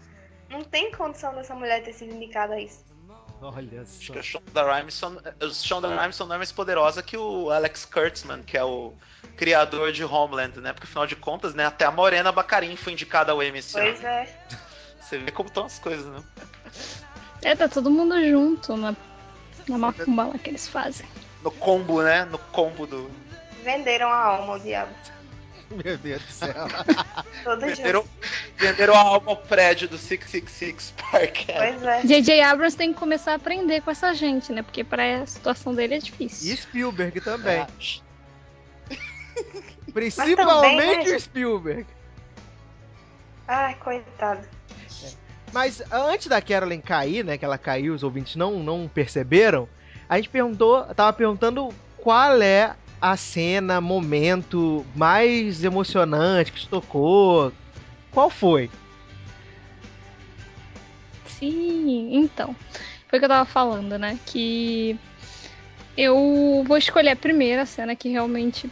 Não 0.51 0.65
tem 0.65 0.91
condição 0.93 1.35
dessa 1.35 1.55
mulher 1.55 1.83
ter 1.83 1.93
sido 1.93 2.13
indicada 2.15 2.55
a 2.55 2.61
isso. 2.61 2.85
Olha 3.43 3.81
Acho 3.81 4.07
só. 4.07 4.13
que 4.13 4.19
a 4.19 4.23
Shonda 4.23 4.63
Rhimeson, 4.63 5.17
a 5.41 5.49
Shonda 5.49 5.89
Rhimeson 5.89 6.27
não 6.27 6.35
é 6.35 6.39
mais 6.39 6.53
poderosa 6.53 7.03
que 7.03 7.17
o 7.17 7.51
Alex 7.51 7.87
Kurtzman, 7.87 8.43
que 8.43 8.57
é 8.57 8.63
o 8.63 8.93
criador 9.37 9.93
de 9.93 10.05
Homeland, 10.05 10.61
né? 10.61 10.75
Porque 10.75 10.87
afinal 10.87 11.07
de 11.07 11.17
contas, 11.17 11.55
né? 11.55 11.65
Até 11.65 11.87
a 11.87 11.91
Morena 11.91 12.31
Bacarin 12.31 12.77
foi 12.77 12.93
indicada 12.93 13.33
ao 13.33 13.43
Emmy. 13.43 13.61
Pois 13.73 14.05
é. 14.05 14.29
Você 15.01 15.19
vê 15.19 15.31
como 15.33 15.49
estão 15.49 15.65
as 15.65 15.79
coisas, 15.79 16.05
né? 16.07 16.23
É, 17.43 17.57
tá 17.57 17.67
todo 17.69 17.91
mundo 17.91 18.15
junto 18.29 18.77
na, 18.77 18.95
na 19.67 19.79
macumba 19.79 20.27
lá 20.27 20.39
que 20.39 20.51
eles 20.51 20.69
fazem. 20.69 21.07
No 21.43 21.51
combo, 21.51 22.03
né? 22.03 22.27
No 22.27 22.39
combo 22.39 22.87
do. 22.87 23.11
Venderam 23.65 24.09
a 24.09 24.17
alma 24.17 24.53
ao 24.53 24.59
diabo. 24.59 24.93
Meu 25.85 25.97
Deus 25.97 26.23
do 26.23 26.33
céu. 26.33 26.55
Venderam, 27.59 28.05
venderam 28.57 28.95
a 28.95 28.99
alma 28.99 29.31
ao 29.31 29.37
prédio 29.37 29.89
do 29.89 29.97
666 29.97 30.95
Park. 30.97 31.47
Pois 31.47 31.83
é. 31.83 32.03
J.J. 32.03 32.41
Abrams 32.43 32.77
tem 32.77 32.93
que 32.93 32.99
começar 32.99 33.33
a 33.33 33.35
aprender 33.37 33.81
com 33.81 33.91
essa 33.91 34.13
gente, 34.13 34.53
né? 34.53 34.63
Porque 34.63 34.85
pra 34.85 35.23
a 35.23 35.27
situação 35.27 35.75
dele 35.75 35.95
é 35.95 35.99
difícil. 35.99 36.53
E 36.53 36.57
Spielberg 36.57 37.21
também. 37.21 37.61
É. 37.61 37.67
Principalmente 39.93 40.37
também, 40.37 41.05
né? 41.05 41.17
o 41.17 41.21
Spielberg. 41.21 41.87
Ai, 43.49 43.75
coitado. 43.77 44.47
Mas 45.53 45.83
antes 45.91 46.29
da 46.29 46.41
Carolyn 46.41 46.81
cair, 46.81 47.25
né? 47.25 47.39
Que 47.39 47.45
ela 47.45 47.59
caiu, 47.59 47.95
os 47.95 48.03
ouvintes 48.03 48.37
não, 48.37 48.63
não 48.63 48.89
perceberam. 48.89 49.69
A 50.09 50.17
gente 50.17 50.29
perguntou, 50.29 50.85
tava 50.95 51.13
perguntando 51.13 51.73
qual 51.97 52.41
é 52.43 52.77
a 53.01 53.17
cena, 53.17 53.81
momento 53.81 54.85
mais 54.95 55.65
emocionante 55.65 56.53
que 56.53 56.61
te 56.61 56.69
tocou. 56.69 57.53
Qual 58.11 58.29
foi? 58.29 58.71
Sim, 61.27 62.15
então. 62.15 62.55
Foi 63.09 63.19
o 63.19 63.21
que 63.21 63.25
eu 63.25 63.29
tava 63.29 63.45
falando, 63.45 63.99
né? 63.99 64.19
Que 64.27 64.99
eu 65.97 66.63
vou 66.67 66.77
escolher 66.77 67.11
a 67.11 67.17
primeira 67.17 67.65
cena 67.65 67.97
que 67.97 68.09
realmente 68.09 68.71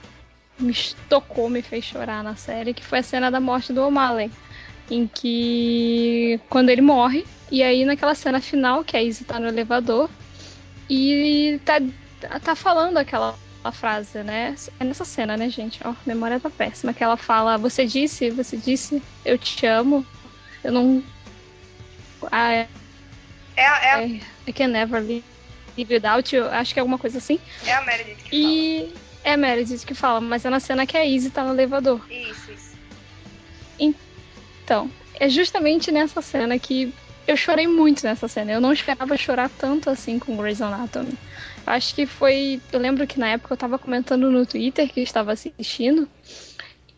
me 0.58 0.74
tocou, 1.08 1.48
me 1.48 1.62
fez 1.62 1.84
chorar 1.84 2.22
na 2.22 2.36
série, 2.36 2.74
que 2.74 2.84
foi 2.84 2.98
a 2.98 3.02
cena 3.02 3.30
da 3.30 3.40
morte 3.40 3.72
do 3.72 3.82
O'Malley. 3.82 4.30
Em 4.90 5.06
que 5.06 6.40
quando 6.48 6.70
ele 6.70 6.80
morre, 6.80 7.26
e 7.50 7.62
aí 7.62 7.84
naquela 7.84 8.14
cena 8.14 8.40
final, 8.40 8.84
que 8.84 8.96
a 8.96 9.02
Izzy 9.02 9.24
tá 9.24 9.38
no 9.38 9.48
elevador, 9.48 10.08
e 10.88 11.60
tá, 11.64 11.80
tá 12.40 12.54
falando 12.54 12.96
aquela 12.96 13.34
frase, 13.72 14.22
né? 14.22 14.54
É 14.80 14.84
nessa 14.84 15.04
cena, 15.04 15.36
né, 15.36 15.48
gente? 15.48 15.80
Ó, 15.84 15.90
a 15.90 15.96
memória 16.06 16.38
tá 16.40 16.50
péssima. 16.50 16.92
Que 16.94 17.02
ela 17.04 17.16
fala, 17.16 17.56
você 17.58 17.84
disse, 17.86 18.30
você 18.30 18.56
disse, 18.56 19.02
eu 19.24 19.36
te 19.38 19.66
amo. 19.66 20.04
Eu 20.64 20.72
não. 20.72 21.02
Ah, 22.30 22.52
É, 22.52 22.68
é, 23.56 23.66
a- 23.66 24.06
I, 24.06 24.22
I 24.46 24.52
can 24.52 24.68
never 24.68 25.00
live 25.02 25.24
without 25.78 26.34
you. 26.34 26.46
Acho 26.48 26.72
que 26.74 26.80
é 26.80 26.82
alguma 26.82 26.98
coisa 26.98 27.18
assim. 27.18 27.38
é 27.66 27.72
a 27.72 27.80
Meredith 27.82 28.16
que 28.24 28.36
E 28.36 28.94
é 29.24 29.32
a 29.32 29.36
Meredith 29.36 29.84
que 29.86 29.94
fala, 29.94 30.20
mas 30.20 30.44
é 30.44 30.50
na 30.50 30.60
cena 30.60 30.86
que 30.86 30.96
a 30.96 31.04
Izzy 31.04 31.30
tá 31.30 31.44
no 31.44 31.52
elevador. 31.52 31.98
fala. 32.00 32.12
Isso, 32.12 32.50
isso. 32.52 32.68
Então, 33.78 34.90
é 35.18 35.28
justamente 35.28 35.90
nessa 35.90 36.20
cena 36.20 36.58
que 36.58 36.92
eu 37.26 37.36
chorei 37.36 37.66
muito 37.66 38.04
nessa 38.04 38.26
cena. 38.28 38.52
Eu 38.52 38.60
não 38.60 38.72
esperava 38.72 39.16
chorar 39.16 39.50
tanto 39.58 39.90
assim 39.90 40.18
com 40.18 40.36
Grey's 40.36 40.60
Anatomy. 40.62 41.16
Acho 41.68 41.94
que 41.94 42.06
foi. 42.06 42.60
Eu 42.72 42.80
lembro 42.80 43.06
que 43.06 43.18
na 43.18 43.28
época 43.28 43.52
eu 43.52 43.58
tava 43.58 43.78
comentando 43.78 44.30
no 44.30 44.46
Twitter 44.46 44.90
que 44.92 45.00
estava 45.00 45.32
assistindo. 45.32 46.08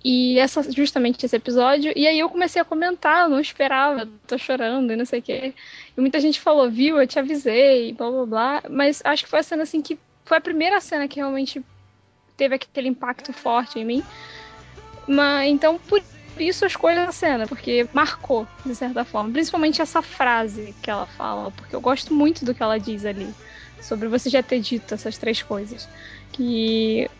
E 0.02 0.38
essa, 0.38 0.62
justamente 0.72 1.26
esse 1.26 1.36
episódio. 1.36 1.92
E 1.94 2.06
aí 2.06 2.18
eu 2.18 2.28
comecei 2.28 2.60
a 2.60 2.64
comentar, 2.64 3.24
eu 3.24 3.28
não 3.28 3.40
esperava, 3.40 4.08
tô 4.26 4.38
chorando 4.38 4.92
e 4.92 4.96
não 4.96 5.04
sei 5.04 5.20
o 5.20 5.22
quê. 5.22 5.54
E 5.96 6.00
muita 6.00 6.18
gente 6.20 6.40
falou, 6.40 6.70
viu, 6.70 6.98
eu 6.98 7.06
te 7.06 7.18
avisei, 7.18 7.92
blá 7.92 8.10
blá 8.10 8.26
blá. 8.26 8.62
Mas 8.70 9.02
acho 9.04 9.24
que 9.24 9.30
foi 9.30 9.40
a 9.40 9.42
cena 9.42 9.62
assim 9.64 9.82
que. 9.82 9.98
Foi 10.24 10.38
a 10.38 10.40
primeira 10.40 10.80
cena 10.80 11.08
que 11.08 11.16
realmente 11.16 11.62
teve 12.36 12.54
aquele 12.54 12.88
impacto 12.88 13.32
forte 13.32 13.78
em 13.78 13.84
mim. 13.84 14.02
Mas 15.06 15.50
então, 15.50 15.78
Por 15.78 16.00
isso 16.38 16.64
eu 16.64 16.68
escolho 16.68 17.00
a 17.02 17.12
cena, 17.12 17.46
porque 17.46 17.88
marcou, 17.92 18.46
de 18.64 18.74
certa 18.74 19.04
forma. 19.04 19.30
Principalmente 19.30 19.82
essa 19.82 20.02
frase 20.02 20.74
que 20.82 20.90
ela 20.90 21.06
fala, 21.06 21.50
porque 21.50 21.74
eu 21.74 21.80
gosto 21.80 22.14
muito 22.14 22.44
do 22.44 22.54
que 22.54 22.62
ela 22.62 22.78
diz 22.78 23.04
ali. 23.04 23.32
Sobre 23.80 24.08
você 24.08 24.28
já 24.28 24.42
ter 24.42 24.60
dito 24.60 24.94
essas 24.94 25.16
três 25.16 25.42
coisas. 25.42 25.88
Que 26.32 27.10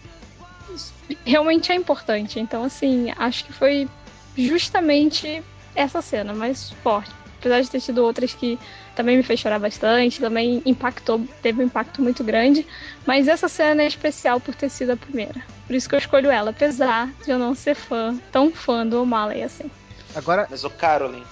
realmente 1.25 1.73
é 1.73 1.75
importante. 1.75 2.39
Então, 2.39 2.65
assim, 2.65 3.13
acho 3.17 3.45
que 3.45 3.53
foi 3.53 3.89
justamente 4.37 5.43
essa 5.75 6.03
cena 6.03 6.33
mais 6.33 6.71
forte. 6.83 7.20
Apesar 7.41 7.62
de 7.62 7.70
ter 7.70 7.80
tido 7.80 8.05
outras 8.05 8.34
que 8.34 8.59
também 8.95 9.16
me 9.16 9.22
fez 9.22 9.41
chorar 9.41 9.59
bastante, 9.59 10.20
também 10.20 10.62
impactou, 10.66 11.26
teve 11.41 11.62
um 11.62 11.64
impacto 11.64 12.03
muito 12.03 12.22
grande. 12.22 12.66
Mas 13.07 13.28
essa 13.28 13.49
cena 13.49 13.82
é 13.82 13.86
especial 13.86 14.38
por 14.38 14.55
ter 14.55 14.68
sido 14.68 14.93
a 14.93 14.97
primeira. 14.97 15.43
Por 15.66 15.74
isso 15.74 15.88
que 15.88 15.95
eu 15.95 15.99
escolho 15.99 16.30
ela, 16.30 16.51
apesar 16.51 17.11
de 17.24 17.30
eu 17.30 17.38
não 17.38 17.55
ser 17.55 17.74
fã, 17.74 18.14
tão 18.30 18.53
fã 18.53 18.86
do 18.86 19.01
O'Malley 19.01 19.43
assim. 19.43 19.70
Agora, 20.14 20.47
Mas, 20.51 20.64
ô 20.64 20.70
Carolyn, 20.70 21.24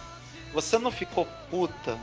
você 0.54 0.78
não 0.78 0.90
ficou 0.90 1.28
puta 1.50 1.98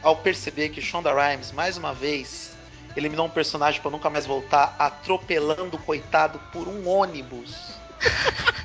ao 0.00 0.14
perceber 0.16 0.68
que 0.68 0.80
Shonda 0.80 1.12
Rhimes, 1.12 1.50
mais 1.50 1.76
uma 1.76 1.92
vez, 1.92 2.52
eliminou 2.96 3.26
um 3.26 3.30
personagem 3.30 3.80
pra 3.80 3.90
nunca 3.90 4.08
mais 4.08 4.26
voltar, 4.26 4.76
atropelando 4.78 5.76
o 5.76 5.80
coitado 5.80 6.40
por 6.52 6.68
um 6.68 6.86
ônibus? 6.86 7.72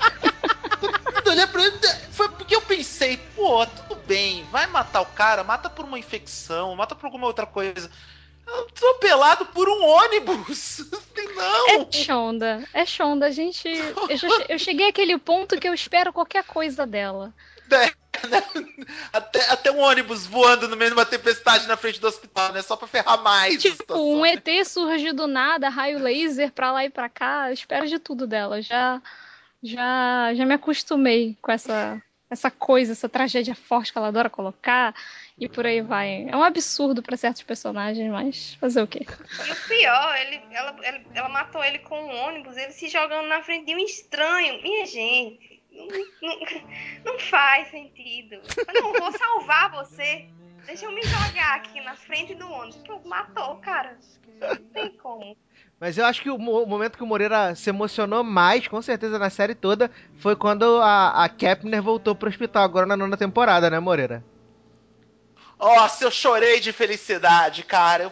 Olhei 1.36 1.48
pra 1.48 1.64
ele, 1.64 1.80
Foi 2.12 2.30
porque 2.30 2.56
eu 2.56 2.62
pensei, 2.62 3.18
pô, 3.36 3.66
tudo 3.66 3.96
bem, 4.06 4.44
vai 4.52 4.68
matar 4.68 5.02
o 5.02 5.06
cara, 5.06 5.44
mata 5.44 5.70
por 5.70 5.86
uma 5.86 6.00
infecção, 6.00 6.76
mata 6.76 6.96
por 6.96 7.06
alguma 7.06 7.28
outra 7.28 7.46
coisa. 7.46 7.90
Atropelado 8.48 9.48
por 9.48 9.68
um 9.68 9.84
ônibus! 9.84 10.78
Não! 11.36 11.82
É 11.82 11.92
Shonda, 11.92 12.64
é 12.74 12.86
Shonda. 12.86 13.26
A 13.26 13.32
gente. 13.32 13.68
Eu, 13.68 14.16
já 14.18 14.30
che- 14.30 14.46
eu 14.50 14.60
cheguei 14.60 14.88
àquele 14.90 15.18
ponto 15.18 15.60
que 15.60 15.68
eu 15.68 15.74
espero 15.74 16.14
qualquer 16.14 16.44
coisa 16.44 16.86
dela. 16.86 17.34
Até, 19.12 19.50
até 19.50 19.72
um 19.72 19.80
ônibus 19.80 20.26
voando 20.26 20.68
no 20.68 20.78
meio 20.78 20.92
de 20.92 20.98
uma 20.98 21.06
tempestade 21.06 21.68
na 21.68 21.76
frente 21.76 22.00
do 22.00 22.08
hospital, 22.08 22.54
né? 22.54 22.62
Só 22.62 22.76
pra 22.76 22.88
ferrar 22.88 23.22
mais. 23.22 23.62
Tipo, 23.62 23.96
um 23.96 24.22
né? 24.22 24.34
ET 24.34 24.66
surge 24.66 25.12
do 25.12 25.28
nada, 25.28 25.68
raio 25.70 26.00
laser 26.00 26.52
pra 26.52 26.72
lá 26.72 26.86
e 26.86 26.90
pra 26.90 27.10
cá. 27.10 27.48
Eu 27.50 27.54
espero 27.54 27.88
de 27.88 28.00
tudo 28.00 28.28
dela. 28.28 28.62
Já, 28.62 29.02
já, 29.66 30.34
já 30.34 30.46
me 30.46 30.54
acostumei 30.54 31.36
com 31.42 31.52
essa, 31.52 32.02
essa 32.30 32.52
coisa, 32.52 32.92
essa 32.92 33.10
tragédia 33.10 33.56
forte 33.56 33.92
que 33.92 33.98
ela 33.98 34.08
adora 34.08 34.30
colocar 34.30 34.94
e 35.38 35.50
por 35.50 35.66
aí 35.66 35.82
vai. 35.82 36.28
É 36.30 36.36
um 36.36 36.44
absurdo 36.44 37.02
pra 37.02 37.18
certos 37.18 37.44
personagens, 37.44 38.10
mas 38.12 38.54
fazer 38.56 38.82
o 38.82 38.88
quê? 38.88 39.06
E 39.46 39.52
o 39.52 39.68
pior, 39.68 40.18
ele, 40.18 40.42
ela, 40.52 40.76
ela, 40.84 41.02
ela 41.14 41.30
matou 41.30 41.64
ele 41.64 41.80
com 41.80 42.00
um 42.00 42.16
ônibus, 42.28 42.56
ele 42.56 42.72
se 42.72 42.88
jogando 42.88 43.28
na 43.28 43.42
frente 43.42 43.66
de 43.66 43.76
um 43.76 43.80
estranho. 43.80 44.62
Minha 44.62 44.86
gente, 44.86 45.62
não, 45.72 45.88
não, 46.22 47.14
não 47.14 47.20
faz 47.20 47.70
sentido. 47.70 48.36
Eu 48.36 48.82
não 48.82 48.94
vou 48.94 49.12
salvar 49.12 49.72
você. 49.72 50.28
Deixa 50.66 50.86
eu 50.86 50.92
me 50.92 51.04
jogar 51.04 51.56
aqui 51.56 51.80
na 51.82 51.96
frente 51.96 52.34
do 52.34 52.50
ônibus. 52.50 52.78
Pronto, 52.78 53.08
matou 53.08 53.58
cara. 53.58 53.98
Não 54.40 54.56
tem 54.70 54.90
como. 54.98 55.38
Mas 55.86 55.98
eu 56.00 56.06
acho 56.06 56.22
que 56.24 56.30
o, 56.32 56.38
mo- 56.40 56.64
o 56.64 56.66
momento 56.68 56.98
que 56.98 57.04
o 57.04 57.08
Moreira 57.08 57.54
se 57.56 57.70
emocionou 57.70 58.24
mais, 58.24 58.68
com 58.68 58.82
certeza, 58.82 59.20
na 59.20 59.30
série 59.30 59.54
toda, 59.54 59.92
foi 60.16 60.36
quando 60.36 60.82
a, 60.82 61.24
a 61.24 61.30
Kepner 61.30 61.82
voltou 61.84 62.16
pro 62.16 62.28
hospital, 62.28 62.64
agora 62.64 62.88
na 62.88 62.98
nona 62.98 63.16
temporada, 63.16 63.70
né, 63.70 63.80
Moreira? 63.80 64.26
Nossa, 65.60 66.04
eu 66.04 66.12
chorei 66.12 66.60
de 66.60 66.72
felicidade, 66.72 67.64
cara. 67.64 68.04
Eu, 68.06 68.12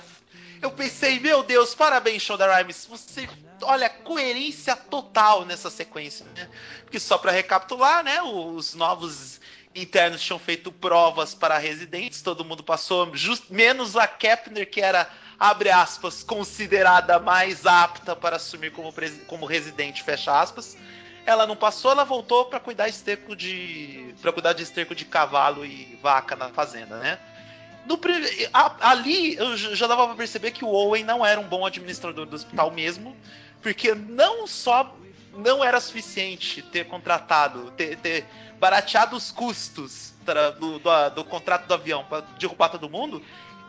eu 0.62 0.72
pensei, 0.72 1.20
meu 1.20 1.44
Deus, 1.44 1.74
parabéns, 1.76 2.22
Shonda 2.22 2.54
Rhimes. 2.56 2.86
Você, 2.86 3.28
olha, 3.62 3.90
coerência 3.90 4.76
total 4.76 5.46
nessa 5.46 5.70
sequência, 5.70 6.26
né? 6.36 6.48
Porque 6.86 7.00
só 7.00 7.18
pra 7.18 7.32
recapitular, 7.32 8.04
né? 8.04 8.22
Os 8.22 8.74
novos 8.74 9.40
internos 9.76 10.22
tinham 10.22 10.40
feito 10.40 10.72
provas 10.72 11.34
para 11.34 11.58
residentes, 11.58 12.22
todo 12.22 12.46
mundo 12.46 12.64
passou, 12.64 13.14
just, 13.16 13.50
menos 13.50 13.96
a 13.96 14.08
Kepner, 14.08 14.70
que 14.70 14.80
era, 14.82 15.10
abre 15.44 15.70
aspas, 15.70 16.24
considerada 16.24 17.20
mais 17.20 17.66
apta 17.66 18.16
para 18.16 18.38
assumir 18.38 18.72
como, 18.72 18.94
como 19.28 19.46
residente, 19.46 20.02
fecha 20.02 20.40
aspas. 20.40 20.78
Ela 21.26 21.46
não 21.46 21.56
passou, 21.56 21.92
ela 21.92 22.06
voltou 22.06 22.46
para 22.46 22.62
cuidar 22.62 22.88
esterco 22.88 23.36
de 23.36 24.16
para 24.22 24.32
cuidar 24.32 24.54
de 24.54 24.64
esterco 24.64 24.96
de 24.96 25.04
cavalo 25.04 25.66
e 25.66 26.00
vaca 26.02 26.34
na 26.34 26.48
fazenda, 26.50 26.98
né? 26.98 27.20
No 27.86 28.00
ali 28.80 29.36
eu 29.36 29.58
já 29.58 29.86
dava 29.86 30.08
pra 30.08 30.16
perceber 30.16 30.52
que 30.52 30.64
o 30.64 30.70
Owen 30.70 31.04
não 31.04 31.26
era 31.26 31.38
um 31.42 31.48
bom 31.48 31.66
administrador 31.66 32.26
do 32.26 32.36
hospital 32.38 32.72
mesmo, 32.72 33.14
porque 33.62 33.94
não 33.94 34.48
só 34.48 34.96
não 35.36 35.62
era 35.62 35.82
suficiente 35.82 36.62
ter 36.62 36.86
contratado, 36.86 37.70
ter, 37.72 37.98
ter 37.98 38.26
barateado 38.60 39.18
os 39.18 39.30
custos 39.32 40.14
do, 40.58 40.80
do- 40.80 41.10
do 41.16 41.26
contrato 41.26 41.68
do 41.68 41.74
avião 41.74 42.06
para 42.06 42.22
derrubar 42.40 42.70
todo 42.70 42.90
mundo. 42.90 43.22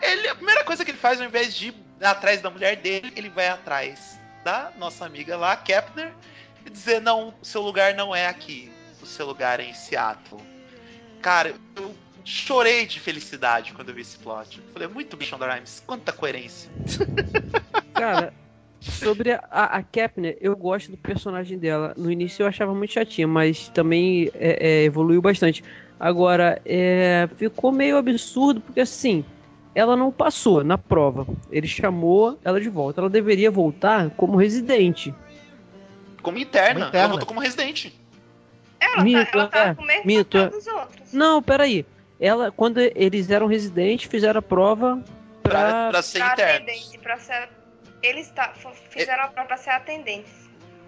Ele, 0.05 0.29
a 0.29 0.35
primeira 0.35 0.65
coisa 0.65 0.85
que 0.85 0.91
ele 0.91 0.99
faz, 0.99 1.21
ao 1.21 1.27
invés 1.27 1.55
de 1.55 1.69
ir 1.69 1.75
atrás 2.03 2.41
da 2.41 2.51
mulher 2.51 2.77
dele, 2.77 3.13
ele 3.17 3.29
vai 3.29 3.49
atrás 3.49 4.19
da 4.45 4.71
nossa 4.79 5.07
amiga 5.07 5.37
lá, 5.37 5.57
Kepner, 5.57 6.13
e 6.67 6.71
dizer: 6.71 7.01
não, 7.01 7.35
seu 7.43 7.63
lugar 7.63 7.95
não 7.95 8.15
é 8.15 8.27
aqui, 8.27 8.71
o 9.03 9.07
seu 9.07 9.27
lugar 9.27 9.61
é 9.61 9.65
em 9.65 9.75
Seattle. 9.75 10.41
Cara, 11.23 11.55
eu 11.77 11.95
chorei 12.25 12.87
de 12.87 13.01
felicidade 13.01 13.73
quando 13.73 13.89
eu 13.89 13.95
vi 13.95 14.03
esse 14.03 14.19
plot. 14.19 14.59
Eu 14.59 14.73
falei, 14.73 14.89
muito 14.89 15.17
bem, 15.17 15.27
Shonda 15.27 15.63
quanta 15.87 16.13
coerência. 16.13 16.71
Cara, 17.95 18.33
sobre 18.81 19.33
a, 19.33 19.41
a 19.51 19.83
Kepner, 19.83 20.37
eu 20.41 20.57
gosto 20.57 20.91
do 20.91 20.97
personagem 20.97 21.59
dela. 21.59 21.95
No 21.97 22.11
início 22.11 22.43
eu 22.43 22.47
achava 22.47 22.75
muito 22.75 22.93
chatinha, 22.93 23.27
mas 23.27 23.69
também 23.69 24.31
é, 24.35 24.83
é, 24.83 24.85
evoluiu 24.85 25.23
bastante. 25.23 25.65
Agora, 25.99 26.61
é, 26.67 27.29
ficou 27.37 27.73
meio 27.73 27.97
absurdo, 27.97 28.61
porque 28.61 28.81
assim, 28.81 29.25
ela 29.75 29.97
não 29.97 30.11
passou 30.13 30.63
na 30.63 30.79
prova. 30.79 31.27
Ele 31.51 31.67
chamou 31.67 32.39
ela 32.45 32.61
de 32.61 32.69
volta. 32.69 33.01
Ela 33.01 33.11
deveria 33.11 33.51
voltar 33.51 34.11
como 34.11 34.37
residente. 34.37 35.15
Como 36.23 36.39
interna, 36.39 36.75
Como 36.75 36.89
interna. 36.89 36.99
ela 36.99 37.09
voltou 37.09 37.27
como 37.27 37.41
residente. 37.41 37.99
Ela, 38.81 39.03
Mito, 39.03 39.25
tá, 39.33 39.39
ela 39.39 39.47
tá 39.49 39.67
é, 39.69 39.75
com 39.75 39.83
o 39.83 39.87
mesmo 39.87 40.07
mito, 40.07 40.39
é. 40.39 40.49
dos 40.49 40.67
outros. 40.67 41.13
Não, 41.13 41.43
peraí. 41.43 41.85
Ela, 42.21 42.51
quando 42.53 42.79
eles 42.79 43.31
eram 43.31 43.47
residentes, 43.47 44.09
fizeram 44.11 44.39
a 44.39 44.43
prova 44.43 45.03
Pra, 45.43 45.51
pra. 45.53 45.89
pra 45.91 46.03
ser 46.03 46.23
atendente, 46.23 46.99
pra 46.99 47.19
ser... 47.19 47.49
Eles 48.03 48.31
tá, 48.31 48.53
fizeram 48.91 49.25
a 49.25 49.29
prova 49.29 49.49
pra 49.49 49.57
ser 49.57 49.71
atendentes. 49.71 50.33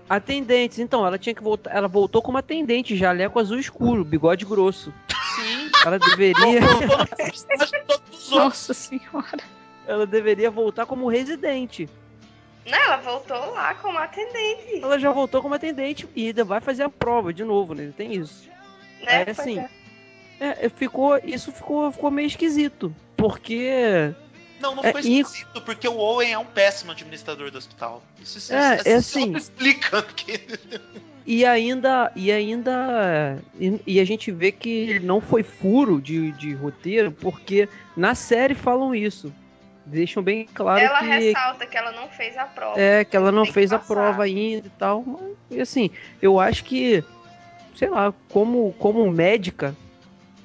Atendentes, 0.08 0.78
então, 0.78 1.04
ela 1.06 1.18
tinha 1.18 1.34
que 1.34 1.42
voltar. 1.42 1.74
Ela 1.74 1.88
voltou 1.88 2.22
como 2.22 2.38
atendente, 2.38 2.96
jaleco 2.96 3.38
azul 3.40 3.58
escuro, 3.58 4.04
bigode 4.04 4.44
grosso. 4.44 4.92
Sim. 5.34 5.70
Ela 5.84 5.98
deveria. 5.98 6.60
Voltou 6.60 6.98
no 6.98 8.05
outros. 8.32 8.68
Nossa 8.68 8.74
senhora. 8.74 9.38
ela 9.86 10.06
deveria 10.06 10.50
voltar 10.50 10.86
como 10.86 11.08
residente. 11.08 11.88
Não, 12.66 12.76
ela 12.78 12.96
voltou 12.96 13.52
lá 13.52 13.74
como 13.74 13.96
atendente. 13.98 14.80
Ela 14.82 14.98
já 14.98 15.12
voltou 15.12 15.40
como 15.40 15.54
atendente 15.54 16.08
e 16.16 16.26
ainda 16.26 16.44
vai 16.44 16.60
fazer 16.60 16.82
a 16.82 16.88
prova 16.90 17.32
de 17.32 17.44
novo, 17.44 17.74
né? 17.74 17.92
Tem 17.96 18.12
isso. 18.14 18.48
Né? 19.02 19.22
É 19.26 19.30
assim. 19.30 19.58
é. 19.58 19.68
É, 20.38 20.68
ficou, 20.68 21.16
isso 21.24 21.50
ficou, 21.52 21.90
ficou 21.92 22.10
meio 22.10 22.26
esquisito. 22.26 22.94
Porque. 23.16 24.12
Não, 24.60 24.74
não 24.74 24.84
É, 24.84 24.92
foi 24.92 25.00
e- 25.02 25.20
esquisito, 25.20 25.62
porque 25.62 25.86
o 25.88 25.96
Owen 25.96 26.32
é 26.32 26.38
um 26.38 26.44
péssimo 26.44 26.92
administrador 26.92 27.50
do 27.50 27.56
hospital. 27.56 28.02
Isso, 28.20 28.38
isso, 28.38 28.52
É, 28.52 28.76
isso, 28.76 28.88
é 28.88 28.96
isso 28.98 29.18
assim. 29.18 29.32
explica. 29.36 30.02
Porque... 30.02 30.40
E 31.26 31.44
ainda. 31.44 32.12
E 32.14 32.30
ainda. 32.30 33.38
E, 33.58 33.80
e 33.86 34.00
a 34.00 34.04
gente 34.04 34.30
vê 34.30 34.52
que 34.52 35.00
não 35.00 35.20
foi 35.20 35.42
furo 35.42 36.00
de, 36.00 36.30
de 36.32 36.54
roteiro, 36.54 37.10
porque 37.10 37.68
na 37.96 38.14
série 38.14 38.54
falam 38.54 38.94
isso. 38.94 39.32
Deixam 39.84 40.22
bem 40.22 40.48
claro 40.52 40.80
Ela 40.80 40.98
que. 41.00 41.06
ressalta 41.06 41.66
que 41.66 41.76
ela 41.76 41.92
não 41.92 42.08
fez 42.08 42.36
a 42.36 42.44
prova. 42.44 42.80
É, 42.80 43.04
que 43.04 43.16
ela 43.16 43.30
não 43.30 43.46
fez 43.46 43.72
a 43.72 43.78
prova 43.78 44.24
ainda 44.24 44.66
e 44.66 44.70
tal. 44.70 45.04
Mas, 45.04 45.22
e 45.50 45.60
assim, 45.60 45.90
eu 46.20 46.40
acho 46.40 46.64
que, 46.64 47.04
sei 47.74 47.88
lá, 47.88 48.12
como, 48.28 48.72
como 48.78 49.08
médica 49.10 49.76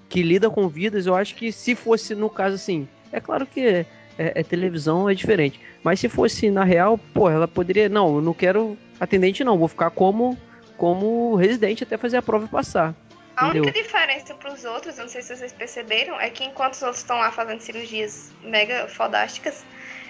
que 0.10 0.22
lida 0.22 0.50
com 0.50 0.68
vidas, 0.68 1.08
eu 1.08 1.16
acho 1.16 1.34
que 1.36 1.52
se 1.52 1.74
fosse 1.74 2.14
no 2.14 2.30
caso 2.30 2.56
assim, 2.56 2.88
é 3.12 3.20
claro 3.20 3.46
que 3.46 3.62
é, 3.62 3.86
é 4.18 4.44
televisão, 4.44 5.10
é 5.10 5.14
diferente. 5.14 5.60
Mas 5.84 6.00
se 6.00 6.10
fosse 6.10 6.52
na 6.52 6.64
real, 6.64 7.00
pô, 7.14 7.30
ela 7.30 7.48
poderia. 7.48 7.90
Não, 7.90 8.16
eu 8.16 8.22
não 8.22 8.34
quero 8.34 8.78
atendente, 9.00 9.44
não, 9.44 9.58
vou 9.58 9.68
ficar 9.68 9.90
como, 9.90 10.38
como 10.82 11.36
residente 11.36 11.84
até 11.84 11.96
fazer 11.96 12.18
a 12.18 12.24
prova 12.24 12.46
e 12.46 12.48
passar. 12.48 12.96
A 13.38 13.46
Entendeu? 13.46 13.62
única 13.62 13.84
diferença 13.84 14.34
pros 14.34 14.66
outros, 14.66 14.98
eu 14.98 15.04
não 15.04 15.12
sei 15.12 15.22
se 15.22 15.36
vocês 15.36 15.54
perceberam, 15.54 16.20
é 16.20 16.28
que 16.32 16.44
enquanto 16.44 16.74
os 16.74 16.82
outros 16.82 17.02
estão 17.02 17.20
lá 17.20 17.32
fazendo 17.32 17.62
cirurgias 17.62 18.32
mega 18.42 18.88
fodásticas, 18.88 19.64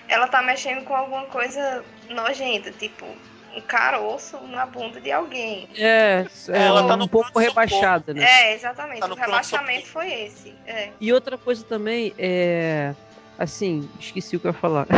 ela 0.07 0.29
tá 0.29 0.41
mexendo 0.41 0.85
com 0.85 0.95
alguma 0.95 1.25
coisa 1.25 1.83
nojenta, 2.09 2.71
tipo 2.71 3.05
um 3.53 3.59
caroço 3.59 4.39
na 4.47 4.65
bunda 4.65 5.01
de 5.01 5.11
alguém. 5.11 5.67
É, 5.75 6.25
é 6.47 6.57
Ela 6.57 6.87
tá 6.87 6.93
um 6.93 6.99
no 6.99 7.09
pouco 7.09 7.37
rebaixada, 7.37 8.13
né? 8.13 8.23
É, 8.23 8.53
exatamente. 8.53 9.01
Tá 9.01 9.07
o 9.07 9.13
rebaixamento 9.13 9.87
foi 9.87 10.09
esse. 10.09 10.55
É. 10.65 10.91
E 11.01 11.11
outra 11.11 11.37
coisa 11.37 11.65
também 11.65 12.13
é. 12.17 12.95
Assim, 13.37 13.89
esqueci 13.99 14.37
o 14.37 14.39
que 14.39 14.47
eu 14.47 14.51
ia 14.51 14.57
falar. 14.57 14.87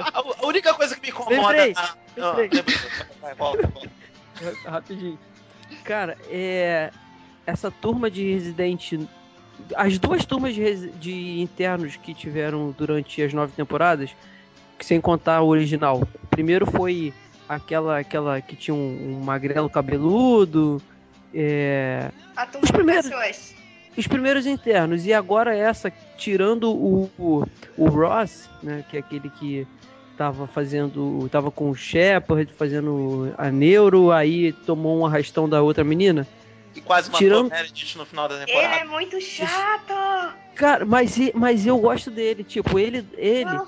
A, 0.00 0.18
a 0.42 0.46
única 0.46 0.74
coisa 0.74 0.94
que 0.94 1.02
me 1.02 1.08
incomoda. 1.08 1.48
Lembrei, 1.48 1.72
na- 1.74 1.94
Ah, 2.20 2.32
lembrei. 2.36 2.62
Vai, 3.20 3.34
volta, 3.34 3.66
volta. 3.68 3.90
Rapidinho. 4.64 5.18
Cara, 5.84 6.16
é. 6.30 6.90
Essa 7.46 7.70
turma 7.70 8.10
de 8.10 8.32
residente. 8.32 9.08
As 9.76 9.98
duas 9.98 10.24
turmas 10.24 10.54
de, 10.54 10.60
resi- 10.62 10.90
de 10.92 11.40
internos 11.40 11.96
que 11.96 12.14
tiveram 12.14 12.70
durante 12.76 13.20
as 13.22 13.32
nove 13.32 13.52
temporadas, 13.54 14.10
que 14.78 14.84
sem 14.86 15.00
contar 15.00 15.40
o 15.42 15.46
original. 15.48 16.06
Primeiro 16.30 16.66
foi 16.66 17.12
aquela 17.48 17.98
aquela 17.98 18.40
que 18.40 18.54
tinha 18.56 18.74
um, 18.74 19.18
um 19.20 19.24
magrelo 19.24 19.68
cabeludo. 19.68 20.80
É, 21.34 22.10
A 22.36 22.46
turma 22.46 22.64
Os 22.64 22.70
primeiros- 22.70 23.10
West. 23.10 23.54
Os 23.96 24.06
primeiros 24.06 24.46
internos. 24.46 25.06
E 25.06 25.12
agora 25.12 25.54
essa, 25.56 25.92
tirando 26.16 26.70
o, 26.72 27.10
o, 27.18 27.44
o 27.76 27.86
Ross, 27.88 28.48
né? 28.62 28.84
Que 28.90 28.96
é 28.96 29.00
aquele 29.00 29.28
que 29.30 29.66
tava 30.16 30.46
fazendo. 30.46 31.28
Tava 31.30 31.50
com 31.50 31.70
o 31.70 31.74
Shepard 31.74 32.52
fazendo 32.56 33.32
a 33.38 33.50
Neuro, 33.50 34.10
aí 34.12 34.52
tomou 34.52 34.98
um 35.00 35.06
arrastão 35.06 35.48
da 35.48 35.62
outra 35.62 35.82
menina. 35.84 36.26
E 36.74 36.80
quase 36.80 37.08
matou 37.10 37.18
Tirando- 37.18 37.46
o 37.48 37.50
Meredith 37.50 37.96
no 37.98 38.06
final 38.06 38.28
da 38.28 38.36
Ele 38.36 38.46
temporada. 38.46 38.74
é 38.76 38.84
muito 38.84 39.20
chato! 39.20 39.92
Cara, 40.54 40.84
mas, 40.86 41.16
e- 41.18 41.32
mas 41.34 41.66
eu 41.66 41.76
gosto 41.78 42.10
dele. 42.10 42.42
Tipo, 42.44 42.78
ele. 42.78 43.06
ele 43.16 43.44
Não. 43.44 43.66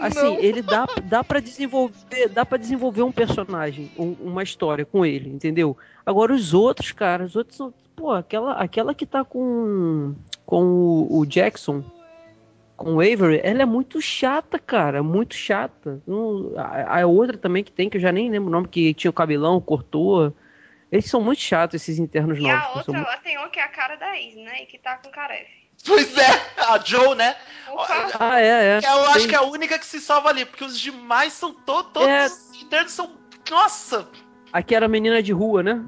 Assim, 0.00 0.22
Não. 0.22 0.38
ele 0.38 0.62
dá, 0.62 0.86
dá 1.04 1.22
para 1.24 1.40
desenvolver. 1.40 2.28
Dá 2.28 2.44
para 2.46 2.58
desenvolver 2.58 3.02
um 3.02 3.12
personagem, 3.12 3.90
um- 3.98 4.16
uma 4.20 4.42
história 4.42 4.84
com 4.84 5.04
ele, 5.04 5.28
entendeu? 5.30 5.76
Agora 6.06 6.32
os 6.32 6.54
outros, 6.54 6.92
cara, 6.92 7.24
os 7.24 7.36
outros 7.36 7.56
são. 7.56 7.72
Pô, 7.96 8.12
aquela, 8.12 8.52
aquela 8.52 8.94
que 8.94 9.04
tá 9.06 9.24
com. 9.24 10.14
Com 10.46 10.62
o, 10.64 11.18
o 11.18 11.26
Jackson. 11.26 11.84
Com 12.76 12.94
o 12.94 13.00
Avery, 13.00 13.40
ela 13.42 13.62
é 13.62 13.64
muito 13.66 14.00
chata, 14.00 14.56
cara. 14.58 15.02
Muito 15.02 15.34
chata. 15.34 16.00
Não- 16.06 16.52
a, 16.56 17.00
a 17.02 17.06
outra 17.06 17.36
também 17.36 17.64
que 17.64 17.72
tem, 17.72 17.90
que 17.90 17.96
eu 17.96 18.00
já 18.00 18.12
nem 18.12 18.30
lembro 18.30 18.48
o 18.48 18.52
nome, 18.52 18.68
que 18.68 18.94
tinha 18.94 19.10
o 19.10 19.14
cabelão, 19.14 19.60
cortou. 19.60 20.32
Eles 20.90 21.06
são 21.06 21.20
muito 21.20 21.40
chatos, 21.42 21.74
esses 21.82 21.98
internos 21.98 22.38
E 22.38 22.40
novos. 22.42 22.56
a 22.56 22.60
que 22.60 22.68
são 22.68 22.78
outra, 22.78 22.92
muito- 22.94 23.06
lá 23.08 23.16
tem 23.18 23.36
uma 23.36 23.48
que 23.50 23.58
é 23.58 23.64
a 23.64 23.68
cara 23.68 23.96
da 23.96 24.16
Is, 24.18 24.36
né? 24.36 24.62
E 24.62 24.66
que 24.66 24.78
tá 24.78 24.96
com 24.96 25.10
carefe. 25.10 25.57
Pois 25.86 26.16
é, 26.16 26.52
a 26.58 26.78
Joe, 26.78 27.14
né? 27.14 27.36
Ah, 28.18 28.40
é, 28.40 28.78
é. 28.78 28.80
Eu 28.84 29.04
acho 29.06 29.18
Tem- 29.20 29.28
que 29.28 29.34
é 29.34 29.38
a 29.38 29.42
única 29.42 29.78
que 29.78 29.86
se 29.86 30.00
salva 30.00 30.28
ali, 30.30 30.44
porque 30.44 30.64
os 30.64 30.78
demais 30.78 31.32
são 31.32 31.52
to 31.52 31.84
todos. 31.84 32.08
É. 32.08 32.26
Os 32.26 32.62
internos 32.62 32.92
são. 32.92 33.10
Nossa! 33.50 34.08
Aqui 34.52 34.74
era 34.74 34.86
a 34.86 34.88
menina 34.88 35.22
de 35.22 35.32
rua, 35.32 35.62
né? 35.62 35.84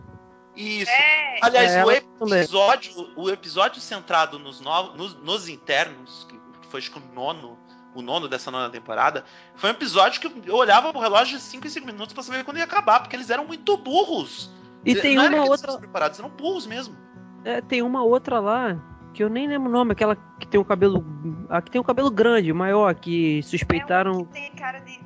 Isso. 0.55 0.91
É, 0.91 1.39
Aliás, 1.43 1.73
É, 1.73 1.85
o 1.85 2.01
também. 2.19 2.39
episódio, 2.41 3.13
o 3.17 3.31
episódio 3.31 3.81
centrado 3.81 4.39
nos, 4.39 4.61
novos, 4.61 4.95
nos, 4.97 5.15
nos 5.23 5.49
internos, 5.49 6.27
que 6.29 6.69
foi 6.69 6.81
acho 6.81 6.91
que 6.91 6.99
o 6.99 7.03
nono, 7.15 7.59
o 7.95 8.03
nono 8.03 8.29
dessa 8.29 8.51
nona 8.51 8.69
temporada, 8.69 9.25
foi 9.57 9.71
um 9.71 9.73
episódio 9.73 10.21
que 10.21 10.49
eu 10.49 10.55
olhava 10.57 10.93
pro 10.93 11.01
relógio 11.01 11.39
de 11.39 11.43
5 11.43 11.67
em 11.67 11.71
5 11.71 11.87
minutos 11.87 12.13
pra 12.13 12.23
saber 12.23 12.45
quando 12.45 12.59
ia 12.59 12.65
acabar, 12.65 13.01
porque 13.01 13.17
eles 13.17 13.31
eram 13.31 13.45
muito 13.47 13.77
burros. 13.77 14.51
E 14.85 14.95
tem 14.95 15.17
Não 15.17 15.25
era 15.25 15.35
uma 15.37 15.43
que 15.45 15.49
eles 15.51 15.63
outra. 15.63 15.79
preparados, 15.79 16.19
eram 16.19 16.29
burros 16.31 16.67
mesmo. 16.67 16.97
É, 17.45 17.61
tem 17.61 17.81
uma 17.83 18.03
outra 18.03 18.39
lá 18.39 18.77
que 19.13 19.23
eu 19.23 19.29
nem 19.29 19.47
lembro 19.49 19.69
o 19.69 19.73
nome, 19.73 19.93
aquela 19.93 20.17
que 20.39 20.47
tem 20.47 20.61
o 20.61 20.65
cabelo. 20.65 21.05
A 21.49 21.61
que 21.61 21.71
tem 21.71 21.81
o 21.81 21.85
cabelo 21.85 22.11
grande, 22.11 22.53
maior, 22.53 22.95
que 22.95 23.39
é 23.39 23.43
suspeitaram. 23.43 24.13
uma 24.19 24.25
que 24.27 24.33
tem 24.33 24.53
cara 24.53 24.79
de 24.81 25.01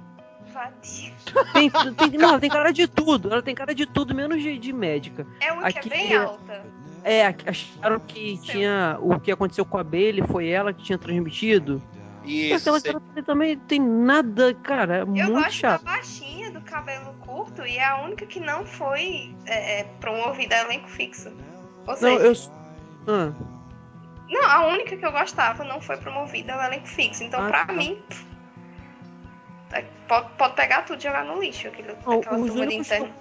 vadia. 0.52 1.12
Tem, 1.52 1.70
tem- 1.70 2.18
não, 2.18 2.28
ela 2.30 2.38
tem 2.40 2.48
cara 2.50 2.70
de 2.72 2.86
tudo. 2.86 3.28
Ela 3.32 3.42
tem 3.42 3.54
cara 3.56 3.74
de 3.74 3.86
tudo, 3.86 4.14
menos 4.14 4.40
de, 4.40 4.56
de 4.56 4.72
médica. 4.72 5.26
É 5.40 5.52
uma 5.52 5.72
que 5.72 5.78
é 5.88 5.90
bem 5.90 6.12
é- 6.12 6.16
alta. 6.16 6.64
É, 7.02 7.26
acharam 7.46 7.98
que 8.00 8.36
Seu. 8.36 8.46
tinha. 8.54 8.96
O 9.00 9.18
que 9.20 9.32
aconteceu 9.32 9.64
com 9.64 9.76
a 9.78 9.82
Bailey 9.84 10.22
foi 10.28 10.48
ela 10.48 10.72
que 10.72 10.82
tinha 10.82 10.96
transmitido. 10.96 11.82
E 12.24 12.46
Isso. 12.52 12.56
aquela 12.56 12.80
sei. 12.80 12.92
cara 12.92 13.22
também 13.26 13.58
tem 13.58 13.80
nada, 13.80 14.54
cara. 14.54 14.98
É 14.98 15.02
Eu 15.02 15.06
muito 15.08 15.32
gosto 15.32 15.50
chato. 15.52 15.84
da 15.84 15.90
baixinha, 15.92 16.50
do 16.52 16.60
cabelo 16.62 17.12
curto, 17.20 17.66
e 17.66 17.76
é 17.76 17.84
a 17.84 18.00
única 18.02 18.24
que 18.24 18.38
não 18.40 18.64
foi 18.64 19.34
é, 19.46 19.80
é, 19.80 19.84
promovida 20.00 20.54
a 20.54 20.60
elenco 20.62 20.88
fixo. 20.88 21.28
Ou 21.86 21.88
Não, 21.88 21.96
seja, 21.96 22.50
eu. 23.08 23.12
Ah, 23.14 23.32
não, 24.28 24.44
a 24.50 24.66
única 24.68 24.96
que 24.96 25.04
eu 25.04 25.12
gostava 25.12 25.64
não 25.64 25.80
foi 25.80 25.96
promovida 25.96 26.54
ao 26.54 26.62
elenco 26.62 26.86
fixo. 26.86 27.24
Então, 27.24 27.44
Ah, 27.44 27.48
pra 27.48 27.66
tá. 27.66 27.72
mim, 27.72 28.00
é, 29.72 29.84
pode, 30.08 30.28
pode 30.38 30.54
pegar 30.54 30.82
tudo 30.82 31.00
e 31.00 31.02
jogar 31.02 31.24
no 31.24 31.40
lixo, 31.40 31.68
aquele, 31.68 31.94
Não, 32.06 32.20
aquela 32.20 32.38
os 32.38 32.50
únicos 32.54 32.86
interno. 32.86 33.12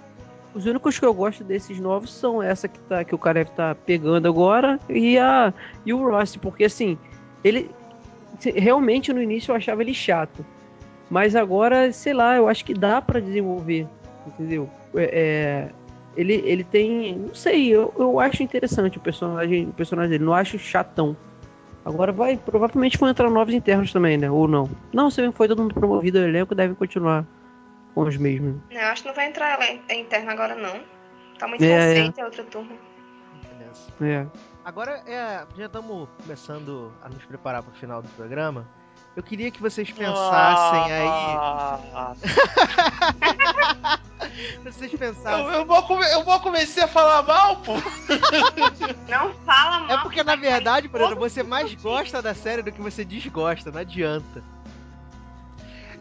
Os 0.54 0.66
únicos 0.66 0.98
que 0.98 1.04
eu 1.04 1.12
gosto 1.12 1.42
desses 1.42 1.80
novos 1.80 2.12
são 2.12 2.40
essa 2.40 2.68
que, 2.68 2.78
tá, 2.80 3.04
que 3.04 3.14
o 3.14 3.18
cara 3.18 3.44
tá 3.44 3.74
pegando 3.74 4.28
agora 4.28 4.78
e, 4.88 5.18
a, 5.18 5.52
e 5.84 5.92
o 5.92 6.08
Ross, 6.08 6.36
porque 6.36 6.64
assim, 6.64 6.96
ele. 7.42 7.70
Realmente 8.54 9.12
no 9.12 9.22
início 9.22 9.52
eu 9.52 9.56
achava 9.56 9.82
ele 9.82 9.94
chato. 9.94 10.44
Mas 11.10 11.34
agora, 11.34 11.92
sei 11.92 12.12
lá, 12.12 12.36
eu 12.36 12.48
acho 12.48 12.64
que 12.64 12.74
dá 12.74 13.02
pra 13.02 13.20
desenvolver. 13.20 13.86
Entendeu? 14.26 14.70
É, 14.94 15.02
é, 15.02 15.70
ele, 16.16 16.42
ele 16.44 16.64
tem. 16.64 17.16
Não 17.16 17.34
sei, 17.34 17.68
eu, 17.68 17.92
eu 17.98 18.20
acho 18.20 18.42
interessante 18.42 18.98
o 18.98 19.00
personagem, 19.00 19.68
o 19.68 19.72
personagem 19.72 20.10
dele, 20.10 20.24
não 20.24 20.34
acho 20.34 20.58
chatão. 20.58 21.16
Agora 21.84 22.12
vai, 22.12 22.36
provavelmente 22.36 22.96
vão 22.96 23.08
entrar 23.10 23.28
novos 23.28 23.52
internos 23.52 23.92
também, 23.92 24.16
né? 24.16 24.30
Ou 24.30 24.48
não. 24.48 24.70
Não, 24.92 25.10
se 25.10 25.30
foi 25.32 25.46
todo 25.46 25.60
mundo 25.60 25.74
promovido 25.74 26.18
ao 26.18 26.24
elenco, 26.24 26.54
devem 26.54 26.74
continuar 26.74 27.26
com 27.94 28.02
os 28.02 28.16
mesmos. 28.16 28.56
Não, 28.70 28.80
eu 28.80 28.88
acho 28.88 29.02
que 29.02 29.08
não 29.08 29.14
vai 29.14 29.28
entrar 29.28 29.58
interno 29.90 30.30
agora, 30.30 30.54
não. 30.54 30.80
Tá 31.38 31.46
muito 31.46 31.62
É, 31.62 31.68
é. 31.68 31.94
recente 31.94 32.20
a 32.20 32.24
outra 32.24 32.42
turma. 32.44 32.72
Beleza. 33.48 33.92
É. 34.00 34.26
Agora, 34.64 35.02
é, 35.06 35.44
já 35.56 35.66
estamos 35.66 36.08
começando 36.22 36.90
a 37.02 37.08
nos 37.08 37.22
preparar 37.26 37.62
para 37.62 37.72
o 37.72 37.74
final 37.74 38.00
do 38.00 38.08
programa. 38.10 38.66
Eu 39.16 39.22
queria 39.22 39.50
que 39.50 39.62
vocês 39.62 39.90
pensassem 39.90 40.92
aí. 40.92 41.06
Ah, 41.08 42.14
Vocês 44.64 44.92
eu, 44.92 44.98
pensassem. 44.98 45.46
eu, 45.46 45.64
vou 45.64 45.82
come- 45.84 46.10
eu 46.12 46.24
vou 46.24 46.40
começar 46.40 46.86
a 46.86 46.88
falar 46.88 47.22
mal, 47.22 47.56
pô. 47.58 47.74
Não 49.08 49.32
fala 49.46 49.80
mal. 49.80 49.90
É 49.90 49.98
porque, 50.02 50.24
na 50.24 50.34
verdade, 50.34 50.88
Bruna, 50.88 51.10
todo 51.10 51.18
você 51.18 51.42
mais 51.42 51.72
gosta 51.74 52.20
da 52.20 52.34
série 52.34 52.62
do 52.62 52.72
que 52.72 52.80
você 52.80 53.04
desgosta, 53.04 53.70
não 53.70 53.80
adianta. 53.80 54.42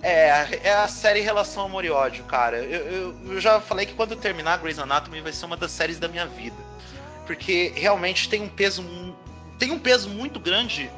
É, 0.01 0.67
é 0.69 0.73
a 0.73 0.87
série 0.87 1.19
Relação 1.21 1.65
Amor 1.65 1.85
e 1.85 1.91
Ódio, 1.91 2.23
cara. 2.25 2.57
Eu, 2.57 2.81
eu, 2.87 3.15
eu 3.33 3.39
já 3.41 3.61
falei 3.61 3.85
que 3.85 3.93
quando 3.93 4.15
terminar 4.15 4.57
Grey's 4.57 4.79
Anatomy 4.79 5.21
vai 5.21 5.31
ser 5.31 5.45
uma 5.45 5.55
das 5.55 5.71
séries 5.71 5.99
da 5.99 6.07
minha 6.07 6.25
vida. 6.25 6.57
Porque 7.27 7.71
realmente 7.75 8.27
tem 8.27 8.41
um 8.41 8.49
peso 8.49 8.83
tem 9.59 9.71
um 9.71 9.79
peso 9.79 10.09
muito 10.09 10.39
grande 10.39 10.89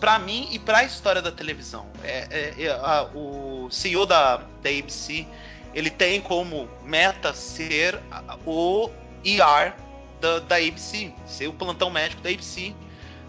pra 0.00 0.18
mim 0.18 0.48
e 0.50 0.58
pra 0.58 0.84
história 0.84 1.20
da 1.22 1.32
televisão. 1.32 1.86
É, 2.04 2.26
é- 2.58 2.64
é, 2.64 2.70
a- 2.70 3.08
o 3.14 3.68
CEO 3.70 4.06
da, 4.06 4.36
da 4.62 4.70
ABC, 4.70 5.26
ele 5.74 5.90
tem 5.90 6.20
como 6.20 6.68
meta 6.82 7.32
ser 7.34 8.00
a- 8.10 8.36
o 8.46 8.90
ER 9.24 9.74
da, 10.20 10.38
da 10.40 10.56
ABC, 10.56 11.12
ser 11.26 11.48
o 11.48 11.52
plantão 11.52 11.90
médico 11.90 12.22
da 12.22 12.30
ABC. 12.30 12.74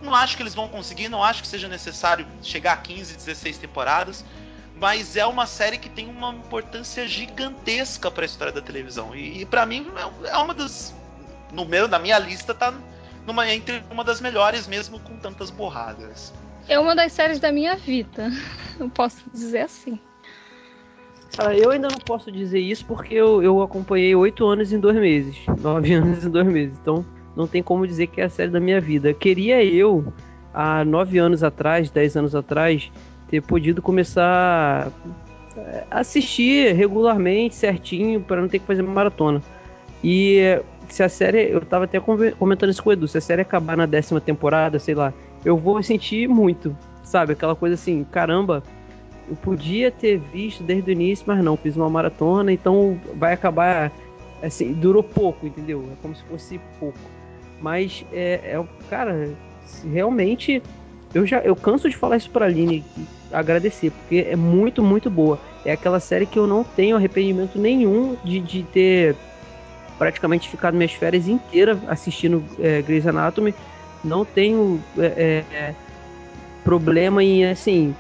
Não 0.02 0.14
acho 0.14 0.38
que 0.38 0.44
eles 0.44 0.54
vão 0.54 0.68
conseguir, 0.68 1.10
não 1.10 1.24
acho 1.24 1.42
que 1.42 1.48
seja 1.48 1.68
necessário 1.68 2.26
chegar 2.44 2.74
a 2.74 2.78
15, 2.78 3.16
16 3.16 3.58
temporadas 3.58 4.24
mas 4.80 5.18
é 5.18 5.26
uma 5.26 5.48
série 5.48 5.80
que 5.80 5.90
tem 5.90 6.08
uma 6.08 6.30
importância 6.30 7.08
gigantesca 7.08 8.12
para 8.12 8.24
a 8.24 8.28
história 8.28 8.54
da 8.54 8.62
televisão. 8.62 9.16
E, 9.16 9.42
e 9.42 9.46
para 9.46 9.66
mim 9.66 9.92
é- 10.24 10.30
é 10.30 10.38
uma 10.38 10.54
das 10.54 10.94
no 11.52 11.66
meu 11.66 11.88
na 11.88 11.98
minha 11.98 12.20
lista 12.20 12.54
tá 12.54 12.72
numa 13.26 13.50
entre 13.52 13.84
uma 13.90 14.04
das 14.04 14.22
melhores 14.22 14.68
mesmo 14.68 15.00
com 15.00 15.18
tantas 15.18 15.50
borradas. 15.50 16.32
É 16.68 16.78
uma 16.78 16.96
das 16.96 17.14
séries 17.14 17.40
da 17.40 17.52
minha 17.52 17.76
vida. 17.76 18.30
Eu 18.80 18.90
posso 18.90 19.18
dizer 19.32 19.60
assim. 19.60 20.00
Cara, 21.36 21.56
eu 21.56 21.70
ainda 21.70 21.88
não 21.88 22.00
posso 22.00 22.32
dizer 22.32 22.60
isso 22.60 22.84
porque 22.86 23.14
eu, 23.14 23.44
eu 23.44 23.62
acompanhei 23.62 24.16
oito 24.16 24.46
anos 24.48 24.74
em 24.74 24.80
dois 24.80 24.96
meses. 24.96 25.38
Nove 25.62 25.94
anos 25.94 26.26
em 26.26 26.30
dois 26.30 26.48
meses. 26.48 26.76
Então 26.82 27.06
não 27.36 27.48
tem 27.48 27.62
como 27.62 27.86
dizer 27.86 28.08
que 28.08 28.22
é 28.22 28.24
a 28.24 28.30
série 28.30 28.50
da 28.50 28.60
minha 28.60 28.82
vida. 28.82 29.14
Queria 29.14 29.64
eu, 29.64 30.12
há 30.52 30.84
nove 30.84 31.20
anos 31.20 31.44
atrás, 31.44 31.92
dez 31.92 32.18
anos 32.18 32.34
atrás, 32.34 32.92
ter 33.30 33.42
podido 33.42 33.82
começar 33.82 34.92
a 35.92 36.00
assistir 36.00 36.74
regularmente, 36.74 37.54
certinho, 37.54 38.22
para 38.22 38.42
não 38.42 38.48
ter 38.48 38.58
que 38.58 38.66
fazer 38.66 38.82
uma 38.82 38.94
maratona. 38.94 39.42
E 40.04 40.40
eh, 40.40 40.64
se 40.90 41.04
a 41.04 41.10
série. 41.10 41.52
Eu 41.52 41.62
tava 41.62 41.86
até 41.86 42.00
comentando 42.00 42.70
isso 42.70 42.84
com 42.84 42.90
o 42.90 42.94
Edu, 42.94 43.08
se 43.08 43.18
a 43.18 43.22
série 43.22 43.42
acabar 43.42 43.78
na 43.78 43.86
décima 43.86 44.20
temporada, 44.20 44.80
sei 44.80 44.96
lá, 44.96 45.14
eu 45.44 45.58
vou 45.58 45.82
sentir 45.82 46.28
muito. 46.28 46.76
Sabe? 47.04 47.34
Aquela 47.34 47.56
coisa 47.56 47.76
assim, 47.76 48.06
caramba, 48.12 48.62
eu 49.30 49.36
podia 49.36 49.92
ter 49.92 50.18
visto 50.18 50.64
desde 50.64 50.92
o 50.92 50.94
início, 50.94 51.24
mas 51.28 51.44
não, 51.44 51.56
fiz 51.56 51.76
uma 51.76 51.90
maratona, 51.90 52.52
então 52.52 53.00
vai 53.16 53.34
acabar. 53.34 53.92
Assim, 54.42 54.74
durou 54.74 55.02
pouco, 55.02 55.48
entendeu? 55.48 55.84
É 55.92 55.96
como 56.02 56.16
se 56.16 56.24
fosse 56.26 56.60
pouco. 56.80 57.00
Mas 57.60 58.06
é, 58.12 58.54
é 58.54 58.66
cara, 58.90 59.32
realmente 59.92 60.62
eu 61.14 61.26
já 61.26 61.40
eu 61.40 61.56
canso 61.56 61.90
de 61.90 61.96
falar 61.96 62.18
isso 62.18 62.30
pra 62.30 62.46
Aline 62.46 62.84
agradecer, 63.32 63.92
porque 63.92 64.28
é 64.30 64.36
muito, 64.36 64.84
muito 64.84 65.10
boa. 65.10 65.40
É 65.66 65.72
aquela 65.72 66.00
série 66.00 66.26
que 66.26 66.38
eu 66.38 66.48
não 66.48 66.64
tenho 66.64 66.96
arrependimento 66.96 67.60
nenhum 67.60 68.16
de, 68.24 68.40
de 68.40 68.64
ter 68.64 69.16
praticamente 69.98 70.48
ficado 70.50 70.76
minhas 70.76 70.94
férias 70.94 71.28
inteiras 71.28 71.78
assistindo 71.88 72.44
é, 72.60 72.82
Grey's 72.82 73.08
Anatomy. 73.08 73.54
Não 74.04 74.24
tenho 74.24 74.82
é, 74.98 75.44
é, 75.52 75.76
problema 76.64 77.24
em 77.24 77.46
assim, 77.46 77.96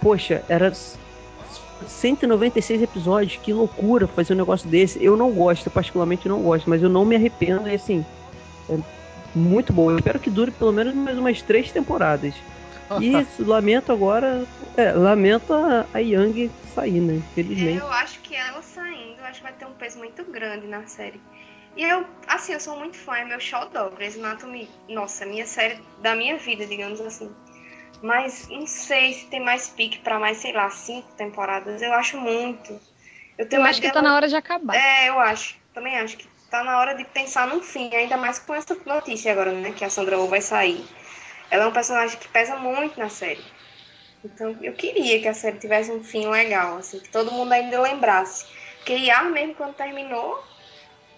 poxa, 0.00 0.44
era 0.48 0.72
196 1.86 2.82
episódios, 2.82 3.36
que 3.36 3.52
loucura 3.52 4.06
fazer 4.06 4.34
um 4.34 4.36
negócio 4.36 4.68
desse. 4.68 5.02
Eu 5.02 5.16
não 5.16 5.30
gosto, 5.30 5.70
particularmente 5.70 6.28
não 6.28 6.42
gosto, 6.42 6.68
mas 6.68 6.82
eu 6.82 6.88
não 6.88 7.04
me 7.04 7.16
arrependo 7.16 7.68
e 7.68 7.74
assim. 7.74 8.04
É 8.68 8.78
muito 9.34 9.72
bom. 9.72 9.90
Eu 9.90 9.96
espero 9.96 10.18
que 10.18 10.30
dure 10.30 10.50
pelo 10.50 10.72
menos 10.72 10.94
mais 10.94 11.18
umas 11.18 11.42
três 11.42 11.72
temporadas. 11.72 12.34
E 13.00 13.16
isso, 13.16 13.42
lamento 13.44 13.90
agora. 13.90 14.44
É, 14.76 14.92
lamento 14.92 15.54
a, 15.54 15.86
a 15.92 15.98
Yang 16.00 16.50
sair, 16.74 17.00
né? 17.00 17.14
Infelizmente. 17.14 17.78
Eu 17.78 17.88
acho 17.88 18.20
que 18.20 18.34
ela 18.34 18.60
saindo, 18.60 19.18
eu 19.18 19.24
acho 19.24 19.38
que 19.38 19.42
vai 19.42 19.52
ter 19.52 19.64
um 19.64 19.72
peso 19.72 19.98
muito 19.98 20.22
grande 20.24 20.66
na 20.66 20.86
série. 20.86 21.20
E 21.76 21.82
eu, 21.82 22.06
assim, 22.28 22.52
eu 22.52 22.60
sou 22.60 22.78
muito 22.78 22.96
fã, 22.96 23.16
é 23.16 23.24
meu 23.24 23.40
xodó, 23.40 23.90
Grey's 23.90 24.16
Anatomy, 24.16 24.68
nossa, 24.88 25.26
minha 25.26 25.46
série 25.46 25.82
da 25.98 26.14
minha 26.14 26.36
vida, 26.38 26.66
digamos 26.66 27.00
assim. 27.00 27.34
Mas 28.02 28.48
não 28.48 28.66
sei 28.66 29.14
se 29.14 29.26
tem 29.30 29.40
mais 29.40 29.68
pique 29.68 29.98
pra 29.98 30.18
mais, 30.18 30.38
sei 30.38 30.52
lá, 30.52 30.68
cinco 30.70 31.10
temporadas. 31.16 31.80
Eu 31.82 31.92
acho 31.94 32.18
muito. 32.18 32.78
Eu 33.38 33.48
tenho 33.48 33.62
Eu 33.62 33.66
acho 33.66 33.80
que 33.80 33.88
tá 33.88 33.94
dela- 33.94 34.08
na 34.10 34.16
hora 34.16 34.28
de 34.28 34.36
acabar. 34.36 34.74
É, 34.76 35.08
eu 35.08 35.18
acho. 35.18 35.56
Também 35.72 35.96
acho 35.98 36.16
que 36.16 36.28
tá 36.50 36.62
na 36.62 36.78
hora 36.78 36.94
de 36.94 37.04
pensar 37.04 37.48
num 37.48 37.60
fim, 37.62 37.92
ainda 37.94 38.16
mais 38.16 38.38
com 38.38 38.54
essa 38.54 38.76
notícia 38.86 39.32
agora, 39.32 39.52
né? 39.52 39.72
Que 39.72 39.84
a 39.84 39.90
Sandra 39.90 40.18
Oh 40.18 40.28
vai 40.28 40.40
sair. 40.40 40.84
Ela 41.50 41.64
é 41.64 41.66
um 41.66 41.72
personagem 41.72 42.18
que 42.18 42.28
pesa 42.28 42.56
muito 42.56 42.98
na 42.98 43.08
série. 43.08 43.44
Então 44.24 44.56
eu 44.62 44.74
queria 44.74 45.20
que 45.20 45.28
a 45.28 45.34
série 45.34 45.58
tivesse 45.58 45.90
um 45.90 46.02
fim 46.02 46.26
legal, 46.28 46.78
assim, 46.78 46.98
que 47.00 47.10
todo 47.10 47.32
mundo 47.32 47.52
ainda 47.52 47.80
lembrasse. 47.80 48.46
Porque 48.78 48.96
IA 48.96 49.24
mesmo 49.24 49.54
quando 49.54 49.74
terminou, 49.74 50.42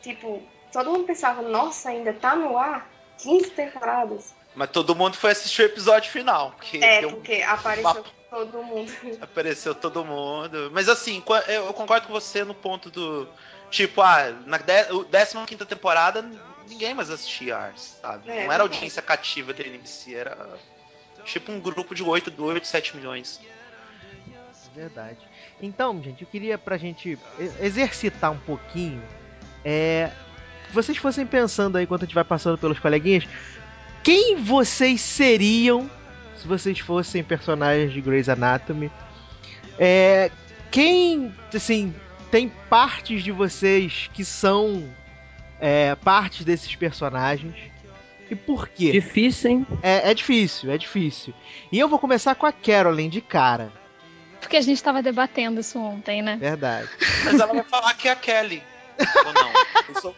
tipo, 0.06 0.42
todo 0.72 0.90
mundo 0.90 1.04
pensava, 1.04 1.42
nossa, 1.42 1.88
ainda 1.88 2.12
tá 2.12 2.36
no 2.36 2.56
ar? 2.56 2.88
15 3.18 3.50
temporadas. 3.50 4.34
Mas 4.54 4.70
todo 4.70 4.94
mundo 4.94 5.16
foi 5.16 5.32
assistir 5.32 5.62
o 5.62 5.66
episódio 5.66 6.10
final. 6.10 6.52
Porque 6.52 6.78
É, 6.78 7.02
porque 7.02 7.42
apareceu 7.42 8.04
todo 8.30 8.62
mundo. 8.62 8.92
apareceu 9.20 9.74
todo 9.74 10.04
mundo. 10.04 10.70
Mas 10.72 10.88
assim, 10.88 11.22
eu 11.48 11.72
concordo 11.74 12.06
com 12.06 12.12
você 12.12 12.44
no 12.44 12.54
ponto 12.54 12.90
do. 12.90 13.28
Tipo, 13.70 14.00
ah, 14.00 14.32
na 14.46 14.58
15 14.58 15.66
temporada, 15.66 16.22
ninguém 16.68 16.94
mais 16.94 17.10
assistia 17.10 17.56
Ars, 17.56 17.98
sabe? 18.00 18.30
É, 18.30 18.44
Não 18.44 18.52
era 18.52 18.62
audiência 18.62 19.02
cativa 19.02 19.52
da 19.52 19.64
NBC, 19.64 20.14
era 20.14 20.56
tipo 21.24 21.50
um 21.50 21.60
grupo 21.60 21.94
de 21.94 22.02
8, 22.02 22.32
8 22.38 22.66
7 22.66 22.96
milhões. 22.96 23.40
Verdade. 24.74 25.18
Então, 25.60 26.00
gente, 26.02 26.22
eu 26.22 26.28
queria 26.28 26.56
pra 26.58 26.76
gente 26.76 27.18
exercitar 27.60 28.30
um 28.30 28.38
pouquinho. 28.38 29.02
É. 29.64 30.10
Vocês 30.72 30.98
fossem 30.98 31.26
pensando 31.26 31.76
aí 31.76 31.84
enquanto 31.84 32.02
a 32.02 32.06
gente 32.06 32.14
vai 32.14 32.24
passando 32.24 32.58
pelos 32.58 32.78
coleguinhas. 32.78 33.26
Quem 34.02 34.36
vocês 34.36 35.00
seriam 35.00 35.90
se 36.36 36.46
vocês 36.46 36.78
fossem 36.78 37.24
personagens 37.24 37.92
de 37.92 38.00
Grey's 38.00 38.28
Anatomy? 38.28 38.90
É. 39.78 40.30
Quem, 40.70 41.34
assim, 41.54 41.94
tem 42.30 42.52
partes 42.68 43.22
de 43.22 43.32
vocês 43.32 44.10
que 44.12 44.24
são 44.24 44.88
é, 45.60 45.94
partes 45.94 46.44
desses 46.44 46.74
personagens? 46.76 47.54
E 48.30 48.34
por 48.34 48.68
quê? 48.68 48.92
Difícil, 48.92 49.50
hein? 49.50 49.66
É, 49.82 50.10
é 50.10 50.14
difícil, 50.14 50.70
é 50.70 50.76
difícil. 50.76 51.32
E 51.70 51.78
eu 51.78 51.88
vou 51.88 51.98
começar 51.98 52.34
com 52.34 52.44
a 52.44 52.52
Carolyn 52.52 53.08
de 53.08 53.20
cara. 53.20 53.72
Porque 54.40 54.56
a 54.56 54.60
gente 54.60 54.82
tava 54.82 55.02
debatendo 55.02 55.60
isso 55.60 55.78
ontem, 55.78 56.22
né? 56.22 56.36
Verdade. 56.36 56.88
Mas 57.24 57.40
ela 57.40 57.52
vai 57.52 57.64
falar 57.64 57.94
que 57.94 58.08
é 58.08 58.12
a 58.12 58.16
Kelly. 58.16 58.62
Ou 58.98 59.32
não? 59.32 59.52
Eu 59.88 60.00
sou. 60.00 60.16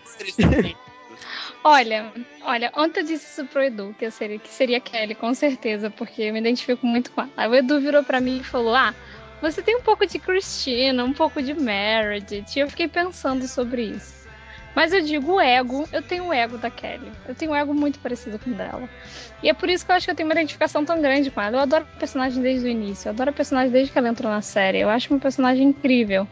Olha, 1.65 2.13
olha, 2.43 2.73
ontem 2.77 3.01
eu 3.01 3.07
disse 3.07 3.27
isso 3.27 3.45
pro 3.47 3.63
Edu, 3.63 3.95
que, 3.99 4.07
eu 4.07 4.11
seria, 4.11 4.39
que 4.39 4.49
seria 4.49 4.81
Kelly, 4.81 5.15
com 5.15 5.35
certeza, 5.35 5.91
porque 5.91 6.23
eu 6.23 6.33
me 6.33 6.39
identifico 6.39 6.87
muito 6.87 7.11
com 7.11 7.23
ela. 7.23 7.31
Aí 7.37 7.49
o 7.49 7.55
Edu 7.55 7.81
virou 7.81 8.05
pra 8.05 8.21
mim 8.21 8.39
e 8.39 8.45
falou: 8.45 8.75
Ah, 8.75 8.95
você 9.43 9.63
tem 9.63 9.77
um 9.77 9.83
pouco 9.83 10.07
de 10.07 10.19
Christina, 10.19 11.05
um 11.05 11.13
pouco 11.13 11.43
de 11.43 11.55
Meredith. 11.55 12.57
E 12.57 12.61
eu 12.61 12.71
fiquei 12.71 12.89
pensando 12.89 13.47
sobre 13.47 13.83
isso. 13.83 14.19
Mas 14.75 14.93
eu 14.93 15.01
digo 15.01 15.35
o 15.35 15.41
ego, 15.41 15.89
eu 15.93 16.01
tenho 16.03 16.27
o 16.27 16.33
ego 16.33 16.57
da 16.57 16.71
Kelly. 16.71 17.11
Eu 17.27 17.35
tenho 17.35 17.51
um 17.51 17.57
ego 17.57 17.75
muito 17.75 17.99
parecido 17.99 18.39
com 18.39 18.51
o 18.51 18.55
dela. 18.55 18.89
E 19.43 19.49
é 19.49 19.55
por 19.55 19.69
isso 19.69 19.85
que 19.85 19.91
eu 19.91 19.97
acho 19.97 20.07
que 20.07 20.11
eu 20.11 20.15
tenho 20.15 20.29
uma 20.29 20.35
identificação 20.35 20.85
tão 20.85 21.01
grande 21.03 21.31
com 21.31 21.41
ela. 21.41 21.57
Eu 21.57 21.63
adoro 21.63 21.85
a 21.85 21.99
personagem 21.99 22.41
desde 22.41 22.67
o 22.67 22.71
início, 22.71 23.09
eu 23.09 23.13
adoro 23.13 23.31
a 23.31 23.33
personagem 23.33 23.73
desde 23.73 23.93
que 23.93 23.99
ela 23.99 24.09
entrou 24.09 24.31
na 24.31 24.43
série. 24.43 24.79
Eu 24.79 24.89
acho 24.89 25.13
uma 25.13 25.19
personagem 25.19 25.69
incrível. 25.69 26.29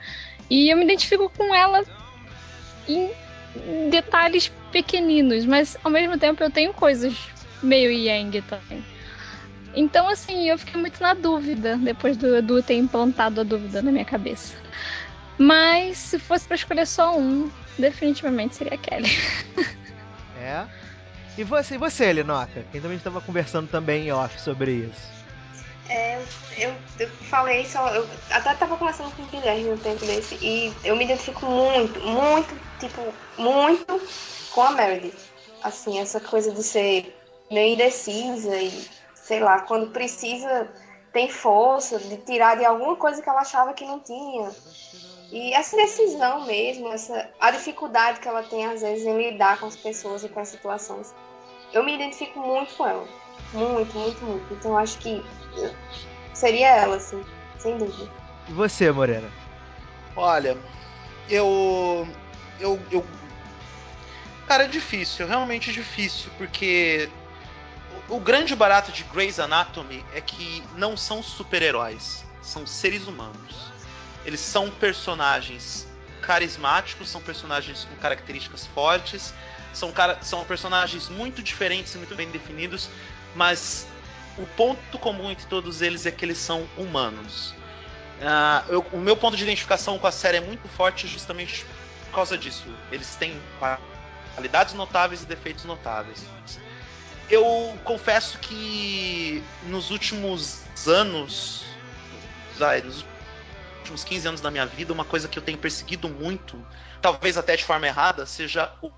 E 0.49 0.73
eu 0.73 0.77
me 0.77 0.85
identifico 0.85 1.29
com 1.29 1.53
ela 1.53 1.83
em 2.89 3.11
detalhes 3.91 4.53
pequeninos, 4.71 5.45
mas 5.47 5.77
ao 5.83 5.91
mesmo 5.91 6.19
tempo 6.19 6.43
eu 6.43 6.51
tenho 6.51 6.73
coisas 6.75 7.17
meio 7.63 7.91
Yang 7.91 8.43
também. 8.43 8.85
Então, 9.75 10.09
assim, 10.09 10.49
eu 10.49 10.59
fiquei 10.59 10.81
muito 10.81 11.03
na 11.03 11.13
dúvida 11.13 11.77
depois 11.77 12.17
do 12.17 12.35
Edu 12.35 12.63
ter 12.63 12.75
implantado 12.75 13.43
a 13.43 13.45
dúvida 13.45 13.83
na 13.83 13.93
minha 13.93 14.05
cabeça. 14.05 14.55
Mas 15.39 15.99
se 15.99 16.19
fosse 16.19 16.47
pra 16.47 16.55
escolher 16.55 16.87
só 16.87 17.17
um, 17.19 17.51
definitivamente 17.79 18.57
seria 18.57 18.75
a 18.75 18.79
Kelly. 18.79 19.11
É. 20.39 20.65
E 21.37 21.45
você, 21.45 21.75
e 21.75 21.79
você, 21.79 22.13
Linoca? 22.13 22.65
Quem 22.73 22.81
também 22.81 22.97
estava 22.97 23.21
conversando 23.21 23.69
também 23.69 24.07
em 24.07 24.13
off 24.13 24.41
sobre 24.41 24.73
isso. 24.73 25.16
É, 25.89 26.21
eu, 26.59 26.75
eu 26.99 27.09
falei 27.31 27.65
só, 27.65 27.89
eu 27.95 28.09
até 28.31 28.55
tava 28.55 28.77
conversando 28.77 29.15
com 29.15 29.23
o 29.23 29.27
Guilherme 29.27 29.71
um 29.71 29.79
tempo 29.79 30.05
desse, 30.05 30.35
e 30.37 30.75
eu 30.85 30.97
me 30.97 31.05
identifico 31.05 31.47
muito, 31.47 32.01
muito, 32.01 32.57
tipo, 32.81 33.15
muito 33.39 34.01
com 34.53 34.63
a 34.63 34.73
Meredith. 34.73 35.17
Assim, 35.63 36.01
essa 36.01 36.21
coisa 36.21 36.53
de 36.53 36.63
ser 36.63 37.17
meio 37.51 37.75
indecisa 37.75 38.57
e, 38.57 38.89
sei 39.15 39.41
lá, 39.41 39.61
quando 39.61 39.93
precisa, 39.93 40.69
tem 41.13 41.31
força 41.31 41.99
de 41.99 42.17
tirar 42.19 42.57
de 42.57 42.65
alguma 42.65 42.97
coisa 42.97 43.23
que 43.23 43.29
ela 43.29 43.41
achava 43.41 43.73
que 43.73 43.85
não 43.85 44.01
tinha. 44.01 44.51
E 45.31 45.53
essa 45.55 45.77
decisão 45.77 46.47
mesmo, 46.47 46.93
essa, 46.93 47.31
a 47.41 47.51
dificuldade 47.51 48.21
que 48.21 48.29
ela 48.29 48.43
tem 48.43 48.67
às 48.67 48.81
vezes 48.81 49.05
em 49.05 49.31
lidar 49.31 49.59
com 49.59 49.67
as 49.67 49.77
pessoas 49.77 50.25
e 50.25 50.29
com 50.29 50.41
as 50.41 50.49
situações. 50.49 51.13
Eu 51.73 51.85
me 51.85 51.95
identifico 51.95 52.39
muito 52.39 52.75
com 52.75 52.87
ela. 52.87 53.07
Muito, 53.53 53.97
muito, 53.99 54.25
muito. 54.25 54.55
Então 54.55 54.77
acho 54.77 54.99
que 54.99 55.25
seria 56.35 56.69
ela, 56.69 56.97
assim, 56.97 57.23
sem 57.59 57.79
dúvida. 57.79 58.11
E 58.49 58.53
você, 58.53 58.91
Moreira? 58.91 59.31
Olha, 60.15 60.57
eu. 61.29 62.09
Eu. 62.59 62.81
eu 62.91 63.05
cara, 64.47 64.65
é 64.65 64.69
difícil, 64.69 65.27
realmente 65.27 65.73
difícil, 65.73 66.31
porque 66.39 67.09
o, 68.09 68.21
grande 68.21 68.55
barato 68.55 68.93
de 68.93 69.03
Grey's 69.05 69.39
Anatomy 69.41 70.05
é 70.15 70.21
que 70.21 70.63
não 70.77 70.97
são 70.97 71.23
super-heróis, 71.23 72.25
são 72.41 72.67
seres 72.67 73.07
humanos. 73.07 73.73
Eles 74.25 74.41
são 74.41 74.71
personagens 74.71 75.87
carismáticos, 76.23 77.09
são 77.09 77.21
personagens 77.21 77.85
com 77.85 77.97
características 77.97 78.67
fortes, 78.67 79.33
são, 79.73 79.93
cara, 79.93 80.19
são 80.23 80.45
personagens 80.45 81.09
muito 81.09 81.43
diferentes 81.43 81.95
e 81.95 81.99
muito 81.99 82.15
bem 82.15 82.31
definidos, 82.31 82.89
mas 83.37 83.87
o 84.39 84.47
ponto 84.47 84.99
comum 84.99 85.31
entre 85.31 85.47
todos 85.47 85.83
eles 85.83 86.07
é 86.07 86.11
que 86.11 86.25
eles 86.25 86.39
são 86.39 86.67
humanos. 86.77 87.55
Ah, 88.21 88.65
eu- 88.69 88.85
o 88.93 88.99
meu 88.99 89.17
ponto 89.17 89.37
de 89.37 89.43
identificação 89.43 89.99
com 89.99 90.07
a 90.07 90.13
série 90.13 90.39
é 90.39 90.41
muito 90.41 90.67
forte 90.69 91.07
justamente 91.07 91.67
por 92.07 92.15
causa 92.15 92.37
disso. 92.37 92.65
Eles 92.91 93.15
têm 93.17 93.39
qualidades 94.35 94.75
notáveis 94.75 95.23
e 95.23 95.27
defeitos 95.27 95.65
notáveis. 95.65 96.27
Eu 97.29 97.79
confesso 97.85 98.39
que 98.39 99.45
nos 99.65 99.91
últimos 99.91 100.63
anos, 100.87 101.65
nos 102.85 103.05
últimos 103.81 104.05
15 104.05 104.29
anos 104.29 104.41
da 104.41 104.51
minha 104.51 104.65
vida, 104.65 104.93
uma 104.93 105.05
coisa 105.05 105.29
que 105.29 105.39
eu 105.39 105.43
tenho 105.43 105.59
perseguido 105.59 106.09
muito, 106.09 106.65
talvez 107.03 107.37
até 107.37 107.57
de 107.57 107.65
forma 107.65 107.87
errada, 107.87 108.25
seja 108.25 108.73
o, 108.81 108.91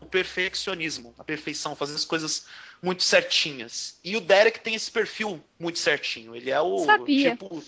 o 0.00 0.06
perfeccionismo, 0.06 1.14
a 1.18 1.24
perfeição, 1.24 1.74
fazer 1.74 1.94
as 1.94 2.04
coisas 2.04 2.46
muito 2.82 3.02
certinhas. 3.02 3.98
E 4.04 4.16
o 4.16 4.20
Derek 4.20 4.60
tem 4.60 4.74
esse 4.74 4.90
perfil 4.90 5.42
muito 5.58 5.78
certinho. 5.78 6.36
Ele 6.36 6.50
é 6.50 6.60
o 6.60 6.84
Sabia. 6.84 7.30
tipo, 7.30 7.62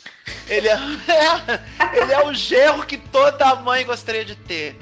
ele 0.48 0.68
é, 0.68 0.76
ele 1.96 2.12
é 2.12 2.24
o 2.24 2.34
genro 2.34 2.86
que 2.86 2.98
toda 2.98 3.56
mãe 3.56 3.84
gostaria 3.84 4.24
de 4.24 4.36
ter. 4.36 4.76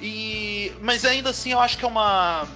E 0.00 0.72
mas 0.80 1.04
ainda 1.04 1.30
assim 1.30 1.52
eu 1.52 1.60
acho 1.60 1.78
que 1.78 1.84
é 1.84 1.88
uma 1.88 2.46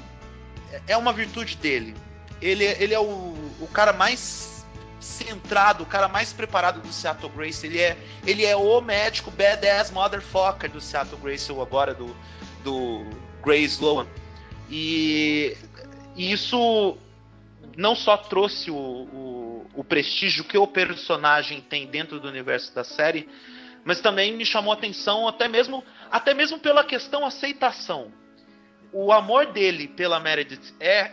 é 0.86 0.96
uma 0.96 1.12
virtude 1.12 1.56
dele. 1.56 1.94
Ele, 2.40 2.64
ele 2.64 2.94
é 2.94 3.00
o, 3.00 3.34
o 3.60 3.68
cara 3.72 3.92
mais 3.92 4.64
centrado, 5.00 5.82
o 5.82 5.86
cara 5.86 6.08
mais 6.08 6.32
preparado 6.32 6.80
do 6.80 6.92
Seattle 6.92 7.30
Grace. 7.30 7.66
Ele 7.66 7.78
é, 7.78 7.96
ele 8.26 8.44
é 8.44 8.56
o 8.56 8.80
médico 8.80 9.30
badass 9.30 9.90
motherfucker 9.90 10.70
do 10.70 10.80
Seattle 10.80 11.20
Grace 11.20 11.50
ou 11.50 11.62
agora 11.62 11.94
do, 11.94 12.14
do 12.62 13.04
Grace 13.42 13.74
Sloan. 13.74 14.06
E, 14.70 15.56
isso 16.16 16.96
não 17.76 17.94
só 17.94 18.16
trouxe 18.16 18.70
o, 18.70 18.74
o, 18.74 19.66
o 19.74 19.84
prestígio 19.84 20.44
que 20.44 20.58
o 20.58 20.66
personagem 20.66 21.60
tem 21.60 21.86
dentro 21.86 22.20
do 22.20 22.28
universo 22.28 22.74
da 22.74 22.84
série, 22.84 23.28
mas 23.84 24.00
também 24.00 24.36
me 24.36 24.44
chamou 24.44 24.72
a 24.72 24.76
atenção 24.76 25.26
até 25.26 25.48
mesmo, 25.48 25.82
até 26.10 26.34
mesmo 26.34 26.58
pela 26.58 26.84
questão 26.84 27.24
aceitação. 27.24 28.12
O 28.92 29.12
amor 29.12 29.46
dele 29.46 29.88
pela 29.88 30.20
Meredith 30.20 30.74
é 30.78 31.12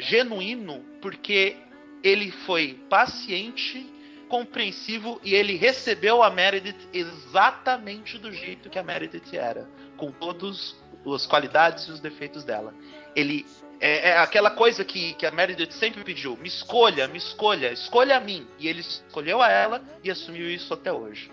genuíno 0.00 0.84
porque 1.00 1.56
ele 2.02 2.30
foi 2.30 2.74
paciente 2.88 3.86
compreensivo 4.28 5.20
e 5.22 5.34
ele 5.34 5.54
recebeu 5.54 6.22
a 6.22 6.30
Meredith 6.30 6.88
exatamente 6.92 8.18
do 8.18 8.32
jeito 8.32 8.68
que 8.68 8.78
a 8.78 8.82
Meredith 8.82 9.34
era, 9.34 9.68
com 9.96 10.10
todas 10.10 10.76
as 11.06 11.26
qualidades 11.26 11.84
e 11.84 11.90
os 11.90 12.00
defeitos 12.00 12.44
dela. 12.44 12.74
Ele 13.14 13.46
é, 13.80 14.10
é 14.10 14.18
aquela 14.18 14.50
coisa 14.50 14.84
que, 14.84 15.14
que 15.14 15.26
a 15.26 15.30
Meredith 15.30 15.72
sempre 15.72 16.02
pediu: 16.04 16.36
me 16.36 16.48
escolha, 16.48 17.08
me 17.08 17.18
escolha, 17.18 17.72
escolha 17.72 18.16
a 18.16 18.20
mim. 18.20 18.46
E 18.58 18.68
ele 18.68 18.80
escolheu 18.80 19.40
a 19.40 19.50
ela 19.50 19.82
e 20.02 20.10
assumiu 20.10 20.50
isso 20.50 20.72
até 20.74 20.92
hoje. 20.92 21.30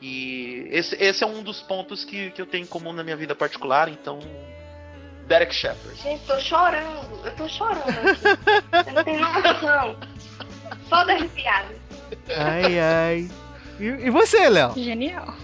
E 0.00 0.68
esse, 0.70 0.94
esse 1.02 1.24
é 1.24 1.26
um 1.26 1.42
dos 1.42 1.62
pontos 1.62 2.04
que, 2.04 2.30
que 2.30 2.42
eu 2.42 2.46
tenho 2.46 2.64
em 2.64 2.66
comum 2.66 2.92
na 2.92 3.02
minha 3.02 3.16
vida 3.16 3.34
particular, 3.34 3.88
então. 3.88 4.18
Derek 5.26 5.52
Shepard. 5.52 6.00
Gente, 6.00 6.24
tô 6.24 6.38
chorando. 6.38 7.26
Eu 7.26 7.34
tô 7.34 7.48
chorando 7.48 7.80
aqui. 7.88 8.84
Você 8.84 8.92
não 8.92 9.04
tem 9.04 9.18
noção. 9.18 9.96
Só 10.88 11.04
das 11.04 11.24
piadas. 11.32 11.76
Ai, 12.28 12.78
ai. 12.78 13.30
E, 13.80 13.84
e 13.84 14.10
você, 14.10 14.48
Léo? 14.48 14.72
Genial. 14.76 15.34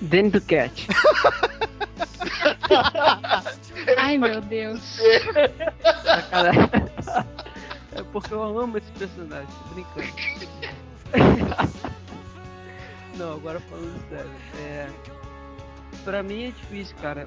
Danny 0.00 0.30
do 0.30 0.40
Cat. 0.40 0.86
Ai, 3.98 4.18
meu 4.18 4.40
Deus. 4.42 5.00
Sacanagem. 6.04 6.70
É 7.92 8.02
porque 8.12 8.34
eu 8.34 8.58
amo 8.58 8.76
esse 8.76 8.90
personagem, 8.92 9.46
tô 9.46 9.74
brincando. 9.74 10.06
Não, 13.16 13.32
agora 13.32 13.58
falando 13.60 13.98
sério. 14.10 14.30
É... 14.60 14.86
Pra 16.04 16.22
mim 16.22 16.44
é 16.44 16.50
difícil, 16.50 16.94
cara. 17.00 17.26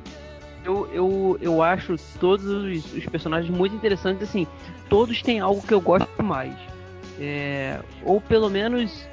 Eu, 0.64 0.88
eu, 0.94 1.38
eu 1.42 1.64
acho 1.64 1.96
todos 2.20 2.46
os, 2.46 2.94
os 2.94 3.06
personagens 3.08 3.50
muito 3.50 3.76
interessantes, 3.76 4.30
assim, 4.30 4.46
todos 4.90 5.22
têm 5.22 5.40
algo 5.40 5.66
que 5.66 5.74
eu 5.74 5.82
gosto 5.82 6.22
mais. 6.22 6.54
É... 7.20 7.80
Ou 8.04 8.22
pelo 8.22 8.50
menos. 8.50 9.08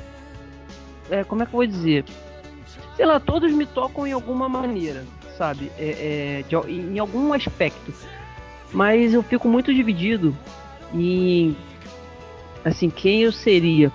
É, 1.09 1.25
como 1.25 1.43
é 1.43 1.47
que 1.47 1.55
eu 1.55 1.59
vou 1.59 1.67
dizer? 1.67 2.05
Sei 2.97 3.05
lá, 3.05 3.21
todos 3.21 3.53
me 3.53 3.67
tocam 3.67 4.07
em 4.07 4.13
alguma 4.13 4.49
maneira, 4.49 5.05
sabe? 5.37 5.71
É, 5.79 6.43
é, 6.43 6.45
de 6.49 6.57
em 6.71 6.99
algum 6.99 7.33
aspecto. 7.33 7.93
Mas 8.73 9.13
eu 9.13 9.23
fico 9.23 9.49
muito 9.49 9.73
dividido 9.73 10.37
em 10.93 11.57
assim 12.65 12.91
quem 12.91 13.23
eu 13.23 13.33
seria 13.33 13.93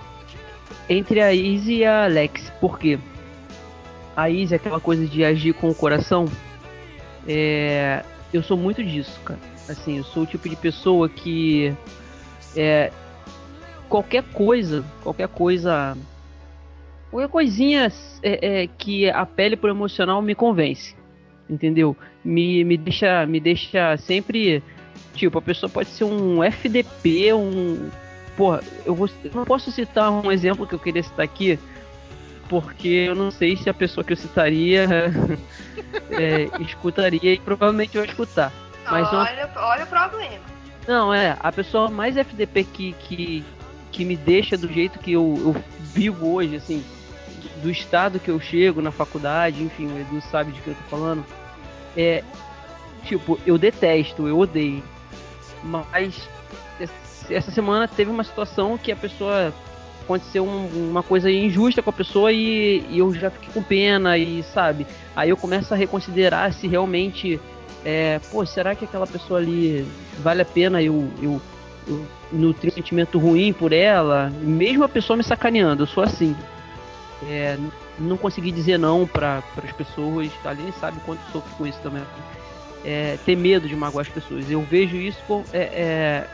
entre 0.88 1.20
a 1.20 1.32
Izzy 1.32 1.78
e 1.78 1.84
a 1.84 2.04
Alex. 2.04 2.50
Por 2.60 2.78
quê? 2.78 2.98
A 4.16 4.30
Izzy 4.30 4.54
é 4.54 4.56
aquela 4.56 4.80
coisa 4.80 5.06
de 5.06 5.24
agir 5.24 5.54
com 5.54 5.70
o 5.70 5.74
coração. 5.74 6.26
É, 7.26 8.04
eu 8.32 8.42
sou 8.42 8.56
muito 8.56 8.82
disso, 8.82 9.18
cara. 9.24 9.40
Assim, 9.68 9.98
eu 9.98 10.04
sou 10.04 10.24
o 10.24 10.26
tipo 10.26 10.48
de 10.48 10.56
pessoa 10.56 11.08
que 11.08 11.74
é 12.56 12.92
qualquer 13.88 14.22
coisa, 14.32 14.84
qualquer 15.02 15.28
coisa, 15.28 15.96
qualquer 17.12 17.28
coisinha 17.28 17.92
é, 18.22 18.62
é, 18.62 18.66
que 18.66 19.08
apele 19.08 19.54
pro 19.56 19.70
emocional 19.70 20.20
me 20.20 20.34
convence, 20.34 20.96
entendeu? 21.48 21.96
Me, 22.24 22.64
me 22.64 22.76
deixa, 22.76 23.24
me 23.26 23.38
deixa 23.38 23.96
sempre 23.98 24.60
Tipo, 25.14 25.38
a 25.38 25.42
pessoa 25.42 25.68
pode 25.68 25.90
ser 25.90 26.04
um 26.04 26.42
FDP, 26.42 27.32
um. 27.34 27.90
Porra, 28.36 28.62
eu, 28.86 28.94
vou, 28.94 29.08
eu 29.22 29.30
não 29.34 29.44
posso 29.44 29.70
citar 29.70 30.10
um 30.10 30.32
exemplo 30.32 30.66
que 30.66 30.74
eu 30.74 30.78
queria 30.78 31.02
citar 31.02 31.24
aqui, 31.24 31.58
porque 32.48 32.88
eu 32.88 33.14
não 33.14 33.30
sei 33.30 33.56
se 33.56 33.68
a 33.68 33.74
pessoa 33.74 34.02
que 34.02 34.12
eu 34.12 34.16
citaria 34.16 34.86
é, 36.10 36.48
escutaria 36.62 37.34
e 37.34 37.38
provavelmente 37.38 37.96
vai 37.96 38.06
escutar. 38.06 38.50
Mas 38.90 39.12
uma- 39.12 39.20
olha, 39.22 39.50
olha 39.56 39.84
o 39.84 39.86
problema. 39.86 40.44
Não, 40.88 41.12
é, 41.12 41.36
a 41.38 41.52
pessoa 41.52 41.90
mais 41.90 42.16
FDP 42.16 42.64
que, 42.64 42.92
que, 42.94 43.44
que 43.92 44.04
me 44.04 44.16
deixa 44.16 44.56
do 44.56 44.72
jeito 44.72 44.98
que 44.98 45.12
eu, 45.12 45.34
eu 45.38 45.64
vivo 45.78 46.32
hoje, 46.34 46.56
assim, 46.56 46.82
do 47.62 47.70
estado 47.70 48.18
que 48.18 48.30
eu 48.30 48.40
chego 48.40 48.82
na 48.82 48.90
faculdade, 48.90 49.62
enfim, 49.62 49.86
o 49.86 49.98
Edu 50.00 50.20
sabe 50.30 50.52
de 50.52 50.60
que 50.60 50.68
eu 50.68 50.74
tô 50.74 50.82
falando, 50.90 51.24
é, 51.96 52.22
tipo, 53.04 53.38
eu 53.46 53.56
detesto, 53.56 54.26
eu 54.26 54.38
odeio. 54.38 54.82
Mas 55.62 56.28
essa 57.30 57.50
semana 57.50 57.86
teve 57.86 58.10
uma 58.10 58.24
situação 58.24 58.76
que 58.76 58.90
a 58.90 58.96
pessoa 58.96 59.52
aconteceu 60.02 60.44
um- 60.44 60.90
uma 60.90 61.02
coisa 61.02 61.30
injusta 61.30 61.80
com 61.80 61.90
a 61.90 61.92
pessoa 61.92 62.32
e, 62.32 62.84
e 62.90 62.98
eu 62.98 63.14
já 63.14 63.30
fiquei 63.30 63.50
com 63.54 63.62
pena 63.62 64.18
e 64.18 64.42
sabe 64.42 64.84
aí 65.14 65.30
eu 65.30 65.36
começo 65.36 65.72
a 65.72 65.76
reconsiderar 65.76 66.52
se 66.52 66.66
realmente 66.66 67.40
é, 67.84 68.18
pô 68.30 68.44
será 68.44 68.74
que 68.74 68.84
aquela 68.84 69.06
pessoa 69.06 69.38
ali 69.38 69.86
vale 70.18 70.42
a 70.42 70.44
pena 70.44 70.82
eu, 70.82 71.08
eu, 71.22 71.40
eu 71.86 72.04
nutrir 72.32 72.72
um 72.72 72.74
sentimento 72.74 73.16
ruim 73.20 73.52
por 73.52 73.72
ela 73.72 74.32
mesmo 74.40 74.82
a 74.82 74.88
pessoa 74.88 75.16
me 75.16 75.22
sacaneando 75.22 75.84
eu 75.84 75.86
sou 75.86 76.02
assim 76.02 76.34
é, 77.28 77.58
não 77.98 78.16
consegui 78.16 78.50
dizer 78.50 78.78
não 78.78 79.06
para 79.06 79.42
as 79.62 79.72
pessoas 79.72 80.30
a 80.44 80.50
Aline 80.50 80.72
sabe 80.72 80.98
quanto 81.04 81.20
sofro 81.30 81.50
com 81.56 81.66
isso 81.66 81.80
também 81.82 82.02
é, 82.84 83.16
ter 83.24 83.36
medo 83.36 83.68
de 83.68 83.76
magoar 83.76 84.06
as 84.06 84.12
pessoas 84.12 84.50
eu 84.50 84.62
vejo 84.62 84.96
isso 84.96 85.44
é, 85.52 85.60
é, 85.60 86.28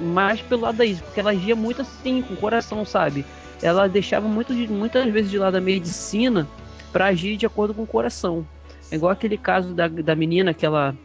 mais 0.00 0.40
pelo 0.40 0.62
lado 0.62 0.78
da 0.78 0.84
Izzy, 0.84 1.02
porque 1.02 1.20
ela 1.20 1.30
agia 1.30 1.54
muito 1.54 1.82
assim, 1.82 2.22
com 2.22 2.34
o 2.34 2.36
coração, 2.36 2.84
sabe? 2.84 3.24
Ela 3.62 3.88
deixava 3.88 4.26
muito 4.26 4.52
muitas 4.52 5.04
vezes 5.12 5.30
de 5.30 5.38
lado 5.38 5.56
a 5.56 5.60
medicina 5.60 6.48
para 6.90 7.06
agir 7.06 7.36
de 7.36 7.46
acordo 7.46 7.74
com 7.74 7.82
o 7.82 7.86
coração. 7.86 8.46
É 8.90 8.96
igual 8.96 9.12
aquele 9.12 9.36
caso 9.36 9.74
da, 9.74 9.86
da 9.86 10.16
menina 10.16 10.54
que 10.54 10.64
ela 10.64 10.96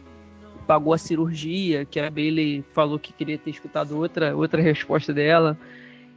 pagou 0.66 0.92
a 0.92 0.98
cirurgia, 0.98 1.84
que 1.84 2.00
a 2.00 2.10
Bailey 2.10 2.64
falou 2.72 2.98
que 2.98 3.12
queria 3.12 3.38
ter 3.38 3.50
escutado 3.50 3.96
outra, 3.96 4.34
outra 4.34 4.60
resposta 4.60 5.12
dela. 5.12 5.56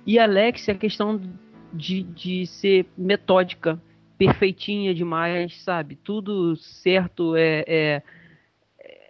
E 0.06 0.18
Alex, 0.18 0.70
a 0.70 0.74
questão 0.74 1.22
de, 1.72 2.04
de 2.04 2.46
ser 2.48 2.86
metódica, 2.98 3.82
perfeitinha 4.18 4.94
demais, 4.94 5.62
sabe? 5.64 5.96
Tudo 5.96 6.56
certo, 6.56 7.36
é, 7.36 7.64
é, 7.68 8.04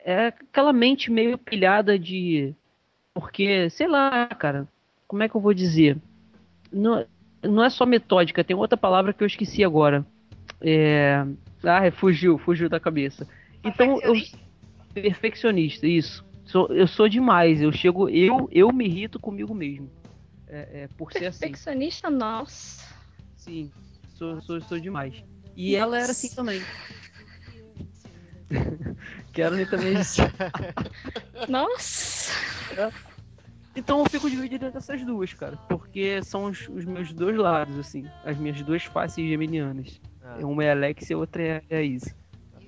é 0.06 0.27
aquela 0.27 0.72
mente 0.72 1.11
meio 1.11 1.38
pilhada 1.38 1.98
de 1.98 2.56
porque, 3.19 3.69
sei 3.69 3.88
lá, 3.88 4.27
cara, 4.27 4.68
como 5.07 5.23
é 5.23 5.27
que 5.30 5.36
eu 5.36 5.41
vou 5.41 5.53
dizer? 5.53 5.98
Não, 6.72 7.06
não 7.44 7.64
é 7.64 7.69
só 7.69 7.86
metódica, 7.86 8.44
tem 8.44 8.56
outra 8.56 8.77
palavra 8.77 9.11
que 9.11 9.22
eu 9.22 9.27
esqueci 9.27 9.64
agora. 9.64 10.06
É... 10.61 11.26
Ah, 11.64 11.91
fugiu, 11.91 12.38
fugiu 12.38 12.69
da 12.69 12.80
cabeça. 12.80 13.27
Então, 13.64 13.99
eu. 14.02 14.14
Perfeccionista? 14.14 14.40
Perfeccionista, 14.94 15.88
isso. 15.88 16.26
Sou, 16.45 16.68
eu 16.68 16.88
sou 16.88 17.10
demais, 17.10 17.61
eu 17.61 17.72
chego. 17.72 18.07
Eu, 18.07 18.48
eu 18.52 18.72
me 18.72 18.86
irrito 18.86 19.19
comigo 19.19 19.53
mesmo. 19.53 19.90
É, 20.50 20.84
é, 20.84 20.88
por 20.98 21.14
ser 21.14 21.28
assim. 21.28 21.40
Perfeccionista, 21.40 22.10
nossa. 22.10 22.84
Sim, 23.38 23.72
sou, 24.16 24.42
sou, 24.42 24.60
sou 24.62 24.80
demais. 24.80 25.24
E 25.56 25.76
ela 25.76 26.00
era 26.00 26.12
assim 26.12 26.30
também. 26.30 26.62
Quero 29.32 29.70
também. 29.70 29.94
Nossa. 31.48 32.32
Então 33.76 34.00
eu 34.00 34.06
fico 34.10 34.30
dividido 34.30 34.66
entre 34.66 34.78
essas 34.78 35.04
duas, 35.04 35.34
cara. 35.34 35.58
Porque 35.70 36.22
são 36.24 36.46
os, 36.46 36.68
os 36.68 36.84
meus 36.84 37.14
dois 37.14 37.38
lados, 37.38 37.78
assim. 37.78 38.06
As 38.26 38.38
minhas 38.38 38.62
duas 38.62 38.84
faces 38.84 39.28
geminianas. 39.28 40.02
Ah. 40.24 40.38
Uma 40.42 40.64
é 40.64 40.70
a 40.70 40.74
Alex 40.74 41.10
e 41.10 41.14
a 41.14 41.18
outra 41.18 41.64
é 41.70 41.78
a 41.78 41.82
Izzy. 41.82 42.14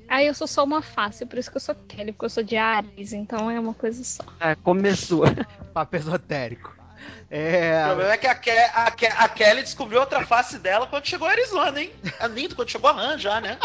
Aí 0.07 0.27
eu 0.27 0.33
sou 0.33 0.45
só 0.45 0.63
uma 0.63 0.81
face, 0.81 1.25
por 1.25 1.39
isso 1.39 1.49
que 1.49 1.55
eu 1.55 1.61
sou 1.61 1.73
Kelly, 1.73 2.11
porque 2.11 2.25
eu 2.25 2.29
sou 2.29 2.43
de 2.43 2.57
Ares, 2.57 3.13
então 3.13 3.49
é 3.49 3.57
uma 3.57 3.73
coisa 3.73 4.03
só. 4.03 4.23
Ah, 4.41 4.57
começou. 4.57 5.23
Papo 5.73 5.95
esotérico. 5.95 6.80
O 7.29 7.33
É. 7.33 7.85
problema 7.85 8.13
é 8.13 8.17
que 8.17 8.27
a, 8.27 8.35
Ke 8.35 8.49
a, 8.51 8.91
Ke 8.91 9.05
a 9.07 9.29
Kelly 9.29 9.61
descobriu 9.63 9.99
outra 10.01 10.25
face 10.25 10.59
dela 10.59 10.85
quando 10.87 11.05
chegou 11.07 11.27
a 11.27 11.31
Arizona, 11.31 11.79
hein? 11.81 11.93
A 12.19 12.27
Nindo, 12.27 12.55
quando 12.55 12.69
chegou 12.69 12.89
a 12.89 12.93
Han 12.93 13.17
já, 13.17 13.39
né? 13.39 13.57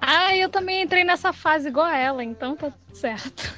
Ah, 0.00 0.34
eu 0.34 0.48
também 0.48 0.82
entrei 0.82 1.04
nessa 1.04 1.32
fase 1.32 1.68
igual 1.68 1.86
a 1.86 1.96
ela, 1.96 2.24
então 2.24 2.56
tá 2.56 2.70
tudo 2.70 2.96
certo. 2.96 3.54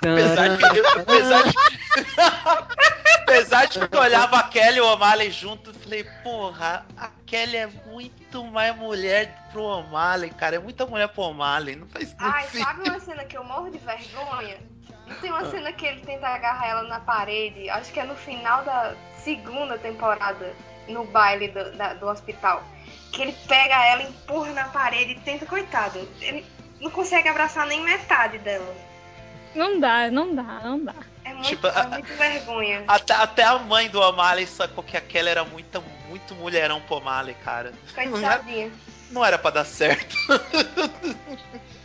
Apesar 0.00 0.48
de, 0.56 0.78
eu- 0.78 0.88
apesar 1.00 1.42
de, 1.44 1.54
apesar 3.22 3.66
de 3.66 3.88
que 3.88 3.96
eu 3.96 4.00
olhava 4.00 4.36
a 4.38 4.42
Kelly 4.44 4.76
e 4.76 4.80
o 4.80 4.92
O'Malley 4.92 5.30
junto, 5.30 5.70
eu 5.70 5.74
falei, 5.74 6.04
porra, 6.22 6.84
a 6.96 7.08
Kelly 7.26 7.56
é 7.56 7.66
muito 7.86 8.44
mais 8.44 8.76
mulher 8.76 9.48
pro 9.50 9.62
O'Malley, 9.62 10.30
cara. 10.30 10.56
É 10.56 10.58
muita 10.58 10.84
mulher 10.86 11.08
pro 11.08 11.22
O'Malley. 11.22 11.76
Não 11.76 11.86
faz 11.88 12.14
Ai, 12.18 12.44
sentido. 12.48 12.64
sabe 12.66 12.88
uma 12.90 13.00
cena 13.00 13.24
que 13.24 13.36
eu 13.36 13.44
morro 13.44 13.70
de 13.70 13.78
vergonha? 13.78 14.58
Não 15.06 15.16
tem 15.16 15.30
uma 15.30 15.44
cena 15.50 15.72
que 15.72 15.84
ele 15.86 16.00
tenta 16.00 16.26
agarrar 16.28 16.66
ela 16.68 16.82
na 16.84 17.00
parede, 17.00 17.68
acho 17.70 17.92
que 17.92 18.00
é 18.00 18.04
no 18.04 18.14
final 18.16 18.64
da 18.64 18.94
segunda 19.22 19.76
temporada, 19.78 20.52
no 20.88 21.04
baile 21.04 21.48
do, 21.48 21.72
da- 21.76 21.94
do 21.94 22.06
hospital. 22.08 22.62
Que 23.12 23.22
ele 23.22 23.32
pega 23.46 23.84
ela, 23.86 24.02
empurra 24.02 24.52
na 24.52 24.64
parede 24.68 25.12
e 25.12 25.20
tenta, 25.20 25.46
coitado, 25.46 25.98
ele 26.20 26.44
não 26.80 26.90
consegue 26.90 27.28
abraçar 27.28 27.66
nem 27.66 27.82
metade 27.82 28.38
dela. 28.38 28.74
Não 29.54 29.78
dá, 29.78 30.10
não 30.10 30.34
dá, 30.34 30.42
não 30.42 30.82
dá. 30.84 30.94
É 31.24 31.32
muito, 31.32 31.46
Tipo, 31.48 31.66
é 31.68 31.80
a- 31.80 31.86
muito 31.88 32.12
vergonha. 32.14 32.84
Até, 32.88 33.14
até 33.14 33.44
a 33.44 33.58
mãe 33.58 33.88
do 33.88 34.00
O'Malley 34.00 34.46
sacou 34.46 34.82
que 34.82 34.96
a 34.96 35.00
Kelly 35.00 35.28
era 35.28 35.44
muito, 35.44 35.82
muito 36.08 36.34
mulherão 36.34 36.80
pro 36.80 36.96
O'Malley, 36.96 37.34
cara. 37.44 37.72
Coitadinha. 37.94 38.70
Não 39.10 39.24
era 39.24 39.38
pra 39.38 39.50
dar 39.52 39.64
certo. 39.64 40.16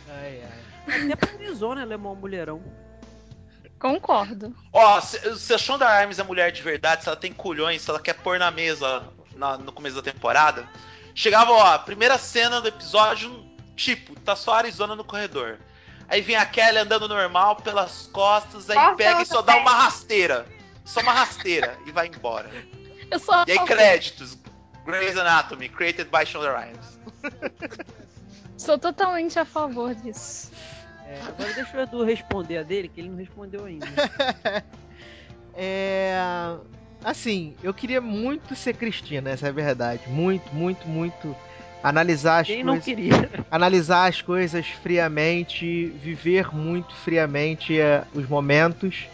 Ai, 0.08 0.42
ai. 0.42 1.04
Até 1.12 1.16
pra 1.16 1.32
Arizona 1.34 1.82
ela 1.82 1.94
é 1.94 1.96
mó 1.96 2.14
mulherão. 2.14 2.60
Concordo. 3.80 4.54
Ó, 4.72 5.00
se, 5.00 5.36
se 5.38 5.54
a 5.54 5.58
Shonda 5.58 5.88
Rhimes 6.00 6.18
é 6.18 6.22
mulher 6.22 6.52
de 6.52 6.62
verdade, 6.62 7.02
se 7.02 7.08
ela 7.08 7.16
tem 7.16 7.32
culhões, 7.32 7.82
se 7.82 7.90
ela 7.90 7.98
quer 7.98 8.12
pôr 8.14 8.38
na 8.38 8.50
mesa 8.50 9.02
na- 9.34 9.56
no 9.56 9.72
começo 9.72 9.96
da 9.96 10.02
temporada, 10.12 10.68
chegava, 11.14 11.50
ó, 11.50 11.74
a 11.74 11.78
primeira 11.78 12.18
cena 12.18 12.60
do 12.60 12.68
episódio, 12.68 13.44
tipo, 13.74 14.14
tá 14.20 14.36
só 14.36 14.52
a 14.54 14.58
Arizona 14.58 14.94
no 14.94 15.02
corredor. 15.02 15.58
Aí 16.08 16.20
vem 16.20 16.36
a 16.36 16.44
Kelly 16.44 16.76
andando 16.78 17.08
normal 17.08 17.56
pelas 17.56 18.08
costas, 18.12 18.68
aí 18.68 18.76
Corta 18.76 18.96
pega 18.96 19.22
e 19.22 19.26
só 19.26 19.40
dá 19.42 19.56
uma 19.56 19.72
rasteira. 19.72 20.46
Só 20.84 21.00
uma 21.00 21.12
rasteira 21.12 21.78
e 21.86 21.90
vai 21.92 22.08
embora. 22.08 22.50
Eu 23.10 23.18
sou 23.18 23.34
E 23.46 23.52
aí 23.52 23.58
créditos. 23.64 24.36
Grey's 24.84 25.16
Anatomy, 25.16 25.68
created 25.68 26.08
by 26.10 26.26
Shonda 26.26 26.52
Rhimes. 26.52 26.98
Sou 28.56 28.78
totalmente 28.78 29.38
a 29.38 29.44
favor 29.44 29.94
disso. 29.94 30.50
É, 31.10 31.20
agora 31.26 31.52
deixa 31.52 31.76
o 31.76 31.80
Edu 31.80 32.04
responder 32.04 32.58
a 32.58 32.62
dele, 32.62 32.88
que 32.88 33.00
ele 33.00 33.08
não 33.08 33.16
respondeu 33.16 33.64
ainda. 33.64 33.86
É. 35.52 36.16
Assim, 37.04 37.54
eu 37.62 37.74
queria 37.74 38.00
muito 38.00 38.54
ser 38.54 38.72
Cristina, 38.74 39.30
essa 39.30 39.46
é 39.46 39.48
a 39.48 39.52
verdade. 39.52 40.00
Muito, 40.06 40.54
muito, 40.54 40.86
muito. 40.88 41.36
Analisar 41.82 42.40
as 42.40 42.46
Quem 42.46 42.62
não 42.62 42.74
coisas. 42.74 42.84
queria? 42.84 43.30
analisar 43.50 44.06
as 44.08 44.22
coisas 44.22 44.66
friamente, 44.66 45.86
viver 46.02 46.54
muito 46.54 46.94
friamente 46.94 47.78
eh, 47.78 48.04
os 48.14 48.26
momentos. 48.28 49.06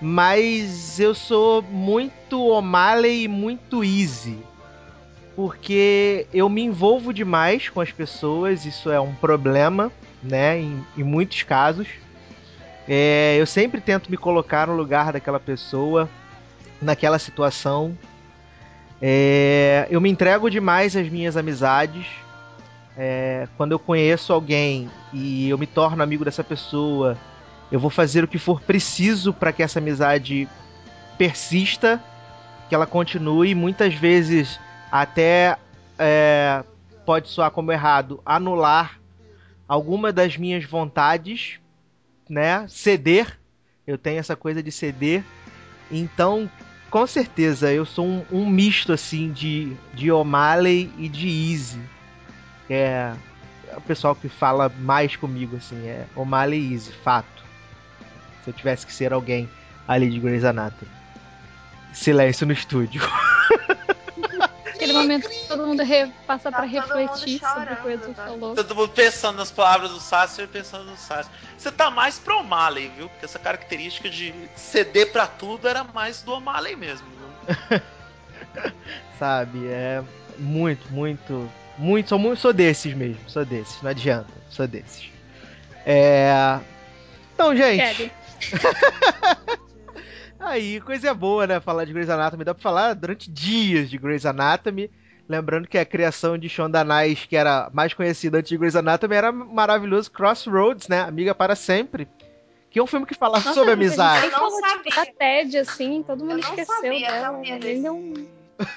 Mas 0.00 1.00
eu 1.00 1.14
sou 1.14 1.60
muito 1.62 2.40
O'Malley 2.46 3.24
e 3.24 3.28
muito 3.28 3.82
easy. 3.82 4.38
Porque 5.34 6.26
eu 6.32 6.48
me 6.48 6.62
envolvo 6.62 7.12
demais 7.12 7.68
com 7.68 7.80
as 7.80 7.90
pessoas, 7.92 8.64
isso 8.64 8.90
é 8.90 9.00
um 9.00 9.14
problema, 9.14 9.90
né? 10.26 10.58
Em, 10.60 10.84
em 10.96 11.02
muitos 11.02 11.42
casos. 11.42 11.88
É, 12.88 13.36
eu 13.38 13.46
sempre 13.46 13.80
tento 13.80 14.10
me 14.10 14.16
colocar 14.16 14.66
no 14.68 14.76
lugar 14.76 15.12
daquela 15.12 15.40
pessoa, 15.40 16.08
naquela 16.80 17.18
situação. 17.18 17.96
É, 19.00 19.86
eu 19.90 20.00
me 20.00 20.08
entrego 20.08 20.50
demais 20.50 20.96
às 20.96 21.08
minhas 21.08 21.36
amizades. 21.36 22.06
É, 22.96 23.46
quando 23.56 23.72
eu 23.72 23.78
conheço 23.78 24.32
alguém 24.32 24.90
e 25.12 25.48
eu 25.48 25.58
me 25.58 25.66
torno 25.66 26.02
amigo 26.02 26.24
dessa 26.24 26.42
pessoa, 26.42 27.18
eu 27.70 27.78
vou 27.78 27.90
fazer 27.90 28.24
o 28.24 28.28
que 28.28 28.38
for 28.38 28.60
preciso 28.60 29.32
para 29.32 29.52
que 29.52 29.62
essa 29.62 29.80
amizade 29.80 30.48
persista, 31.18 32.02
que 32.68 32.74
ela 32.74 32.86
continue. 32.86 33.54
Muitas 33.54 33.94
vezes 33.94 34.58
até 34.90 35.56
é, 35.98 36.62
pode 37.04 37.28
soar 37.28 37.50
como 37.50 37.72
errado 37.72 38.20
anular 38.24 38.98
alguma 39.68 40.12
das 40.12 40.36
minhas 40.36 40.64
vontades, 40.64 41.58
né? 42.28 42.66
Ceder. 42.68 43.38
Eu 43.86 43.96
tenho 43.96 44.18
essa 44.18 44.36
coisa 44.36 44.62
de 44.62 44.72
ceder. 44.72 45.24
Então, 45.90 46.50
com 46.90 47.06
certeza, 47.06 47.72
eu 47.72 47.84
sou 47.84 48.06
um, 48.06 48.24
um 48.32 48.48
misto 48.48 48.92
assim 48.92 49.30
de, 49.30 49.76
de 49.94 50.10
O'Malley 50.10 50.90
e 50.98 51.08
de 51.08 51.28
Easy. 51.28 51.80
É 52.68 53.14
o 53.76 53.80
pessoal 53.80 54.14
que 54.14 54.28
fala 54.28 54.68
mais 54.80 55.16
comigo 55.16 55.56
assim, 55.56 55.86
é 55.86 56.06
O'Malley 56.14 56.60
e 56.60 56.72
Easy, 56.72 56.92
fato. 56.92 57.44
Se 58.42 58.50
eu 58.50 58.54
tivesse 58.54 58.86
que 58.86 58.92
ser 58.92 59.12
alguém 59.12 59.48
ali 59.86 60.10
de 60.10 60.18
Grey's 60.18 60.44
Anatomy. 60.44 60.90
Silêncio 61.92 62.46
no 62.46 62.52
estúdio. 62.52 63.02
Aquele 64.86 64.98
momento 64.98 65.28
que 65.28 65.48
todo 65.48 65.66
mundo 65.66 65.82
re- 65.82 66.12
passa 66.26 66.50
Tá 66.50 66.58
pra 66.58 66.66
refletir 66.66 67.40
sobre 67.40 67.74
o 67.74 67.76
que 67.76 67.86
o 67.86 67.90
Edu 67.90 68.14
tá? 68.14 68.24
falou. 68.26 68.54
Todo 68.54 68.74
mundo 68.74 68.88
pensando 68.90 69.36
nas 69.36 69.50
palavras 69.50 69.90
do 69.90 69.98
Sasser 70.00 70.44
e 70.44 70.48
pensando 70.48 70.84
no 70.84 70.96
Sasser. 70.96 71.32
Você 71.58 71.72
tá 71.72 71.90
mais 71.90 72.18
pro 72.18 72.38
O'Malley, 72.38 72.88
viu? 72.96 73.08
Porque 73.08 73.24
essa 73.24 73.38
característica 73.38 74.08
de 74.08 74.32
ceder 74.54 75.10
pra 75.10 75.26
tudo 75.26 75.66
era 75.68 75.82
mais 75.82 76.22
do 76.22 76.32
O'Malley 76.32 76.76
mesmo. 76.76 77.06
viu? 77.08 77.80
Sabe? 79.18 79.66
É 79.68 80.02
muito, 80.38 80.90
muito. 80.92 81.50
Muito, 81.78 82.08
sou, 82.08 82.18
muito, 82.18 82.38
sou 82.40 82.52
desses 82.54 82.94
mesmo, 82.94 83.20
sou 83.28 83.44
desses, 83.44 83.82
não 83.82 83.90
adianta, 83.90 84.32
sou 84.48 84.66
desses. 84.66 85.10
É. 85.84 86.58
Então, 87.34 87.54
gente. 87.54 88.10
Aí, 90.38 90.80
coisa 90.80 91.12
boa, 91.14 91.46
né? 91.46 91.60
Falar 91.60 91.84
de 91.84 91.92
Grey's 91.92 92.10
Anatomy. 92.10 92.44
Dá 92.44 92.54
pra 92.54 92.62
falar 92.62 92.94
durante 92.94 93.30
dias 93.30 93.88
de 93.90 93.98
Grey's 93.98 94.26
Anatomy. 94.26 94.90
Lembrando 95.28 95.66
que 95.66 95.76
a 95.78 95.84
criação 95.84 96.38
de 96.38 96.48
Shonda 96.48 96.84
Nice, 96.84 97.26
que 97.26 97.36
era 97.36 97.68
mais 97.72 97.92
conhecida 97.92 98.38
antes 98.38 98.48
de 98.48 98.56
Grey's 98.56 98.76
Anatomy, 98.76 99.14
era 99.14 99.32
maravilhoso 99.32 100.10
Crossroads, 100.10 100.86
né? 100.88 101.00
Amiga 101.00 101.34
para 101.34 101.56
sempre. 101.56 102.06
Que 102.70 102.78
é 102.78 102.82
um 102.82 102.86
filme 102.86 103.06
que 103.06 103.14
fala 103.14 103.38
Nossa, 103.38 103.54
sobre 103.54 103.72
amizade. 103.72 104.26
Eu 104.26 104.32
não 104.32 104.38
falou, 104.38 104.60
tipo, 104.62 104.92
sabia. 104.94 105.04
da 105.12 105.18
TED, 105.18 105.58
assim, 105.58 106.02
todo 106.06 106.20
mundo 106.20 106.32
Eu 106.32 106.38
não 106.38 106.48
esqueceu 106.48 106.74
sabia, 106.76 107.10
dela. 107.10 107.36
sabia 107.38 107.54
Ele 107.56 107.90
um... 107.90 108.12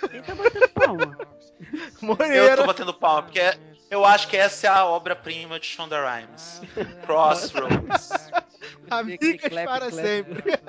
Quem 0.09 0.21
tá 0.21 0.35
batendo 0.35 0.69
palma? 0.69 1.17
Eu 2.01 2.07
Moreira. 2.07 2.57
tô 2.57 2.65
batendo 2.65 2.93
palma, 2.93 3.23
porque 3.23 3.41
eu 3.89 4.05
acho 4.05 4.27
que 4.27 4.37
essa 4.37 4.67
é 4.67 4.69
a 4.69 4.85
obra-prima 4.85 5.59
de 5.59 5.65
Shonda 5.65 5.97
Rhimes. 5.99 6.61
Crossroads. 7.05 8.09
Amigas 8.89 9.41
Clap, 9.41 9.65
para 9.65 9.91
clap. 9.91 10.05
sempre. 10.05 10.43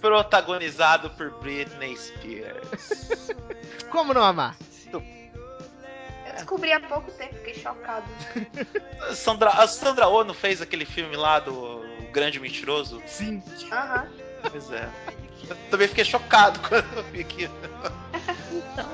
protagonizado 0.00 1.10
por 1.10 1.30
Britney 1.40 1.96
Spears. 1.96 3.30
Como 3.90 4.14
não 4.14 4.22
amar? 4.22 4.56
Eu 4.92 5.02
descobri 6.34 6.72
há 6.72 6.80
pouco 6.80 7.10
tempo, 7.12 7.34
fiquei 7.36 7.54
chocado. 7.54 8.06
Sandra, 9.14 9.50
a 9.50 9.66
Sandra 9.66 10.06
Oh 10.06 10.22
não 10.22 10.34
fez 10.34 10.60
aquele 10.60 10.84
filme 10.84 11.16
lá 11.16 11.40
do 11.40 11.54
O 11.54 12.08
Grande 12.12 12.38
Mentiroso? 12.38 13.02
Sim. 13.06 13.42
Aham. 13.72 14.06
Pois 14.50 14.70
é. 14.70 14.88
Eu 15.48 15.56
também 15.70 15.88
fiquei 15.88 16.04
chocado 16.04 16.58
quando 16.68 16.86
eu 16.96 17.02
vi 17.04 17.20
aquilo. 17.20 17.54
Então, 18.52 18.88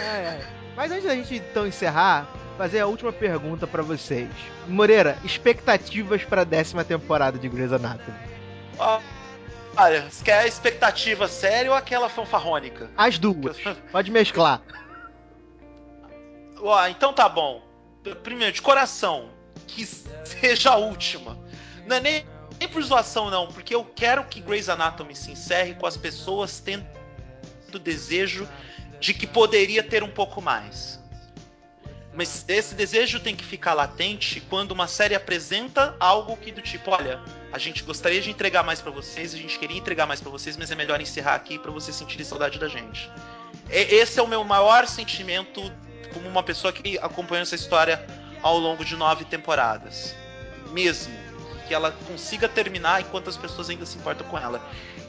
Ai, 0.00 0.26
ai. 0.26 0.46
Mas 0.78 0.92
antes 0.92 1.06
da 1.06 1.14
gente 1.16 1.34
então 1.34 1.66
encerrar, 1.66 2.32
fazer 2.56 2.78
a 2.78 2.86
última 2.86 3.12
pergunta 3.12 3.66
pra 3.66 3.82
vocês. 3.82 4.28
Moreira, 4.68 5.18
expectativas 5.24 6.22
pra 6.22 6.44
décima 6.44 6.84
temporada 6.84 7.36
de 7.36 7.48
Grey's 7.48 7.72
Anatomy? 7.72 8.16
Ó, 8.78 9.00
Olha, 9.76 10.08
você 10.08 10.24
quer 10.24 10.38
a 10.38 10.46
expectativa 10.46 11.26
séria 11.26 11.72
ou 11.72 11.76
aquela 11.76 12.08
fanfarrônica? 12.08 12.88
As 12.96 13.18
duas. 13.18 13.56
Pode 13.90 14.08
mesclar. 14.12 14.62
Ó, 16.60 16.86
então 16.86 17.12
tá 17.12 17.28
bom. 17.28 17.60
Primeiro, 18.22 18.52
de 18.52 18.62
coração, 18.62 19.30
que 19.66 19.84
seja 19.84 20.70
a 20.70 20.76
última. 20.76 21.36
Não 21.86 21.96
é 21.96 22.00
nem, 22.00 22.26
nem 22.60 22.68
por 22.68 22.84
zoação, 22.84 23.30
não, 23.30 23.48
porque 23.48 23.74
eu 23.74 23.84
quero 23.84 24.22
que 24.26 24.40
Grey's 24.40 24.68
Anatomy 24.68 25.16
se 25.16 25.32
encerre 25.32 25.74
com 25.74 25.88
as 25.88 25.96
pessoas 25.96 26.60
tendo 26.60 26.86
o 27.74 27.78
desejo 27.80 28.48
de 29.00 29.14
que 29.14 29.26
poderia 29.26 29.82
ter 29.82 30.02
um 30.02 30.10
pouco 30.10 30.40
mais. 30.40 30.98
Mas 32.18 32.44
esse 32.48 32.74
desejo 32.74 33.20
tem 33.20 33.36
que 33.36 33.44
ficar 33.44 33.74
latente 33.74 34.40
quando 34.50 34.72
uma 34.72 34.88
série 34.88 35.14
apresenta 35.14 35.94
algo 36.00 36.36
que 36.36 36.50
do 36.50 36.60
tipo, 36.60 36.90
olha, 36.90 37.20
a 37.52 37.58
gente 37.58 37.84
gostaria 37.84 38.20
de 38.20 38.28
entregar 38.28 38.64
mais 38.64 38.80
pra 38.80 38.90
vocês, 38.90 39.32
a 39.32 39.36
gente 39.36 39.56
queria 39.56 39.78
entregar 39.78 40.04
mais 40.04 40.20
pra 40.20 40.28
vocês, 40.28 40.56
mas 40.56 40.70
é 40.70 40.74
melhor 40.74 41.00
encerrar 41.00 41.36
aqui 41.36 41.60
pra 41.60 41.70
vocês 41.70 41.94
sentirem 41.96 42.24
saudade 42.24 42.58
da 42.58 42.66
gente. 42.66 43.08
Esse 43.70 44.18
é 44.18 44.22
o 44.22 44.26
meu 44.26 44.42
maior 44.42 44.86
sentimento 44.88 45.62
como 46.12 46.28
uma 46.28 46.42
pessoa 46.42 46.72
que 46.72 46.98
acompanhou 46.98 47.42
essa 47.42 47.54
história 47.54 48.04
ao 48.42 48.58
longo 48.58 48.84
de 48.84 48.96
nove 48.96 49.24
temporadas. 49.24 50.14
Mesmo. 50.72 51.16
Que 51.68 51.74
ela 51.74 51.92
consiga 52.08 52.48
terminar 52.48 53.00
enquanto 53.00 53.28
as 53.28 53.36
pessoas 53.36 53.68
ainda 53.68 53.86
se 53.86 53.96
importam 53.98 54.26
com 54.26 54.38
ela. 54.38 54.60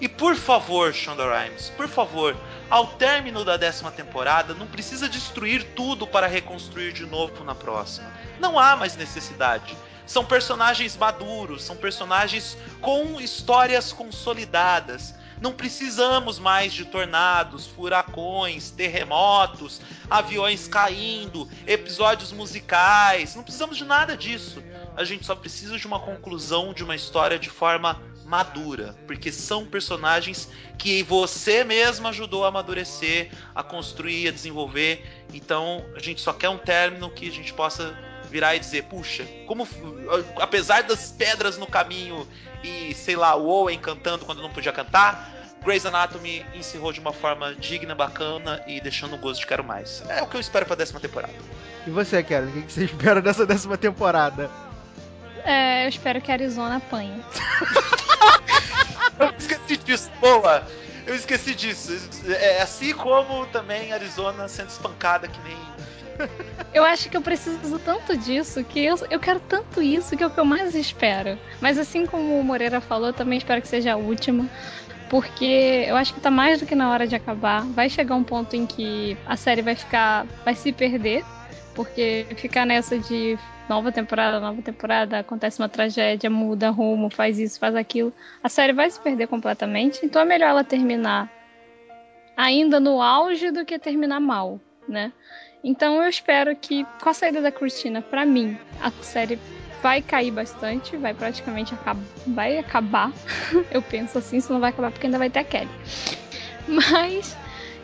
E 0.01 0.07
por 0.07 0.35
favor, 0.35 0.93
Shonda 0.93 1.23
Rhimes, 1.23 1.69
por 1.69 1.87
favor, 1.87 2.35
ao 2.69 2.85
término 2.85 3.43
da 3.43 3.57
décima 3.57 3.91
temporada, 3.91 4.53
não 4.53 4.67
precisa 4.67 5.09
destruir 5.09 5.63
tudo 5.75 6.05
para 6.05 6.27
reconstruir 6.27 6.93
de 6.93 7.05
novo 7.05 7.43
na 7.43 7.55
próxima. 7.55 8.11
Não 8.39 8.59
há 8.59 8.75
mais 8.75 8.95
necessidade. 8.95 9.75
São 10.05 10.23
personagens 10.23 10.95
maduros, 10.95 11.63
são 11.63 11.75
personagens 11.75 12.57
com 12.81 13.19
histórias 13.19 13.91
consolidadas. 13.91 15.15
Não 15.41 15.53
precisamos 15.53 16.37
mais 16.37 16.73
de 16.73 16.85
tornados, 16.85 17.65
furacões, 17.65 18.71
terremotos, 18.71 19.81
aviões 20.09 20.67
caindo, 20.67 21.49
episódios 21.65 22.31
musicais. 22.31 23.35
Não 23.35 23.43
precisamos 23.43 23.77
de 23.77 23.85
nada 23.85 24.17
disso. 24.17 24.61
A 24.97 25.03
gente 25.03 25.25
só 25.25 25.33
precisa 25.33 25.77
de 25.77 25.87
uma 25.87 25.99
conclusão 25.99 26.73
de 26.73 26.83
uma 26.83 26.95
história 26.95 27.39
de 27.39 27.49
forma 27.49 28.01
madura, 28.29 28.95
porque 29.07 29.31
são 29.31 29.65
personagens 29.65 30.47
que 30.77 31.01
você 31.01 31.63
mesmo 31.63 32.07
ajudou 32.07 32.45
a 32.45 32.49
amadurecer, 32.49 33.31
a 33.55 33.63
construir, 33.63 34.27
a 34.27 34.31
desenvolver. 34.31 35.03
Então, 35.33 35.83
a 35.95 35.99
gente 35.99 36.21
só 36.21 36.31
quer 36.31 36.49
um 36.49 36.57
término 36.57 37.09
que 37.09 37.27
a 37.27 37.31
gente 37.31 37.51
possa 37.51 37.97
virar 38.29 38.55
e 38.55 38.59
dizer, 38.59 38.83
puxa, 38.83 39.25
como 39.47 39.67
apesar 40.39 40.83
das 40.83 41.11
pedras 41.11 41.57
no 41.57 41.65
caminho 41.65 42.27
e 42.63 42.93
sei 42.93 43.15
lá, 43.15 43.35
o 43.35 43.47
Owen 43.47 43.79
cantando 43.79 44.23
quando 44.25 44.43
não 44.43 44.51
podia 44.51 44.71
cantar, 44.71 45.33
Grey's 45.65 45.87
Anatomy 45.87 46.45
encerrou 46.53 46.93
de 46.93 46.99
uma 46.99 47.11
forma 47.11 47.55
digna, 47.55 47.95
bacana 47.95 48.61
e 48.67 48.79
deixando 48.79 49.15
um 49.15 49.19
gosto 49.19 49.41
de 49.41 49.47
quero 49.47 49.63
mais. 49.63 50.03
É 50.07 50.21
o 50.21 50.27
que 50.27 50.37
eu 50.37 50.39
espero 50.39 50.67
pra 50.67 50.75
décima 50.75 50.99
temporada. 50.99 51.33
E 51.87 51.89
você, 51.89 52.21
Karen, 52.21 52.45
o 52.45 52.61
que 52.61 52.71
você 52.71 52.85
espera 52.85 53.23
dessa 53.23 53.43
décima 53.43 53.75
temporada? 53.75 54.51
É, 55.45 55.85
eu 55.85 55.89
espero 55.89 56.21
que 56.21 56.31
a 56.31 56.35
Arizona 56.35 56.77
apanhe. 56.77 57.23
Eu 59.19 59.33
esqueci 59.37 59.77
disso, 59.77 60.09
boa! 60.21 60.65
Eu 61.05 61.15
esqueci 61.15 61.55
disso. 61.55 61.91
É 62.27 62.61
assim 62.61 62.93
como 62.93 63.45
também 63.47 63.91
Arizona 63.91 64.47
sendo 64.47 64.69
espancada 64.69 65.27
que 65.27 65.39
nem. 65.41 65.57
Eu 66.73 66.83
acho 66.83 67.09
que 67.09 67.17
eu 67.17 67.21
preciso 67.21 67.79
tanto 67.79 68.15
disso, 68.15 68.63
que 68.63 68.85
eu, 68.85 68.95
eu 69.09 69.19
quero 69.19 69.39
tanto 69.39 69.81
isso, 69.81 70.15
que 70.15 70.23
é 70.23 70.27
o 70.27 70.29
que 70.29 70.39
eu 70.39 70.45
mais 70.45 70.75
espero. 70.75 71.37
Mas 71.59 71.79
assim 71.79 72.05
como 72.05 72.39
o 72.39 72.43
Moreira 72.43 72.79
falou, 72.79 73.07
eu 73.07 73.13
também 73.13 73.39
espero 73.39 73.61
que 73.61 73.67
seja 73.67 73.93
a 73.93 73.97
última. 73.97 74.47
Porque 75.09 75.85
eu 75.87 75.95
acho 75.95 76.13
que 76.13 76.19
tá 76.19 76.29
mais 76.29 76.59
do 76.59 76.67
que 76.67 76.75
na 76.75 76.91
hora 76.91 77.07
de 77.07 77.15
acabar. 77.15 77.63
Vai 77.63 77.89
chegar 77.89 78.15
um 78.15 78.23
ponto 78.23 78.55
em 78.55 78.67
que 78.67 79.17
a 79.25 79.35
série 79.35 79.63
vai 79.63 79.75
ficar. 79.75 80.27
vai 80.45 80.53
se 80.53 80.71
perder. 80.71 81.25
Porque 81.73 82.27
ficar 82.37 82.65
nessa 82.65 82.99
de 82.99 83.37
nova 83.69 83.91
temporada, 83.91 84.39
nova 84.39 84.61
temporada, 84.63 85.19
acontece 85.19 85.61
uma 85.61 85.69
tragédia, 85.69 86.29
muda 86.29 86.71
rumo, 86.71 87.09
faz 87.11 87.37
isso, 87.37 87.59
faz 87.59 87.75
aquilo. 87.75 88.11
A 88.43 88.49
série 88.49 88.73
vai 88.73 88.89
se 88.89 88.99
perder 88.99 89.27
completamente. 89.27 90.03
Então 90.03 90.21
é 90.21 90.25
melhor 90.25 90.49
ela 90.49 90.63
terminar 90.63 91.31
ainda 92.35 92.79
no 92.79 92.99
auge 92.99 93.51
do 93.51 93.63
que 93.63 93.77
terminar 93.77 94.19
mal, 94.19 94.59
né? 94.87 95.13
Então 95.63 96.01
eu 96.01 96.09
espero 96.09 96.55
que 96.55 96.85
com 97.01 97.09
a 97.09 97.13
saída 97.13 97.41
da 97.41 97.51
Cristina, 97.51 98.01
pra 98.01 98.25
mim, 98.25 98.57
a 98.81 98.89
série 99.03 99.37
vai 99.83 100.01
cair 100.01 100.31
bastante, 100.31 100.97
vai 100.97 101.13
praticamente 101.13 101.73
acabar, 101.73 102.03
vai 102.25 102.57
acabar. 102.57 103.11
eu 103.69 103.81
penso 103.81 104.17
assim, 104.17 104.39
se 104.39 104.51
não 104.51 104.59
vai 104.59 104.71
acabar 104.71 104.89
porque 104.89 105.05
ainda 105.05 105.19
vai 105.19 105.29
ter 105.29 105.39
a 105.39 105.43
Kelly. 105.43 105.69
Mas 106.67 107.37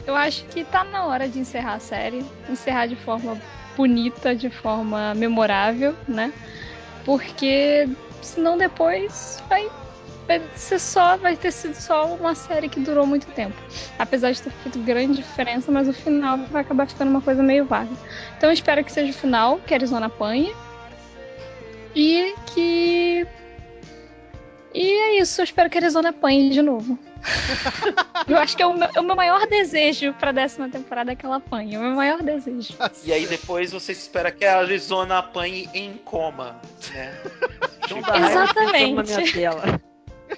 eu 0.07 0.15
acho 0.15 0.45
que 0.45 0.63
tá 0.63 0.83
na 0.83 1.05
hora 1.05 1.27
de 1.27 1.37
encerrar 1.37 1.75
a 1.75 1.79
série, 1.79 2.25
encerrar 2.49 2.87
de 2.87 2.95
forma 2.95 3.39
bonita, 3.75 4.35
de 4.35 4.49
forma 4.49 5.13
memorável, 5.15 5.95
né? 6.07 6.31
Porque 7.03 7.87
senão 8.21 8.57
depois 8.57 9.41
vai 9.47 9.69
vai 10.27 10.41
ser 10.55 10.79
só, 10.79 11.17
vai 11.17 11.35
ter 11.35 11.51
sido 11.51 11.75
só 11.75 12.15
uma 12.15 12.33
série 12.35 12.67
que 12.67 12.79
durou 12.79 13.05
muito 13.05 13.27
tempo. 13.27 13.55
Apesar 13.97 14.31
de 14.31 14.41
ter 14.41 14.49
feito 14.49 14.79
grande 14.79 15.17
diferença, 15.17 15.71
mas 15.71 15.87
o 15.87 15.93
final 15.93 16.37
vai 16.51 16.61
acabar 16.61 16.87
ficando 16.87 17.09
uma 17.09 17.21
coisa 17.21 17.43
meio 17.43 17.65
vaga. 17.65 17.91
Então 18.37 18.49
eu 18.49 18.53
espero 18.53 18.83
que 18.83 18.91
seja 18.91 19.11
o 19.11 19.13
final, 19.13 19.59
que 19.59 19.73
Arizona 19.73 20.07
apanhe. 20.07 20.53
E 21.95 22.33
que. 22.47 23.25
E 24.73 24.91
é 24.91 25.19
isso, 25.21 25.39
eu 25.39 25.45
espero 25.45 25.69
que 25.69 25.77
a 25.77 25.81
Arizona 25.81 26.09
apanhe 26.09 26.49
de 26.49 26.61
novo. 26.61 26.99
eu 28.27 28.37
acho 28.37 28.55
que 28.55 28.63
é 28.63 28.65
o 28.65 28.73
meu, 28.73 28.89
é 28.93 28.99
o 28.99 29.03
meu 29.03 29.15
maior 29.15 29.47
desejo 29.47 30.13
pra 30.13 30.31
décima 30.31 30.69
temporada 30.69 31.15
que 31.15 31.25
ela 31.25 31.37
apanhe. 31.37 31.75
É 31.75 31.79
o 31.79 31.81
meu 31.81 31.95
maior 31.95 32.21
desejo. 32.21 32.73
E 33.03 33.11
aí 33.11 33.25
depois 33.25 33.71
você 33.71 33.91
espera 33.91 34.31
que 34.31 34.45
a 34.45 34.59
Arizona 34.59 35.19
apanhe 35.19 35.69
em 35.73 35.93
coma, 35.97 36.59
né? 36.93 37.13
Rhimes 38.73 39.09
Exatamente. 39.09 39.81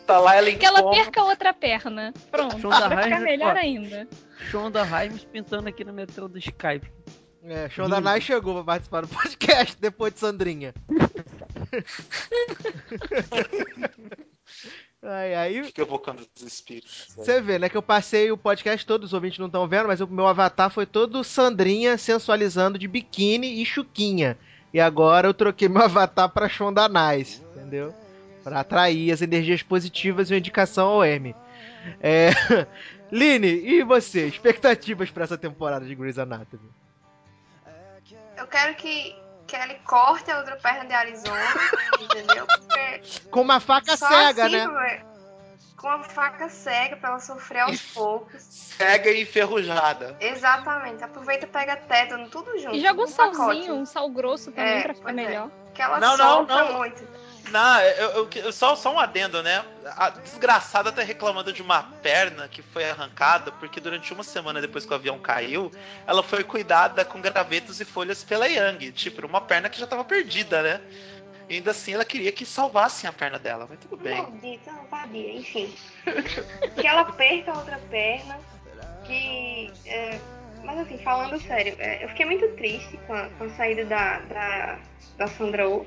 Tá 0.05 0.19
lá 0.19 0.35
ela 0.35 0.49
em 0.49 0.57
Que 0.57 0.65
ela 0.65 0.81
coma. 0.81 0.95
perca 0.95 1.21
a 1.21 1.25
outra 1.25 1.53
perna. 1.53 2.13
Pronto, 2.29 2.59
Shonda 2.59 2.89
vai 2.89 3.03
ficar 3.03 3.15
Rhimes, 3.17 3.23
melhor 3.23 3.55
ó. 3.55 3.59
ainda. 3.59 4.07
Shonda 4.49 4.83
Rhimes 4.83 5.23
pintando 5.25 5.69
aqui 5.69 5.83
na 5.83 5.93
minha 5.93 6.07
tela 6.07 6.27
do 6.27 6.37
Skype. 6.37 6.91
É, 7.43 7.69
Shonda 7.69 8.01
Nai 8.01 8.19
chegou 8.19 8.55
pra 8.55 8.63
participar 8.65 9.01
do 9.01 9.07
podcast 9.15 9.77
depois 9.79 10.13
de 10.13 10.19
Sandrinha. 10.19 10.73
Ai, 15.03 15.35
aí 15.35 15.71
Que 15.71 15.81
evocando 15.81 16.27
os 16.35 16.41
espíritos. 16.41 17.07
você 17.15 17.39
vê, 17.39 17.59
né, 17.59 17.69
que 17.69 17.77
eu 17.77 17.83
passei 17.83 18.31
o 18.31 18.37
podcast 18.37 18.85
todo, 18.85 19.03
os 19.03 19.13
ouvintes 19.13 19.37
não 19.39 19.45
estão 19.45 19.67
vendo, 19.67 19.87
mas 19.87 20.01
o 20.01 20.07
meu 20.07 20.25
avatar 20.25 20.71
foi 20.71 20.85
todo 20.85 21.23
Sandrinha 21.23 21.97
sensualizando 21.97 22.79
de 22.79 22.87
biquíni 22.87 23.61
e 23.61 23.65
chuquinha. 23.65 24.37
E 24.73 24.79
agora 24.79 25.27
eu 25.27 25.33
troquei 25.33 25.69
meu 25.69 25.81
avatar 25.83 26.29
pra 26.29 26.49
Shonda 26.49 26.87
Nice, 26.89 27.41
entendeu? 27.55 27.93
Pra 28.43 28.61
atrair 28.61 29.11
as 29.11 29.21
energias 29.21 29.61
positivas 29.61 30.29
e 30.29 30.33
uma 30.33 30.39
indicação 30.39 30.87
ao 30.87 31.05
M. 31.05 31.35
É... 32.01 32.29
Line, 33.11 33.47
e 33.47 33.83
você? 33.83 34.27
Expectativas 34.27 35.09
pra 35.09 35.23
essa 35.23 35.37
temporada 35.37 35.85
de 35.85 35.95
Grey's 35.95 36.19
Anatomy? 36.19 36.69
Eu 38.37 38.45
quero 38.47 38.75
que 38.75 39.15
Kelly 39.47 39.79
corte 39.85 40.29
a 40.31 40.37
outra 40.39 40.55
perna 40.57 40.85
de 40.85 40.93
Arizona, 40.93 41.41
entendeu? 41.99 42.45
Porque 42.45 43.01
Com 43.31 43.41
uma 43.41 43.59
faca 43.59 43.95
só 43.97 44.07
cega, 44.07 44.45
assim, 44.45 44.57
né? 44.57 45.03
Com 45.77 45.89
a 45.89 46.03
faca 46.03 46.49
cega 46.49 46.97
pra 46.97 47.11
ela 47.11 47.19
sofrer 47.19 47.59
aos 47.61 47.79
poucos. 47.93 48.41
Cega 48.41 49.09
e 49.11 49.21
enferrujada. 49.21 50.17
Exatamente. 50.19 51.03
Aproveita 51.03 51.45
e 51.45 51.49
pega 51.49 51.75
tétano, 51.77 52.29
tudo 52.29 52.57
junto. 52.59 52.75
E 52.75 52.81
joga 52.81 53.01
um 53.01 53.05
no 53.05 53.11
pacote. 53.11 53.35
salzinho, 53.37 53.73
um 53.75 53.85
sal 53.85 54.09
grosso 54.09 54.51
também 54.51 54.79
É, 54.79 54.81
pra 54.83 54.93
ficar 54.95 55.09
é. 55.11 55.13
melhor. 55.13 55.49
Que 55.73 55.81
ela 55.81 55.99
Não, 55.99 56.17
não, 56.17 56.45
não. 56.45 56.73
muito. 56.73 57.07
Não, 57.51 57.81
eu, 57.81 58.29
eu- 58.35 58.51
só, 58.51 58.75
só 58.75 58.93
um 58.93 58.99
adendo, 58.99 59.41
né? 59.41 59.63
A 59.95 60.09
desgraçada 60.09 60.91
tá 60.91 61.01
reclamando 61.01 61.53
de 61.53 61.61
uma 61.61 61.83
perna 61.83 62.47
que 62.47 62.61
foi 62.61 62.89
arrancada 62.89 63.51
porque 63.53 63.79
durante 63.79 64.13
uma 64.13 64.23
semana 64.23 64.59
depois 64.61 64.85
que 64.85 64.91
o 64.91 64.95
avião 64.95 65.17
caiu, 65.19 65.71
ela 66.05 66.21
foi 66.21 66.43
cuidada 66.43 67.05
com 67.05 67.21
gravetos 67.21 67.79
e 67.79 67.85
folhas 67.85 68.23
pela 68.23 68.47
Yang. 68.47 68.91
Tipo, 68.91 69.25
uma 69.25 69.41
perna 69.41 69.69
que 69.69 69.79
já 69.79 69.87
tava 69.87 70.03
perdida, 70.03 70.61
né? 70.61 70.81
E 71.49 71.55
ainda 71.55 71.71
assim 71.71 71.93
ela 71.93 72.03
queria 72.03 72.31
que 72.31 72.45
salvassem 72.45 73.09
a 73.09 73.13
perna 73.13 73.39
dela, 73.39 73.65
mas 73.69 73.79
tudo 73.79 73.95
bem. 73.95 74.21
Maldita, 74.21 74.71
vadia, 74.91 75.33
enfim. 75.33 75.73
que 76.75 76.85
ela 76.85 77.05
perca 77.05 77.53
a 77.53 77.57
outra 77.57 77.79
perna. 77.89 78.37
Que. 79.05 79.71
é, 79.85 80.19
mas 80.63 80.79
assim, 80.79 80.97
falando 80.97 81.39
sério, 81.41 81.75
é, 81.79 82.03
eu 82.03 82.09
fiquei 82.09 82.25
muito 82.25 82.45
triste 82.57 82.97
com 83.07 83.13
a, 83.13 83.29
com 83.29 83.45
a 83.45 83.49
saída 83.51 83.85
da, 83.85 84.19
da, 84.19 84.79
da 85.17 85.27
Sandra 85.27 85.69
Oh. 85.69 85.85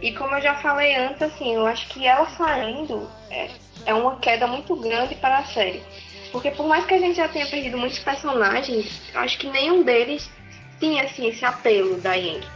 E 0.00 0.12
como 0.12 0.34
eu 0.34 0.40
já 0.40 0.54
falei 0.56 0.94
antes, 0.94 1.22
assim, 1.22 1.54
eu 1.54 1.66
acho 1.66 1.88
que 1.88 2.06
ela 2.06 2.26
saindo 2.30 3.08
é, 3.30 3.50
é 3.86 3.94
uma 3.94 4.16
queda 4.16 4.46
muito 4.46 4.76
grande 4.76 5.14
para 5.14 5.38
a 5.38 5.44
série. 5.44 5.82
Porque 6.30 6.50
por 6.50 6.66
mais 6.66 6.84
que 6.84 6.94
a 6.94 6.98
gente 6.98 7.16
já 7.16 7.28
tenha 7.28 7.46
perdido 7.46 7.78
muitos 7.78 8.00
personagens, 8.00 9.00
eu 9.14 9.20
acho 9.20 9.38
que 9.38 9.48
nenhum 9.48 9.82
deles 9.82 10.28
tinha 10.80 11.04
assim, 11.04 11.28
esse 11.28 11.44
apelo 11.44 11.96
da 12.00 12.14
Yang. 12.14 12.46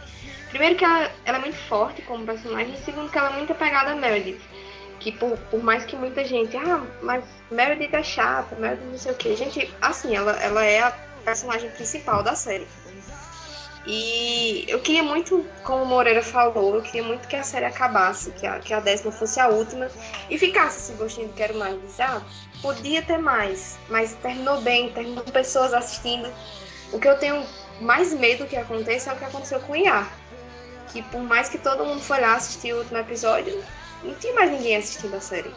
Primeiro 0.49 0.75
que 0.75 0.83
ela, 0.83 1.09
ela 1.25 1.37
é 1.37 1.41
muito 1.41 1.57
forte 1.57 2.01
como 2.01 2.25
personagem, 2.25 2.75
segundo 2.83 3.09
que 3.09 3.17
ela 3.17 3.31
é 3.31 3.37
muito 3.37 3.51
apegada 3.51 3.91
a 3.91 3.95
Meredith. 3.95 4.41
Que 4.99 5.11
por, 5.11 5.37
por 5.49 5.63
mais 5.63 5.85
que 5.85 5.95
muita 5.95 6.25
gente, 6.25 6.57
ah, 6.57 6.83
mas 7.01 7.23
Meredith 7.49 7.95
é 7.95 8.03
chata, 8.03 8.55
Meredith 8.57 8.85
não 8.85 8.97
sei 8.97 9.11
o 9.11 9.15
que. 9.15 9.35
Gente, 9.35 9.73
assim, 9.81 10.15
ela, 10.15 10.31
ela 10.41 10.65
é 10.65 10.81
a 10.81 10.91
personagem 11.23 11.69
principal 11.69 12.21
da 12.21 12.35
série. 12.35 12.67
E 13.85 14.65
eu 14.67 14.79
queria 14.79 15.03
muito, 15.03 15.45
como 15.63 15.83
o 15.83 15.85
Moreira 15.85 16.21
falou, 16.21 16.75
eu 16.75 16.81
queria 16.81 17.03
muito 17.03 17.27
que 17.27 17.35
a 17.35 17.43
série 17.43 17.65
acabasse, 17.65 18.31
que 18.31 18.45
a, 18.45 18.59
que 18.59 18.73
a 18.73 18.79
décima 18.79 19.11
fosse 19.11 19.39
a 19.39 19.47
última, 19.47 19.89
e 20.29 20.37
ficasse 20.37 20.79
esse 20.79 20.93
gostinho 20.93 21.29
de 21.29 21.33
quero 21.33 21.57
mais. 21.57 21.99
Ah, 21.99 22.21
podia 22.61 23.01
ter 23.01 23.17
mais, 23.17 23.77
mas 23.89 24.13
terminou 24.15 24.61
bem, 24.61 24.91
terminou 24.91 25.23
com 25.23 25.31
pessoas 25.31 25.73
assistindo. 25.73 26.29
O 26.91 26.99
que 26.99 27.07
eu 27.07 27.17
tenho 27.17 27.45
mais 27.79 28.13
medo 28.13 28.45
que 28.45 28.57
aconteça 28.57 29.11
é 29.11 29.13
o 29.13 29.17
que 29.17 29.25
aconteceu 29.25 29.59
com 29.61 29.73
o 29.73 29.75
Iá. 29.75 30.07
Que 30.91 31.01
por 31.03 31.21
mais 31.21 31.47
que 31.49 31.57
todo 31.57 31.85
mundo 31.85 32.01
foi 32.01 32.19
lá 32.19 32.35
assistir 32.35 32.73
o 32.73 32.79
último 32.79 32.97
episódio, 32.97 33.63
não 34.03 34.13
tinha 34.15 34.33
mais 34.33 34.51
ninguém 34.51 34.75
assistindo 34.75 35.15
a 35.15 35.21
série. 35.21 35.53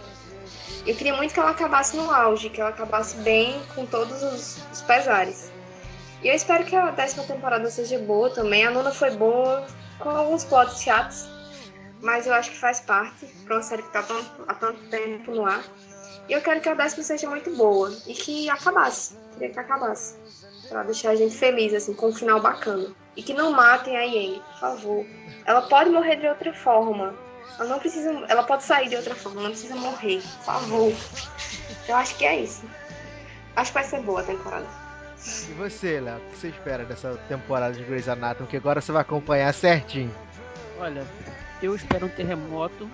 Eu 0.86 0.96
queria 0.96 1.14
muito 1.14 1.32
que 1.32 1.40
ela 1.40 1.50
acabasse 1.50 1.96
no 1.96 2.10
auge, 2.10 2.50
que 2.50 2.60
ela 2.60 2.70
acabasse 2.70 3.16
bem 3.18 3.62
com 3.74 3.86
todos 3.86 4.22
os, 4.22 4.58
os 4.72 4.82
pesares. 4.82 5.51
E 6.22 6.28
eu 6.28 6.34
espero 6.34 6.64
que 6.64 6.76
a 6.76 6.90
décima 6.90 7.24
temporada 7.24 7.68
seja 7.68 7.98
boa 7.98 8.30
também. 8.30 8.64
A 8.64 8.70
nona 8.70 8.92
foi 8.92 9.10
boa, 9.10 9.66
com 9.98 10.10
alguns 10.10 10.44
plots 10.44 10.80
chatos, 10.80 11.28
mas 12.00 12.26
eu 12.26 12.34
acho 12.34 12.50
que 12.50 12.58
faz 12.58 12.80
parte 12.80 13.26
pra 13.44 13.56
uma 13.56 13.62
série 13.62 13.82
que 13.82 13.92
tá 13.92 14.04
há 14.46 14.54
tanto 14.54 14.80
tempo 14.88 15.32
no 15.32 15.44
ar. 15.44 15.64
E 16.28 16.32
eu 16.32 16.40
quero 16.40 16.60
que 16.60 16.68
a 16.68 16.74
décima 16.74 17.02
seja 17.02 17.28
muito 17.28 17.50
boa 17.56 17.92
e 18.06 18.14
que 18.14 18.48
acabasse. 18.48 19.16
Queria 19.32 19.50
que 19.50 19.58
acabasse. 19.58 20.14
Pra 20.68 20.84
deixar 20.84 21.10
a 21.10 21.16
gente 21.16 21.36
feliz, 21.36 21.74
assim, 21.74 21.92
com 21.92 22.08
um 22.08 22.14
final 22.14 22.40
bacana. 22.40 22.94
E 23.16 23.22
que 23.22 23.34
não 23.34 23.50
matem 23.50 23.96
a 23.96 24.02
Yang, 24.02 24.40
por 24.40 24.60
favor. 24.60 25.06
Ela 25.44 25.62
pode 25.62 25.90
morrer 25.90 26.16
de 26.16 26.28
outra 26.28 26.54
forma. 26.54 27.14
Ela 27.58 27.68
não 27.68 27.78
precisa. 27.80 28.10
Ela 28.28 28.44
pode 28.44 28.62
sair 28.62 28.88
de 28.88 28.96
outra 28.96 29.14
forma, 29.14 29.42
não 29.42 29.50
precisa 29.50 29.74
morrer, 29.74 30.22
por 30.22 30.44
favor. 30.44 30.92
Eu 31.88 31.96
acho 31.96 32.16
que 32.16 32.24
é 32.24 32.40
isso. 32.40 32.62
Acho 33.56 33.72
que 33.72 33.74
vai 33.74 33.84
ser 33.84 34.00
boa 34.00 34.20
a 34.20 34.24
temporada. 34.24 34.81
E 35.24 35.52
você, 35.52 36.00
Léo, 36.00 36.16
o 36.18 36.30
que 36.32 36.38
você 36.38 36.48
espera 36.48 36.84
dessa 36.84 37.16
temporada 37.28 37.74
de 37.74 37.84
Grey's 37.84 38.08
Anatomy? 38.08 38.48
Que 38.48 38.56
agora 38.56 38.80
você 38.80 38.90
vai 38.90 39.02
acompanhar 39.02 39.52
certinho. 39.54 40.12
Olha, 40.78 41.04
eu 41.62 41.74
espero 41.74 42.06
um 42.06 42.08
terremoto. 42.08 42.90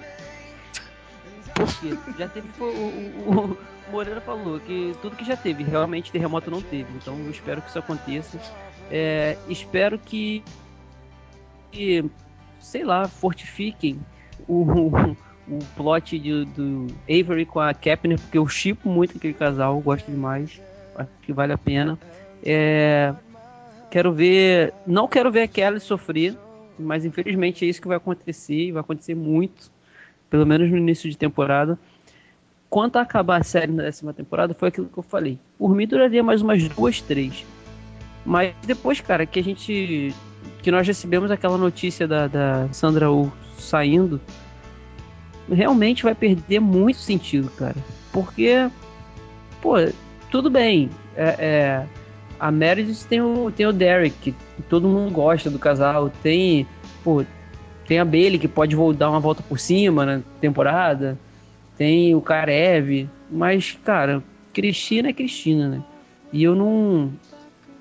Porque 1.55 1.97
já 2.19 2.29
teve. 2.29 2.49
O, 2.61 2.65
o, 2.65 3.53
o 3.53 3.91
Moreira 3.91 4.21
falou 4.21 4.61
que 4.61 4.95
tudo 5.01 5.17
que 5.17 5.25
já 5.25 5.37
teve, 5.37 5.65
realmente 5.65 6.13
terremoto 6.13 6.51
não 6.51 6.61
teve. 6.61 6.87
Então 6.97 7.19
eu 7.19 7.31
espero 7.31 7.63
que 7.63 7.69
isso 7.71 7.79
aconteça. 7.79 8.39
É, 8.91 9.37
espero 9.49 9.99
que, 9.99 10.45
que, 11.73 12.05
sei 12.61 12.85
lá, 12.85 13.09
fortifiquem 13.09 13.99
o, 14.47 14.63
o, 14.63 15.17
o 15.49 15.59
plot 15.77 16.19
de- 16.19 16.45
do 16.45 16.87
Avery 17.05 17.45
com 17.47 17.61
a 17.61 17.73
Kepner, 17.75 18.19
porque 18.21 18.39
eu 18.39 18.47
chipo 18.47 18.89
muito 18.89 19.17
aquele 19.17 19.35
casal, 19.35 19.79
gosto 19.81 20.11
demais. 20.11 20.61
Acho 20.99 21.11
que 21.23 21.33
vale 21.33 21.53
a 21.53 21.59
pena. 21.59 21.99
É, 22.45 23.15
quero 23.91 24.13
ver. 24.13 24.73
Não 24.87 25.09
quero 25.09 25.31
ver 25.31 25.43
a 25.43 25.49
Kelly 25.49 25.81
sofrer. 25.81 26.37
mas 26.79 27.05
infelizmente 27.05 27.65
é 27.65 27.69
isso 27.69 27.81
que 27.81 27.89
vai 27.89 27.97
acontecer, 27.97 28.69
e 28.69 28.73
vai 28.73 28.81
acontecer 28.81 29.15
muito, 29.15 29.71
pelo 30.31 30.47
menos 30.47 30.71
no 30.71 30.77
início 30.77 31.11
de 31.11 31.17
temporada. 31.17 31.79
Quanto 32.71 32.97
a 32.97 33.03
acabar 33.03 33.41
a 33.41 33.45
série 33.45 33.73
na 33.73 33.85
décima 33.85 34.13
temporada, 34.13 34.55
foi 34.55 34.69
aquilo 34.69 34.89
que 34.89 34.99
eu 34.99 35.03
falei. 35.03 35.39
Por 35.57 35.75
mim, 35.75 35.87
duraria 35.87 36.23
mais 36.23 36.43
umas 36.43 36.69
duas, 36.69 37.01
três. 37.01 37.47
Mas 38.27 38.55
depois, 38.67 39.01
cara, 39.01 39.25
que 39.25 39.39
a 39.41 39.43
gente. 39.43 40.15
que 40.63 40.71
nós 40.71 40.87
recebemos 40.87 41.31
aquela 41.31 41.57
notícia 41.57 42.07
da, 42.07 42.27
da 42.27 42.69
Sandra 42.73 43.11
Oh 43.11 43.31
saindo, 43.59 44.21
realmente 45.51 46.03
vai 46.03 46.15
perder 46.15 46.61
muito 46.61 46.99
sentido, 46.99 47.51
cara. 47.51 47.77
Porque, 48.13 48.71
pô, 49.61 49.75
tudo 50.31 50.51
bem. 50.51 50.91
É, 51.17 51.37
é, 51.39 51.87
a 52.39 52.51
Meredith 52.51 53.05
tem 53.09 53.21
o, 53.21 53.51
tem 53.51 53.67
o 53.67 53.73
Derek, 53.73 54.33
que 54.33 54.63
todo 54.69 54.89
mundo 54.89 55.13
gosta 55.13 55.51
do 55.51 55.59
casal. 55.59 56.11
Tem, 56.23 56.67
pô, 57.03 57.25
tem 57.87 57.99
a 57.99 58.05
Bailey, 58.05 58.39
que 58.39 58.49
pode 58.49 58.77
dar 58.95 59.11
uma 59.11 59.21
volta 59.21 59.43
por 59.43 59.59
cima 59.59 60.05
na 60.05 60.21
temporada. 60.41 61.19
Tem 61.77 62.15
o 62.15 62.21
Karev. 62.21 63.09
Mas, 63.31 63.79
cara, 63.85 64.23
Cristina 64.53 65.09
é 65.09 65.13
Cristina, 65.13 65.69
né? 65.69 65.83
E 66.33 66.43
eu 66.43 66.55
não. 66.55 67.11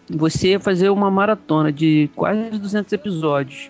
Você 0.09 0.57
fazer 0.57 0.89
uma 0.89 1.11
maratona 1.11 1.71
de 1.71 2.09
quase 2.15 2.57
200 2.57 2.93
episódios 2.93 3.69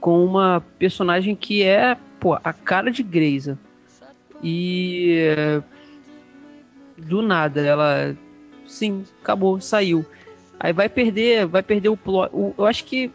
com 0.00 0.24
uma 0.24 0.62
personagem 0.78 1.36
que 1.36 1.62
é, 1.62 1.96
pô, 2.18 2.34
a 2.34 2.52
cara 2.52 2.90
de 2.90 3.02
Greysa. 3.02 3.58
E 4.42 5.62
do 6.96 7.22
nada 7.22 7.60
ela 7.60 8.16
sim, 8.66 9.04
acabou, 9.22 9.60
saiu. 9.60 10.04
Aí 10.58 10.72
vai 10.72 10.88
perder, 10.88 11.46
vai 11.46 11.62
perder 11.62 11.88
o 11.88 11.96
plot. 11.96 12.30
o- 12.32 12.54
eu 12.56 12.64
acho 12.66 12.84
que 12.84 13.10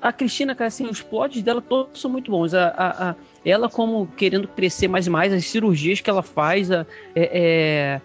a 0.00 0.12
Cristina, 0.12 0.54
cara, 0.54 0.68
assim, 0.68 0.86
os 0.86 1.02
plots 1.02 1.42
dela 1.42 1.60
todos 1.60 2.00
são 2.00 2.10
muito 2.10 2.30
bons. 2.30 2.54
A, 2.54 2.68
a- 2.68 3.10
a- 3.10 3.14
ela 3.44 3.68
como 3.68 4.06
querendo 4.16 4.48
crescer 4.48 4.88
mais 4.88 5.06
e 5.06 5.10
mais, 5.10 5.32
as 5.32 5.44
cirurgias 5.46 6.00
que 6.00 6.08
ela 6.08 6.22
faz, 6.22 6.70
a- 6.70 6.86
é, 7.14 7.30
é, 7.32 8.00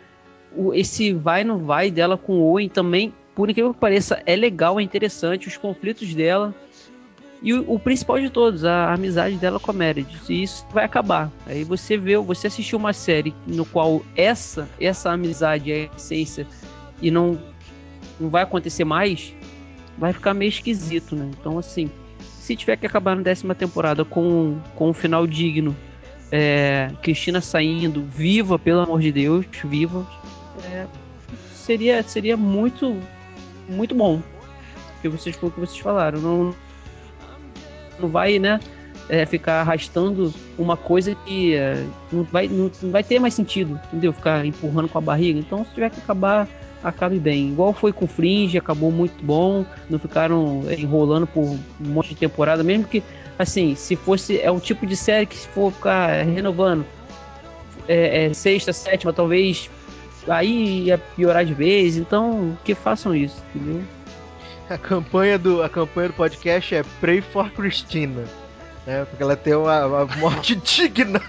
o- 0.55 0.73
esse 0.73 1.13
vai 1.13 1.43
não 1.43 1.59
vai 1.59 1.89
dela 1.89 2.17
com 2.17 2.33
o 2.39 2.43
Owen 2.51 2.67
também, 2.69 3.13
por 3.33 3.49
incrível 3.49 3.73
que 3.73 3.79
pareça, 3.79 4.21
é 4.25 4.35
legal, 4.35 4.79
é 4.79 4.83
interessante, 4.83 5.47
os 5.47 5.57
conflitos 5.57 6.13
dela. 6.13 6.53
E 7.41 7.53
o, 7.53 7.73
o 7.73 7.79
principal 7.79 8.19
de 8.19 8.29
todos, 8.29 8.65
a 8.65 8.93
amizade 8.93 9.35
dela 9.35 9.59
com 9.59 9.71
a 9.71 9.73
Meredith. 9.73 10.29
E 10.29 10.43
isso 10.43 10.65
vai 10.71 10.85
acabar. 10.85 11.31
Aí 11.45 11.63
você 11.63 11.97
vê, 11.97 12.17
você 12.17 12.47
assistiu 12.47 12.79
uma 12.79 12.93
série 12.93 13.33
no 13.45 13.65
qual 13.65 14.01
essa 14.15 14.67
essa 14.79 15.11
amizade 15.11 15.71
é 15.71 15.89
a 15.91 15.95
essência 15.95 16.47
e 17.01 17.11
não, 17.11 17.37
não 18.19 18.29
vai 18.29 18.43
acontecer 18.43 18.85
mais, 18.85 19.33
vai 19.97 20.13
ficar 20.13 20.33
meio 20.33 20.49
esquisito, 20.49 21.15
né? 21.15 21.29
Então, 21.39 21.57
assim, 21.57 21.89
se 22.39 22.55
tiver 22.55 22.77
que 22.77 22.85
acabar 22.85 23.15
na 23.15 23.21
décima 23.21 23.55
temporada 23.55 24.05
com, 24.05 24.57
com 24.75 24.89
um 24.89 24.93
final 24.93 25.27
digno, 25.27 25.75
é, 26.31 26.91
Cristina 27.01 27.41
saindo, 27.41 28.03
viva, 28.03 28.57
pelo 28.57 28.81
amor 28.81 29.01
de 29.01 29.11
Deus, 29.11 29.45
viva, 29.63 30.07
é, 30.65 30.85
seria, 31.53 32.03
seria 32.03 32.37
muito, 32.37 32.99
muito 33.67 33.95
bom. 33.95 34.21
Que 35.01 35.09
vocês, 35.09 35.35
o 35.41 35.51
que 35.51 35.59
vocês 35.59 35.79
falaram. 35.79 36.19
Não, 36.19 36.55
não 37.99 38.09
vai, 38.09 38.39
né? 38.39 38.59
é, 39.09 39.25
ficar 39.25 39.61
arrastando 39.61 40.33
uma 40.57 40.75
coisa 40.75 41.15
que 41.25 41.55
é, 41.55 41.83
não, 42.11 42.23
vai, 42.23 42.47
não, 42.47 42.71
não 42.81 42.91
vai 42.91 43.03
ter 43.03 43.19
mais 43.19 43.33
sentido, 43.33 43.79
entendeu? 43.87 44.11
Ficar 44.13 44.45
empurrando 44.45 44.89
com 44.89 44.97
a 44.97 45.01
barriga. 45.01 45.39
Então, 45.39 45.63
se 45.65 45.71
tiver 45.73 45.89
que 45.89 45.99
acabar, 45.99 46.47
acabe 46.83 47.19
bem. 47.19 47.49
Igual 47.49 47.73
foi 47.73 47.93
com 47.93 48.07
Fringe, 48.07 48.57
acabou 48.57 48.91
muito 48.91 49.23
bom. 49.23 49.65
Não 49.89 49.99
ficaram 49.99 50.63
enrolando 50.77 51.27
por 51.27 51.43
um 51.43 51.59
monte 51.79 52.09
de 52.09 52.15
temporada, 52.15 52.63
mesmo 52.63 52.85
que, 52.85 53.03
assim, 53.37 53.75
se 53.75 53.95
fosse. 53.95 54.39
É 54.39 54.51
um 54.51 54.59
tipo 54.59 54.85
de 54.85 54.95
série 54.95 55.25
que 55.25 55.35
se 55.35 55.47
for 55.49 55.71
ficar 55.71 56.23
renovando 56.23 56.85
é, 57.87 58.25
é, 58.25 58.33
sexta, 58.33 58.73
sétima, 58.73 59.13
talvez. 59.13 59.69
Aí 60.27 60.85
ia 60.85 60.97
piorar 60.97 61.45
de 61.45 61.53
vez, 61.53 61.97
então 61.97 62.57
que 62.63 62.73
façam 62.73 63.13
isso, 63.13 63.43
entendeu? 63.53 63.83
A 64.69 64.77
campanha 64.77 65.37
do, 65.37 65.61
a 65.61 65.69
campanha 65.69 66.09
do 66.09 66.15
podcast 66.15 66.73
é 66.75 66.83
Pray 66.99 67.21
for 67.21 67.49
Christina. 67.51 68.23
Né? 68.85 69.05
Porque 69.05 69.21
ela 69.21 69.35
tem 69.35 69.53
uma, 69.55 69.85
uma 69.85 70.05
morte 70.17 70.55
digna. 70.55 71.21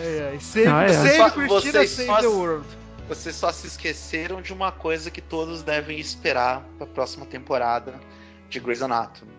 ai, 0.00 0.28
ai. 0.32 0.40
Save, 0.40 0.66
Ah, 0.68 0.84
é. 0.84 0.88
save 0.88 1.16
Só- 1.16 1.30
Christina, 1.30 1.72
vocês 1.72 1.90
save 1.90 2.06
só- 2.08 2.20
the 2.20 2.26
world. 2.26 2.66
Vocês 3.08 3.34
só 3.34 3.50
se 3.52 3.66
esqueceram 3.66 4.40
de 4.40 4.52
uma 4.52 4.70
coisa 4.70 5.10
que 5.10 5.20
todos 5.20 5.62
devem 5.64 5.98
esperar 5.98 6.62
pra 6.78 6.86
próxima 6.86 7.26
temporada 7.26 7.94
de 8.48 8.60
Grey's 8.60 8.82
Anatomy. 8.82 9.32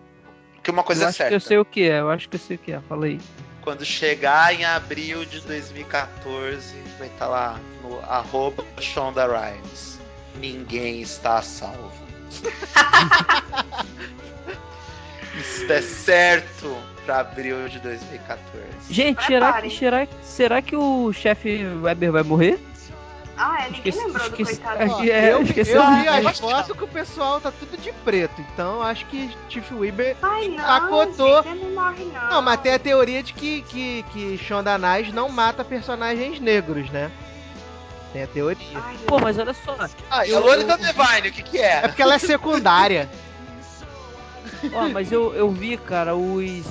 Porque 0.56 0.70
uma 0.70 0.82
coisa 0.82 1.02
eu 1.02 1.06
é 1.06 1.08
acho 1.08 1.16
certa. 1.18 1.30
que 1.30 1.34
eu 1.36 1.40
sei 1.40 1.58
o 1.58 1.64
que 1.64 1.88
é, 1.88 2.00
eu 2.00 2.10
acho 2.10 2.28
que 2.28 2.36
eu 2.36 2.40
sei 2.40 2.56
o 2.56 2.58
que 2.58 2.72
é, 2.72 2.80
fala 2.80 3.06
aí. 3.06 3.18
Quando 3.62 3.82
chegar 3.84 4.54
em 4.54 4.64
abril 4.64 5.24
de 5.24 5.40
2014, 5.40 6.74
vai 6.98 7.08
estar 7.08 7.28
lá 7.28 7.58
no 7.82 7.98
arroba 8.00 8.62
Shonda 8.78 9.26
Rhimes. 9.26 9.98
Ninguém 10.38 11.00
está 11.00 11.38
a 11.38 11.42
salvo. 11.42 12.01
Isso 15.38 15.72
é 15.72 15.80
certo 15.80 16.76
pra 17.04 17.20
abril 17.20 17.68
de 17.68 17.78
2014. 17.80 18.42
Gente, 18.90 19.24
será 19.24 19.62
será, 19.70 20.06
será 20.22 20.62
que 20.62 20.76
o 20.76 21.12
chefe 21.12 21.64
Weber 21.82 22.12
vai 22.12 22.22
morrer? 22.22 22.58
Ah, 23.36 23.62
é, 23.64 23.70
ninguém 23.70 23.78
Esqueci- 23.88 23.98
lembrou 24.06 24.28
do 24.30 24.42
esqueci- 24.42 24.60
coitado. 24.60 24.92
Ó, 24.92 24.96
Ó, 24.98 25.04
é, 25.04 25.32
eu, 25.32 25.42
esqueci 25.42 25.70
eu 25.72 25.82
vi 25.96 26.06
as 26.08 26.38
fotos 26.38 26.76
que 26.76 26.84
o 26.84 26.88
pessoal 26.88 27.40
tá 27.40 27.50
tudo 27.50 27.80
de 27.80 27.90
preto, 28.04 28.40
então 28.52 28.82
acho 28.82 29.06
que 29.06 29.34
Chief 29.48 29.72
Weber. 29.72 30.16
Ai, 30.22 30.48
não, 30.48 30.70
Acotou. 30.70 31.42
gente, 31.42 31.54
não 31.64 31.70
morre, 31.70 32.04
não. 32.04 32.28
Não, 32.30 32.42
mas 32.42 32.60
tem 32.60 32.74
a 32.74 32.78
teoria 32.78 33.22
de 33.22 33.32
que, 33.32 33.62
que, 33.62 34.04
que 34.12 34.38
Shonda 34.38 34.76
não 35.14 35.30
mata 35.30 35.64
personagens 35.64 36.38
negros, 36.40 36.90
né? 36.90 37.10
Tem 38.12 38.22
a 38.22 38.26
teoria. 38.26 38.66
Ai, 38.74 38.96
Pô, 39.06 39.18
mas 39.18 39.38
olha 39.38 39.54
só, 39.54 39.76
Ah, 40.10 40.26
e 40.26 40.30
eu- 40.30 40.36
a 40.36 40.40
Lone 40.40 40.64
da 40.64 40.76
Divine, 40.76 41.28
o 41.28 41.32
que 41.32 41.42
que 41.42 41.58
É 41.58 41.76
é? 41.76 41.80
porque 41.88 42.02
ela 42.02 42.14
é 42.14 42.18
secundária. 42.18 43.08
ó, 44.72 44.88
mas 44.88 45.10
eu, 45.10 45.34
eu 45.34 45.50
vi, 45.50 45.76
cara, 45.78 46.14
os 46.14 46.64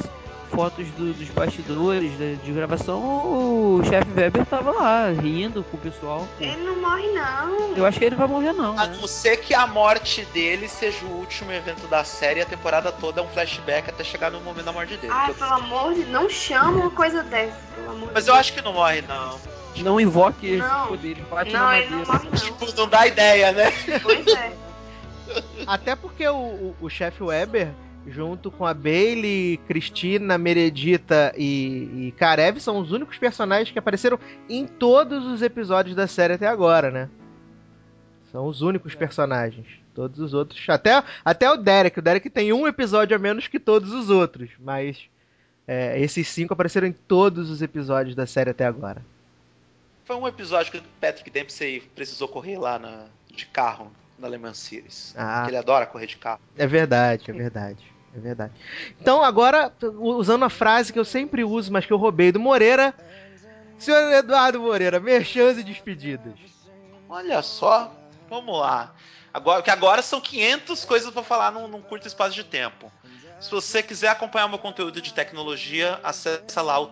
fotos 0.51 0.87
do- 0.91 1.13
dos 1.13 1.29
bastidores 1.29 2.17
de, 2.17 2.35
de 2.37 2.51
gravação, 2.51 2.99
o 3.01 3.81
chefe 3.83 4.11
Weber 4.15 4.45
tava 4.45 4.71
lá, 4.71 5.09
rindo 5.09 5.63
com 5.63 5.77
o 5.77 5.79
pessoal. 5.79 6.27
pô. 6.37 6.43
Ele 6.43 6.63
não 6.63 6.79
morre, 6.81 7.07
não. 7.11 7.73
Eu 7.75 7.85
acho 7.85 7.97
que 7.97 8.05
ele 8.05 8.15
não 8.15 8.19
vai 8.19 8.27
morrer 8.27 8.53
não, 8.53 8.77
A 8.77 8.87
né? 8.87 8.97
não 8.99 9.07
ser 9.07 9.37
que 9.37 9.53
a 9.53 9.65
morte 9.65 10.25
dele 10.33 10.67
seja 10.67 11.05
o 11.05 11.09
último 11.19 11.51
evento 11.51 11.87
da 11.87 12.03
série 12.03 12.39
e 12.39 12.43
a 12.43 12.45
temporada 12.45 12.91
toda 12.91 13.21
é 13.21 13.23
um 13.23 13.27
flashback 13.29 13.89
até 13.89 14.03
chegar 14.03 14.29
no 14.29 14.41
momento 14.41 14.65
da 14.65 14.71
morte 14.73 14.95
dele. 14.97 15.13
Ai, 15.13 15.33
pelo 15.33 15.53
amor 15.53 15.93
de 15.93 16.01
Não 16.05 16.29
chama 16.29 16.71
uma 16.71 16.91
coisa 16.91 17.23
dessa, 17.23 17.57
pelo 17.75 17.91
amor 17.91 18.07
de 18.09 18.13
Mas 18.13 18.27
eu 18.27 18.33
Deus. 18.33 18.39
acho 18.39 18.53
que 18.53 18.61
não 18.61 18.73
morre, 18.73 19.01
não. 19.07 19.39
Não 19.77 19.99
invoque 20.01 20.57
Não. 20.57 20.65
esse 20.79 20.87
poder, 20.89 21.07
ele 21.11 21.25
bate 21.31 21.51
na 21.53 21.59
Não, 21.59 21.73
ele 21.73 21.89
não 21.89 21.97
madeira. 21.99 22.13
morre, 22.19 22.29
não. 22.29 22.57
Tipo, 22.57 22.75
não 22.77 22.87
dá 22.89 23.07
ideia, 23.07 23.51
né? 23.53 23.71
Pois 24.03 24.27
é. 24.27 24.51
Até 25.65 25.95
porque 25.95 26.27
o, 26.27 26.35
o, 26.35 26.75
o 26.81 26.89
chefe 26.89 27.23
Weber, 27.23 27.69
junto 28.07 28.49
com 28.49 28.65
a 28.65 28.73
Bailey, 28.73 29.57
Cristina, 29.67 30.37
Meredita 30.37 31.33
e, 31.37 32.07
e 32.07 32.13
Karev, 32.17 32.59
são 32.59 32.79
os 32.79 32.91
únicos 32.91 33.17
personagens 33.17 33.71
que 33.71 33.79
apareceram 33.79 34.19
em 34.49 34.65
todos 34.65 35.25
os 35.25 35.41
episódios 35.41 35.95
da 35.95 36.07
série 36.07 36.33
até 36.33 36.47
agora, 36.47 36.89
né? 36.89 37.09
São 38.31 38.47
os 38.47 38.61
únicos 38.61 38.95
personagens. 38.95 39.67
Todos 39.93 40.19
os 40.19 40.33
outros. 40.33 40.63
Até, 40.69 41.03
até 41.23 41.51
o 41.51 41.57
Derek. 41.57 41.99
O 41.99 42.01
Derek 42.01 42.29
tem 42.29 42.53
um 42.53 42.65
episódio 42.65 43.15
a 43.15 43.19
menos 43.19 43.47
que 43.47 43.59
todos 43.59 43.91
os 43.91 44.09
outros. 44.09 44.49
Mas 44.57 45.09
é, 45.67 45.99
esses 45.99 46.27
cinco 46.29 46.53
apareceram 46.53 46.87
em 46.87 46.93
todos 46.93 47.49
os 47.49 47.61
episódios 47.61 48.15
da 48.15 48.25
série 48.25 48.51
até 48.51 48.65
agora. 48.65 49.03
Foi 50.05 50.15
um 50.15 50.27
episódio 50.27 50.71
que 50.71 50.77
o 50.77 50.83
Patrick 50.99 51.29
Dempsey 51.29 51.81
precisou 51.93 52.27
correr 52.27 52.57
lá 52.57 52.79
na, 52.79 53.05
de 53.35 53.45
carro 53.45 53.91
na 54.21 54.27
Le 54.27 54.37
Mans 54.37 54.57
Series. 54.57 55.13
Ah, 55.17 55.45
Ele 55.47 55.57
adora 55.57 55.85
correr 55.85 56.07
de 56.07 56.17
carro. 56.17 56.39
É 56.57 56.67
verdade, 56.67 57.29
é 57.29 57.33
verdade. 57.33 57.91
É 58.15 58.19
verdade. 58.19 58.53
Então, 58.99 59.23
agora, 59.23 59.73
usando 59.99 60.43
a 60.43 60.49
frase 60.49 60.91
que 60.91 60.99
eu 60.99 61.05
sempre 61.05 61.43
uso, 61.43 61.71
mas 61.71 61.85
que 61.85 61.93
eu 61.93 61.97
roubei 61.97 62.31
do 62.31 62.39
Moreira. 62.39 62.93
Senhor 63.77 64.11
Eduardo 64.13 64.59
Moreira, 64.59 64.99
merchans 64.99 65.57
e 65.57 65.63
despedidas. 65.63 66.33
Olha 67.09 67.41
só, 67.41 67.91
vamos 68.29 68.59
lá. 68.59 68.93
Agora, 69.33 69.61
que 69.63 69.69
agora 69.69 70.01
são 70.01 70.19
500 70.19 70.85
coisas 70.85 71.09
pra 71.11 71.23
falar 71.23 71.51
num, 71.51 71.67
num 71.67 71.81
curto 71.81 72.05
espaço 72.05 72.35
de 72.35 72.43
tempo. 72.43 72.91
Se 73.39 73.49
você 73.49 73.81
quiser 73.81 74.09
acompanhar 74.09 74.47
meu 74.47 74.59
conteúdo 74.59 75.01
de 75.01 75.13
tecnologia, 75.13 75.99
acessa 76.03 76.61
lá 76.61 76.77
o 76.79 76.91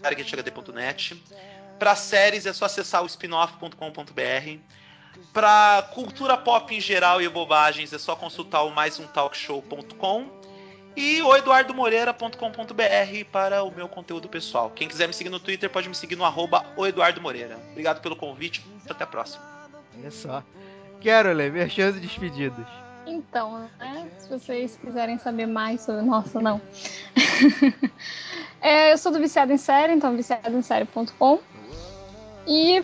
targethd.net. 0.00 1.22
Para 1.78 1.94
séries 1.96 2.46
é 2.46 2.52
só 2.52 2.64
acessar 2.66 3.02
o 3.02 3.06
spinoff.com.br. 3.06 4.58
Para 5.32 5.82
cultura 5.94 6.36
pop 6.36 6.74
em 6.74 6.80
geral 6.80 7.20
e 7.20 7.28
bobagens 7.28 7.92
é 7.92 7.98
só 7.98 8.14
consultar 8.14 8.62
o 8.62 8.70
maisumtalkshow.com 8.70 10.26
e 10.96 11.20
o 11.22 11.36
eduardomoreira.com.br 11.36 13.24
para 13.32 13.64
o 13.64 13.74
meu 13.74 13.88
conteúdo 13.88 14.28
pessoal. 14.28 14.70
Quem 14.70 14.88
quiser 14.88 15.08
me 15.08 15.14
seguir 15.14 15.30
no 15.30 15.40
Twitter 15.40 15.68
pode 15.68 15.88
me 15.88 15.94
seguir 15.94 16.16
no 16.16 16.24
arroba 16.24 16.64
o 16.76 16.86
Eduardo 16.86 17.20
Moreira. 17.20 17.58
Obrigado 17.72 18.00
pelo 18.00 18.14
convite, 18.14 18.64
até 18.88 19.04
a 19.04 19.06
próxima. 19.06 19.42
Olha 19.98 20.10
só. 20.10 20.42
Quero 21.00 21.32
ler, 21.32 21.52
merchans 21.52 21.96
e 21.96 22.00
despedidas. 22.00 22.66
Então, 23.06 23.68
né? 23.78 24.08
Se 24.18 24.28
vocês 24.28 24.78
quiserem 24.82 25.18
saber 25.18 25.46
mais 25.46 25.80
sobre. 25.82 26.02
Nossa, 26.02 26.40
não. 26.40 26.60
É, 28.64 28.94
eu 28.94 28.96
sou 28.96 29.12
do 29.12 29.18
Viciado 29.18 29.52
em 29.52 29.58
Série, 29.58 29.92
então 29.92 30.16
viciadoemsérie.com. 30.16 31.38
E 32.46 32.82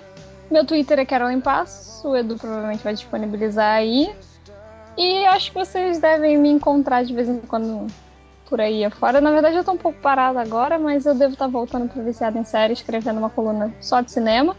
meu 0.50 0.64
Twitter 0.64 0.98
é 0.98 1.04
Carolyn 1.04 1.40
Passos. 1.40 2.04
O 2.04 2.16
Edu 2.16 2.36
provavelmente 2.36 2.82
vai 2.82 2.94
disponibilizar 2.94 3.76
aí. 3.76 4.12
E 4.96 5.24
acho 5.26 5.52
que 5.52 5.58
vocês 5.58 5.98
devem 5.98 6.36
me 6.36 6.48
encontrar 6.48 7.04
de 7.04 7.14
vez 7.14 7.28
em 7.28 7.38
quando 7.40 7.86
por 8.46 8.60
aí 8.60 8.84
afora. 8.84 9.20
Na 9.20 9.30
verdade, 9.30 9.56
eu 9.56 9.64
tô 9.64 9.72
um 9.72 9.76
pouco 9.76 9.98
parada 10.00 10.40
agora, 10.40 10.78
mas 10.78 11.06
eu 11.06 11.14
devo 11.14 11.34
estar 11.34 11.46
voltando 11.46 11.88
pro 11.88 12.02
Viciado 12.02 12.36
em 12.36 12.44
Série, 12.44 12.72
escrevendo 12.72 13.18
uma 13.18 13.30
coluna 13.30 13.72
só 13.80 14.00
de 14.00 14.10
cinema. 14.10 14.56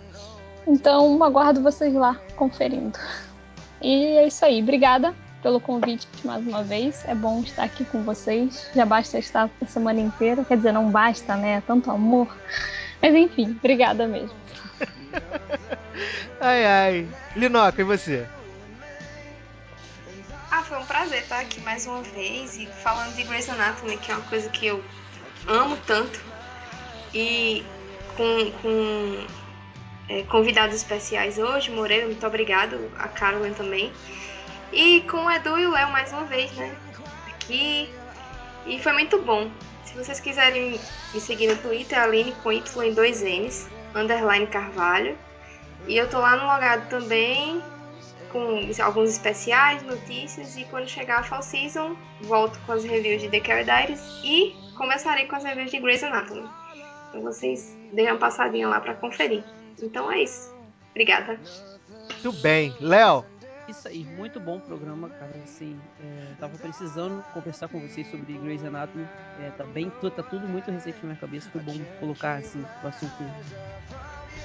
Então, 0.65 1.21
aguardo 1.21 1.61
vocês 1.61 1.93
lá 1.93 2.17
conferindo. 2.35 2.97
E 3.83 4.15
é 4.15 4.27
isso 4.27 4.45
aí. 4.45 4.61
Obrigada 4.61 5.11
pelo 5.41 5.59
convite 5.59 6.07
mais 6.23 6.45
uma 6.45 6.61
vez. 6.61 7.03
É 7.07 7.15
bom 7.15 7.39
estar 7.39 7.63
aqui 7.63 7.83
com 7.83 8.03
vocês. 8.03 8.69
Já 8.75 8.85
basta 8.85 9.17
estar 9.17 9.49
a 9.59 9.65
semana 9.65 9.99
inteira. 9.99 10.45
Quer 10.45 10.57
dizer, 10.57 10.71
não 10.71 10.91
basta, 10.91 11.35
né? 11.35 11.53
É 11.53 11.61
Tanto 11.61 11.89
amor. 11.89 12.27
Mas 13.01 13.15
enfim, 13.15 13.57
obrigada 13.57 14.07
mesmo. 14.07 14.40
Ai, 16.39 16.65
ai. 16.65 17.07
Linoca, 17.35 17.81
e 17.81 17.83
você? 17.83 18.27
Ah, 20.49 20.63
foi 20.63 20.77
um 20.79 20.85
prazer 20.85 21.21
estar 21.21 21.39
aqui 21.39 21.61
mais 21.61 21.85
uma 21.85 22.01
vez 22.01 22.57
e 22.57 22.65
falando 22.65 23.15
de 23.15 23.23
Grey's 23.23 23.49
Anatomy, 23.49 23.97
que 23.97 24.11
é 24.11 24.15
uma 24.15 24.25
coisa 24.27 24.49
que 24.49 24.65
eu 24.65 24.83
amo 25.47 25.77
tanto. 25.85 26.19
E 27.13 27.63
com, 28.17 28.51
com 28.61 29.27
é, 30.09 30.23
convidados 30.23 30.75
especiais 30.75 31.37
hoje, 31.37 31.71
Moreira, 31.71 32.05
muito 32.05 32.25
obrigado, 32.25 32.91
a 32.97 33.07
Carolyn 33.07 33.53
também. 33.53 33.93
E 34.73 35.01
com 35.01 35.25
o 35.25 35.31
Edu 35.31 35.59
e 35.59 35.65
o 35.65 35.71
Léo 35.71 35.91
mais 35.91 36.11
uma 36.11 36.25
vez, 36.25 36.51
né? 36.53 36.75
Aqui. 37.27 37.93
E 38.65 38.79
foi 38.79 38.93
muito 38.93 39.21
bom. 39.21 39.49
Se 39.85 39.93
vocês 39.93 40.19
quiserem 40.19 40.79
me 41.13 41.19
seguir 41.19 41.47
no 41.47 41.57
Twitter, 41.57 41.99
Aline 41.99 42.33
com 42.43 42.51
Y 42.51 42.83
em 42.83 42.93
dois 42.93 43.21
N's, 43.21 43.67
underline 43.95 44.47
Carvalho. 44.47 45.17
E 45.87 45.97
eu 45.97 46.09
tô 46.09 46.19
lá 46.19 46.35
no 46.35 46.43
logado 46.43 46.87
também, 46.89 47.61
com 48.31 48.69
alguns 48.83 49.09
especiais, 49.09 49.81
notícias, 49.83 50.55
e 50.55 50.63
quando 50.65 50.87
chegar 50.87 51.19
a 51.19 51.23
Fall 51.23 51.41
Season, 51.41 51.95
volto 52.21 52.59
com 52.65 52.73
as 52.73 52.83
reviews 52.83 53.21
de 53.21 53.29
The 53.29 53.39
Care 53.39 53.63
Diaries 53.63 54.01
e 54.23 54.55
começarei 54.75 55.25
com 55.25 55.35
as 55.35 55.43
reviews 55.43 55.71
de 55.71 55.79
Grey's 55.79 56.03
Anatomy. 56.03 56.47
Então 57.09 57.21
vocês 57.21 57.75
deem 57.91 58.07
uma 58.07 58.17
passadinha 58.17 58.67
lá 58.67 58.79
pra 58.79 58.93
conferir. 58.93 59.43
Então 59.81 60.11
é 60.11 60.23
isso. 60.23 60.53
Obrigada. 60.91 61.39
Muito 62.23 62.31
bem. 62.41 62.75
Léo, 62.79 63.25
Isso 63.71 63.87
aí, 63.87 64.05
muito 64.17 64.37
bom 64.37 64.59
programa, 64.59 65.07
cara. 65.07 65.31
Assim, 65.45 65.79
é, 66.03 66.33
tava 66.37 66.57
precisando 66.57 67.23
conversar 67.33 67.69
com 67.69 67.79
vocês 67.79 68.05
sobre 68.11 68.33
Grey's 68.33 68.65
Anatomy. 68.65 69.07
É, 69.39 69.49
tá 69.51 69.63
bem, 69.63 69.89
tá 69.89 70.21
tudo 70.21 70.45
muito 70.45 70.69
recente 70.69 70.97
na 71.01 71.07
minha 71.07 71.15
cabeça. 71.15 71.49
Foi 71.49 71.61
bom 71.61 71.79
colocar 71.97 72.33
assim 72.33 72.61
o 72.83 72.87
assunto 72.87 73.23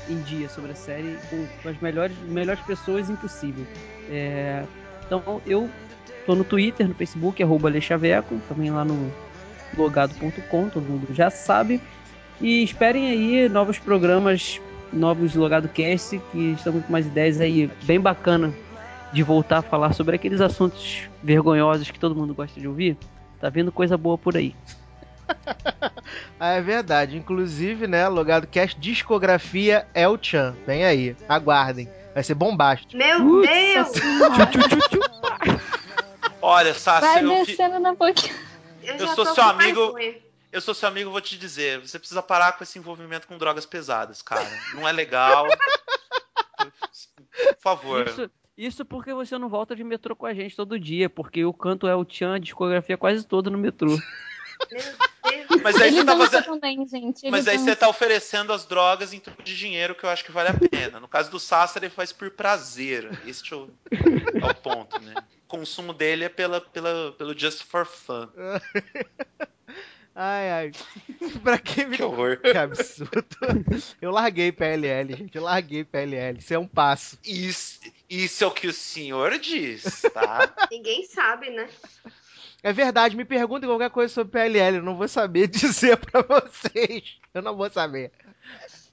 em 0.09 0.23
dia 0.23 0.49
sobre 0.49 0.71
a 0.71 0.75
série 0.77 1.19
com, 1.29 1.69
as 1.69 1.77
melhores, 1.81 2.17
melhores 2.29 2.63
pessoas 2.63 3.11
impossível. 3.11 3.67
É, 4.09 4.65
então 5.05 5.43
eu 5.45 5.69
tô 6.25 6.37
no 6.37 6.45
Twitter, 6.45 6.87
no 6.87 6.95
Facebook, 6.95 7.43
arroba 7.43 7.69
Alechaveco, 7.69 8.41
também 8.49 8.71
lá 8.71 8.85
no 8.85 9.13
logado.com, 9.77 10.69
todo 10.69 10.85
mundo 10.85 11.13
já 11.13 11.31
sabe. 11.31 11.81
E 12.41 12.63
esperem 12.63 13.11
aí 13.11 13.49
novos 13.49 13.77
programas, 13.77 14.61
novos 14.93 15.35
Logado 15.35 15.69
Cast, 15.69 16.17
que 16.31 16.53
estamos 16.53 16.85
com 16.85 16.91
umas 16.91 17.07
ideias 17.07 17.41
aí 17.41 17.69
bem 17.83 17.99
bacana 17.99 18.55
de 19.17 19.23
voltar 19.23 19.59
a 19.59 19.63
falar 19.63 19.95
sobre 19.95 20.15
aqueles 20.17 20.43
assuntos 20.43 21.09
vergonhosos 21.23 21.91
que 21.91 21.99
todo 21.99 22.15
mundo 22.15 22.35
gosta 22.35 22.61
de 22.61 22.69
ouvir. 22.69 22.99
Tá 23.41 23.49
vendo 23.49 23.73
coisa 23.73 23.97
boa 23.97 24.19
por 24.19 24.37
aí. 24.37 24.55
ah, 26.39 26.53
é 26.53 26.61
verdade. 26.61 27.17
Inclusive, 27.17 27.87
né, 27.87 28.07
Logado 28.09 28.47
Cast 28.47 28.79
Discografia 28.79 29.89
El 29.95 30.19
Chan. 30.21 30.55
Vem 30.67 30.85
aí, 30.85 31.17
aguardem. 31.27 31.89
Vai 32.13 32.23
ser 32.23 32.35
bombástico. 32.35 32.95
Meu 32.95 33.41
Deus! 33.41 33.89
Olha, 36.43 36.75
Sassi, 36.75 37.01
Vai 37.01 37.25
eu, 37.25 37.47
descendo 37.47 37.79
na 37.79 37.95
boquinha. 37.95 38.35
Eu, 38.83 38.97
Eu 38.97 39.09
sou 39.09 39.25
seu 39.25 39.45
amigo. 39.45 39.99
eu 40.53 40.61
sou 40.61 40.75
seu 40.75 40.91
amigo, 40.91 41.11
vou 41.11 41.23
te 41.23 41.39
dizer. 41.39 41.81
Você 41.81 41.99
precisa 41.99 42.21
parar 42.23 42.53
com 42.53 42.63
esse 42.63 42.79
envolvimento 42.79 43.27
com 43.27 43.39
drogas 43.39 43.65
pesadas, 43.65 44.21
cara. 44.21 44.47
Não 44.75 44.87
é 44.87 44.93
legal. 44.93 45.47
Por 46.59 47.59
favor. 47.63 48.07
Isso, 48.07 48.31
isso 48.57 48.85
porque 48.85 49.13
você 49.13 49.37
não 49.39 49.49
volta 49.49 49.77
de 49.77 49.85
metrô 49.85 50.15
com 50.17 50.27
a 50.27 50.35
gente 50.35 50.57
todo 50.57 50.79
dia, 50.79 51.11
porque 51.11 51.41
eu 51.41 51.53
canto 51.53 51.87
El 51.87 52.07
Chan, 52.09 52.35
a 52.35 52.39
discografia 52.39 52.97
quase 52.97 53.27
toda 53.27 53.51
no 53.51 53.59
metrô. 53.59 53.97
Mas 55.63 55.77
aí 55.81 55.89
Ele 55.89 55.97
você 55.97 56.05
tá 56.05 56.17
fazendo. 56.17 56.45
também, 56.45 56.87
gente. 56.87 57.25
Ele 57.25 57.31
Mas 57.31 57.49
aí 57.49 57.57
dança. 57.57 57.71
você 57.71 57.77
tá 57.77 57.89
oferecendo 57.89 58.53
as 58.53 58.65
drogas 58.65 59.13
em 59.13 59.19
troco 59.21 59.43
de 59.43 59.57
dinheiro 59.57 59.95
que 59.95 60.05
eu 60.05 60.11
acho 60.11 60.25
que 60.25 60.33
vale 60.33 60.49
a 60.51 60.55
pena. 60.55 61.01
No 61.01 61.09
caso 61.09 61.31
do 61.31 61.41
Sasser, 61.41 61.83
ele 61.83 61.91
faz 61.91 62.13
por 62.13 62.31
prazer. 62.31 63.11
Esse 63.27 63.43
é 63.53 63.57
o, 63.57 63.69
é 63.91 64.51
o 64.51 64.55
ponto, 64.55 65.01
né? 65.03 65.15
O 65.45 65.49
consumo 65.49 65.93
dele 65.93 66.25
é 66.25 66.29
pela, 66.29 66.61
pela, 66.61 67.13
pelo 67.13 67.37
just 67.39 67.65
for 67.65 67.85
fun. 67.85 68.29
Ai, 70.19 70.51
ai. 70.51 70.73
pra 71.45 71.59
quem 71.59 71.89
me. 71.89 71.97
Que 71.99 72.03
horror. 72.03 72.39
Que 72.39 72.57
absurdo. 72.57 73.23
Eu 74.01 74.11
larguei 74.11 74.51
PLL, 74.51 75.15
gente. 75.15 75.37
Eu 75.37 75.43
larguei 75.43 75.85
PLL. 75.85 76.39
Isso 76.39 76.55
é 76.55 76.59
um 76.59 76.67
passo. 76.67 77.19
Isso, 77.23 77.81
isso 78.09 78.45
é 78.45 78.47
o 78.47 78.51
que 78.51 78.67
o 78.67 78.73
senhor 78.73 79.39
diz, 79.39 80.03
tá? 80.13 80.53
Ninguém 80.71 81.05
sabe, 81.05 81.51
né? 81.51 81.69
É 82.63 82.73
verdade, 82.73 83.17
me 83.17 83.25
perguntem 83.25 83.69
qualquer 83.69 83.91
coisa 83.91 84.13
sobre 84.13 84.33
PLL. 84.33 84.79
Eu 84.79 84.83
não 84.83 84.97
vou 84.97 85.09
saber 85.09 85.47
dizer 85.49 85.97
pra 85.99 86.23
vocês. 86.23 87.19
Eu 87.33 87.43
não 87.43 87.57
vou 87.57 87.71
saber. 87.71 88.11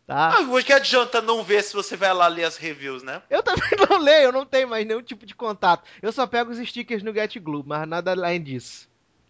Tá? 0.06 0.36
Ah, 0.36 0.42
o 0.42 0.62
que 0.64 0.74
adianta 0.74 1.22
não 1.22 1.44
ver 1.44 1.64
se 1.64 1.74
você 1.74 1.96
vai 1.96 2.14
lá 2.14 2.28
ler 2.28 2.44
as 2.44 2.58
reviews, 2.58 3.04
né? 3.04 3.22
Eu 3.30 3.42
também 3.42 3.70
não 3.90 4.00
leio, 4.00 4.26
eu 4.26 4.32
não 4.34 4.46
tenho 4.46 4.68
mais 4.68 4.86
nenhum 4.86 5.02
tipo 5.02 5.26
de 5.26 5.34
contato. 5.34 5.90
Eu 6.02 6.12
só 6.12 6.28
pego 6.28 6.52
os 6.52 6.58
stickers 6.68 7.02
no 7.02 7.14
Get 7.14 7.40
Glue, 7.40 7.64
mas 7.66 7.88
nada 7.88 8.12
além 8.12 8.44
disso. 8.44 8.90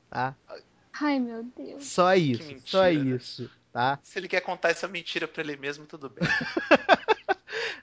Tá? 0.10 0.36
Ai, 1.00 1.20
meu 1.20 1.44
Deus. 1.44 1.86
Só 1.86 2.14
isso, 2.16 2.44
mentira, 2.44 2.62
só 2.66 2.84
né? 2.84 2.92
isso, 2.92 3.52
tá? 3.72 4.00
Se 4.02 4.18
ele 4.18 4.28
quer 4.28 4.42
contar 4.42 4.70
essa 4.70 4.88
mentira 4.88 5.28
pra 5.28 5.44
ele 5.44 5.58
mesmo, 5.58 5.86
tudo 5.86 6.10
bem. 6.10 6.28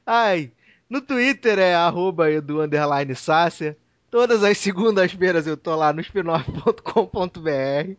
Ai, 0.05 0.53
no 0.91 1.01
Twitter 1.01 1.59
é 1.61 1.73
arroba 1.73 2.31
edu 2.31 2.61
underline 2.61 3.15
Sácia. 3.15 3.77
Todas 4.11 4.43
as 4.43 4.59
segundas-feiras 4.59 5.47
eu 5.47 5.57
tô 5.57 5.77
lá 5.77 5.93
no 5.93 6.01
spinoff.com.br. 6.01 7.95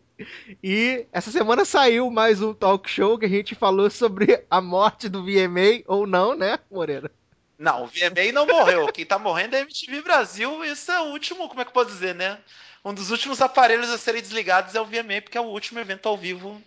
E 0.62 1.06
essa 1.10 1.30
semana 1.30 1.64
saiu 1.64 2.10
mais 2.10 2.42
um 2.42 2.52
talk 2.52 2.88
show 2.88 3.18
que 3.18 3.24
a 3.24 3.28
gente 3.30 3.54
falou 3.54 3.88
sobre 3.88 4.44
a 4.50 4.60
morte 4.60 5.08
do 5.08 5.24
VMA, 5.24 5.82
ou 5.86 6.06
não, 6.06 6.36
né, 6.36 6.58
Moreira? 6.70 7.10
Não, 7.58 7.84
o 7.84 7.86
VMA 7.86 8.30
não 8.30 8.46
morreu. 8.46 8.92
Quem 8.92 9.06
tá 9.06 9.18
morrendo 9.18 9.56
é 9.56 9.60
MTV 9.62 10.02
Brasil. 10.02 10.62
Esse 10.64 10.90
é 10.90 11.00
o 11.00 11.12
último, 11.12 11.48
como 11.48 11.62
é 11.62 11.64
que 11.64 11.70
eu 11.70 11.74
posso 11.74 11.90
dizer, 11.90 12.14
né? 12.14 12.38
Um 12.84 12.92
dos 12.92 13.10
últimos 13.10 13.40
aparelhos 13.40 13.88
a 13.88 13.96
serem 13.96 14.20
desligados 14.20 14.74
é 14.74 14.80
o 14.80 14.84
VMA, 14.84 15.22
porque 15.22 15.38
é 15.38 15.40
o 15.40 15.44
último 15.44 15.80
evento 15.80 16.08
ao 16.08 16.18
vivo 16.18 16.60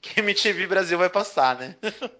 que 0.00 0.20
MTV 0.20 0.66
Brasil 0.66 0.98
vai 0.98 1.08
passar, 1.08 1.56
né? 1.56 1.74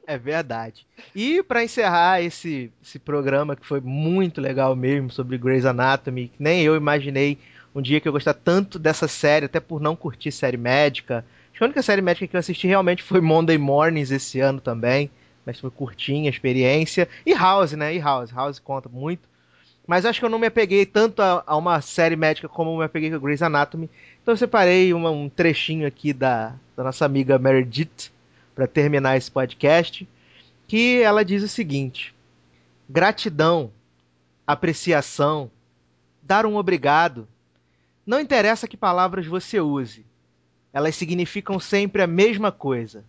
É 0.07 0.19
verdade. 0.19 0.87
E 1.15 1.43
pra 1.43 1.63
encerrar 1.65 2.23
esse, 2.23 2.73
esse 2.83 2.99
programa 2.99 3.57
que 3.57 3.67
foi 3.67 3.81
muito 3.81 4.41
legal 4.41 4.75
mesmo 4.75 5.11
sobre 5.11 5.39
Grey's 5.39 5.65
Anatomy, 5.65 6.29
que 6.29 6.43
nem 6.43 6.63
eu 6.63 6.77
imaginei 6.77 7.39
um 7.75 7.83
dia 7.83 8.01
que 8.01 8.09
eu 8.09 8.13
gostar 8.13 8.35
tanto 8.35 8.79
dessa 8.79 9.07
série, 9.07 9.47
até 9.47 9.61
por 9.61 9.81
não 9.81 9.95
curtir 9.95 10.33
série 10.33 10.57
médica. 10.57 11.25
Acho 11.51 11.59
que 11.59 11.65
a 11.65 11.67
única 11.67 11.83
série 11.83 12.03
médica 12.03 12.27
que 12.27 12.37
eu 12.37 12.41
assisti 12.41 12.67
realmente 12.67 13.03
foi 13.03 13.21
Monday 13.21 13.59
Mornings 13.59 14.11
esse 14.11 14.41
ano 14.41 14.61
também, 14.61 15.11
mas 15.45 15.61
foi 15.61 15.71
curtinha 15.71 16.29
a 16.29 16.33
experiência. 16.33 17.09
E 17.25 17.35
House, 17.35 17.73
né? 17.73 17.95
E 17.95 17.99
House. 17.99 18.33
House 18.33 18.59
conta 18.59 18.89
muito. 18.89 19.29
Mas 19.87 20.05
acho 20.05 20.21
que 20.21 20.27
eu 20.27 20.31
não 20.31 20.39
me 20.39 20.47
apeguei 20.47 20.85
tanto 20.85 21.23
a, 21.23 21.43
a 21.47 21.57
uma 21.57 21.81
série 21.81 22.15
médica 22.15 22.47
como 22.47 22.73
eu 22.73 22.79
me 22.79 22.85
apeguei 22.85 23.11
com 23.11 23.19
Grey's 23.19 23.41
Anatomy. 23.41 23.89
Então 24.29 24.35
eu 24.35 24.37
separei 24.37 24.93
uma- 24.93 25.11
um 25.11 25.27
trechinho 25.27 25.87
aqui 25.87 26.13
da, 26.13 26.55
da 26.77 26.85
nossa 26.85 27.07
amiga 27.07 27.39
Meredith 27.39 28.13
para 28.55 28.67
terminar 28.67 29.17
esse 29.17 29.31
podcast, 29.31 30.07
que 30.67 31.01
ela 31.01 31.25
diz 31.25 31.43
o 31.43 31.49
seguinte: 31.49 32.15
gratidão, 32.87 33.73
apreciação, 34.47 35.51
dar 36.23 36.45
um 36.45 36.57
obrigado. 36.57 37.27
Não 38.05 38.21
interessa 38.21 38.69
que 38.69 38.77
palavras 38.77 39.25
você 39.25 39.63
use, 39.63 40.05
elas 40.75 40.95
significam 40.95 41.59
sempre 41.59 42.03
a 42.03 42.07
mesma 42.07 42.53
coisa: 42.53 43.03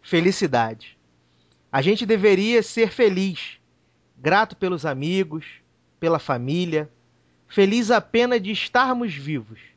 felicidade. 0.00 0.96
A 1.70 1.82
gente 1.82 2.06
deveria 2.06 2.62
ser 2.62 2.90
feliz, 2.90 3.58
grato 4.16 4.56
pelos 4.56 4.86
amigos, 4.86 5.44
pela 6.00 6.18
família, 6.18 6.88
feliz 7.48 7.90
apenas 7.90 8.40
de 8.42 8.50
estarmos 8.50 9.12
vivos, 9.12 9.73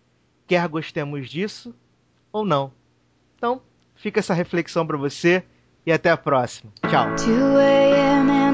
quer 0.48 0.68
gostemos 0.68 1.30
disso 1.30 1.76
ou 2.32 2.46
não. 2.46 2.72
Então, 3.36 3.62
fica 3.96 4.20
essa 4.20 4.34
reflexão 4.34 4.88
para 4.88 4.98
você 4.98 5.44
e 5.86 5.92
até 5.92 6.10
a 6.10 6.18
próxima. 6.18 6.72
Tchau. 6.90 7.08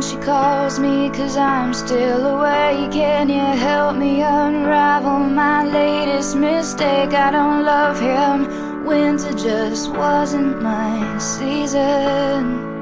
she 0.03 0.17
calls 0.17 0.79
me 0.79 1.09
cause 1.11 1.37
I'm 1.37 1.73
still 1.73 2.25
awake 2.25 2.91
Can 2.91 3.29
you 3.29 3.57
help 3.57 3.95
me 3.95 4.21
unravel 4.21 5.19
my 5.19 5.63
latest 5.63 6.35
mistake? 6.35 7.13
I 7.13 7.31
don't 7.31 7.63
love 7.63 7.99
him 7.99 8.85
Winter 8.85 9.33
just 9.33 9.89
wasn't 9.91 10.61
my 10.61 11.17
season 11.17 12.72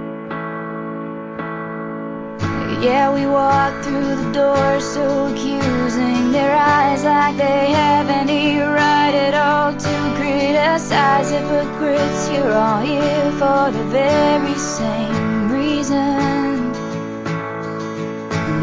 Yeah, 2.82 3.14
we 3.14 3.28
walk 3.28 3.84
through 3.84 4.16
the 4.16 4.32
door 4.32 4.80
so 4.82 5.28
accusing 5.28 6.32
Their 6.32 6.58
eyes 6.58 7.04
like 7.04 7.38
they 7.38 7.70
have 7.70 8.10
any 8.10 8.58
right 8.58 9.14
at 9.14 9.36
all 9.36 9.72
To 9.72 10.16
criticize 10.18 11.30
hypocrites. 11.30 12.32
You're 12.32 12.52
all 12.52 12.82
here 12.82 13.32
for 13.34 13.70
the 13.70 13.84
very 13.92 14.58
same 14.58 15.52
reason. 15.52 16.74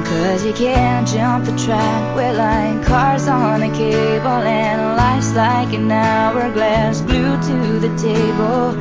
Cause 0.04 0.44
you 0.44 0.52
can't 0.52 1.06
jump 1.06 1.44
the 1.44 1.56
track 1.56 2.16
We're 2.16 2.32
like 2.32 2.84
cars 2.86 3.28
on 3.28 3.62
a 3.62 3.70
cable 3.70 4.42
And 4.42 4.96
life's 4.96 5.32
like 5.32 5.72
an 5.72 5.92
hourglass 5.92 7.02
Glued 7.02 7.40
to 7.42 7.78
the 7.78 7.96
table. 7.96 8.72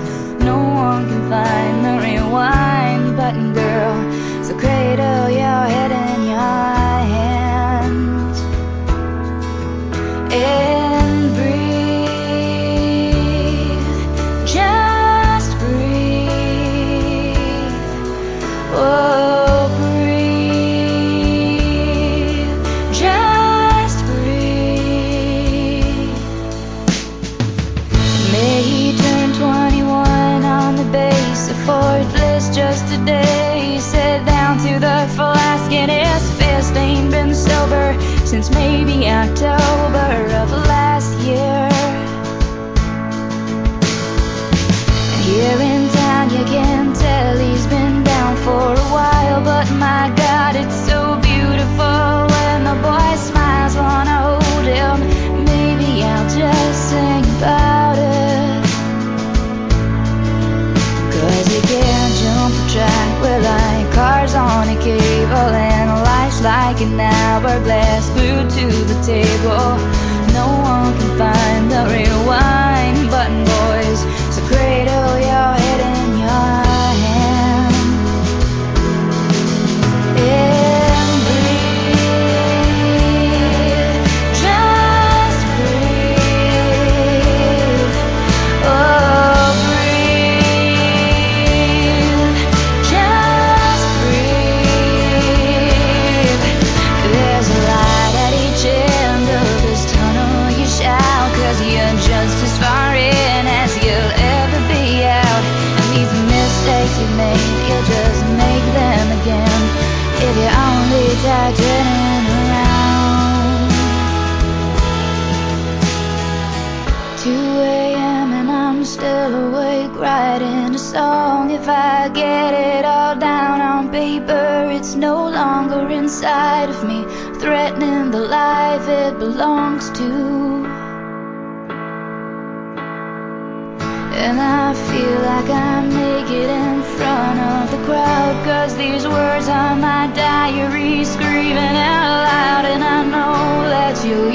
No 0.43 0.57
one 0.57 1.07
can 1.07 1.29
find 1.29 1.85
the 1.85 2.01
rewind 2.01 3.15
button, 3.15 3.53
girl 3.53 3.66
cradle 4.57 5.29
your 5.29 5.65
head 5.73 5.91
in 5.91 6.23
your 6.25 6.65
hands. 7.13 8.37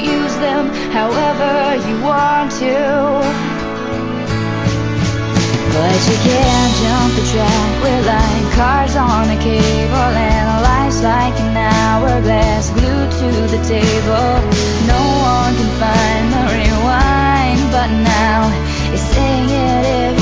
use 0.03 0.35
them 0.37 0.67
however 0.91 1.79
you 1.87 1.95
want 2.03 2.51
to. 2.59 2.75
But 5.73 5.99
you 6.09 6.17
can't 6.27 6.73
jump 6.83 7.11
the 7.17 7.25
track. 7.31 7.69
We're 7.81 8.05
like 8.05 8.45
cars 8.53 8.95
on 8.95 9.29
a 9.29 9.39
cable, 9.41 10.13
and 10.27 10.63
life's 10.63 11.01
like 11.01 11.33
an 11.39 11.57
hourglass 11.57 12.69
glued 12.69 13.11
to 13.21 13.29
the 13.53 13.61
table. 13.65 14.31
No 14.85 15.01
one 15.33 15.53
can 15.59 15.71
find 15.81 16.25
the 16.33 16.43
rewind, 16.53 17.61
but 17.71 17.89
now 18.05 18.51
it's 18.93 19.01
saying 19.01 19.49
it 19.49 19.85
is. 19.85 20.12